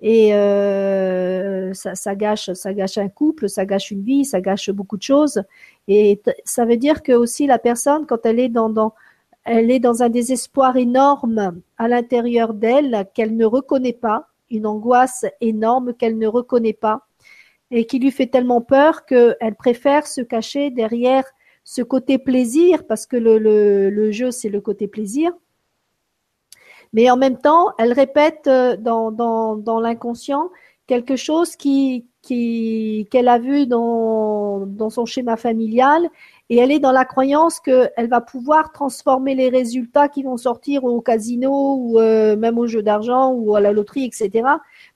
et 0.02 0.34
euh, 0.34 1.72
ça, 1.72 2.14
gâche, 2.16 2.50
un 2.98 3.08
couple, 3.08 3.48
ça 3.48 3.64
gâche 3.64 3.90
une 3.92 4.02
vie, 4.02 4.24
ça 4.26 4.42
gâche 4.42 4.68
beaucoup 4.70 4.98
de 4.98 5.02
choses. 5.02 5.42
Et 5.88 6.20
ça 6.44 6.66
veut 6.66 6.76
dire 6.76 7.02
que 7.02 7.12
aussi 7.12 7.46
la 7.46 7.58
personne, 7.58 8.04
quand 8.04 8.26
elle 8.26 8.40
est 8.40 8.50
dans, 8.50 8.92
elle 9.44 9.70
est 9.70 9.78
dans 9.78 10.02
un 10.02 10.10
désespoir 10.10 10.76
énorme 10.76 11.62
à 11.78 11.88
l'intérieur 11.88 12.52
d'elle 12.52 13.06
qu'elle 13.14 13.34
ne 13.34 13.46
reconnaît 13.46 13.92
pas, 13.94 14.26
une 14.50 14.66
angoisse 14.66 15.24
énorme 15.40 15.94
qu'elle 15.94 16.18
ne 16.18 16.26
reconnaît 16.26 16.74
pas 16.74 17.06
et 17.70 17.86
qui 17.86 17.98
lui 18.00 18.10
fait 18.10 18.26
tellement 18.26 18.60
peur 18.60 19.06
qu'elle 19.06 19.54
préfère 19.56 20.06
se 20.06 20.20
cacher 20.20 20.70
derrière 20.70 21.24
ce 21.64 21.80
côté 21.80 22.18
plaisir, 22.18 22.86
parce 22.86 23.06
que 23.06 23.16
le 23.16 24.10
jeu, 24.10 24.30
c'est 24.30 24.50
le 24.50 24.60
côté 24.60 24.88
plaisir. 24.88 25.32
Mais 26.92 27.10
en 27.10 27.16
même 27.16 27.38
temps, 27.38 27.72
elle 27.78 27.92
répète 27.92 28.46
euh, 28.46 28.76
dans, 28.76 29.10
dans, 29.10 29.56
dans 29.56 29.80
l'inconscient 29.80 30.50
quelque 30.86 31.16
chose 31.16 31.56
qui 31.56 32.06
qu'elle 32.22 33.28
a 33.28 33.38
vu 33.38 33.66
dans, 33.66 34.60
dans 34.66 34.90
son 34.90 35.06
schéma 35.06 35.36
familial. 35.36 36.08
Et 36.50 36.58
elle 36.58 36.70
est 36.70 36.78
dans 36.78 36.92
la 36.92 37.04
croyance 37.04 37.58
qu'elle 37.58 38.08
va 38.08 38.20
pouvoir 38.20 38.72
transformer 38.72 39.34
les 39.34 39.48
résultats 39.48 40.08
qui 40.08 40.22
vont 40.22 40.36
sortir 40.36 40.84
au 40.84 41.00
casino 41.00 41.76
ou 41.76 41.98
euh, 41.98 42.36
même 42.36 42.58
au 42.58 42.66
jeu 42.66 42.82
d'argent 42.82 43.32
ou 43.32 43.56
à 43.56 43.60
la 43.60 43.72
loterie, 43.72 44.04
etc. 44.04 44.48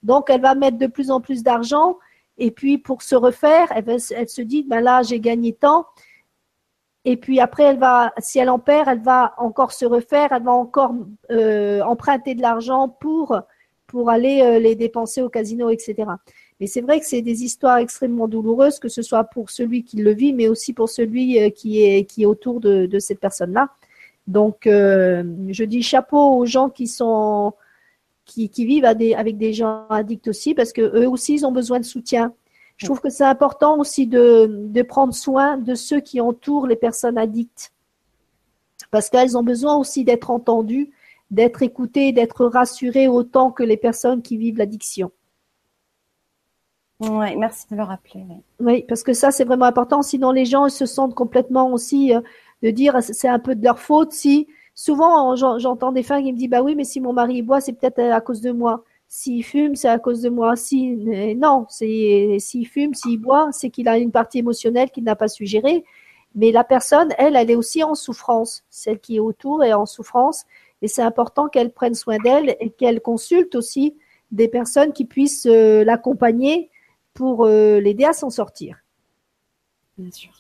Donc 0.03 0.31
elle 0.31 0.41
va 0.41 0.55
mettre 0.55 0.79
de 0.79 0.87
plus 0.87 1.11
en 1.11 1.21
plus 1.21 1.43
d'argent. 1.43 1.99
Et 2.39 2.51
puis 2.51 2.79
pour 2.79 3.03
se 3.03 3.17
refaire, 3.17 3.67
elle, 3.75 3.97
elle 4.15 4.29
se 4.29 4.43
dit 4.43 4.63
ben 4.63 4.81
là 4.81 5.03
j'ai 5.03 5.19
gagné 5.19 5.53
tant 5.53 5.87
et 7.09 7.17
puis 7.17 7.39
après, 7.39 7.63
elle 7.63 7.79
va, 7.79 8.13
si 8.19 8.41
elle 8.41 8.51
en 8.51 8.59
perd, 8.59 8.89
elle 8.89 9.01
va 9.01 9.33
encore 9.39 9.71
se 9.71 9.87
refaire, 9.87 10.33
elle 10.33 10.43
va 10.43 10.51
encore 10.51 10.93
euh, 11.31 11.81
emprunter 11.83 12.35
de 12.35 12.43
l'argent 12.43 12.89
pour, 12.89 13.41
pour 13.87 14.11
aller 14.11 14.41
euh, 14.43 14.59
les 14.59 14.75
dépenser 14.75 15.23
au 15.23 15.29
casino, 15.29 15.71
etc. 15.71 15.95
Mais 16.59 16.67
c'est 16.67 16.81
vrai 16.81 16.99
que 16.99 17.07
c'est 17.07 17.23
des 17.23 17.45
histoires 17.45 17.77
extrêmement 17.77 18.27
douloureuses, 18.27 18.81
que 18.81 18.89
ce 18.89 19.03
soit 19.03 19.23
pour 19.23 19.51
celui 19.51 19.85
qui 19.85 19.99
le 19.99 20.13
vit, 20.15 20.33
mais 20.33 20.49
aussi 20.49 20.73
pour 20.73 20.89
celui 20.89 21.41
euh, 21.41 21.51
qui 21.51 21.81
est, 21.85 22.03
qui 22.07 22.25
est 22.25 22.27
autour 22.27 22.59
de, 22.59 22.99
cette 22.99 23.21
personne-là. 23.21 23.69
Donc, 24.27 24.63
je 24.65 25.63
dis 25.63 25.83
chapeau 25.83 26.39
aux 26.39 26.47
gens 26.47 26.69
qui 26.69 26.89
sont 26.89 27.55
qui 28.25 28.49
vivent 28.67 28.85
avec 28.85 29.39
des 29.39 29.53
gens 29.53 29.87
addicts 29.89 30.27
aussi, 30.27 30.55
parce 30.55 30.73
que 30.73 30.81
eux 30.81 31.09
aussi, 31.09 31.35
ils 31.35 31.47
ont 31.47 31.53
besoin 31.53 31.79
de 31.79 31.85
soutien. 31.85 32.35
Je 32.77 32.87
trouve 32.87 33.01
que 33.01 33.09
c'est 33.09 33.25
important 33.25 33.79
aussi 33.79 34.07
de, 34.07 34.49
de, 34.51 34.83
prendre 34.83 35.15
soin 35.15 35.57
de 35.57 35.75
ceux 35.75 36.01
qui 36.01 36.21
entourent 36.21 36.67
les 36.67 36.77
personnes 36.77 37.17
addictes. 37.17 37.73
Parce 38.91 39.09
qu'elles 39.09 39.37
ont 39.37 39.43
besoin 39.43 39.77
aussi 39.77 40.05
d'être 40.05 40.31
entendues, 40.31 40.91
d'être 41.31 41.63
écoutées, 41.63 42.13
d'être 42.13 42.45
rassurées 42.45 43.09
autant 43.09 43.51
que 43.51 43.63
les 43.63 43.79
personnes 43.79 44.23
qui 44.23 44.37
vivent 44.37 44.59
l'addiction. 44.59 45.11
Oui, 47.01 47.37
merci 47.37 47.67
de 47.71 47.77
le 47.77 47.83
rappeler. 47.83 48.25
Oui. 48.61 48.85
parce 48.89 49.03
que 49.03 49.13
ça, 49.13 49.31
c'est 49.31 49.45
vraiment 49.45 49.67
important. 49.67 50.03
Sinon, 50.03 50.31
les 50.31 50.47
gens 50.47 50.69
se 50.69 50.87
sentent 50.87 51.15
complètement 51.15 51.73
aussi 51.73 52.15
euh, 52.15 52.21
de 52.63 52.71
dire 52.71 53.03
c'est 53.03 53.29
un 53.29 53.39
peu 53.39 53.55
de 53.55 53.63
leur 53.63 53.79
faute. 53.79 54.13
Si 54.13 54.49
souvent, 54.75 55.35
j'entends 55.37 55.93
des 55.93 56.03
femmes 56.03 56.23
qui 56.23 56.33
me 56.33 56.39
disent 56.39 56.51
bah 56.51 56.63
oui, 56.63 56.75
mais 56.75 56.85
si 56.85 57.01
mon 57.01 57.13
mari 57.13 57.43
boit, 57.43 57.61
c'est 57.61 57.75
peut-être 57.75 57.99
à 57.99 58.21
cause 58.21 58.41
de 58.41 58.51
moi. 58.51 58.83
S'il 59.19 59.43
fume, 59.43 59.77
c'est 59.77 59.89
à 59.89 59.99
cause 59.99 60.21
de 60.21 60.29
moi. 60.29 60.57
Si, 60.57 60.95
non, 61.37 61.65
c'est 61.71 62.37
s'il 62.39 62.69
fume, 62.69 62.93
s'il 62.93 63.19
boit, 63.19 63.49
c'est 63.51 63.71
qu'il 63.71 63.89
a 63.89 63.97
une 63.97 64.13
partie 64.13 64.41
émotionnelle 64.41 64.91
qu'il 64.91 65.05
n'a 65.05 65.17
pas 65.17 65.27
su 65.27 65.47
gérer. 65.47 65.87
Mais 66.35 66.53
la 66.53 66.65
personne, 66.65 67.09
elle, 67.17 67.35
elle 67.35 67.51
est 67.51 67.55
aussi 67.55 67.83
en 67.83 67.95
souffrance. 67.95 68.67
Celle 68.69 69.01
qui 69.01 69.17
est 69.17 69.21
autour 69.21 69.65
est 69.65 69.73
en 69.73 69.87
souffrance. 69.87 70.45
Et 70.83 70.87
c'est 70.87 71.01
important 71.01 71.49
qu'elle 71.49 71.73
prenne 71.73 71.95
soin 71.95 72.19
d'elle 72.19 72.59
et 72.61 72.69
qu'elle 72.69 73.01
consulte 73.01 73.55
aussi 73.55 73.97
des 74.33 74.49
personnes 74.49 74.93
qui 74.93 75.07
puissent 75.07 75.47
euh, 75.47 75.83
l'accompagner 75.83 76.71
pour 77.15 77.47
euh, 77.47 77.81
l'aider 77.81 78.05
à 78.05 78.13
s'en 78.13 78.29
sortir. 78.29 78.77
Bien 79.97 80.11
sûr. 80.11 80.33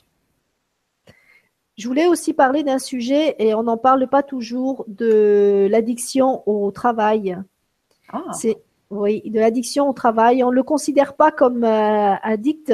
Je 1.79 1.89
voulais 1.89 2.09
aussi 2.09 2.35
parler 2.35 2.63
d'un 2.63 2.79
sujet, 2.79 3.37
et 3.39 3.55
on 3.55 3.63
n'en 3.63 3.79
parle 3.79 4.07
pas 4.07 4.23
toujours, 4.23 4.85
de 4.87 5.67
l'addiction 5.71 6.47
au 6.47 6.71
travail. 6.73 7.39
Ah. 8.13 8.23
C'est 8.33 8.66
oui, 8.91 9.23
de 9.29 9.41
l'addiction 9.41 9.89
au 9.89 9.93
travail. 9.93 10.45
On 10.45 10.51
ne 10.51 10.55
le 10.55 10.63
considère 10.63 11.15
pas 11.15 11.33
comme 11.33 11.65
euh, 11.65 12.15
addict. 12.23 12.73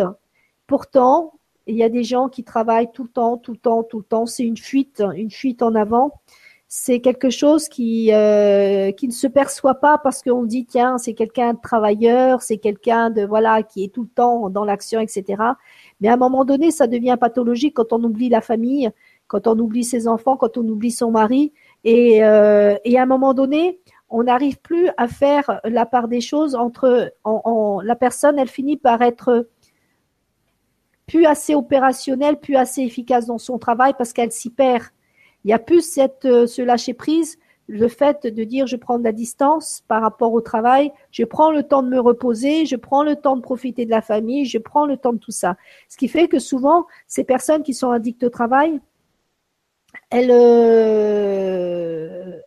Pourtant, 0.66 1.34
il 1.66 1.76
y 1.76 1.82
a 1.82 1.88
des 1.88 2.04
gens 2.04 2.28
qui 2.28 2.44
travaillent 2.44 2.90
tout 2.92 3.04
le 3.04 3.08
temps, 3.08 3.36
tout 3.38 3.52
le 3.52 3.58
temps, 3.58 3.82
tout 3.82 3.98
le 3.98 4.04
temps. 4.04 4.26
C'est 4.26 4.44
une 4.44 4.56
fuite, 4.56 5.02
une 5.16 5.30
fuite 5.30 5.62
en 5.62 5.74
avant. 5.74 6.20
C'est 6.68 7.00
quelque 7.00 7.28
chose 7.28 7.68
qui 7.68 8.12
euh, 8.12 8.92
qui 8.92 9.06
ne 9.06 9.12
se 9.12 9.26
perçoit 9.26 9.74
pas 9.74 9.98
parce 9.98 10.22
qu'on 10.22 10.44
dit 10.44 10.64
tiens 10.64 10.96
c'est 10.96 11.12
quelqu'un 11.12 11.52
de 11.52 11.60
travailleur, 11.60 12.40
c'est 12.40 12.56
quelqu'un 12.56 13.10
de 13.10 13.26
voilà 13.26 13.62
qui 13.62 13.84
est 13.84 13.88
tout 13.92 14.02
le 14.02 14.08
temps 14.08 14.48
dans 14.48 14.64
l'action, 14.64 14.98
etc. 15.00 15.42
Mais 16.00 16.08
à 16.08 16.14
un 16.14 16.16
moment 16.16 16.46
donné, 16.46 16.70
ça 16.70 16.86
devient 16.86 17.18
pathologique 17.20 17.74
quand 17.74 17.92
on 17.92 18.02
oublie 18.04 18.30
la 18.30 18.40
famille, 18.40 18.90
quand 19.26 19.46
on 19.46 19.58
oublie 19.58 19.84
ses 19.84 20.08
enfants, 20.08 20.36
quand 20.38 20.56
on 20.56 20.66
oublie 20.66 20.90
son 20.90 21.10
mari. 21.10 21.52
Et, 21.84 22.24
euh, 22.24 22.76
et 22.84 22.98
à 22.98 23.02
un 23.02 23.06
moment 23.06 23.34
donné, 23.34 23.80
on 24.12 24.24
n'arrive 24.24 24.58
plus 24.60 24.90
à 24.98 25.08
faire 25.08 25.60
la 25.64 25.86
part 25.86 26.06
des 26.06 26.20
choses 26.20 26.54
entre 26.54 27.12
la 27.24 27.96
personne, 27.96 28.38
elle 28.38 28.48
finit 28.48 28.76
par 28.76 29.00
être 29.02 29.48
plus 31.06 31.26
assez 31.26 31.54
opérationnelle, 31.54 32.38
plus 32.38 32.56
assez 32.56 32.82
efficace 32.82 33.26
dans 33.26 33.38
son 33.38 33.58
travail 33.58 33.94
parce 33.96 34.12
qu'elle 34.12 34.30
s'y 34.30 34.50
perd. 34.50 34.84
Il 35.44 35.48
n'y 35.48 35.54
a 35.54 35.58
plus 35.58 35.98
euh, 35.98 36.46
ce 36.46 36.62
lâcher 36.62 36.94
prise, 36.94 37.38
le 37.66 37.88
fait 37.88 38.26
de 38.26 38.44
dire 38.44 38.66
je 38.66 38.76
prends 38.76 38.98
de 38.98 39.04
la 39.04 39.12
distance 39.12 39.82
par 39.88 40.02
rapport 40.02 40.32
au 40.32 40.40
travail, 40.40 40.92
je 41.10 41.24
prends 41.24 41.50
le 41.50 41.62
temps 41.62 41.82
de 41.82 41.88
me 41.88 41.98
reposer, 41.98 42.66
je 42.66 42.76
prends 42.76 43.02
le 43.02 43.16
temps 43.16 43.36
de 43.36 43.40
profiter 43.40 43.86
de 43.86 43.90
la 43.90 44.02
famille, 44.02 44.44
je 44.44 44.58
prends 44.58 44.86
le 44.86 44.96
temps 44.96 45.12
de 45.12 45.18
tout 45.18 45.32
ça. 45.32 45.56
Ce 45.88 45.96
qui 45.96 46.08
fait 46.08 46.28
que 46.28 46.38
souvent, 46.38 46.86
ces 47.08 47.24
personnes 47.24 47.62
qui 47.62 47.74
sont 47.74 47.90
addictes 47.90 48.22
au 48.24 48.30
travail, 48.30 48.80
elles, 50.10 50.30
euh, 50.30 51.52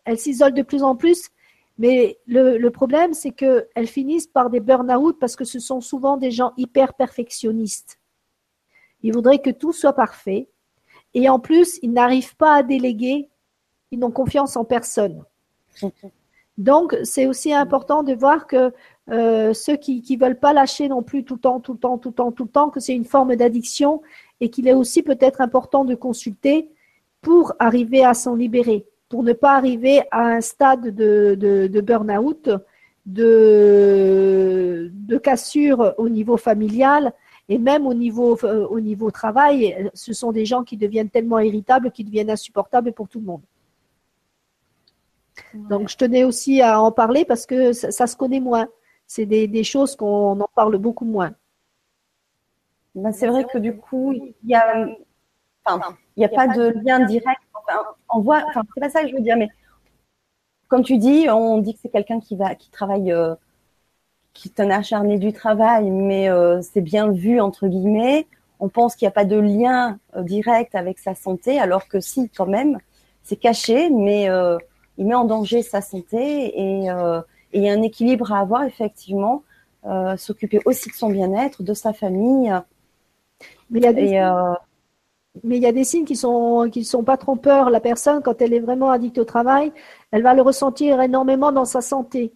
elles 0.06 0.20
s'isolent 0.20 0.54
de 0.54 0.62
plus 0.62 0.84
en 0.84 0.96
plus 0.96 1.30
mais 1.78 2.18
le, 2.26 2.70
problème, 2.70 3.14
c'est 3.14 3.32
qu'elles 3.32 3.88
finissent 3.88 4.28
par 4.28 4.50
des 4.50 4.62
burn-out 4.62 5.18
parce 5.20 5.36
que 5.36 5.44
ce 5.44 5.60
sont 5.60 5.82
souvent 5.82 6.18
des 6.18 6.32
gens 6.32 6.54
hyper 6.58 6.94
perfectionnistes. 6.94 8.00
Ils 9.04 9.14
voudraient 9.14 9.42
que 9.42 9.50
tout 9.50 9.74
soit 9.74 9.94
parfait. 9.94 10.48
Et 11.14 11.28
en 11.30 11.40
plus, 11.40 11.80
ils 11.82 11.92
n'arrivent 11.92 12.36
pas 12.38 12.56
à 12.56 12.64
déléguer. 12.64 13.30
Ils 13.92 14.00
n'ont 14.00 14.12
confiance 14.12 14.56
en 14.56 14.64
personne. 14.64 15.24
Donc, 16.58 16.96
c'est 17.04 17.28
aussi 17.28 17.54
important 17.54 18.04
de 18.04 18.14
voir 18.14 18.48
que 18.48 18.74
euh, 19.12 19.54
ceux 19.54 19.76
qui 19.76 20.02
ne 20.10 20.18
veulent 20.18 20.40
pas 20.40 20.54
lâcher 20.54 20.88
non 20.88 21.04
plus 21.04 21.26
tout 21.26 21.36
le 21.36 21.42
temps, 21.42 21.60
tout 21.60 21.74
le 21.74 21.80
temps, 21.80 21.98
tout 21.98 22.10
le 22.10 22.16
temps, 22.16 22.32
tout 22.32 22.44
le 22.46 22.50
temps, 22.50 22.70
que 22.70 22.80
c'est 22.80 22.96
une 22.96 23.06
forme 23.06 23.36
d'addiction 23.36 24.02
et 24.40 24.50
qu'il 24.50 24.68
est 24.68 24.74
aussi 24.74 25.04
peut-être 25.04 25.42
important 25.42 25.84
de 25.84 25.96
consulter 25.96 26.72
pour 27.22 27.54
arriver 27.60 28.06
à 28.06 28.14
s'en 28.14 28.36
libérer 28.36 28.86
pour 29.10 29.24
ne 29.24 29.34
pas 29.34 29.56
arriver 29.56 30.04
à 30.12 30.22
un 30.28 30.42
stade 30.42 30.96
de, 30.96 31.36
de, 31.36 31.82
burn-out, 31.82 32.50
de, 33.06 34.92
de 34.94 35.18
cassure 35.18 35.94
au 35.98 36.10
niveau 36.10 36.38
familial 36.38 37.14
et 37.48 37.58
même 37.58 37.86
au 37.86 37.94
niveau, 37.94 38.38
euh, 38.44 38.68
au 38.68 38.80
niveau 38.80 39.12
travail. 39.12 39.90
Ce 39.94 40.14
sont 40.14 40.32
des 40.32 40.46
gens 40.46 40.64
qui 40.64 40.78
deviennent 40.78 41.10
tellement 41.10 41.40
irritables 41.40 41.92
qu'ils 41.92 42.08
deviennent 42.08 42.32
insupportables 42.32 42.92
pour 42.94 43.08
tout 43.08 43.20
le 43.20 43.26
monde. 43.26 43.42
Donc, 45.54 45.90
je 45.90 45.98
tenais 45.98 46.24
aussi 46.24 46.62
à 46.62 46.82
en 46.82 46.92
parler 46.92 47.26
parce 47.26 47.46
que 47.46 47.74
ça, 47.74 48.08
se 48.08 48.16
connaît 48.16 48.40
moins. 48.40 48.68
C'est 49.06 49.26
des, 49.26 49.64
choses 49.64 49.96
qu'on 49.96 50.40
en 50.40 50.50
parle 50.56 50.78
beaucoup 50.78 51.06
moins. 51.06 51.34
Ben, 52.96 53.12
c'est 53.12 53.28
vrai 53.28 53.46
que 53.46 53.58
du 53.58 53.76
coup, 53.76 54.14
il 54.14 54.34
n'y 54.44 54.56
a, 54.56 54.88
enfin, 55.66 55.96
il 56.16 56.24
a 56.24 56.30
pas 56.30 56.48
de 56.48 56.74
lien 56.84 57.06
direct 57.06 57.42
on 58.16 58.22
voit, 58.22 58.44
enfin, 58.48 58.62
c'est 58.74 58.80
pas 58.80 58.90
ça 58.90 59.04
que 59.04 59.10
je 59.10 59.16
veux 59.16 59.22
dire, 59.22 59.38
mais 59.38 59.50
comme 60.68 60.84
tu 60.84 60.98
dis, 60.98 61.28
on 61.30 61.60
dit 61.60 61.74
que 61.74 61.80
c'est 61.82 61.92
quelqu'un 61.92 62.20
qui 62.20 62.36
va, 62.36 62.56
qui 62.56 62.70
travaille, 62.70 63.12
euh, 63.12 63.36
qui 64.34 64.50
est 64.50 64.60
un 64.60 64.70
acharné 64.70 65.18
du 65.20 65.34
travail, 65.34 65.92
mais 65.92 66.30
euh, 66.30 66.62
c'est 66.62 66.82
bien 66.82 67.12
vu 67.12 67.40
entre 67.40 67.68
guillemets. 67.68 68.28
On 68.60 68.70
pense 68.70 68.96
qu'il 68.96 69.06
n'y 69.06 69.10
a 69.10 69.12
pas 69.12 69.26
de 69.26 69.38
lien 69.38 70.00
euh, 70.16 70.24
direct 70.24 70.76
avec 70.76 70.98
sa 71.00 71.14
santé, 71.14 71.60
alors 71.60 71.88
que 71.88 72.00
si, 72.00 72.30
quand 72.30 72.46
même, 72.48 72.80
c'est 73.24 73.36
caché, 73.36 73.90
mais 73.90 74.30
il 74.98 75.06
met 75.06 75.16
en 75.16 75.26
danger 75.26 75.62
sa 75.62 75.82
santé 75.82 76.18
et, 76.18 76.88
il 77.54 77.64
y 77.64 77.70
a 77.70 77.74
un 77.74 77.82
équilibre 77.82 78.34
à 78.34 78.40
avoir 78.40 78.64
effectivement. 78.64 79.44
s'occuper 80.18 80.60
aussi 80.66 80.90
de 80.90 80.96
son 80.96 81.10
bien-être, 81.10 81.64
de 81.64 81.74
sa 81.74 81.94
famille. 81.94 82.54
Mais 83.70 83.80
il 83.80 83.84
y 83.84 83.88
a 83.88 83.94
des 83.94 84.18
mais 85.44 85.58
il 85.58 85.64
y 85.64 85.68
a 85.68 85.72
des 85.72 85.84
signes 85.84 86.06
qui 86.06 86.16
sont 86.16 86.70
qui 86.72 86.84
sont 86.86 87.04
pas 87.04 87.18
trompeurs. 87.18 87.70
La 87.70 87.80
personne, 87.80 88.22
quand 88.22 88.42
elle 88.42 88.54
est 88.54 88.60
vraiment 88.60 88.92
addicte 88.92 89.18
au 89.18 89.26
travail, 89.26 89.72
elle 90.12 90.24
va 90.24 90.34
le 90.34 90.42
ressentir 90.42 91.02
énormément 91.02 91.52
dans 91.52 91.66
sa 91.66 91.82
santé. 91.82 92.34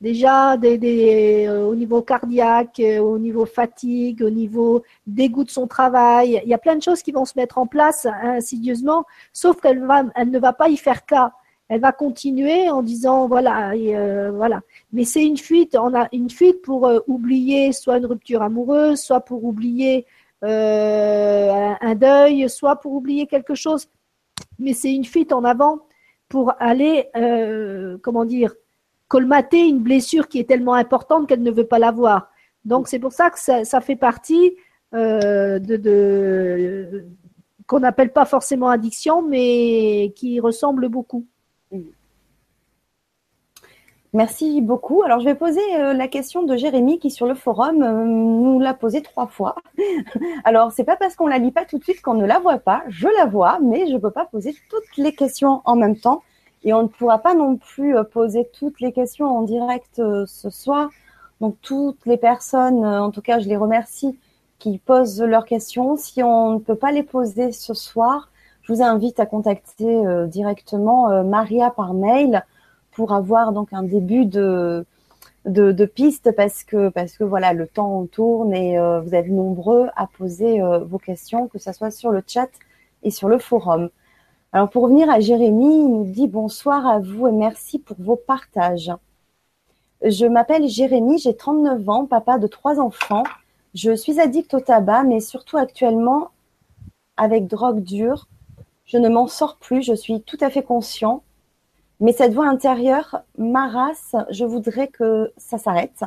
Déjà, 0.00 0.54
euh, 0.54 1.66
au 1.66 1.74
niveau 1.74 2.00
cardiaque, 2.00 2.80
euh, 2.80 3.00
au 3.00 3.18
niveau 3.18 3.44
fatigue, 3.44 4.22
au 4.22 4.30
niveau 4.30 4.82
dégoût 5.06 5.44
de 5.44 5.50
son 5.50 5.66
travail. 5.66 6.40
Il 6.42 6.48
y 6.48 6.54
a 6.54 6.58
plein 6.58 6.74
de 6.76 6.82
choses 6.82 7.02
qui 7.02 7.12
vont 7.12 7.26
se 7.26 7.34
mettre 7.36 7.58
en 7.58 7.66
place 7.66 8.06
insidieusement, 8.22 9.04
sauf 9.34 9.60
qu'elle 9.60 9.84
va, 9.84 10.04
elle 10.14 10.30
ne 10.30 10.38
va 10.38 10.54
pas 10.54 10.70
y 10.70 10.78
faire 10.78 11.04
cas. 11.04 11.32
Elle 11.68 11.82
va 11.82 11.92
continuer 11.92 12.70
en 12.70 12.82
disant 12.82 13.28
voilà, 13.28 13.72
euh, 13.72 14.32
voilà. 14.34 14.62
Mais 14.92 15.04
c'est 15.04 15.24
une 15.24 15.36
fuite. 15.36 15.76
On 15.78 15.94
a 15.94 16.08
une 16.12 16.30
fuite 16.30 16.62
pour 16.62 16.90
oublier 17.06 17.72
soit 17.72 17.98
une 17.98 18.06
rupture 18.06 18.42
amoureuse, 18.42 19.00
soit 19.00 19.20
pour 19.20 19.44
oublier 19.44 20.06
euh, 20.44 21.72
un 21.80 21.94
deuil, 21.94 22.48
soit 22.48 22.76
pour 22.76 22.92
oublier 22.92 23.26
quelque 23.26 23.54
chose, 23.54 23.88
mais 24.58 24.72
c'est 24.72 24.92
une 24.92 25.04
fuite 25.04 25.32
en 25.32 25.44
avant 25.44 25.80
pour 26.28 26.54
aller, 26.58 27.08
euh, 27.16 27.98
comment 28.02 28.24
dire, 28.24 28.54
colmater 29.08 29.66
une 29.66 29.80
blessure 29.80 30.28
qui 30.28 30.38
est 30.38 30.48
tellement 30.48 30.74
importante 30.74 31.28
qu'elle 31.28 31.42
ne 31.42 31.50
veut 31.50 31.66
pas 31.66 31.78
l'avoir. 31.78 32.30
Donc 32.64 32.88
c'est 32.88 32.98
pour 32.98 33.12
ça 33.12 33.30
que 33.30 33.38
ça, 33.38 33.80
fait 33.80 33.96
partie 33.96 34.54
euh, 34.94 35.58
de, 35.58 35.76
de 35.76 37.06
qu'on 37.66 37.80
n'appelle 37.80 38.12
pas 38.12 38.24
forcément 38.24 38.68
addiction, 38.68 39.22
mais 39.22 40.12
qui 40.16 40.40
ressemble 40.40 40.88
beaucoup. 40.88 41.26
Merci 44.12 44.60
beaucoup. 44.60 45.04
Alors, 45.04 45.20
je 45.20 45.24
vais 45.24 45.36
poser 45.36 45.60
euh, 45.76 45.92
la 45.92 46.08
question 46.08 46.42
de 46.42 46.56
Jérémy 46.56 46.98
qui, 46.98 47.12
sur 47.12 47.26
le 47.26 47.34
forum, 47.34 47.80
euh, 47.80 48.04
nous 48.04 48.58
l'a 48.58 48.74
posée 48.74 49.02
trois 49.02 49.28
fois. 49.28 49.54
Alors, 50.44 50.72
c'est 50.72 50.82
pas 50.82 50.96
parce 50.96 51.14
qu'on 51.14 51.28
la 51.28 51.38
lit 51.38 51.52
pas 51.52 51.64
tout 51.64 51.78
de 51.78 51.84
suite 51.84 52.02
qu'on 52.02 52.14
ne 52.14 52.26
la 52.26 52.40
voit 52.40 52.58
pas. 52.58 52.82
Je 52.88 53.06
la 53.06 53.26
vois, 53.26 53.60
mais 53.62 53.86
je 53.86 53.96
peux 53.96 54.10
pas 54.10 54.24
poser 54.24 54.56
toutes 54.68 54.96
les 54.96 55.14
questions 55.14 55.62
en 55.64 55.76
même 55.76 55.96
temps. 55.96 56.22
Et 56.64 56.72
on 56.72 56.82
ne 56.82 56.88
pourra 56.88 57.18
pas 57.18 57.34
non 57.34 57.56
plus 57.56 57.96
euh, 57.96 58.02
poser 58.02 58.48
toutes 58.52 58.80
les 58.80 58.92
questions 58.92 59.26
en 59.26 59.42
direct 59.42 60.02
ce 60.26 60.50
soir. 60.50 60.90
Donc, 61.40 61.56
toutes 61.62 62.04
les 62.04 62.16
personnes, 62.16 62.84
en 62.84 63.12
tout 63.12 63.22
cas, 63.22 63.38
je 63.38 63.48
les 63.48 63.56
remercie, 63.56 64.18
qui 64.58 64.78
posent 64.78 65.22
leurs 65.22 65.44
questions. 65.44 65.96
Si 65.96 66.20
on 66.24 66.54
ne 66.54 66.58
peut 66.58 66.74
pas 66.74 66.90
les 66.90 67.04
poser 67.04 67.52
ce 67.52 67.74
soir, 67.74 68.28
je 68.62 68.72
vous 68.72 68.82
invite 68.82 69.20
à 69.20 69.26
contacter 69.26 70.02
directement 70.26 71.24
Maria 71.24 71.70
par 71.70 71.94
mail 71.94 72.44
pour 72.92 73.12
avoir 73.12 73.52
donc 73.52 73.72
un 73.72 73.82
début 73.82 74.26
de, 74.26 74.84
piste 75.94 76.32
parce 76.32 76.64
que, 76.64 76.88
parce 76.88 77.16
que 77.16 77.24
voilà, 77.24 77.52
le 77.52 77.66
temps 77.66 78.06
tourne 78.06 78.54
et 78.54 78.78
euh, 78.78 79.00
vous 79.00 79.14
êtes 79.14 79.28
nombreux 79.28 79.88
à 79.96 80.06
poser 80.06 80.60
euh, 80.60 80.78
vos 80.80 80.98
questions, 80.98 81.48
que 81.48 81.58
ce 81.58 81.72
soit 81.72 81.90
sur 81.90 82.10
le 82.10 82.22
chat 82.26 82.50
et 83.02 83.10
sur 83.10 83.28
le 83.28 83.38
forum. 83.38 83.90
Alors 84.52 84.68
pour 84.68 84.84
revenir 84.84 85.08
à 85.08 85.20
Jérémy, 85.20 85.84
il 85.84 85.88
nous 85.88 86.04
dit 86.04 86.26
bonsoir 86.26 86.86
à 86.86 86.98
vous 86.98 87.28
et 87.28 87.32
merci 87.32 87.78
pour 87.78 87.96
vos 88.00 88.16
partages. 88.16 88.92
Je 90.02 90.26
m'appelle 90.26 90.66
Jérémy, 90.66 91.18
j'ai 91.18 91.36
39 91.36 91.88
ans, 91.88 92.06
papa 92.06 92.38
de 92.38 92.46
trois 92.46 92.80
enfants. 92.80 93.22
Je 93.74 93.94
suis 93.94 94.18
addict 94.18 94.52
au 94.54 94.60
tabac, 94.60 95.04
mais 95.04 95.20
surtout 95.20 95.58
actuellement 95.58 96.30
avec 97.16 97.46
drogue 97.46 97.82
dure. 97.82 98.26
Je 98.86 98.96
ne 98.96 99.08
m'en 99.08 99.28
sors 99.28 99.56
plus, 99.56 99.82
je 99.82 99.94
suis 99.94 100.20
tout 100.22 100.38
à 100.40 100.50
fait 100.50 100.64
conscient. 100.64 101.22
Mais 102.00 102.12
cette 102.12 102.32
voix 102.32 102.48
intérieure 102.48 103.22
m'arrasse, 103.36 104.16
je 104.30 104.46
voudrais 104.46 104.88
que 104.88 105.32
ça 105.36 105.58
s'arrête. 105.58 106.02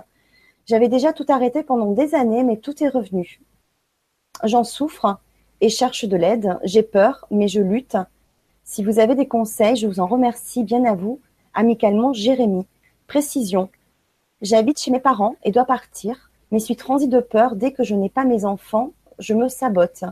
J'avais 0.65 0.87
déjà 0.87 1.13
tout 1.13 1.25
arrêté 1.29 1.61
pendant 1.61 1.91
des 1.91 2.15
années, 2.15 2.43
mais 2.43 2.57
tout 2.57 2.83
est 2.83 2.89
revenu. 2.89 3.41
J'en 4.43 4.63
souffre 4.63 5.19
et 5.61 5.69
cherche 5.69 6.05
de 6.05 6.17
l'aide. 6.17 6.57
J'ai 6.63 6.81
peur, 6.81 7.27
mais 7.29 7.47
je 7.47 7.61
lutte. 7.61 7.97
Si 8.63 8.83
vous 8.83 8.97
avez 8.97 9.13
des 9.13 9.27
conseils, 9.27 9.75
je 9.75 9.87
vous 9.87 9.99
en 9.99 10.07
remercie 10.07 10.63
bien 10.63 10.83
à 10.85 10.95
vous. 10.95 11.19
Amicalement, 11.53 12.11
Jérémy. 12.11 12.65
Précision. 13.05 13.69
J'habite 14.41 14.79
chez 14.79 14.91
mes 14.91 14.99
parents 14.99 15.35
et 15.43 15.51
dois 15.51 15.65
partir, 15.65 16.31
mais 16.51 16.59
suis 16.59 16.75
transi 16.75 17.07
de 17.07 17.19
peur 17.19 17.55
dès 17.55 17.71
que 17.71 17.83
je 17.83 17.93
n'ai 17.93 18.09
pas 18.09 18.25
mes 18.25 18.45
enfants. 18.45 18.91
Je 19.19 19.33
me 19.33 19.47
sabote. 19.47 20.05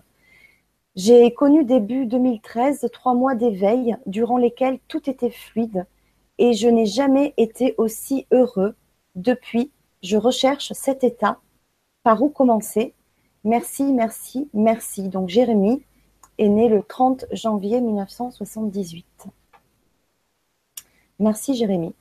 J'ai 0.96 1.34
connu 1.34 1.64
début 1.64 2.06
2013 2.06 2.90
trois 2.92 3.14
mois 3.14 3.36
d'éveil 3.36 3.96
durant 4.06 4.38
lesquels 4.38 4.80
tout 4.90 5.10
était 5.10 5.30
fluide 5.30 5.86
et 6.38 6.54
je 6.54 6.68
n'ai 6.68 6.86
jamais 6.86 7.34
été 7.38 7.76
aussi 7.78 8.28
heureux. 8.32 8.76
Depuis, 9.16 9.72
je 10.04 10.18
recherche 10.18 10.74
cet 10.74 11.04
état. 11.04 11.40
Par 12.04 12.22
où 12.22 12.30
commencer? 12.30 12.94
Merci, 13.44 13.94
merci, 13.94 14.50
merci. 14.54 15.08
Donc 15.08 15.30
Jérémy 15.30 15.82
est 16.38 16.50
né 16.50 16.68
le 16.68 16.84
30 16.84 17.26
janvier 17.32 17.80
1978. 17.80 19.06
Merci 21.20 21.56
Jérémy. 21.56 21.94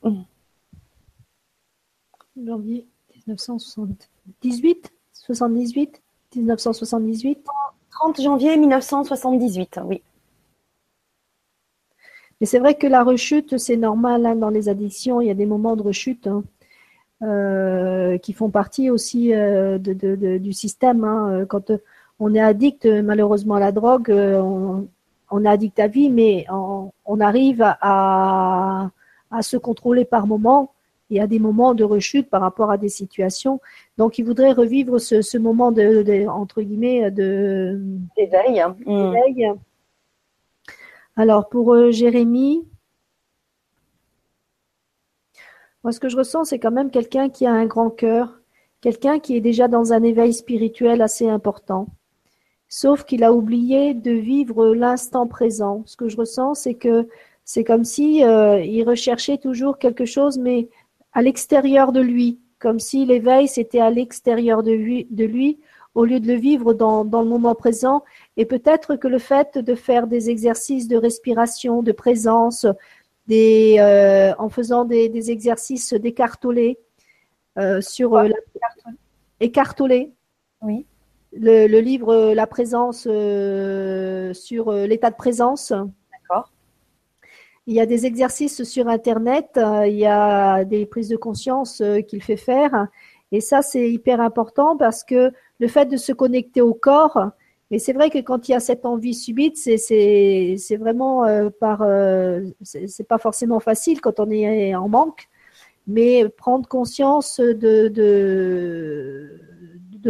Janvier 2.36 2.88
1978 3.26 4.92
78 5.12 6.02
1978 6.34 7.46
30 8.00 8.22
janvier 8.22 8.56
1978, 8.56 9.80
oui. 9.84 10.02
Mais 12.40 12.46
c'est 12.46 12.58
vrai 12.58 12.74
que 12.74 12.86
la 12.86 13.04
rechute, 13.04 13.58
c'est 13.58 13.76
normal 13.76 14.24
hein, 14.24 14.36
dans 14.36 14.48
les 14.48 14.70
addictions. 14.70 15.20
Il 15.20 15.26
y 15.26 15.30
a 15.30 15.34
des 15.34 15.44
moments 15.44 15.76
de 15.76 15.82
rechute 15.82 16.26
hein, 16.26 16.42
euh, 17.22 18.16
qui 18.16 18.32
font 18.32 18.48
partie 18.48 18.88
aussi 18.88 19.34
euh, 19.34 19.76
du 19.78 20.52
système. 20.54 21.04
Hein. 21.04 21.44
Quand 21.46 21.72
on 22.18 22.34
est 22.34 22.40
addict 22.40 22.86
malheureusement 22.86 23.56
à 23.56 23.60
la 23.60 23.72
drogue, 23.72 24.10
on, 24.10 25.44
est 25.44 25.48
addict 25.48 25.78
à 25.78 25.86
vie, 25.86 26.08
mais 26.08 26.46
on, 26.48 27.20
arrive 27.20 27.60
à, 27.62 28.90
à, 29.30 29.42
se 29.42 29.58
contrôler 29.58 30.06
par 30.06 30.26
moments 30.26 30.72
il 31.10 31.16
y 31.16 31.20
a 31.20 31.26
des 31.26 31.38
moments 31.38 31.74
de 31.74 31.84
rechute 31.84 32.30
par 32.30 32.40
rapport 32.40 32.70
à 32.70 32.78
des 32.78 32.88
situations. 32.88 33.60
Donc, 33.98 34.18
il 34.18 34.24
voudrait 34.24 34.52
revivre 34.52 35.00
ce, 35.00 35.38
moment 35.38 35.72
de, 35.72 36.26
entre 36.28 36.62
guillemets, 36.62 37.10
de 37.10 37.80
d'éveil. 38.16 38.64
Mm. 38.86 39.58
Alors, 41.16 41.48
pour 41.48 41.74
euh, 41.74 41.90
Jérémy, 41.90 42.64
moi, 45.82 45.92
ce 45.92 46.00
que 46.00 46.08
je 46.08 46.16
ressens, 46.16 46.44
c'est 46.44 46.58
quand 46.58 46.70
même 46.70 46.90
quelqu'un 46.90 47.28
qui 47.28 47.46
a 47.46 47.52
un 47.52 47.66
grand 47.66 47.90
cœur, 47.90 48.40
quelqu'un 48.80 49.18
qui 49.18 49.36
est 49.36 49.40
déjà 49.40 49.66
dans 49.66 49.92
un 49.92 50.02
éveil 50.02 50.32
spirituel 50.32 51.02
assez 51.02 51.28
important. 51.28 51.88
Sauf 52.68 53.04
qu'il 53.04 53.24
a 53.24 53.32
oublié 53.32 53.94
de 53.94 54.12
vivre 54.12 54.74
l'instant 54.74 55.26
présent. 55.26 55.82
Ce 55.86 55.96
que 55.96 56.08
je 56.08 56.16
ressens, 56.16 56.54
c'est 56.54 56.74
que 56.74 57.08
c'est 57.44 57.64
comme 57.64 57.84
si 57.84 58.22
euh, 58.24 58.60
il 58.60 58.84
recherchait 58.84 59.38
toujours 59.38 59.78
quelque 59.78 60.04
chose, 60.04 60.38
mais 60.38 60.68
à 61.12 61.22
l'extérieur 61.22 61.92
de 61.92 62.00
lui, 62.00 62.40
comme 62.58 62.78
si 62.78 63.04
l'éveil 63.06 63.48
c'était 63.48 63.80
à 63.80 63.90
l'extérieur 63.90 64.62
de 64.62 64.72
lui, 64.72 65.06
de 65.10 65.24
lui, 65.24 65.58
au 65.94 66.04
lieu 66.04 66.20
de 66.20 66.26
le 66.26 66.34
vivre 66.34 66.72
dans, 66.72 67.04
dans 67.04 67.22
le 67.22 67.28
moment 67.28 67.54
présent. 67.54 68.04
Et 68.36 68.46
peut-être 68.46 68.96
que 68.96 69.08
le 69.08 69.18
fait 69.18 69.58
de 69.58 69.74
faire 69.74 70.06
des 70.06 70.30
exercices 70.30 70.88
de 70.88 70.96
respiration, 70.96 71.82
de 71.82 71.92
présence, 71.92 72.66
des, 73.26 73.76
euh, 73.78 74.32
en 74.38 74.48
faisant 74.48 74.84
des, 74.84 75.08
des 75.08 75.30
exercices 75.30 75.94
d'écartolé 75.94 76.78
euh, 77.58 77.80
sur 77.80 78.16
euh, 78.16 78.28
écartolé. 79.40 80.12
Oui. 80.62 80.86
Le, 81.32 81.68
le, 81.68 81.78
livre 81.78 82.34
La 82.34 82.46
présence 82.48 83.02
sur 83.02 84.72
l'état 84.72 85.10
de 85.10 85.16
présence. 85.16 85.72
Il 87.66 87.74
y 87.74 87.80
a 87.80 87.86
des 87.86 88.06
exercices 88.06 88.62
sur 88.64 88.88
Internet, 88.88 89.50
euh, 89.56 89.86
il 89.86 89.96
y 89.96 90.06
a 90.06 90.64
des 90.64 90.86
prises 90.86 91.08
de 91.08 91.16
conscience 91.16 91.80
euh, 91.80 92.00
qu'il 92.00 92.22
fait 92.22 92.36
faire. 92.36 92.88
Et 93.32 93.40
ça, 93.40 93.62
c'est 93.62 93.90
hyper 93.90 94.20
important 94.20 94.76
parce 94.76 95.04
que 95.04 95.32
le 95.58 95.68
fait 95.68 95.86
de 95.86 95.96
se 95.96 96.12
connecter 96.12 96.62
au 96.62 96.74
corps, 96.74 97.30
et 97.70 97.78
c'est 97.78 97.92
vrai 97.92 98.10
que 98.10 98.18
quand 98.18 98.48
il 98.48 98.52
y 98.52 98.54
a 98.54 98.60
cette 98.60 98.84
envie 98.84 99.14
subite, 99.14 99.56
c'est 99.56 100.76
vraiment 100.80 101.24
euh, 101.24 101.50
par 101.50 101.84
c'est 102.62 103.06
pas 103.06 103.18
forcément 103.18 103.60
facile 103.60 104.00
quand 104.00 104.18
on 104.18 104.28
est 104.30 104.74
en 104.74 104.88
manque, 104.88 105.28
mais 105.86 106.28
prendre 106.28 106.68
conscience 106.68 107.38
de 107.38 109.38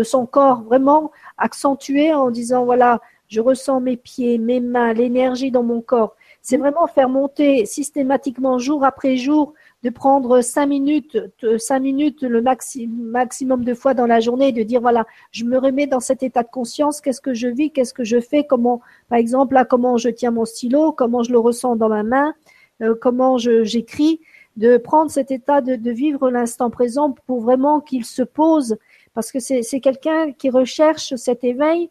son 0.02 0.24
corps 0.24 0.62
vraiment 0.62 1.10
accentué 1.36 2.14
en 2.14 2.30
disant 2.30 2.64
voilà, 2.64 3.00
je 3.28 3.40
ressens 3.40 3.80
mes 3.80 3.96
pieds, 3.96 4.38
mes 4.38 4.60
mains, 4.60 4.92
l'énergie 4.92 5.50
dans 5.50 5.62
mon 5.62 5.80
corps. 5.80 6.16
C'est 6.42 6.56
vraiment 6.56 6.86
faire 6.86 7.08
monter 7.08 7.66
systématiquement 7.66 8.58
jour 8.58 8.84
après 8.84 9.16
jour, 9.16 9.52
de 9.82 9.90
prendre 9.90 10.40
cinq 10.40 10.66
minutes, 10.66 11.18
cinq 11.58 11.80
minutes 11.80 12.22
le 12.22 12.42
maximum 12.42 13.64
de 13.64 13.74
fois 13.74 13.94
dans 13.94 14.06
la 14.06 14.20
journée 14.20 14.52
de 14.52 14.62
dire 14.62 14.80
voilà, 14.80 15.06
je 15.32 15.44
me 15.44 15.58
remets 15.58 15.86
dans 15.86 16.00
cet 16.00 16.22
état 16.22 16.42
de 16.42 16.48
conscience, 16.48 17.00
qu'est-ce 17.00 17.20
que 17.20 17.34
je 17.34 17.48
vis, 17.48 17.70
qu'est-ce 17.70 17.94
que 17.94 18.04
je 18.04 18.20
fais, 18.20 18.44
comment, 18.44 18.80
par 19.08 19.18
exemple, 19.18 19.54
là, 19.54 19.64
comment 19.64 19.96
je 19.96 20.08
tiens 20.08 20.30
mon 20.30 20.44
stylo, 20.44 20.92
comment 20.92 21.22
je 21.22 21.32
le 21.32 21.38
ressens 21.38 21.76
dans 21.76 21.88
ma 21.88 22.02
main, 22.02 22.34
euh, 22.82 22.94
comment 23.00 23.38
j'écris, 23.38 24.20
de 24.56 24.76
prendre 24.76 25.10
cet 25.10 25.30
état 25.30 25.60
de, 25.60 25.76
de 25.76 25.90
vivre 25.90 26.30
l'instant 26.30 26.70
présent 26.70 27.14
pour 27.26 27.40
vraiment 27.40 27.80
qu'il 27.80 28.04
se 28.04 28.22
pose, 28.22 28.76
parce 29.14 29.32
que 29.32 29.38
c'est 29.40 29.80
quelqu'un 29.80 30.32
qui 30.32 30.50
recherche 30.50 31.14
cet 31.16 31.44
éveil, 31.44 31.90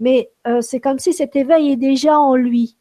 mais 0.00 0.30
euh, 0.46 0.60
c'est 0.60 0.80
comme 0.80 0.98
si 0.98 1.12
cet 1.12 1.36
éveil 1.36 1.72
est 1.72 1.76
déjà 1.76 2.18
en 2.18 2.34
lui 2.34 2.75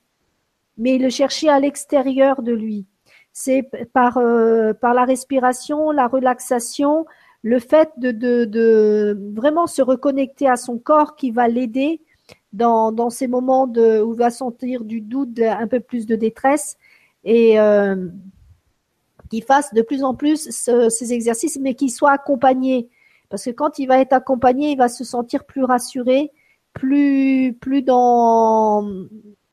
mais 0.78 0.98
le 0.98 1.10
chercher 1.10 1.50
à 1.50 1.60
l'extérieur 1.60 2.42
de 2.42 2.52
lui. 2.52 2.86
C'est 3.34 3.70
par, 3.94 4.18
euh, 4.18 4.74
par 4.74 4.94
la 4.94 5.04
respiration, 5.04 5.92
la 5.92 6.08
relaxation, 6.08 7.06
le 7.42 7.60
fait 7.60 7.90
de, 7.98 8.12
de, 8.12 8.46
de, 8.46 9.18
vraiment 9.36 9.68
se 9.68 9.82
reconnecter 9.82 10.48
à 10.48 10.56
son 10.56 10.78
corps 10.78 11.16
qui 11.16 11.32
va 11.32 11.48
l'aider 11.48 12.02
dans, 12.54 12.92
dans 12.92 13.10
ces 13.10 13.28
moments 13.28 13.68
de, 13.68 14.02
où 14.02 14.14
il 14.14 14.18
va 14.18 14.30
sentir 14.30 14.84
du 14.84 15.02
doute, 15.02 15.40
un 15.40 15.68
peu 15.68 15.80
plus 15.80 16.06
de 16.06 16.16
détresse 16.16 16.78
et 17.24 17.60
euh, 17.60 18.08
qu'il 19.30 19.44
fasse 19.44 19.74
de 19.74 19.82
plus 19.82 20.04
en 20.04 20.16
plus 20.16 20.50
ces 20.50 21.14
exercices, 21.14 21.60
mais 21.60 21.74
qu'il 21.74 21.92
soit 21.92 22.12
accompagné. 22.12 22.90
Parce 23.30 23.46
que 23.46 23.52
quand 23.52 23.80
il 23.80 23.88
va 23.88 24.00
être 24.00 24.14
accompagné, 24.14 24.72
il 24.72 24.78
va 24.78 24.88
se 24.88 25.04
sentir 25.04 25.44
plus 25.44 25.64
rassuré, 25.64 26.32
plus, 26.74 27.58
plus 27.60 27.82
dans, 27.82 28.88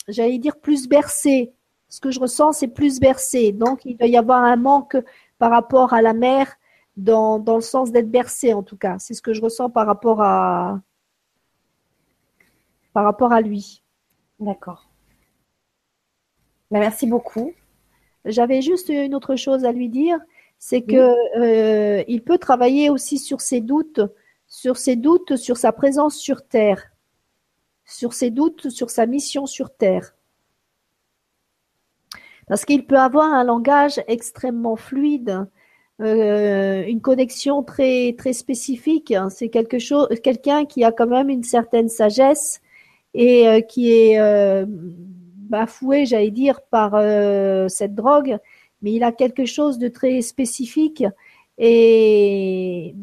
j'allais 0.08 0.38
dire 0.38 0.58
plus 0.58 0.88
bercé. 0.88 1.52
Ce 1.88 2.00
que 2.00 2.10
je 2.10 2.20
ressens, 2.20 2.52
c'est 2.52 2.68
plus 2.68 3.00
bercé. 3.00 3.52
Donc, 3.52 3.84
il 3.84 3.96
doit 3.96 4.08
y 4.08 4.16
avoir 4.16 4.42
un 4.42 4.56
manque 4.56 4.96
par 5.38 5.50
rapport 5.50 5.92
à 5.92 6.02
la 6.02 6.14
mère 6.14 6.54
dans, 6.96 7.38
dans 7.38 7.56
le 7.56 7.62
sens 7.62 7.92
d'être 7.92 8.10
bercé, 8.10 8.54
en 8.54 8.62
tout 8.62 8.76
cas. 8.76 8.98
C'est 8.98 9.14
ce 9.14 9.22
que 9.22 9.32
je 9.32 9.42
ressens 9.42 9.70
par 9.70 9.86
rapport 9.86 10.22
à, 10.22 10.80
par 12.92 13.04
rapport 13.04 13.32
à 13.32 13.40
lui. 13.40 13.82
D'accord. 14.40 14.88
Ben, 16.70 16.80
merci 16.80 17.06
beaucoup. 17.06 17.52
J'avais 18.24 18.62
juste 18.62 18.88
une 18.88 19.14
autre 19.14 19.36
chose 19.36 19.64
à 19.64 19.72
lui 19.72 19.88
dire, 19.88 20.18
c'est 20.58 20.82
que 20.82 22.08
il 22.08 22.22
peut 22.22 22.38
travailler 22.38 22.88
aussi 22.88 23.18
sur 23.18 23.40
ses 23.40 23.60
doutes, 23.60 24.00
sur 24.46 24.76
ses 24.76 24.96
doutes 24.96 25.36
sur 25.36 25.56
sa 25.56 25.72
présence 25.72 26.16
sur 26.16 26.46
Terre, 26.46 26.91
sur 27.84 28.12
ses 28.12 28.30
doutes 28.30 28.70
sur 28.70 28.90
sa 28.90 29.06
mission 29.06 29.46
sur 29.46 29.74
Terre. 29.74 30.14
Parce 32.48 32.64
qu'il 32.64 32.86
peut 32.86 32.98
avoir 32.98 33.32
un 33.32 33.44
langage 33.44 34.00
extrêmement 34.08 34.76
fluide, 34.76 35.46
euh, 36.00 36.84
une 36.86 37.00
connexion 37.00 37.62
très 37.62 38.14
très 38.18 38.32
spécifique. 38.32 39.14
C'est 39.30 39.48
quelque 39.48 39.78
chose, 39.78 40.08
quelqu'un 40.22 40.64
qui 40.64 40.84
a 40.84 40.92
quand 40.92 41.06
même 41.06 41.30
une 41.30 41.44
certaine 41.44 41.88
sagesse 41.88 42.60
et 43.14 43.46
euh, 43.48 43.60
qui 43.60 43.92
est 43.92 44.20
euh, 44.20 44.66
bafoué, 44.66 46.06
j'allais 46.06 46.30
dire, 46.30 46.60
par 46.62 46.92
cette 47.70 47.94
drogue, 47.94 48.38
mais 48.82 48.92
il 48.92 49.04
a 49.04 49.12
quelque 49.12 49.44
chose 49.44 49.78
de 49.78 49.88
très 49.88 50.20
spécifique. 50.22 51.04
Et 51.58 52.94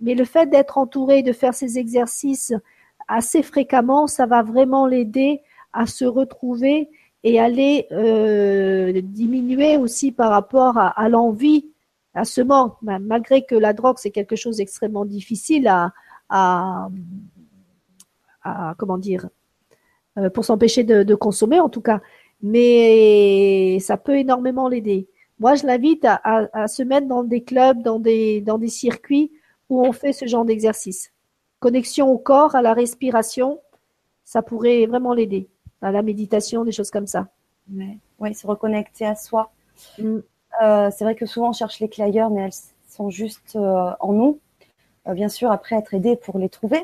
mais 0.00 0.14
le 0.14 0.24
fait 0.24 0.46
d'être 0.50 0.78
entouré, 0.78 1.22
de 1.22 1.32
faire 1.32 1.54
ces 1.54 1.78
exercices 1.78 2.52
assez 3.08 3.42
fréquemment, 3.42 4.06
ça 4.06 4.26
va 4.26 4.42
vraiment 4.42 4.86
l'aider 4.86 5.40
à 5.72 5.86
se 5.86 6.04
retrouver 6.04 6.90
et 7.24 7.38
aller 7.38 7.86
euh, 7.92 9.00
diminuer 9.02 9.76
aussi 9.76 10.12
par 10.12 10.30
rapport 10.30 10.76
à, 10.76 11.08
l'envie, 11.08 11.70
à 12.14 12.24
ce 12.24 12.40
manque, 12.40 12.76
malgré 12.82 13.44
que 13.44 13.54
la 13.54 13.72
drogue 13.72 13.98
c'est 13.98 14.10
quelque 14.10 14.36
chose 14.36 14.56
d'extrêmement 14.56 15.04
difficile 15.04 15.68
à, 16.28 16.88
comment 18.78 18.98
dire, 18.98 19.28
euh, 20.18 20.30
pour 20.30 20.44
s'empêcher 20.44 20.84
de, 20.84 21.14
consommer 21.14 21.60
en 21.60 21.68
tout 21.68 21.80
cas, 21.80 22.00
mais 22.42 23.78
ça 23.80 23.96
peut 23.96 24.18
énormément 24.18 24.68
l'aider. 24.68 25.08
Moi, 25.38 25.54
je 25.54 25.66
l'invite 25.66 26.04
à, 26.04 26.20
à, 26.52 26.68
se 26.68 26.82
mettre 26.82 27.06
dans 27.06 27.24
des 27.24 27.42
clubs, 27.42 27.82
dans 27.82 27.98
des, 27.98 28.40
dans 28.40 28.58
des 28.58 28.68
circuits 28.68 29.32
où 29.68 29.84
on 29.84 29.92
fait 29.92 30.12
ce 30.12 30.26
genre 30.26 30.44
d'exercice. 30.44 31.11
Connexion 31.62 32.10
au 32.10 32.18
corps, 32.18 32.56
à 32.56 32.60
la 32.60 32.74
respiration, 32.74 33.60
ça 34.24 34.42
pourrait 34.42 34.84
vraiment 34.86 35.14
l'aider 35.14 35.48
à 35.80 35.92
la 35.92 36.02
méditation, 36.02 36.64
des 36.64 36.72
choses 36.72 36.90
comme 36.90 37.06
ça. 37.06 37.28
Oui, 38.18 38.34
se 38.34 38.46
reconnecter 38.48 39.06
à 39.06 39.14
soi. 39.14 39.52
Mm. 39.96 40.18
Euh, 40.62 40.90
c'est 40.90 41.04
vrai 41.04 41.14
que 41.14 41.24
souvent 41.24 41.50
on 41.50 41.52
cherche 41.52 41.78
les 41.78 41.88
clés 41.88 42.02
ailleurs, 42.02 42.30
mais 42.30 42.42
elles 42.42 42.52
sont 42.88 43.10
juste 43.10 43.54
euh, 43.54 43.92
en 44.00 44.12
nous. 44.12 44.40
Euh, 45.06 45.14
bien 45.14 45.28
sûr, 45.28 45.52
après 45.52 45.76
être 45.76 45.94
aidé 45.94 46.16
pour 46.16 46.36
les 46.36 46.48
trouver, 46.48 46.82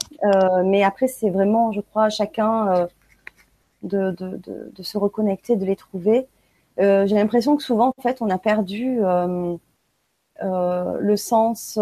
mais 0.64 0.84
après 0.84 1.08
c'est 1.08 1.30
vraiment, 1.30 1.72
je 1.72 1.80
crois, 1.80 2.04
à 2.04 2.10
chacun 2.10 2.88
de, 3.82 4.12
de, 4.12 4.40
de, 4.72 4.82
se 4.82 4.96
reconnecter, 4.96 5.56
de 5.56 5.64
les 5.64 5.76
trouver. 5.76 6.28
J'ai 6.78 7.16
l'impression 7.16 7.56
que 7.56 7.64
souvent, 7.64 7.92
en 7.96 8.02
fait, 8.02 8.22
on 8.22 8.30
a 8.30 8.38
perdu 8.38 9.00
le 10.40 11.16
sens 11.16 11.78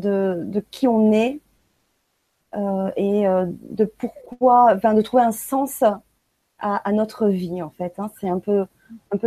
de, 0.00 0.64
qui 0.70 0.88
on 0.88 1.12
est 1.12 1.40
euh, 2.56 2.90
et 2.96 3.28
euh, 3.28 3.46
de 3.48 3.84
pourquoi, 3.84 4.74
enfin, 4.74 4.94
de 4.94 5.02
trouver 5.02 5.22
un 5.22 5.32
sens 5.32 5.84
à, 6.58 6.92
notre 6.92 7.28
vie 7.28 7.62
en 7.62 7.70
fait. 7.70 7.94
Hein. 7.98 8.10
C'est 8.20 8.28
un 8.28 8.38
peu, 8.38 8.66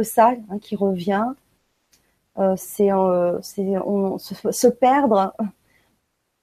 ça 0.04 0.34
hein, 0.50 0.60
qui 0.60 0.76
revient. 0.76 1.26
Euh, 2.40 2.56
c'est, 2.58 2.90
se, 2.90 4.68
perdre 4.68 5.34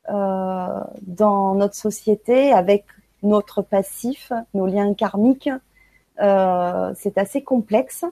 dans 0.09 1.55
notre 1.55 1.75
société 1.75 2.53
avec 2.53 2.85
notre 3.23 3.63
passif, 3.63 4.33
nos 4.55 4.67
liens 4.67 4.95
karmiques. 4.95 5.51
c'est 6.19 7.19
assez 7.19 7.43
complexe, 7.43 8.05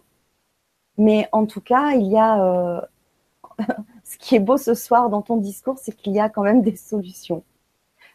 mais 0.99 1.29
en 1.33 1.47
tout 1.47 1.61
cas, 1.61 1.93
il 1.93 2.07
y 2.07 2.19
a 2.19 2.89
ce 4.09 4.17
qui 4.17 4.37
est 4.37 4.41
beau 4.41 4.57
ce 4.57 4.75
soir 4.75 5.11
dans 5.11 5.21
ton 5.21 5.37
discours, 5.37 5.79
c'est 5.79 5.95
qu'il 5.95 6.15
y 6.15 6.21
a 6.21 6.31
quand 6.31 6.43
même 6.43 6.63
des 6.63 6.77
solutions. 6.77 7.45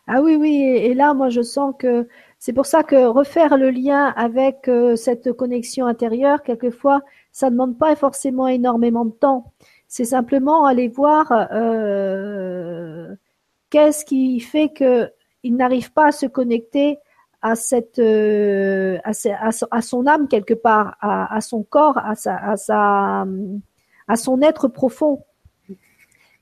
Ah 0.07 0.21
oui, 0.21 0.35
oui, 0.35 0.55
et, 0.55 0.93
là, 0.95 1.13
moi, 1.13 1.29
je 1.29 1.41
sens 1.41 1.73
que 1.77 2.07
c'est 2.39 2.51
pour 2.51 2.65
ça 2.65 2.83
que 2.83 3.05
refaire 3.05 3.57
le 3.57 3.69
lien 3.69 4.07
avec 4.17 4.67
euh, 4.67 4.95
cette 4.95 5.31
connexion 5.33 5.85
intérieure, 5.85 6.41
quelquefois, 6.43 7.01
ça 7.31 7.47
ne 7.47 7.51
demande 7.51 7.77
pas 7.77 7.95
forcément 7.95 8.47
énormément 8.47 9.05
de 9.05 9.11
temps. 9.11 9.53
C'est 9.87 10.05
simplement 10.05 10.65
aller 10.65 10.87
voir 10.87 11.31
euh, 11.51 13.15
qu'est-ce 13.69 14.03
qui 14.03 14.39
fait 14.39 14.73
qu'il 14.73 15.55
n'arrive 15.55 15.93
pas 15.93 16.07
à 16.07 16.11
se 16.11 16.25
connecter 16.25 16.97
à 17.41 17.55
cette 17.55 17.99
euh, 17.99 18.97
à, 19.03 19.81
son 19.81 20.07
âme 20.07 20.27
quelque 20.27 20.53
part, 20.55 20.97
à, 21.01 21.39
son 21.41 21.63
corps, 21.63 21.97
à 21.99 22.15
son 24.15 24.41
être 24.41 24.67
profond. 24.67 25.23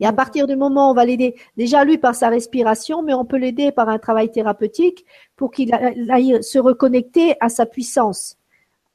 Et 0.02 0.06
à 0.07 0.11
partir 0.11 0.48
du 0.48 0.56
moment 0.56 0.88
où 0.88 0.91
on 0.91 0.94
va 0.95 1.06
l'aider, 1.06 1.36
déjà 1.57 1.86
lui 1.86 1.99
par 1.99 2.15
sa 2.15 2.30
respiration, 2.30 3.03
mais 3.03 3.14
on 3.14 3.23
peut 3.23 3.38
l'aider 3.38 3.72
par 3.72 3.88
un 3.88 3.99
travail 3.99 4.32
thérapeutique 4.32 5.06
pour 5.36 5.52
qu'il 5.52 5.72
aille 5.73 6.44
se 6.44 6.57
reconnecter 6.57 7.36
à 7.40 7.49
sa 7.49 7.68
puissance, 7.68 8.38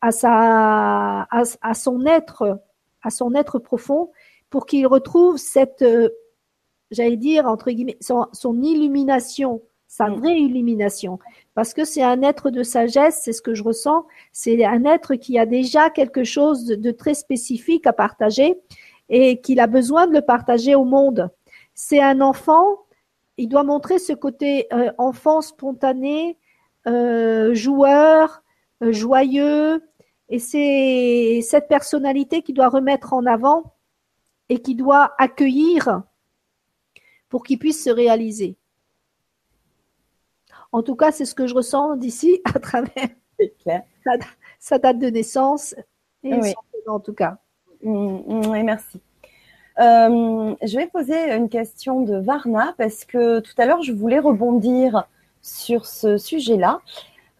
à 0.01 0.11
sa, 0.11 1.28
à, 1.31 1.74
son 1.74 2.05
être, 2.07 2.61
à 3.03 3.11
son 3.11 3.35
être 3.37 3.61
profond, 3.61 4.11
pour 4.51 4.66
qu'il 4.66 4.85
retrouve 4.89 5.37
cette, 5.37 5.83
euh, 5.83 6.09
j'allais 6.91 7.16
dire 7.16 7.47
entre 7.47 7.70
guillemets, 7.70 7.99
son, 8.01 8.62
illumination, 8.62 9.62
sa 9.87 10.09
mm. 10.09 10.15
vraie 10.16 10.41
illumination, 10.41 11.20
parce 11.55 11.73
que 11.73 11.85
c'est 11.85 12.03
un 12.03 12.23
être 12.23 12.51
de 12.51 12.65
sagesse, 12.65 13.20
c'est 13.23 13.33
ce 13.33 13.43
que 13.43 13.55
je 13.55 13.62
ressens, 13.62 14.07
c'est 14.33 14.65
un 14.65 14.85
être 14.85 15.15
qui 15.15 15.39
a 15.39 15.47
déjà 15.47 15.89
quelque 15.89 16.24
chose 16.24 16.66
de 16.66 16.91
très 16.91 17.15
spécifique 17.15 17.87
à 17.87 17.93
partager 17.93 18.59
et 19.09 19.41
qu'il 19.41 19.61
a 19.61 19.66
besoin 19.66 20.07
de 20.07 20.12
le 20.12 20.23
partager 20.23 20.74
au 20.74 20.85
monde. 20.85 21.31
C'est 21.74 22.03
un 22.03 22.20
enfant, 22.20 22.87
il 23.37 23.49
doit 23.49 23.65
montrer 23.65 23.99
ce 23.99 24.12
côté 24.12 24.66
euh, 24.73 24.93
enfant 24.99 25.41
spontané, 25.41 26.39
euh, 26.87 27.55
joueur, 27.55 28.43
euh, 28.83 28.93
joyeux, 28.93 29.83
et 30.28 30.39
c'est 30.39 31.41
cette 31.43 31.69
personnalité 31.69 32.43
qui 32.43 32.53
doit 32.53 32.69
remettre 32.69 33.12
en 33.12 33.27
avant 33.27 33.74
et 34.49 34.61
qui 34.61 34.74
doit 34.74 35.15
accueillir 35.19 36.03
pour 37.28 37.45
qu'il 37.45 37.59
puisse 37.59 37.83
se 37.83 37.91
réaliser. 37.91 38.57
En 40.73 40.83
tout 40.83 40.97
cas, 40.97 41.12
c'est 41.12 41.24
ce 41.24 41.35
que 41.35 41.47
je 41.47 41.55
ressens 41.55 41.97
d'ici 41.97 42.41
à 42.45 42.59
travers 42.59 43.09
sa, 44.59 44.78
date 44.78 44.99
de 44.99 45.09
naissance 45.09 45.74
et 46.23 46.55
en 46.87 47.01
tout 47.01 47.15
cas. 47.15 47.39
Mm, 47.87 48.19
mm, 48.27 48.63
merci. 48.65 49.01
Euh, 49.79 50.55
je 50.63 50.77
vais 50.77 50.87
poser 50.89 51.33
une 51.33 51.49
question 51.49 52.01
de 52.01 52.17
Varna 52.17 52.75
parce 52.79 53.05
que 53.05 53.41
tout 53.41 53.53
à 53.59 53.67
l'heure, 53.67 53.83
je 53.83 53.93
voulais 53.93 54.19
rebondir 54.19 55.07
sur 55.43 55.87
ce 55.87 56.19
sujet-là. 56.19 56.81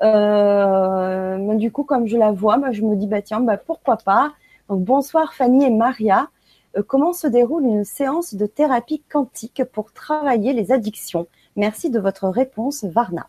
Euh, 0.02 1.55
du 1.55 1.73
coup, 1.73 1.82
comme 1.82 2.06
je 2.06 2.16
la 2.16 2.31
vois, 2.31 2.59
moi, 2.59 2.70
je 2.70 2.82
me 2.82 2.94
dis, 2.94 3.09
bah, 3.09 3.23
tiens, 3.23 3.40
bah, 3.40 3.56
pourquoi 3.56 3.97
pas? 3.97 4.32
Bonsoir 4.68 5.35
Fanny 5.35 5.64
et 5.64 5.70
Maria. 5.70 6.28
Euh, 6.77 6.82
comment 6.86 7.12
se 7.12 7.27
déroule 7.27 7.64
une 7.64 7.85
séance 7.85 8.35
de 8.35 8.47
thérapie 8.47 9.02
quantique 9.10 9.64
pour 9.73 9.93
travailler 9.93 10.52
les 10.52 10.70
addictions? 10.70 11.27
Merci 11.56 11.90
de 11.90 11.98
votre 11.98 12.28
réponse, 12.28 12.85
Varna. 12.85 13.27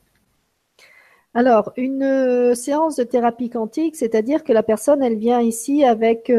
Alors, 1.33 1.71
une 1.77 2.55
séance 2.55 2.95
de 2.95 3.03
thérapie 3.03 3.49
quantique, 3.49 3.95
c'est-à-dire 3.95 4.43
que 4.43 4.53
la 4.53 4.63
personne, 4.63 5.03
elle 5.03 5.17
vient 5.17 5.41
ici 5.41 5.83
avec 5.85 6.31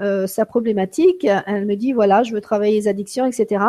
euh, 0.00 0.24
euh, 0.24 0.26
sa 0.26 0.46
problématique. 0.46 1.26
Elle 1.46 1.66
me 1.66 1.76
dit, 1.76 1.92
voilà, 1.92 2.22
je 2.22 2.32
veux 2.32 2.40
travailler 2.40 2.74
les 2.74 2.88
addictions, 2.88 3.26
etc. 3.26 3.64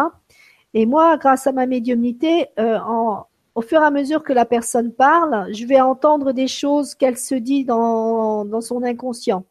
Et 0.73 0.85
moi, 0.85 1.17
grâce 1.17 1.47
à 1.47 1.51
ma 1.51 1.65
médiumnité, 1.65 2.47
au 2.57 3.61
fur 3.61 3.81
et 3.81 3.85
à 3.85 3.91
mesure 3.91 4.23
que 4.23 4.33
la 4.33 4.45
personne 4.45 4.91
parle, 4.91 5.53
je 5.53 5.65
vais 5.65 5.79
entendre 5.79 6.33
des 6.33 6.47
choses 6.47 6.95
qu'elle 6.95 7.17
se 7.17 7.35
dit 7.35 7.63
dans, 7.63 8.43
dans 8.45 8.61
son 8.61 8.83
inconscient. 8.83 9.45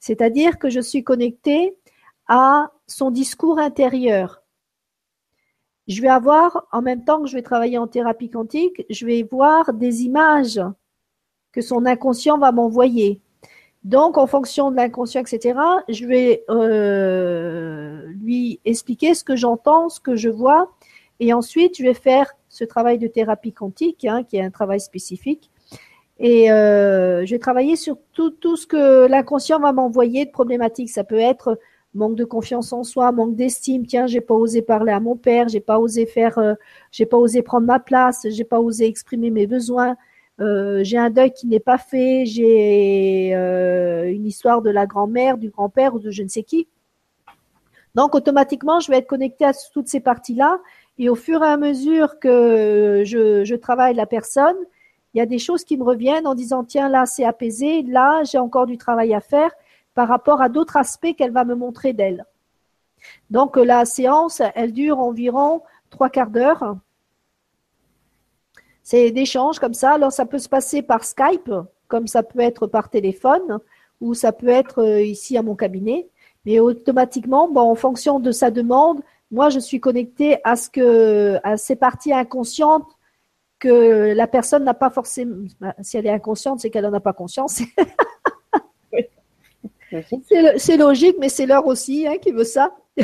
C'est-à-dire 0.00 0.58
que 0.58 0.68
je 0.68 0.80
suis 0.80 1.02
connectée 1.02 1.74
à 2.28 2.70
son 2.86 3.10
discours 3.10 3.58
intérieur 3.58 4.42
je 5.86 6.02
vais 6.02 6.08
avoir, 6.08 6.66
en 6.72 6.82
même 6.82 7.04
temps 7.04 7.22
que 7.22 7.28
je 7.28 7.34
vais 7.34 7.42
travailler 7.42 7.78
en 7.78 7.86
thérapie 7.86 8.30
quantique, 8.30 8.84
je 8.90 9.06
vais 9.06 9.22
voir 9.22 9.72
des 9.72 10.02
images 10.02 10.60
que 11.52 11.60
son 11.60 11.86
inconscient 11.86 12.38
va 12.38 12.52
m'envoyer. 12.52 13.20
Donc, 13.86 14.18
en 14.18 14.26
fonction 14.26 14.72
de 14.72 14.76
l'inconscient, 14.76 15.20
etc., 15.20 15.60
je 15.88 16.06
vais 16.06 16.42
euh, 16.50 18.02
lui 18.20 18.58
expliquer 18.64 19.14
ce 19.14 19.22
que 19.22 19.36
j'entends, 19.36 19.88
ce 19.88 20.00
que 20.00 20.16
je 20.16 20.28
vois, 20.28 20.72
et 21.20 21.32
ensuite, 21.32 21.78
je 21.78 21.84
vais 21.84 21.94
faire 21.94 22.32
ce 22.48 22.64
travail 22.64 22.98
de 22.98 23.06
thérapie 23.06 23.52
quantique, 23.52 24.04
hein, 24.04 24.24
qui 24.24 24.38
est 24.38 24.42
un 24.42 24.50
travail 24.50 24.80
spécifique, 24.80 25.52
et 26.18 26.50
euh, 26.50 27.24
je 27.26 27.30
vais 27.30 27.38
travailler 27.38 27.76
sur 27.76 27.96
tout, 28.12 28.34
ce 28.56 28.66
que 28.66 29.06
l'inconscient 29.06 29.60
va 29.60 29.72
m'envoyer 29.72 30.24
de 30.24 30.30
problématiques. 30.32 30.90
Ça 30.90 31.04
peut 31.04 31.20
être 31.20 31.56
manque 31.94 32.16
de 32.16 32.24
confiance 32.24 32.72
en 32.72 32.82
soi, 32.82 33.12
manque 33.12 33.36
d'estime. 33.36 33.86
Tiens, 33.86 34.08
j'ai 34.08 34.20
pas 34.20 34.34
osé 34.34 34.62
parler 34.62 34.90
à 34.90 34.98
mon 34.98 35.14
père, 35.14 35.46
j'ai 35.46 35.60
pas 35.60 35.78
osé 35.78 36.06
faire, 36.06 36.38
euh, 36.38 36.54
j'ai 36.90 37.06
pas 37.06 37.18
osé 37.18 37.42
prendre 37.42 37.68
ma 37.68 37.78
place, 37.78 38.26
j'ai 38.30 38.44
pas 38.44 38.58
osé 38.58 38.86
exprimer 38.86 39.30
mes 39.30 39.46
besoins. 39.46 39.96
Euh, 40.40 40.84
j'ai 40.84 40.98
un 40.98 41.10
deuil 41.10 41.32
qui 41.32 41.46
n'est 41.46 41.60
pas 41.60 41.78
fait, 41.78 42.26
j'ai 42.26 43.34
euh, 43.34 44.10
une 44.10 44.26
histoire 44.26 44.60
de 44.60 44.70
la 44.70 44.86
grand-mère, 44.86 45.38
du 45.38 45.48
grand-père 45.48 45.94
ou 45.94 45.98
de 45.98 46.10
je 46.10 46.22
ne 46.22 46.28
sais 46.28 46.42
qui. 46.42 46.68
Donc, 47.94 48.14
automatiquement, 48.14 48.78
je 48.78 48.90
vais 48.90 48.98
être 48.98 49.06
connectée 49.06 49.46
à 49.46 49.52
toutes 49.72 49.88
ces 49.88 50.00
parties-là. 50.00 50.60
Et 50.98 51.08
au 51.08 51.14
fur 51.14 51.42
et 51.42 51.48
à 51.48 51.56
mesure 51.56 52.18
que 52.18 53.02
je, 53.06 53.44
je 53.44 53.54
travaille 53.54 53.94
la 53.94 54.04
personne, 54.06 54.56
il 55.14 55.18
y 55.18 55.22
a 55.22 55.26
des 55.26 55.38
choses 55.38 55.64
qui 55.64 55.78
me 55.78 55.84
reviennent 55.84 56.26
en 56.26 56.34
disant, 56.34 56.62
tiens, 56.62 56.90
là, 56.90 57.06
c'est 57.06 57.24
apaisé, 57.24 57.82
là, 57.82 58.22
j'ai 58.24 58.36
encore 58.36 58.66
du 58.66 58.76
travail 58.76 59.14
à 59.14 59.20
faire 59.20 59.50
par 59.94 60.08
rapport 60.08 60.42
à 60.42 60.50
d'autres 60.50 60.76
aspects 60.76 61.14
qu'elle 61.16 61.30
va 61.30 61.46
me 61.46 61.54
montrer 61.54 61.94
d'elle. 61.94 62.26
Donc, 63.30 63.56
la 63.56 63.86
séance, 63.86 64.42
elle 64.54 64.72
dure 64.72 64.98
environ 64.98 65.62
trois 65.88 66.10
quarts 66.10 66.30
d'heure. 66.30 66.76
C'est 68.86 69.10
d'échanges 69.10 69.58
comme 69.58 69.74
ça. 69.74 69.94
Alors, 69.94 70.12
ça 70.12 70.26
peut 70.26 70.38
se 70.38 70.48
passer 70.48 70.80
par 70.80 71.02
Skype, 71.02 71.50
comme 71.88 72.06
ça 72.06 72.22
peut 72.22 72.38
être 72.38 72.68
par 72.68 72.88
téléphone, 72.88 73.58
ou 74.00 74.14
ça 74.14 74.30
peut 74.30 74.46
être 74.46 74.80
euh, 74.80 75.02
ici 75.02 75.36
à 75.36 75.42
mon 75.42 75.56
cabinet. 75.56 76.08
Mais 76.44 76.60
automatiquement, 76.60 77.48
bon, 77.48 77.62
en 77.62 77.74
fonction 77.74 78.20
de 78.20 78.30
sa 78.30 78.52
demande, 78.52 79.00
moi, 79.32 79.48
je 79.50 79.58
suis 79.58 79.80
connectée 79.80 80.38
à 80.44 80.54
ce 80.54 80.70
que, 80.70 81.40
à 81.42 81.56
ces 81.56 81.74
parties 81.74 82.12
inconscientes 82.12 82.86
que 83.58 84.14
la 84.14 84.28
personne 84.28 84.62
n'a 84.62 84.72
pas 84.72 84.90
forcément. 84.90 85.48
Bah, 85.60 85.74
si 85.82 85.96
elle 85.96 86.06
est 86.06 86.10
inconsciente, 86.10 86.60
c'est 86.60 86.70
qu'elle 86.70 86.84
n'en 86.84 86.92
a 86.92 87.00
pas 87.00 87.12
conscience. 87.12 87.62
c'est 90.58 90.76
logique, 90.76 91.16
mais 91.18 91.28
c'est 91.28 91.46
l'heure 91.46 91.66
aussi 91.66 92.06
hein, 92.06 92.18
qui 92.18 92.30
veut 92.30 92.44
ça. 92.44 92.70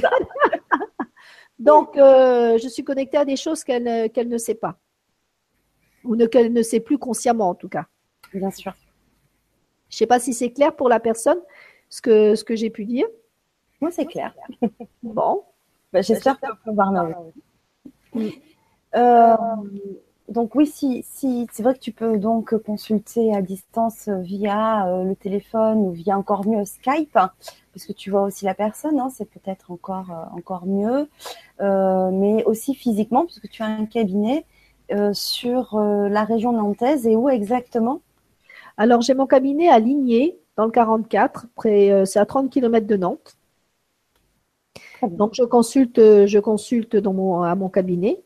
Donc, 1.59 1.97
euh, 1.97 2.57
je 2.59 2.69
suis 2.69 2.85
connectée 2.85 3.17
à 3.17 3.25
des 3.25 3.35
choses 3.35 3.65
qu'elle 3.65 4.13
ne 4.29 4.39
sait 4.39 4.55
pas. 4.55 4.79
Ou 6.05 6.17
qu'elle 6.27 6.53
ne 6.53 6.63
sait 6.63 6.81
plus 6.81 6.99
consciemment, 6.99 7.51
en 7.51 7.55
tout 7.55 7.69
cas. 7.69 7.87
Bien 8.35 8.51
sûr. 8.51 8.75
Je 9.89 9.97
ne 9.97 9.99
sais 9.99 10.07
pas 10.07 10.19
si 10.19 10.33
c'est 10.33 10.51
clair 10.51 10.75
pour 10.75 10.89
la 10.89 11.01
personne, 11.01 11.39
ce 11.91 12.01
que, 12.01 12.35
ce 12.35 12.45
que 12.45 12.57
j'ai 12.57 12.71
pu 12.71 12.85
dire. 12.85 13.07
Moi, 13.81 13.91
c'est 13.91 14.07
clair. 14.07 14.35
Bon. 15.03 15.43
Bah, 15.93 16.01
j'espère 16.01 16.41
qu'on 16.41 16.57
peut 16.65 16.75
voir 16.75 16.93
euh, 18.95 19.37
donc 20.29 20.55
oui, 20.55 20.67
si, 20.67 21.05
si 21.07 21.47
c'est 21.53 21.63
vrai 21.63 21.75
que 21.75 21.81
tu 21.81 21.93
peux 21.93 22.19
donc 22.19 22.57
consulter 22.63 23.35
à 23.35 23.43
distance 23.43 24.09
via 24.09 24.87
euh, 24.87 25.05
le 25.05 25.17
téléphone 25.17 25.79
ou 25.79 25.91
via 25.91 26.17
encore 26.17 26.47
mieux 26.47 26.65
Skype, 26.65 27.13
parce 27.13 27.87
que 27.87 27.93
tu 27.93 28.11
vois 28.11 28.23
aussi 28.23 28.45
la 28.45 28.55
personne, 28.55 28.99
hein, 28.99 29.09
c'est 29.11 29.29
peut-être 29.29 29.71
encore 29.71 30.11
euh, 30.11 30.37
encore 30.37 30.67
mieux, 30.67 31.09
mais 31.61 32.45
aussi 32.45 32.75
physiquement, 32.75 33.27
puisque 33.27 33.49
tu 33.49 33.63
as 33.63 33.67
un 33.67 33.87
cabinet 33.87 34.45
sur 35.13 35.79
la 35.79 36.25
région 36.25 36.53
nantaise 36.53 37.07
et 37.07 37.17
où 37.17 37.29
exactement? 37.29 38.01
Alors 38.77 39.01
j'ai 39.01 39.15
mon 39.15 39.27
cabinet 39.27 39.69
à 39.69 39.79
Ligné, 39.79 40.39
dans 40.57 40.65
le 40.65 40.71
44, 40.71 41.47
près, 41.55 42.05
c'est 42.07 42.19
à 42.19 42.27
30 42.27 42.51
km 42.51 42.87
de 42.87 42.97
Nantes. 42.97 43.37
Donc 45.03 45.35
je 45.35 45.43
consulte, 45.43 45.99
je 45.99 46.39
consulte 46.39 46.97
dans 46.97 47.13
mon, 47.13 47.43
à 47.43 47.55
mon 47.55 47.69
cabinet. 47.69 48.23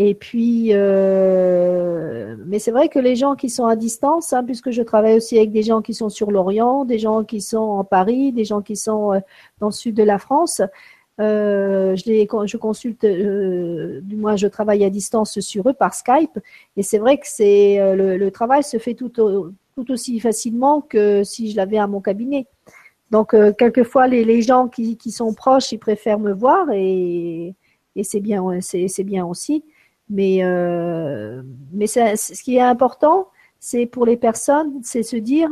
Et 0.00 0.14
puis, 0.14 0.68
euh, 0.72 2.36
mais 2.46 2.58
c'est 2.58 2.70
vrai 2.70 2.88
que 2.88 2.98
les 2.98 3.16
gens 3.16 3.34
qui 3.34 3.50
sont 3.50 3.66
à 3.66 3.74
distance, 3.74 4.32
hein, 4.32 4.44
puisque 4.44 4.70
je 4.70 4.82
travaille 4.82 5.16
aussi 5.16 5.36
avec 5.36 5.50
des 5.50 5.62
gens 5.62 5.82
qui 5.82 5.94
sont 5.94 6.08
sur 6.08 6.30
l'Orient, 6.30 6.84
des 6.84 6.98
gens 6.98 7.24
qui 7.24 7.40
sont 7.40 7.58
en 7.58 7.84
Paris, 7.84 8.32
des 8.32 8.44
gens 8.44 8.60
qui 8.60 8.76
sont 8.76 9.14
euh, 9.14 9.20
dans 9.58 9.66
le 9.68 9.72
sud 9.72 9.96
de 9.96 10.02
la 10.02 10.18
France, 10.18 10.62
euh, 11.20 11.96
je, 11.96 12.04
les, 12.06 12.28
je 12.46 12.56
consulte, 12.56 13.04
du 13.04 14.16
moins 14.16 14.36
je 14.36 14.46
travaille 14.46 14.84
à 14.84 14.90
distance 14.90 15.40
sur 15.40 15.68
eux 15.68 15.74
par 15.74 15.94
Skype. 15.94 16.38
Et 16.76 16.82
c'est 16.82 16.98
vrai 16.98 17.18
que 17.18 17.26
c'est 17.26 17.78
le, 17.96 18.30
travail 18.30 18.62
se 18.62 18.78
fait 18.78 18.94
tout, 18.94 19.10
tout 19.10 19.90
aussi 19.90 20.20
facilement 20.20 20.80
que 20.80 21.24
si 21.24 21.50
je 21.50 21.56
l'avais 21.56 21.78
à 21.78 21.86
mon 21.86 22.00
cabinet. 22.00 22.46
Donc, 23.10 23.34
quelquefois, 23.56 24.06
les, 24.06 24.24
les 24.24 24.42
gens 24.42 24.68
qui, 24.68 24.98
qui, 24.98 25.10
sont 25.10 25.32
proches, 25.32 25.72
ils 25.72 25.78
préfèrent 25.78 26.18
me 26.18 26.32
voir 26.32 26.70
et, 26.72 27.54
et 27.96 28.04
c'est 28.04 28.20
bien, 28.20 28.60
c'est 28.60 29.04
bien 29.04 29.24
aussi. 29.26 29.64
Mais, 30.10 30.38
euh, 30.42 31.42
mais 31.72 31.86
ce 31.86 32.42
qui 32.42 32.56
est 32.56 32.60
important, 32.60 33.28
c'est 33.58 33.86
pour 33.86 34.06
les 34.06 34.16
personnes, 34.16 34.80
c'est 34.82 35.02
se 35.02 35.16
dire 35.16 35.50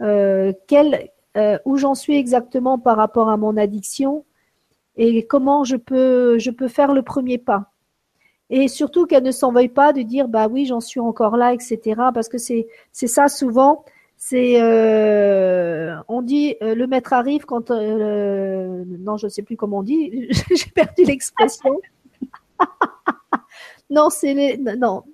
euh, 0.00 0.52
quel, 0.66 1.10
euh, 1.36 1.58
où 1.64 1.76
j'en 1.76 1.94
suis 1.94 2.16
exactement 2.16 2.78
par 2.78 2.96
rapport 2.96 3.28
à 3.28 3.36
mon 3.36 3.56
addiction 3.56 4.24
et 4.96 5.26
comment 5.26 5.64
je 5.64 5.76
peux, 5.76 6.38
je 6.38 6.50
peux 6.50 6.68
faire 6.68 6.92
le 6.94 7.02
premier 7.02 7.38
pas. 7.38 7.72
Et 8.50 8.68
surtout 8.68 9.06
qu'elle 9.06 9.22
ne 9.22 9.30
s'en 9.32 9.52
veuille 9.52 9.68
pas 9.68 9.92
de 9.92 10.02
dire 10.02 10.28
bah 10.28 10.48
oui 10.48 10.66
j'en 10.66 10.80
suis 10.80 11.00
encore 11.00 11.36
là 11.36 11.54
etc 11.54 11.78
parce 12.12 12.28
que 12.28 12.38
c'est 12.38 12.66
c'est 12.92 13.06
ça 13.06 13.28
souvent 13.28 13.84
c'est 14.18 14.62
euh, 14.62 15.96
on 16.08 16.20
dit 16.22 16.56
euh, 16.62 16.74
le 16.74 16.86
maître 16.86 17.14
arrive 17.14 17.46
quand 17.46 17.70
euh, 17.70 18.84
non 18.86 19.16
je 19.16 19.26
ne 19.26 19.30
sais 19.30 19.42
plus 19.42 19.56
comment 19.56 19.78
on 19.78 19.82
dit 19.82 20.28
j'ai 20.54 20.70
perdu 20.74 21.04
l'expression 21.04 21.74
non, 23.90 24.10
c'est 24.10 24.34
les. 24.34 24.56
Non. 24.56 25.04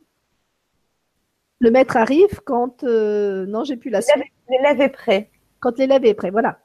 Le 1.58 1.70
maître 1.70 1.96
arrive 1.96 2.40
quand. 2.44 2.84
Euh, 2.84 3.46
non, 3.46 3.64
j'ai 3.64 3.76
plus 3.76 3.90
la 3.90 4.00
suite. 4.00 4.24
L'élève 4.48 4.80
est 4.80 4.88
prêt. 4.88 5.30
Quand 5.60 5.78
l'élève 5.78 6.04
est 6.04 6.14
prêt, 6.14 6.30
voilà. 6.30 6.58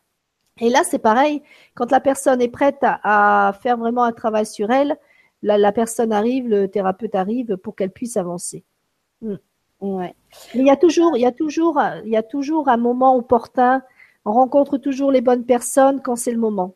Et 0.62 0.70
là, 0.70 0.84
c'est 0.84 1.00
pareil. 1.00 1.42
Quand 1.74 1.92
la 1.92 2.00
personne 2.00 2.42
est 2.42 2.50
prête 2.50 2.80
à, 2.82 3.54
faire 3.62 3.78
vraiment 3.78 4.04
un 4.04 4.14
travail 4.14 4.46
sur 4.46 4.72
elle, 4.72 4.98
la, 5.42 5.72
personne 5.72 6.14
arrive, 6.14 6.48
le 6.48 6.68
thérapeute 6.68 7.14
arrive 7.14 7.58
pour 7.58 7.76
qu'elle 7.76 7.92
puisse 7.92 8.18
avancer. 8.18 8.64
Hmm. 9.22 9.36
Ouais. 9.82 10.16
Mais 10.54 10.62
il 10.62 10.66
y 10.66 10.72
a 10.72 10.78
toujours, 10.78 11.18
il 11.18 11.22
y 11.22 11.26
a 11.26 11.32
toujours, 11.32 11.82
il 12.06 12.12
y 12.12 12.18
a 12.18 12.24
toujours 12.24 12.70
un 12.70 12.78
moment 12.78 13.16
opportun. 13.16 13.84
On 14.24 14.32
rencontre 14.32 14.78
toujours 14.78 15.12
les 15.12 15.22
bonnes 15.22 15.46
personnes 15.46 16.02
quand 16.02 16.16
c'est 16.16 16.32
le 16.32 16.40
moment. 16.40 16.74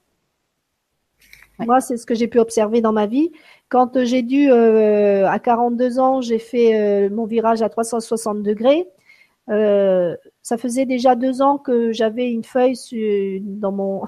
Moi, 1.59 1.81
c'est 1.81 1.97
ce 1.97 2.05
que 2.05 2.15
j'ai 2.15 2.27
pu 2.27 2.39
observer 2.39 2.81
dans 2.81 2.93
ma 2.93 3.05
vie. 3.05 3.31
Quand 3.67 4.03
j'ai 4.03 4.21
dû, 4.21 4.49
euh, 4.51 5.27
à 5.27 5.39
42 5.39 5.99
ans, 5.99 6.21
j'ai 6.21 6.39
fait 6.39 6.79
euh, 6.79 7.09
mon 7.09 7.25
virage 7.25 7.61
à 7.61 7.69
360 7.69 8.43
degrés. 8.43 8.87
Euh, 9.49 10.15
ça 10.41 10.57
faisait 10.57 10.85
déjà 10.85 11.15
deux 11.15 11.41
ans 11.41 11.57
que 11.57 11.91
j'avais 11.91 12.29
une 12.29 12.43
feuille 12.43 12.75
dans, 13.41 13.71
mon, 13.71 14.03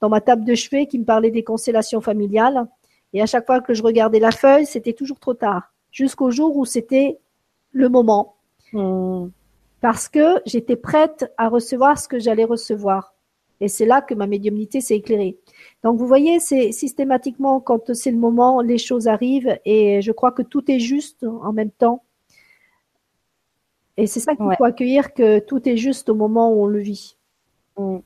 dans 0.00 0.08
ma 0.08 0.20
table 0.20 0.44
de 0.44 0.54
chevet 0.54 0.86
qui 0.86 0.98
me 0.98 1.04
parlait 1.04 1.30
des 1.30 1.44
constellations 1.44 2.00
familiales. 2.00 2.66
Et 3.12 3.20
à 3.20 3.26
chaque 3.26 3.46
fois 3.46 3.60
que 3.60 3.74
je 3.74 3.82
regardais 3.82 4.20
la 4.20 4.30
feuille, 4.30 4.66
c'était 4.66 4.94
toujours 4.94 5.20
trop 5.20 5.34
tard. 5.34 5.72
Jusqu'au 5.90 6.30
jour 6.30 6.56
où 6.56 6.64
c'était 6.64 7.18
le 7.72 7.88
moment. 7.88 8.36
Hmm. 8.72 9.28
Parce 9.80 10.08
que 10.08 10.40
j'étais 10.46 10.76
prête 10.76 11.30
à 11.36 11.48
recevoir 11.48 11.98
ce 11.98 12.08
que 12.08 12.18
j'allais 12.18 12.44
recevoir. 12.44 13.14
Et 13.60 13.68
c'est 13.68 13.86
là 13.86 14.00
que 14.00 14.14
ma 14.14 14.26
médiumnité 14.26 14.80
s'est 14.80 14.96
éclairée. 14.96 15.36
Donc 15.84 15.98
vous 15.98 16.06
voyez, 16.06 16.40
c'est 16.40 16.72
systématiquement 16.72 17.60
quand 17.60 17.94
c'est 17.94 18.10
le 18.10 18.16
moment, 18.16 18.60
les 18.60 18.78
choses 18.78 19.06
arrivent 19.06 19.56
et 19.64 20.02
je 20.02 20.10
crois 20.10 20.32
que 20.32 20.42
tout 20.42 20.68
est 20.70 20.80
juste 20.80 21.24
en 21.24 21.52
même 21.52 21.70
temps. 21.70 22.02
Et 23.96 24.06
c'est 24.06 24.20
ça 24.20 24.34
qu'il 24.34 24.46
faut 24.56 24.64
accueillir, 24.64 25.12
que 25.12 25.38
tout 25.38 25.68
est 25.68 25.76
juste 25.76 26.08
au 26.08 26.14
moment 26.14 26.50
où 26.52 26.62
on 26.62 26.66
le 26.66 26.80
vit. 26.80 27.16
Mm. 27.76 27.98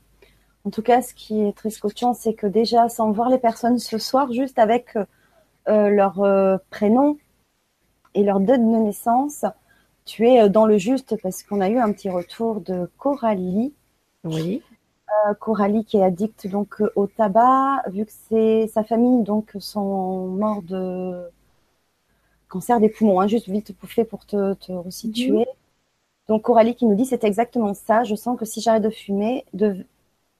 En 0.65 0.69
tout 0.69 0.81
cas, 0.81 1.01
ce 1.01 1.13
qui 1.13 1.41
est 1.41 1.55
très 1.55 1.69
scotchant, 1.69 2.13
c'est 2.13 2.33
que 2.33 2.45
déjà, 2.45 2.89
sans 2.89 3.11
voir 3.11 3.29
les 3.29 3.37
personnes 3.37 3.79
ce 3.79 3.97
soir, 3.97 4.33
juste 4.33 4.59
avec 4.59 4.97
euh, 5.69 5.89
leur 5.89 6.21
euh, 6.21 6.57
prénom 6.69 7.17
et 8.13 8.23
leur 8.23 8.39
date 8.41 8.61
de 8.61 8.65
naissance, 8.65 9.45
tu 10.07 10.27
es 10.27 10.41
euh, 10.41 10.49
dans 10.49 10.65
le 10.65 10.77
juste 10.77 11.21
parce 11.21 11.43
qu'on 11.43 11.61
a 11.61 11.69
eu 11.69 11.77
un 11.77 11.91
petit 11.91 12.09
retour 12.09 12.61
de 12.61 12.89
Coralie. 12.97 13.73
Oui. 14.23 14.63
Euh, 15.27 15.33
Coralie 15.35 15.85
qui 15.85 15.97
est 15.97 16.03
addicte 16.03 16.47
donc 16.47 16.81
euh, 16.81 16.91
au 16.95 17.07
tabac, 17.07 17.83
vu 17.87 18.05
que 18.05 18.11
c'est 18.29 18.67
sa 18.67 18.83
famille 18.83 19.23
donc 19.23 19.51
sont 19.59 20.27
morts 20.27 20.63
de 20.63 21.29
cancer 22.49 22.79
des 22.79 22.89
poumons, 22.89 23.19
hein, 23.19 23.27
juste 23.27 23.49
vite 23.49 23.73
fait 23.85 24.05
pour 24.05 24.25
te, 24.25 24.53
te 24.55 24.71
resituer. 24.71 25.39
Mhm. 25.39 25.45
Donc 26.27 26.41
Coralie 26.41 26.75
qui 26.75 26.85
nous 26.85 26.95
dit 26.95 27.05
c'est 27.05 27.23
exactement 27.23 27.73
ça. 27.73 28.03
Je 28.03 28.15
sens 28.15 28.37
que 28.37 28.45
si 28.45 28.61
j'arrête 28.61 28.83
de 28.83 28.89
fumer, 28.89 29.45
de, 29.53 29.85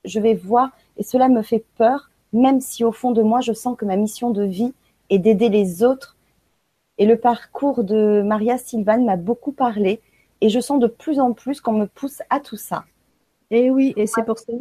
je 0.03 0.19
vais 0.19 0.33
voir 0.33 0.71
et 0.97 1.03
cela 1.03 1.29
me 1.29 1.41
fait 1.41 1.63
peur, 1.77 2.09
même 2.33 2.59
si 2.59 2.83
au 2.83 2.91
fond 2.91 3.11
de 3.11 3.21
moi 3.21 3.41
je 3.41 3.53
sens 3.53 3.77
que 3.77 3.85
ma 3.85 3.95
mission 3.95 4.31
de 4.31 4.43
vie 4.43 4.73
est 5.09 5.19
d'aider 5.19 5.49
les 5.49 5.83
autres. 5.83 6.15
Et 6.97 7.05
le 7.05 7.17
parcours 7.17 7.83
de 7.83 8.21
Maria 8.25 8.57
Sylvan 8.57 9.05
m'a 9.05 9.17
beaucoup 9.17 9.51
parlé 9.51 10.01
et 10.41 10.49
je 10.49 10.59
sens 10.59 10.79
de 10.79 10.87
plus 10.87 11.19
en 11.19 11.33
plus 11.33 11.61
qu'on 11.61 11.73
me 11.73 11.85
pousse 11.85 12.21
à 12.29 12.39
tout 12.39 12.57
ça. 12.57 12.85
Et 13.49 13.69
oui, 13.69 13.93
et 13.95 14.07
c'est 14.07 14.23
pour 14.23 14.37
ça. 14.37 14.53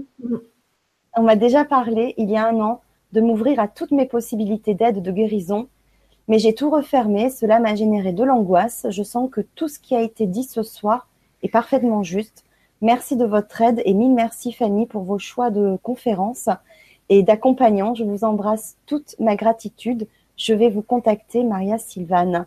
On 1.17 1.23
m'a 1.23 1.37
déjà 1.37 1.65
parlé 1.65 2.15
il 2.19 2.31
y 2.31 2.37
a 2.37 2.47
un 2.47 2.61
an 2.61 2.83
de 3.13 3.21
m'ouvrir 3.21 3.59
à 3.59 3.69
toutes 3.69 3.91
mes 3.91 4.07
possibilités 4.07 4.75
d'aide, 4.75 5.03
de 5.03 5.11
guérison, 5.11 5.69
mais 6.29 6.39
j'ai 6.39 6.55
tout 6.55 6.71
refermé. 6.71 7.31
Cela 7.31 7.59
m'a 7.59 7.75
généré 7.75 8.13
de 8.13 8.23
l'angoisse. 8.23 8.87
Je 8.91 9.03
sens 9.03 9.31
que 9.31 9.41
tout 9.41 9.69
ce 9.69 9.79
qui 9.79 9.97
a 9.97 10.03
été 10.03 10.27
dit 10.27 10.45
ce 10.45 10.63
soir 10.63 11.09
est 11.43 11.49
parfaitement 11.49 12.03
juste. 12.03 12.45
Merci 12.83 13.17
de 13.17 13.25
votre 13.25 13.61
aide 13.63 13.81
et 13.85 13.95
mille 13.95 14.13
merci 14.13 14.53
Fanny 14.53 14.87
pour 14.87 15.03
vos 15.03 15.19
choix 15.19 15.51
de 15.51 15.79
conférences 15.83 16.49
et 17.09 17.23
d'accompagnants. 17.23 17.95
Je 17.95 18.05
vous 18.05 18.25
embrasse 18.25 18.77
toute 18.87 19.17
ma 19.19 19.37
gratitude. 19.37 20.07
Je 20.37 20.53
vais 20.53 20.69
vous 20.69 20.83
contacter, 20.83 21.43
Maria 21.45 21.79
Sylvane. 21.79 22.47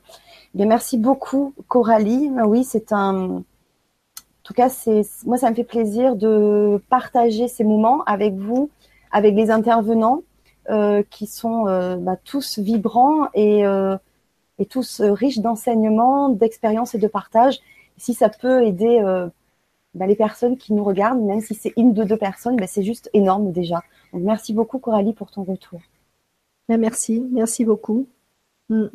merci 0.53 0.97
beaucoup, 0.97 1.53
Coralie. 1.67 2.29
Oui, 2.45 2.63
c'est 2.63 2.93
un, 2.93 3.43
tout 4.43 4.53
cas, 4.53 4.69
c'est 4.69 5.01
moi, 5.25 5.37
ça 5.37 5.49
me 5.49 5.55
fait 5.55 5.63
plaisir 5.63 6.15
de 6.15 6.81
partager 6.89 7.47
ces 7.47 7.63
moments 7.63 8.03
avec 8.05 8.35
vous, 8.35 8.69
avec 9.11 9.35
les 9.35 9.51
intervenants, 9.51 10.21
qui 11.09 11.25
sont 11.25 11.63
bah, 11.97 12.15
tous 12.23 12.59
vibrants 12.59 13.27
et, 13.33 13.63
et 14.59 14.65
tous 14.65 15.01
riches 15.01 15.39
d'enseignements, 15.39 16.29
d'expériences 16.29 16.93
et 16.93 16.99
de 16.99 17.07
partage. 17.07 17.59
Si 17.99 18.15
ça 18.15 18.29
peut 18.29 18.65
aider 18.65 18.99
bah, 19.93 20.07
les 20.07 20.15
personnes 20.15 20.57
qui 20.57 20.73
nous 20.73 20.83
regardent, 20.83 21.21
même 21.21 21.41
si 21.41 21.53
c'est 21.53 21.73
une 21.77 21.93
de 21.93 22.03
deux 22.03 22.17
personnes, 22.17 22.55
bah, 22.55 22.67
c'est 22.67 22.83
juste 22.83 23.09
énorme 23.13 23.51
déjà. 23.51 23.81
Donc 24.13 24.23
merci 24.23 24.53
beaucoup 24.53 24.79
Coralie 24.79 25.13
pour 25.13 25.29
ton 25.31 25.43
retour. 25.43 25.79
Merci, 26.67 27.25
merci 27.31 27.65
beaucoup. 27.65 28.07
Mm. 28.69 28.85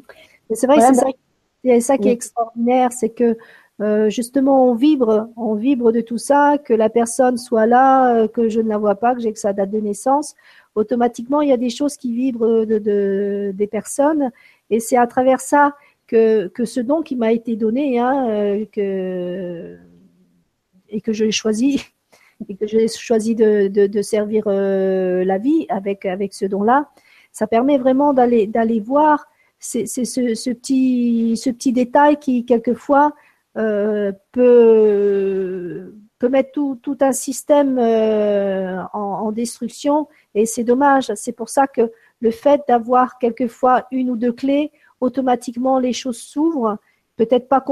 C'est 0.53 0.67
vrai, 0.67 0.81
c'est 0.81 1.81
ça, 1.81 1.99
qui 1.99 2.09
est 2.09 2.13
extraordinaire, 2.13 2.93
c'est 2.93 3.09
que 3.09 3.37
euh, 3.81 4.09
justement 4.09 4.71
on 4.71 4.75
vibre, 4.75 5.29
on 5.37 5.55
vibre 5.55 5.91
de 5.91 6.01
tout 6.01 6.19
ça, 6.19 6.59
que 6.59 6.73
la 6.73 6.89
personne 6.91 7.39
soit 7.39 7.67
là, 7.67 8.15
euh, 8.15 8.29
que 8.29 8.49
je 8.49 8.61
ne 8.61 8.69
la 8.69 8.79
vois 8.79 8.95
pas, 8.95 9.15
que 9.15 9.21
j'ai 9.21 9.33
que 9.33 9.39
sa 9.39 9.53
date 9.53 9.71
de 9.71 9.81
naissance. 9.81 10.35
Automatiquement, 10.77 11.41
il 11.41 11.49
y 11.49 11.53
a 11.53 11.57
des 11.57 11.71
choses 11.71 11.97
qui 11.97 12.13
vibrent 12.13 12.67
de, 12.67 13.53
des 13.53 13.67
personnes, 13.67 14.31
et 14.71 14.81
c'est 14.81 14.97
à 14.97 15.07
travers 15.07 15.41
ça 15.41 15.75
que, 16.07 16.51
ce 16.65 16.81
don 16.81 17.03
qui 17.03 17.17
m'a 17.17 17.33
été 17.33 17.57
donné, 17.57 17.99
hein, 17.99 18.29
euh, 18.29 18.65
que 18.73 19.79
et 20.89 21.01
que 21.01 21.13
choisi 21.31 21.85
et 22.49 22.57
que 22.57 22.67
j'ai 22.67 22.89
choisi 22.89 23.35
de, 23.35 24.03
servir 24.03 24.45
la 24.47 25.39
vie 25.39 25.67
avec 25.69 26.07
avec 26.07 26.35
ce 26.35 26.45
don-là, 26.47 26.91
ça 27.33 27.47
permet 27.47 27.79
vraiment 27.79 28.13
d'aller 28.13 28.47
d'aller 28.47 28.81
voir 28.81 29.27
c'est 29.65 29.87
ce, 29.87 30.51
petit, 30.51 31.37
ce 31.37 31.51
petit 31.51 31.73
détail 31.73 32.19
qui, 32.19 32.45
quelquefois, 32.45 33.15
euh, 33.57 34.13
peut, 34.33 35.95
peut 36.19 36.29
mettre 36.29 36.53
tout, 36.53 36.79
tout 36.83 36.99
un 37.01 37.13
système 37.13 37.79
euh, 37.79 38.83
en, 38.93 39.33
destruction 39.33 40.09
et 40.35 40.45
c'est 40.47 40.65
dommage. 40.65 41.13
C'est 41.15 41.33
pour 41.33 41.49
ça 41.49 41.67
que 41.67 41.91
le 42.21 42.31
fait 42.31 42.63
d'avoir 42.69 43.19
quelquefois 43.19 43.87
une 43.91 44.11
ou 44.11 44.17
deux 44.17 44.33
clés, 44.33 44.71
automatiquement 45.05 45.79
les 45.79 45.93
choses 45.93 46.19
s'ouvrent. 46.19 46.79
Peut-être 47.17 47.49
pas 47.49 47.65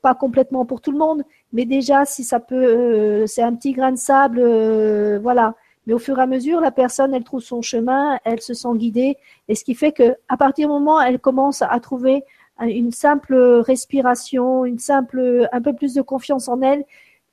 pas 0.00 0.14
complètement 0.14 0.64
pour 0.64 0.80
tout 0.80 0.90
le 0.90 0.98
monde, 0.98 1.22
mais 1.52 1.66
déjà 1.66 2.06
si 2.06 2.24
ça 2.24 2.40
peut, 2.40 2.64
euh, 2.64 3.26
c'est 3.26 3.42
un 3.42 3.54
petit 3.54 3.72
grain 3.72 3.92
de 3.92 3.98
sable, 3.98 4.40
voilà. 5.18 5.54
Mais 5.86 5.92
au 5.92 5.98
fur 5.98 6.18
et 6.18 6.22
à 6.22 6.26
mesure, 6.26 6.62
la 6.62 6.70
personne, 6.70 7.12
elle 7.12 7.24
trouve 7.24 7.42
son 7.42 7.60
chemin, 7.60 8.18
elle 8.24 8.40
se 8.40 8.54
sent 8.54 8.74
guidée, 8.76 9.18
et 9.48 9.54
ce 9.54 9.64
qui 9.64 9.74
fait 9.74 9.92
que, 9.92 10.16
à 10.28 10.38
partir 10.38 10.66
du 10.66 10.72
moment 10.72 10.98
elle 10.98 11.18
commence 11.20 11.60
à 11.60 11.78
trouver 11.80 12.24
une 12.60 12.90
simple 12.90 13.34
respiration, 13.34 14.64
une 14.64 14.78
simple, 14.78 15.46
un 15.52 15.60
peu 15.60 15.74
plus 15.74 15.92
de 15.92 16.00
confiance 16.00 16.48
en 16.48 16.62
elle, 16.62 16.84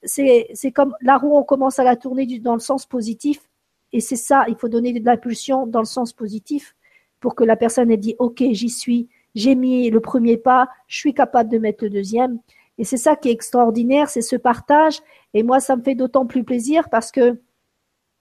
c'est, 0.03 0.49
c'est 0.53 0.71
comme 0.71 0.93
la 1.01 1.17
roue, 1.17 1.37
on 1.37 1.43
commence 1.43 1.79
à 1.79 1.85
la 1.85 1.95
tourner 1.95 2.25
dans 2.39 2.55
le 2.55 2.59
sens 2.59 2.85
positif, 2.85 3.39
et 3.93 4.01
c'est 4.01 4.17
ça, 4.17 4.43
il 4.49 4.55
faut 4.55 4.67
donner 4.67 4.91
de 4.99 5.05
l'impulsion 5.05 5.65
dans 5.65 5.79
le 5.79 5.85
sens 5.85 6.11
positif 6.11 6.75
pour 7.21 7.35
que 7.35 7.45
la 7.45 7.55
personne 7.55 7.89
ait 7.89 7.97
dit, 7.97 8.15
OK, 8.19 8.43
j'y 8.51 8.69
suis, 8.69 9.07
j'ai 9.35 9.55
mis 9.55 9.89
le 9.89 10.01
premier 10.01 10.35
pas, 10.35 10.67
je 10.87 10.97
suis 10.97 11.13
capable 11.13 11.49
de 11.49 11.57
mettre 11.57 11.85
le 11.85 11.89
deuxième. 11.89 12.39
Et 12.77 12.83
c'est 12.83 12.97
ça 12.97 13.15
qui 13.15 13.29
est 13.29 13.31
extraordinaire, 13.31 14.09
c'est 14.09 14.21
ce 14.21 14.35
partage. 14.35 14.99
Et 15.33 15.43
moi, 15.43 15.59
ça 15.59 15.77
me 15.77 15.83
fait 15.83 15.95
d'autant 15.95 16.25
plus 16.25 16.43
plaisir 16.43 16.89
parce 16.89 17.11
que 17.11 17.39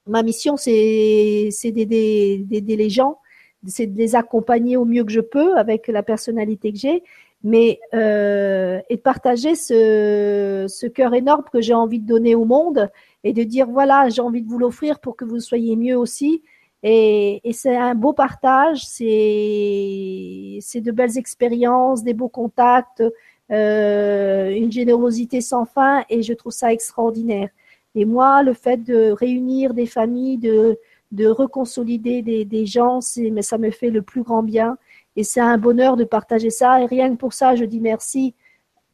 ma 0.07 0.23
mission, 0.23 0.57
c'est 0.57 1.51
d'aider 1.65 2.47
les 2.77 2.91
gens, 2.91 3.19
c'est 3.67 3.87
de 3.87 3.97
les 3.97 4.15
accompagner 4.15 4.77
au 4.77 4.85
mieux 4.85 5.05
que 5.05 5.13
je 5.13 5.21
peux 5.21 5.57
avec 5.57 5.89
la 5.89 6.03
personnalité 6.03 6.73
que 6.73 6.79
j'ai, 6.79 7.03
mais 7.43 7.81
euh, 7.95 8.81
et 8.91 8.97
de 8.97 9.01
partager 9.01 9.55
ce, 9.55 10.67
ce 10.69 10.87
cœur 10.87 11.15
énorme 11.15 11.45
que 11.51 11.63
j'ai 11.63 11.75
envie 11.75 12.01
de 12.01 12.07
donner 12.07 12.35
au 12.35 12.45
monde 12.45 12.91
et 13.25 13.33
de 13.33 13.43
dire 13.43 13.67
voilà, 13.67 14.11
j'ai 14.11 14.21
envie 14.21 14.43
de 14.43 14.49
vous 14.49 14.59
l'offrir 14.59 15.01
pour 15.01 15.17
que 15.17 15.25
vous 15.25 15.41
soyez 15.41 15.77
mieux 15.77 15.97
aussi. 15.97 16.43
Et, 16.83 17.41
et 17.49 17.53
c'est 17.53 17.77
un 17.77 17.95
beau 17.95 18.13
partage, 18.13 18.87
c'est 18.87 19.11
de 20.75 20.91
belles 20.91 21.19
expériences, 21.19 22.03
des 22.03 22.15
beaux 22.15 22.29
contacts, 22.29 23.03
euh, 23.51 24.51
une 24.51 24.73
générosité 24.73 25.41
sans 25.41 25.65
fin, 25.65 26.05
et 26.09 26.23
je 26.23 26.33
trouve 26.33 26.53
ça 26.53 26.73
extraordinaire. 26.73 27.49
Et 27.95 28.05
moi, 28.05 28.43
le 28.43 28.55
fait 28.55 28.79
de 28.79 29.11
réunir 29.11 29.75
des 29.75 29.87
familles, 29.87 30.39
de, 30.39 30.79
de 31.13 31.27
reconsolider 31.27 32.23
des, 32.23 32.45
des 32.45 32.67
gens, 32.67 33.01
mais 33.33 33.43
ça 33.43 33.59
me 33.59 33.71
fait 33.71 33.91
le 33.91 34.03
plus 34.03 34.23
grand 34.23 34.43
bien. 34.43 34.79
Et 35.17 35.25
c'est 35.25 35.41
un 35.41 35.59
bonheur 35.59 35.97
de 35.97 36.05
partager 36.05 36.51
ça. 36.51 36.81
Et 36.81 36.87
rien 36.87 37.11
que 37.11 37.17
pour 37.17 37.33
ça, 37.33 37.57
je 37.57 37.65
dis 37.65 37.81
merci 37.81 38.35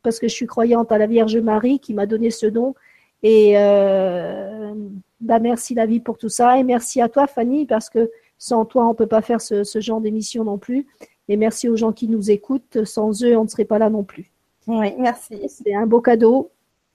parce 0.02 0.18
que 0.18 0.28
je 0.28 0.34
suis 0.34 0.46
croyante 0.46 0.90
à 0.92 0.98
la 0.98 1.06
Vierge 1.06 1.36
Marie 1.36 1.78
qui 1.78 1.92
m'a 1.92 2.06
donné 2.06 2.30
ce 2.30 2.46
don. 2.46 2.74
Et 3.22 3.58
euh, 3.58 4.74
bah 5.20 5.38
merci 5.38 5.74
la 5.74 5.86
vie 5.86 6.00
pour 6.00 6.18
tout 6.18 6.28
ça. 6.28 6.58
Et 6.58 6.64
merci 6.64 7.00
à 7.00 7.08
toi, 7.08 7.26
Fanny, 7.26 7.66
parce 7.66 7.90
que 7.90 8.10
sans 8.38 8.64
toi, 8.64 8.86
on 8.86 8.94
peut 8.94 9.06
pas 9.06 9.22
faire 9.22 9.40
ce, 9.40 9.64
ce 9.64 9.80
genre 9.80 10.00
d'émission 10.00 10.44
non 10.44 10.58
plus. 10.58 10.86
Et 11.28 11.36
merci 11.36 11.68
aux 11.68 11.76
gens 11.76 11.92
qui 11.92 12.08
nous 12.08 12.30
écoutent. 12.30 12.84
Sans 12.84 13.24
eux, 13.24 13.36
on 13.36 13.44
ne 13.44 13.48
serait 13.48 13.64
pas 13.64 13.78
là 13.78 13.90
non 13.90 14.04
plus. 14.04 14.30
Oui, 14.66 14.94
merci. 14.98 15.48
C'est 15.48 15.74
un 15.74 15.86
beau 15.86 16.00
cadeau 16.00 16.50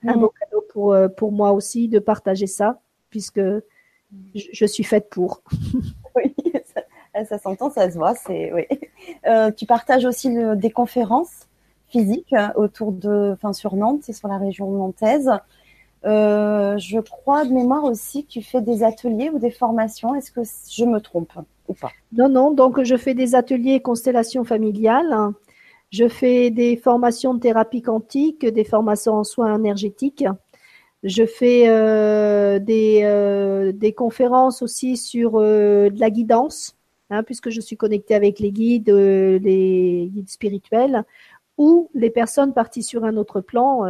un 0.07 0.18
beau 0.18 0.34
cadeau 0.39 0.65
pour, 0.69 0.93
euh, 0.93 1.07
pour 1.07 1.31
moi 1.31 1.52
aussi 1.52 1.88
de 1.88 1.99
partager 1.99 2.48
ça, 2.48 2.80
puisque 3.10 3.41
je, 4.35 4.65
suis 4.65 4.84
faite 4.84 5.10
pour. 5.10 5.41
oui, 6.15 6.35
ça, 7.26 7.38
s'entend, 7.38 7.69
ça 7.69 7.89
se 7.89 7.98
voit. 7.98 8.15
C'est, 8.15 8.52
oui. 8.53 8.65
Euh, 9.27 9.52
tu 9.52 9.65
partages 9.65 10.06
aussi 10.06 10.35
des 10.56 10.72
conférences 10.72 11.48
physiques 11.88 12.34
euh, 12.34 12.48
autour 12.56 12.91
de, 12.91 13.31
enfin, 13.34 13.53
sur 13.53 13.76
Nantes 13.76 14.10
et 14.10 14.14
sur 14.14 14.27
la 14.27 14.38
région 14.38 14.72
nantaise. 14.72 15.31
Je 16.03 16.99
crois 16.99 17.45
de 17.45 17.52
mémoire 17.52 17.84
aussi 17.84 18.26
que 18.26 18.32
tu 18.32 18.41
fais 18.41 18.61
des 18.61 18.84
ateliers 18.84 19.30
ou 19.30 19.40
des 19.40 19.52
formations. 19.52 20.15
Est-ce 20.15 20.32
que 20.32 20.41
je 20.69 20.86
me 20.86 20.99
trompe 20.99 21.34
ou 21.68 21.73
pas? 21.73 21.91
Non, 22.14 22.30
non. 22.30 22.52
Donc, 22.52 22.84
je 22.84 22.98
fais 22.98 23.14
des 23.14 23.36
ateliers 23.36 23.82
constellation 23.82 24.44
familiale 24.44 25.34
je 25.91 26.07
fais 26.07 26.49
des 26.52 26.78
formations 26.78 27.34
de 27.34 27.40
thérapie 27.40 27.82
quantique, 27.82 28.45
des 28.45 28.64
formations 28.64 29.15
en 29.15 29.23
soins 29.26 29.56
énergétiques. 29.56 30.26
Je 31.03 31.26
fais 31.26 31.68
euh, 31.68 32.60
des, 32.60 33.02
euh, 33.03 33.72
des, 33.73 33.91
conférences 33.91 34.61
aussi 34.61 34.95
sur 34.95 35.34
euh, 35.36 35.90
de 35.90 35.99
la 35.99 36.10
guidance, 36.10 36.78
hein, 37.10 37.23
puisque 37.23 37.49
je 37.49 37.60
suis 37.60 37.76
connectée 37.76 38.15
avec 38.15 38.40
les 38.40 38.52
guides, 38.52 38.90
les 38.90 40.10
guides 40.14 40.30
spirituels, 40.30 41.03
ou 41.62 41.92
les 41.94 42.10
personnes 42.10 42.54
parties 42.54 42.82
sur 42.82 43.06
un 43.06 43.18
autre 43.18 43.40
plan, 43.40 43.82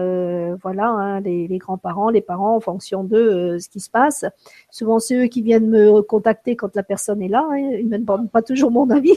voilà, 0.62 0.90
hein, 0.90 1.22
les, 1.22 1.48
les 1.48 1.58
grands-parents, 1.58 2.10
les 2.10 2.20
parents, 2.22 2.58
en 2.58 2.60
fonction 2.60 3.06
de 3.06 3.58
ce 3.62 3.70
qui 3.70 3.80
se 3.80 3.90
passe. 3.90 4.26
Souvent, 4.70 5.00
c'est 5.00 5.16
eux 5.16 5.28
qui 5.28 5.42
viennent 5.42 5.70
me 5.70 6.02
contacter 6.02 6.58
quand 6.58 6.76
la 6.76 6.84
personne 6.84 7.22
est 7.22 7.30
là. 7.30 7.48
Hein, 7.50 7.58
ils 7.58 7.86
ne 7.88 7.92
me 7.92 7.98
demandent 8.00 8.30
pas 8.30 8.42
toujours 8.42 8.72
mon 8.72 8.90
avis. 8.90 9.16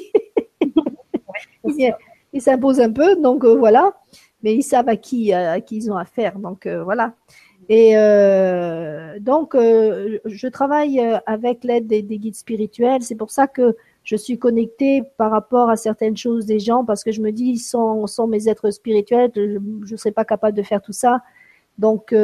ils 2.33 2.43
s'imposent 2.43 2.81
un 2.81 2.93
peu, 2.93 3.17
donc 3.17 3.45
euh, 3.45 3.57
voilà. 3.57 3.95
Mais 4.43 4.55
ils 4.55 4.63
savent 4.63 4.89
à 4.89 4.97
qui, 4.97 5.33
à 5.33 5.61
qui 5.61 5.77
ils 5.77 5.91
ont 5.91 5.97
affaire, 5.97 6.39
donc 6.39 6.67
euh, 6.67 6.85
voilà. 6.85 7.15
Et 7.71 7.97
euh, 7.97 9.19
donc, 9.21 9.55
je 9.55 10.49
travaille 10.49 11.01
avec 11.25 11.65
l'aide 11.65 11.87
des, 11.87 12.03
guides 12.03 12.35
spirituels. 12.35 13.03
C'est 13.03 13.15
pour 13.15 13.31
ça 13.31 13.47
que 13.47 13.75
je 14.05 14.17
suis 14.17 14.39
connectée 14.39 15.03
par 15.17 15.31
rapport 15.31 15.69
à 15.71 15.77
certaines 15.77 16.17
choses 16.17 16.47
des 16.47 16.61
gens, 16.61 16.85
parce 16.85 17.03
que 17.03 17.11
je 17.11 17.21
me 17.21 17.33
dis, 17.33 17.59
sans, 17.59 18.07
sans 18.07 18.27
mes 18.27 18.49
êtres 18.49 18.71
spirituels, 18.71 19.33
je 19.35 19.59
ne 19.59 19.97
serais 19.97 20.13
pas 20.13 20.25
capable 20.25 20.57
de 20.57 20.63
faire 20.63 20.83
tout 20.83 20.93
ça. 20.93 21.23
Donc, 21.79 22.11
il 22.13 22.19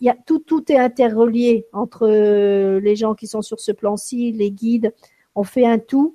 y 0.00 0.08
a, 0.08 0.16
tout, 0.26 0.38
tout 0.40 0.70
est 0.70 0.78
interrelié 0.78 1.66
entre 1.72 2.06
les 2.78 2.96
gens 2.96 3.14
qui 3.14 3.26
sont 3.26 3.42
sur 3.42 3.58
ce 3.60 3.72
plan-ci, 3.72 4.32
les 4.32 4.50
guides. 4.50 4.94
On 5.34 5.42
fait 5.42 5.66
un 5.66 5.78
tout 5.78 6.14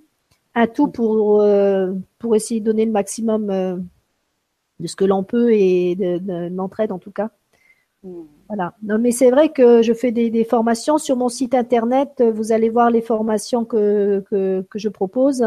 un 0.57 0.65
tout 0.65 0.87
pour, 0.87 1.41
euh, 1.41 1.93
pour 2.17 2.35
essayer 2.35 2.59
de 2.59 2.65
donner 2.65 2.85
le 2.85 2.91
maximum 2.91 3.51
euh, 3.51 3.77
de 4.79 4.87
ce 4.87 4.95
que 4.95 5.05
l'on 5.05 5.23
peut 5.23 5.53
et 5.53 5.95
de, 5.95 6.49
l'entraide 6.49 6.91
en 6.91 6.97
tout 6.97 7.11
cas. 7.11 7.29
Hmm. 8.01 8.23
Voilà. 8.47 8.73
Non, 8.83 8.97
mais 8.97 9.11
c'est 9.11 9.29
vrai 9.29 9.49
que 9.49 9.81
je 9.81 9.93
fais 9.93 10.11
des, 10.11 10.43
formations 10.45 10.97
sur 10.97 11.17
mon 11.17 11.29
site 11.29 11.53
internet. 11.53 12.21
Vous 12.21 12.51
allez 12.51 12.69
voir 12.69 12.89
les 12.89 13.01
formations 13.01 13.65
que, 13.65 14.23
que, 14.29 14.63
je 14.75 14.89
propose. 14.89 15.45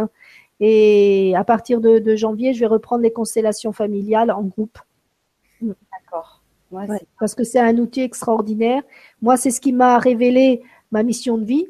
Et 0.60 1.34
à 1.36 1.44
partir 1.44 1.80
de, 1.80 2.16
janvier, 2.16 2.52
je 2.52 2.60
vais 2.60 2.66
reprendre 2.66 3.02
les 3.02 3.12
constellations 3.12 3.72
familiales 3.72 4.30
en 4.30 4.42
groupe. 4.42 4.78
Hmm. 5.62 5.72
D'accord. 5.92 6.42
parce 7.18 7.34
que 7.34 7.44
c'est 7.44 7.58
un 7.60 7.78
outil 7.78 8.02
extraordinaire. 8.02 8.82
Moi, 9.22 9.36
c'est 9.36 9.50
ce 9.50 9.60
qui 9.60 9.72
m'a 9.72 9.98
révélé 9.98 10.62
ma 10.90 11.02
mission 11.02 11.38
de 11.38 11.44
vie. 11.44 11.68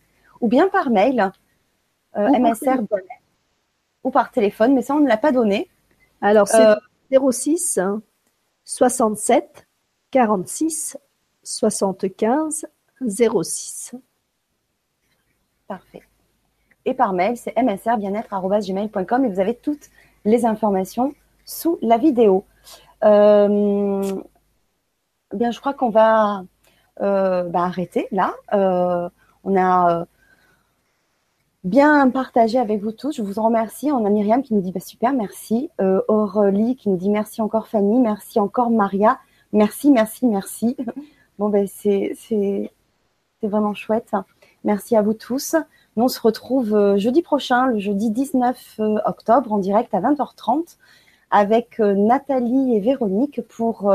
ou 0.42 0.48
bien 0.48 0.70
par 0.70 0.90
mail 0.90 1.32
msr 2.16 2.78
ou 4.04 4.12
par 4.12 4.32
téléphone, 4.32 4.74
mais 4.74 4.84
ça, 4.84 4.96
on 4.96 5.00
ne 5.00 5.08
l'a 5.08 5.18
pas 5.18 5.34
donné. 5.34 5.70
Alors, 6.22 6.48
c'est 6.48 6.64
06 7.12 7.80
67 8.64 9.68
46 10.12 10.98
75 11.44 12.68
06. 13.08 13.96
Parfait. 15.68 16.04
Et 16.86 16.94
par 16.94 17.14
mail, 17.14 17.36
c'est 17.38 17.56
msrbienêtre.gmail.com 17.58 19.26
et 19.26 19.30
vous 19.30 19.40
avez 19.40 19.56
toutes 19.56 19.90
les 20.24 20.46
informations 20.46 21.14
sous 21.46 21.80
la 21.82 21.98
vidéo. 21.98 22.46
Euh, 23.04 24.02
bien, 25.34 25.52
je 25.52 25.60
crois 25.60 25.74
qu'on 25.74 25.90
va 25.90 26.44
euh, 27.02 27.44
bah, 27.44 27.64
arrêter 27.64 28.08
là. 28.12 28.34
Euh, 28.54 29.10
on 29.44 29.60
a 29.60 30.06
bien 31.64 32.10
partagé 32.10 32.60
avec 32.60 32.82
vous 32.82 32.92
tous. 32.92 33.16
Je 33.16 33.24
vous 33.24 33.40
en 33.40 33.46
remercie. 33.46 33.92
On 33.92 34.06
a 34.06 34.10
Myriam 34.10 34.44
qui 34.44 34.54
nous 34.54 34.62
dit 34.62 34.72
bah, 34.72 34.80
super, 34.80 35.14
merci. 35.14 35.70
Aurélie 36.08 36.76
qui 36.76 36.90
nous 36.90 36.98
dit 36.98 37.10
merci 37.10 37.42
encore 37.42 37.68
Fanny, 37.68 38.00
merci 38.00 38.40
encore 38.40 38.70
Maria, 38.70 39.20
merci, 39.54 39.92
merci, 39.92 40.28
merci. 40.28 40.78
Bon 41.38 41.50
ben 41.50 41.68
c'est 41.68 42.72
c'est 43.42 43.48
vraiment 43.48 43.74
chouette. 43.74 44.12
Merci 44.64 44.96
à 44.96 45.02
vous 45.02 45.14
tous. 45.14 45.56
Nous 45.96 46.06
on 46.06 46.08
se 46.08 46.20
retrouve 46.20 46.74
euh, 46.74 46.98
jeudi 46.98 47.22
prochain, 47.22 47.68
le 47.68 47.80
jeudi 47.80 48.10
19 48.10 48.76
euh, 48.80 48.98
octobre, 49.06 49.52
en 49.52 49.58
direct 49.58 49.94
à 49.94 50.00
20h30 50.00 50.78
avec 51.32 51.80
euh, 51.80 51.94
Nathalie 51.94 52.76
et 52.76 52.80
Véronique 52.80 53.42
pour 53.48 53.94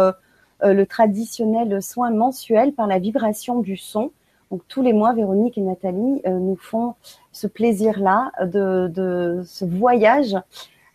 le 0.62 0.84
traditionnel 0.84 1.82
soin 1.82 2.10
mensuel 2.10 2.74
par 2.74 2.86
la 2.86 2.98
vibration 2.98 3.60
du 3.60 3.78
son. 3.78 4.12
Donc 4.50 4.60
tous 4.68 4.82
les 4.82 4.92
mois, 4.92 5.14
Véronique 5.14 5.56
et 5.56 5.62
Nathalie 5.62 6.20
nous 6.26 6.56
font 6.56 6.96
ce 7.32 7.46
plaisir-là 7.46 8.30
de, 8.44 9.42
ce 9.46 9.64
voyage 9.64 10.36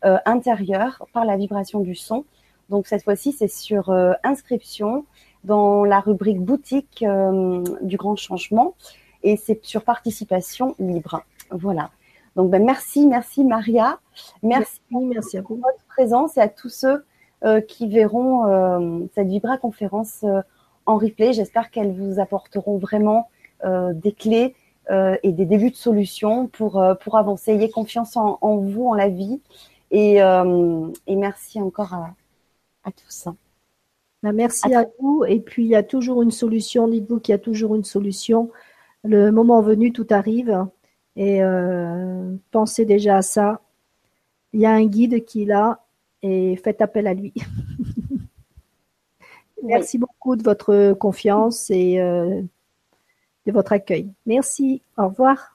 intérieur 0.03 1.07
par 1.13 1.25
la 1.25 1.35
vibration 1.35 1.79
du 1.79 1.95
son. 1.95 2.25
Donc 2.69 2.85
cette 2.85 3.03
fois-ci, 3.03 3.31
c'est 3.31 3.47
sur 3.47 3.89
inscription 4.23 5.03
dans 5.45 5.83
la 5.83 5.99
rubrique 5.99 6.41
boutique 6.41 7.03
euh, 7.07 7.63
du 7.81 7.97
grand 7.97 8.15
changement 8.15 8.75
et 9.23 9.37
c'est 9.37 9.63
sur 9.65 9.83
participation 9.83 10.75
libre. 10.79 11.21
Voilà. 11.51 11.89
Donc 12.35 12.51
ben, 12.51 12.63
merci, 12.63 13.07
merci 13.07 13.43
Maria, 13.43 13.99
merci, 14.43 14.81
merci, 14.91 15.37
à 15.37 15.41
vous. 15.41 15.47
pour 15.47 15.57
votre 15.57 15.83
présence 15.87 16.37
et 16.37 16.41
à 16.41 16.49
tous 16.49 16.69
ceux 16.69 17.05
qui 17.67 17.87
verront 17.87 19.07
cette 19.13 19.27
Vibra 19.27 19.57
conférence 19.57 20.25
en 20.87 20.97
replay. 20.97 21.31
J'espère 21.31 21.69
qu'elles 21.69 21.93
vous 21.93 22.19
apporteront 22.19 22.77
vraiment 22.79 23.29
des 23.63 24.11
clés 24.11 24.55
euh, 24.91 25.17
et 25.23 25.31
des 25.31 25.45
débuts 25.45 25.71
de 25.71 25.75
solutions 25.75 26.47
pour, 26.47 26.79
euh, 26.79 26.93
pour 26.93 27.17
avancer. 27.17 27.51
Ayez 27.51 27.71
confiance 27.71 28.15
en, 28.17 28.37
en, 28.41 28.57
vous, 28.57 28.87
en 28.87 28.93
la 28.93 29.09
vie. 29.09 29.41
Et, 29.89 30.21
euh, 30.21 30.91
et 31.07 31.15
merci 31.15 31.59
encore 31.59 31.93
à, 31.93 32.13
à 32.83 32.91
tous. 32.91 33.27
Ben, 34.25 34.33
merci 34.33 34.73
à, 34.73 34.87
vous. 34.99 35.23
Et 35.27 35.39
puis, 35.39 35.65
il 35.65 35.69
y 35.69 35.75
a 35.75 35.83
toujours 35.83 36.23
une 36.23 36.31
solution. 36.31 36.87
Dites-vous 36.87 37.19
qu'il 37.19 37.31
y 37.31 37.35
a 37.35 37.39
toujours 37.39 37.75
une 37.75 37.83
solution. 37.83 38.49
Le 39.03 39.29
moment 39.29 39.61
venu, 39.61 39.93
tout 39.93 40.07
arrive. 40.09 40.65
Et 41.15 41.43
euh, 41.43 42.35
pensez 42.49 42.85
déjà 42.85 43.17
à 43.17 43.21
ça. 43.21 43.61
Il 44.51 44.61
y 44.61 44.65
a 44.65 44.71
un 44.71 44.85
guide 44.85 45.25
qui 45.25 45.43
est 45.43 45.45
là 45.45 45.85
et 46.23 46.55
faites 46.55 46.81
appel 46.81 47.05
à 47.05 47.13
lui. 47.13 47.33
Merci 49.63 49.99
beaucoup 49.99 50.35
de 50.35 50.41
votre 50.41 50.93
confiance 50.93 51.69
et 51.69 51.99
euh, 51.99 52.41
de 53.45 53.51
votre 53.51 53.73
accueil. 53.73 54.11
Merci. 54.25 54.81
Au 54.97 55.07
revoir. 55.07 55.54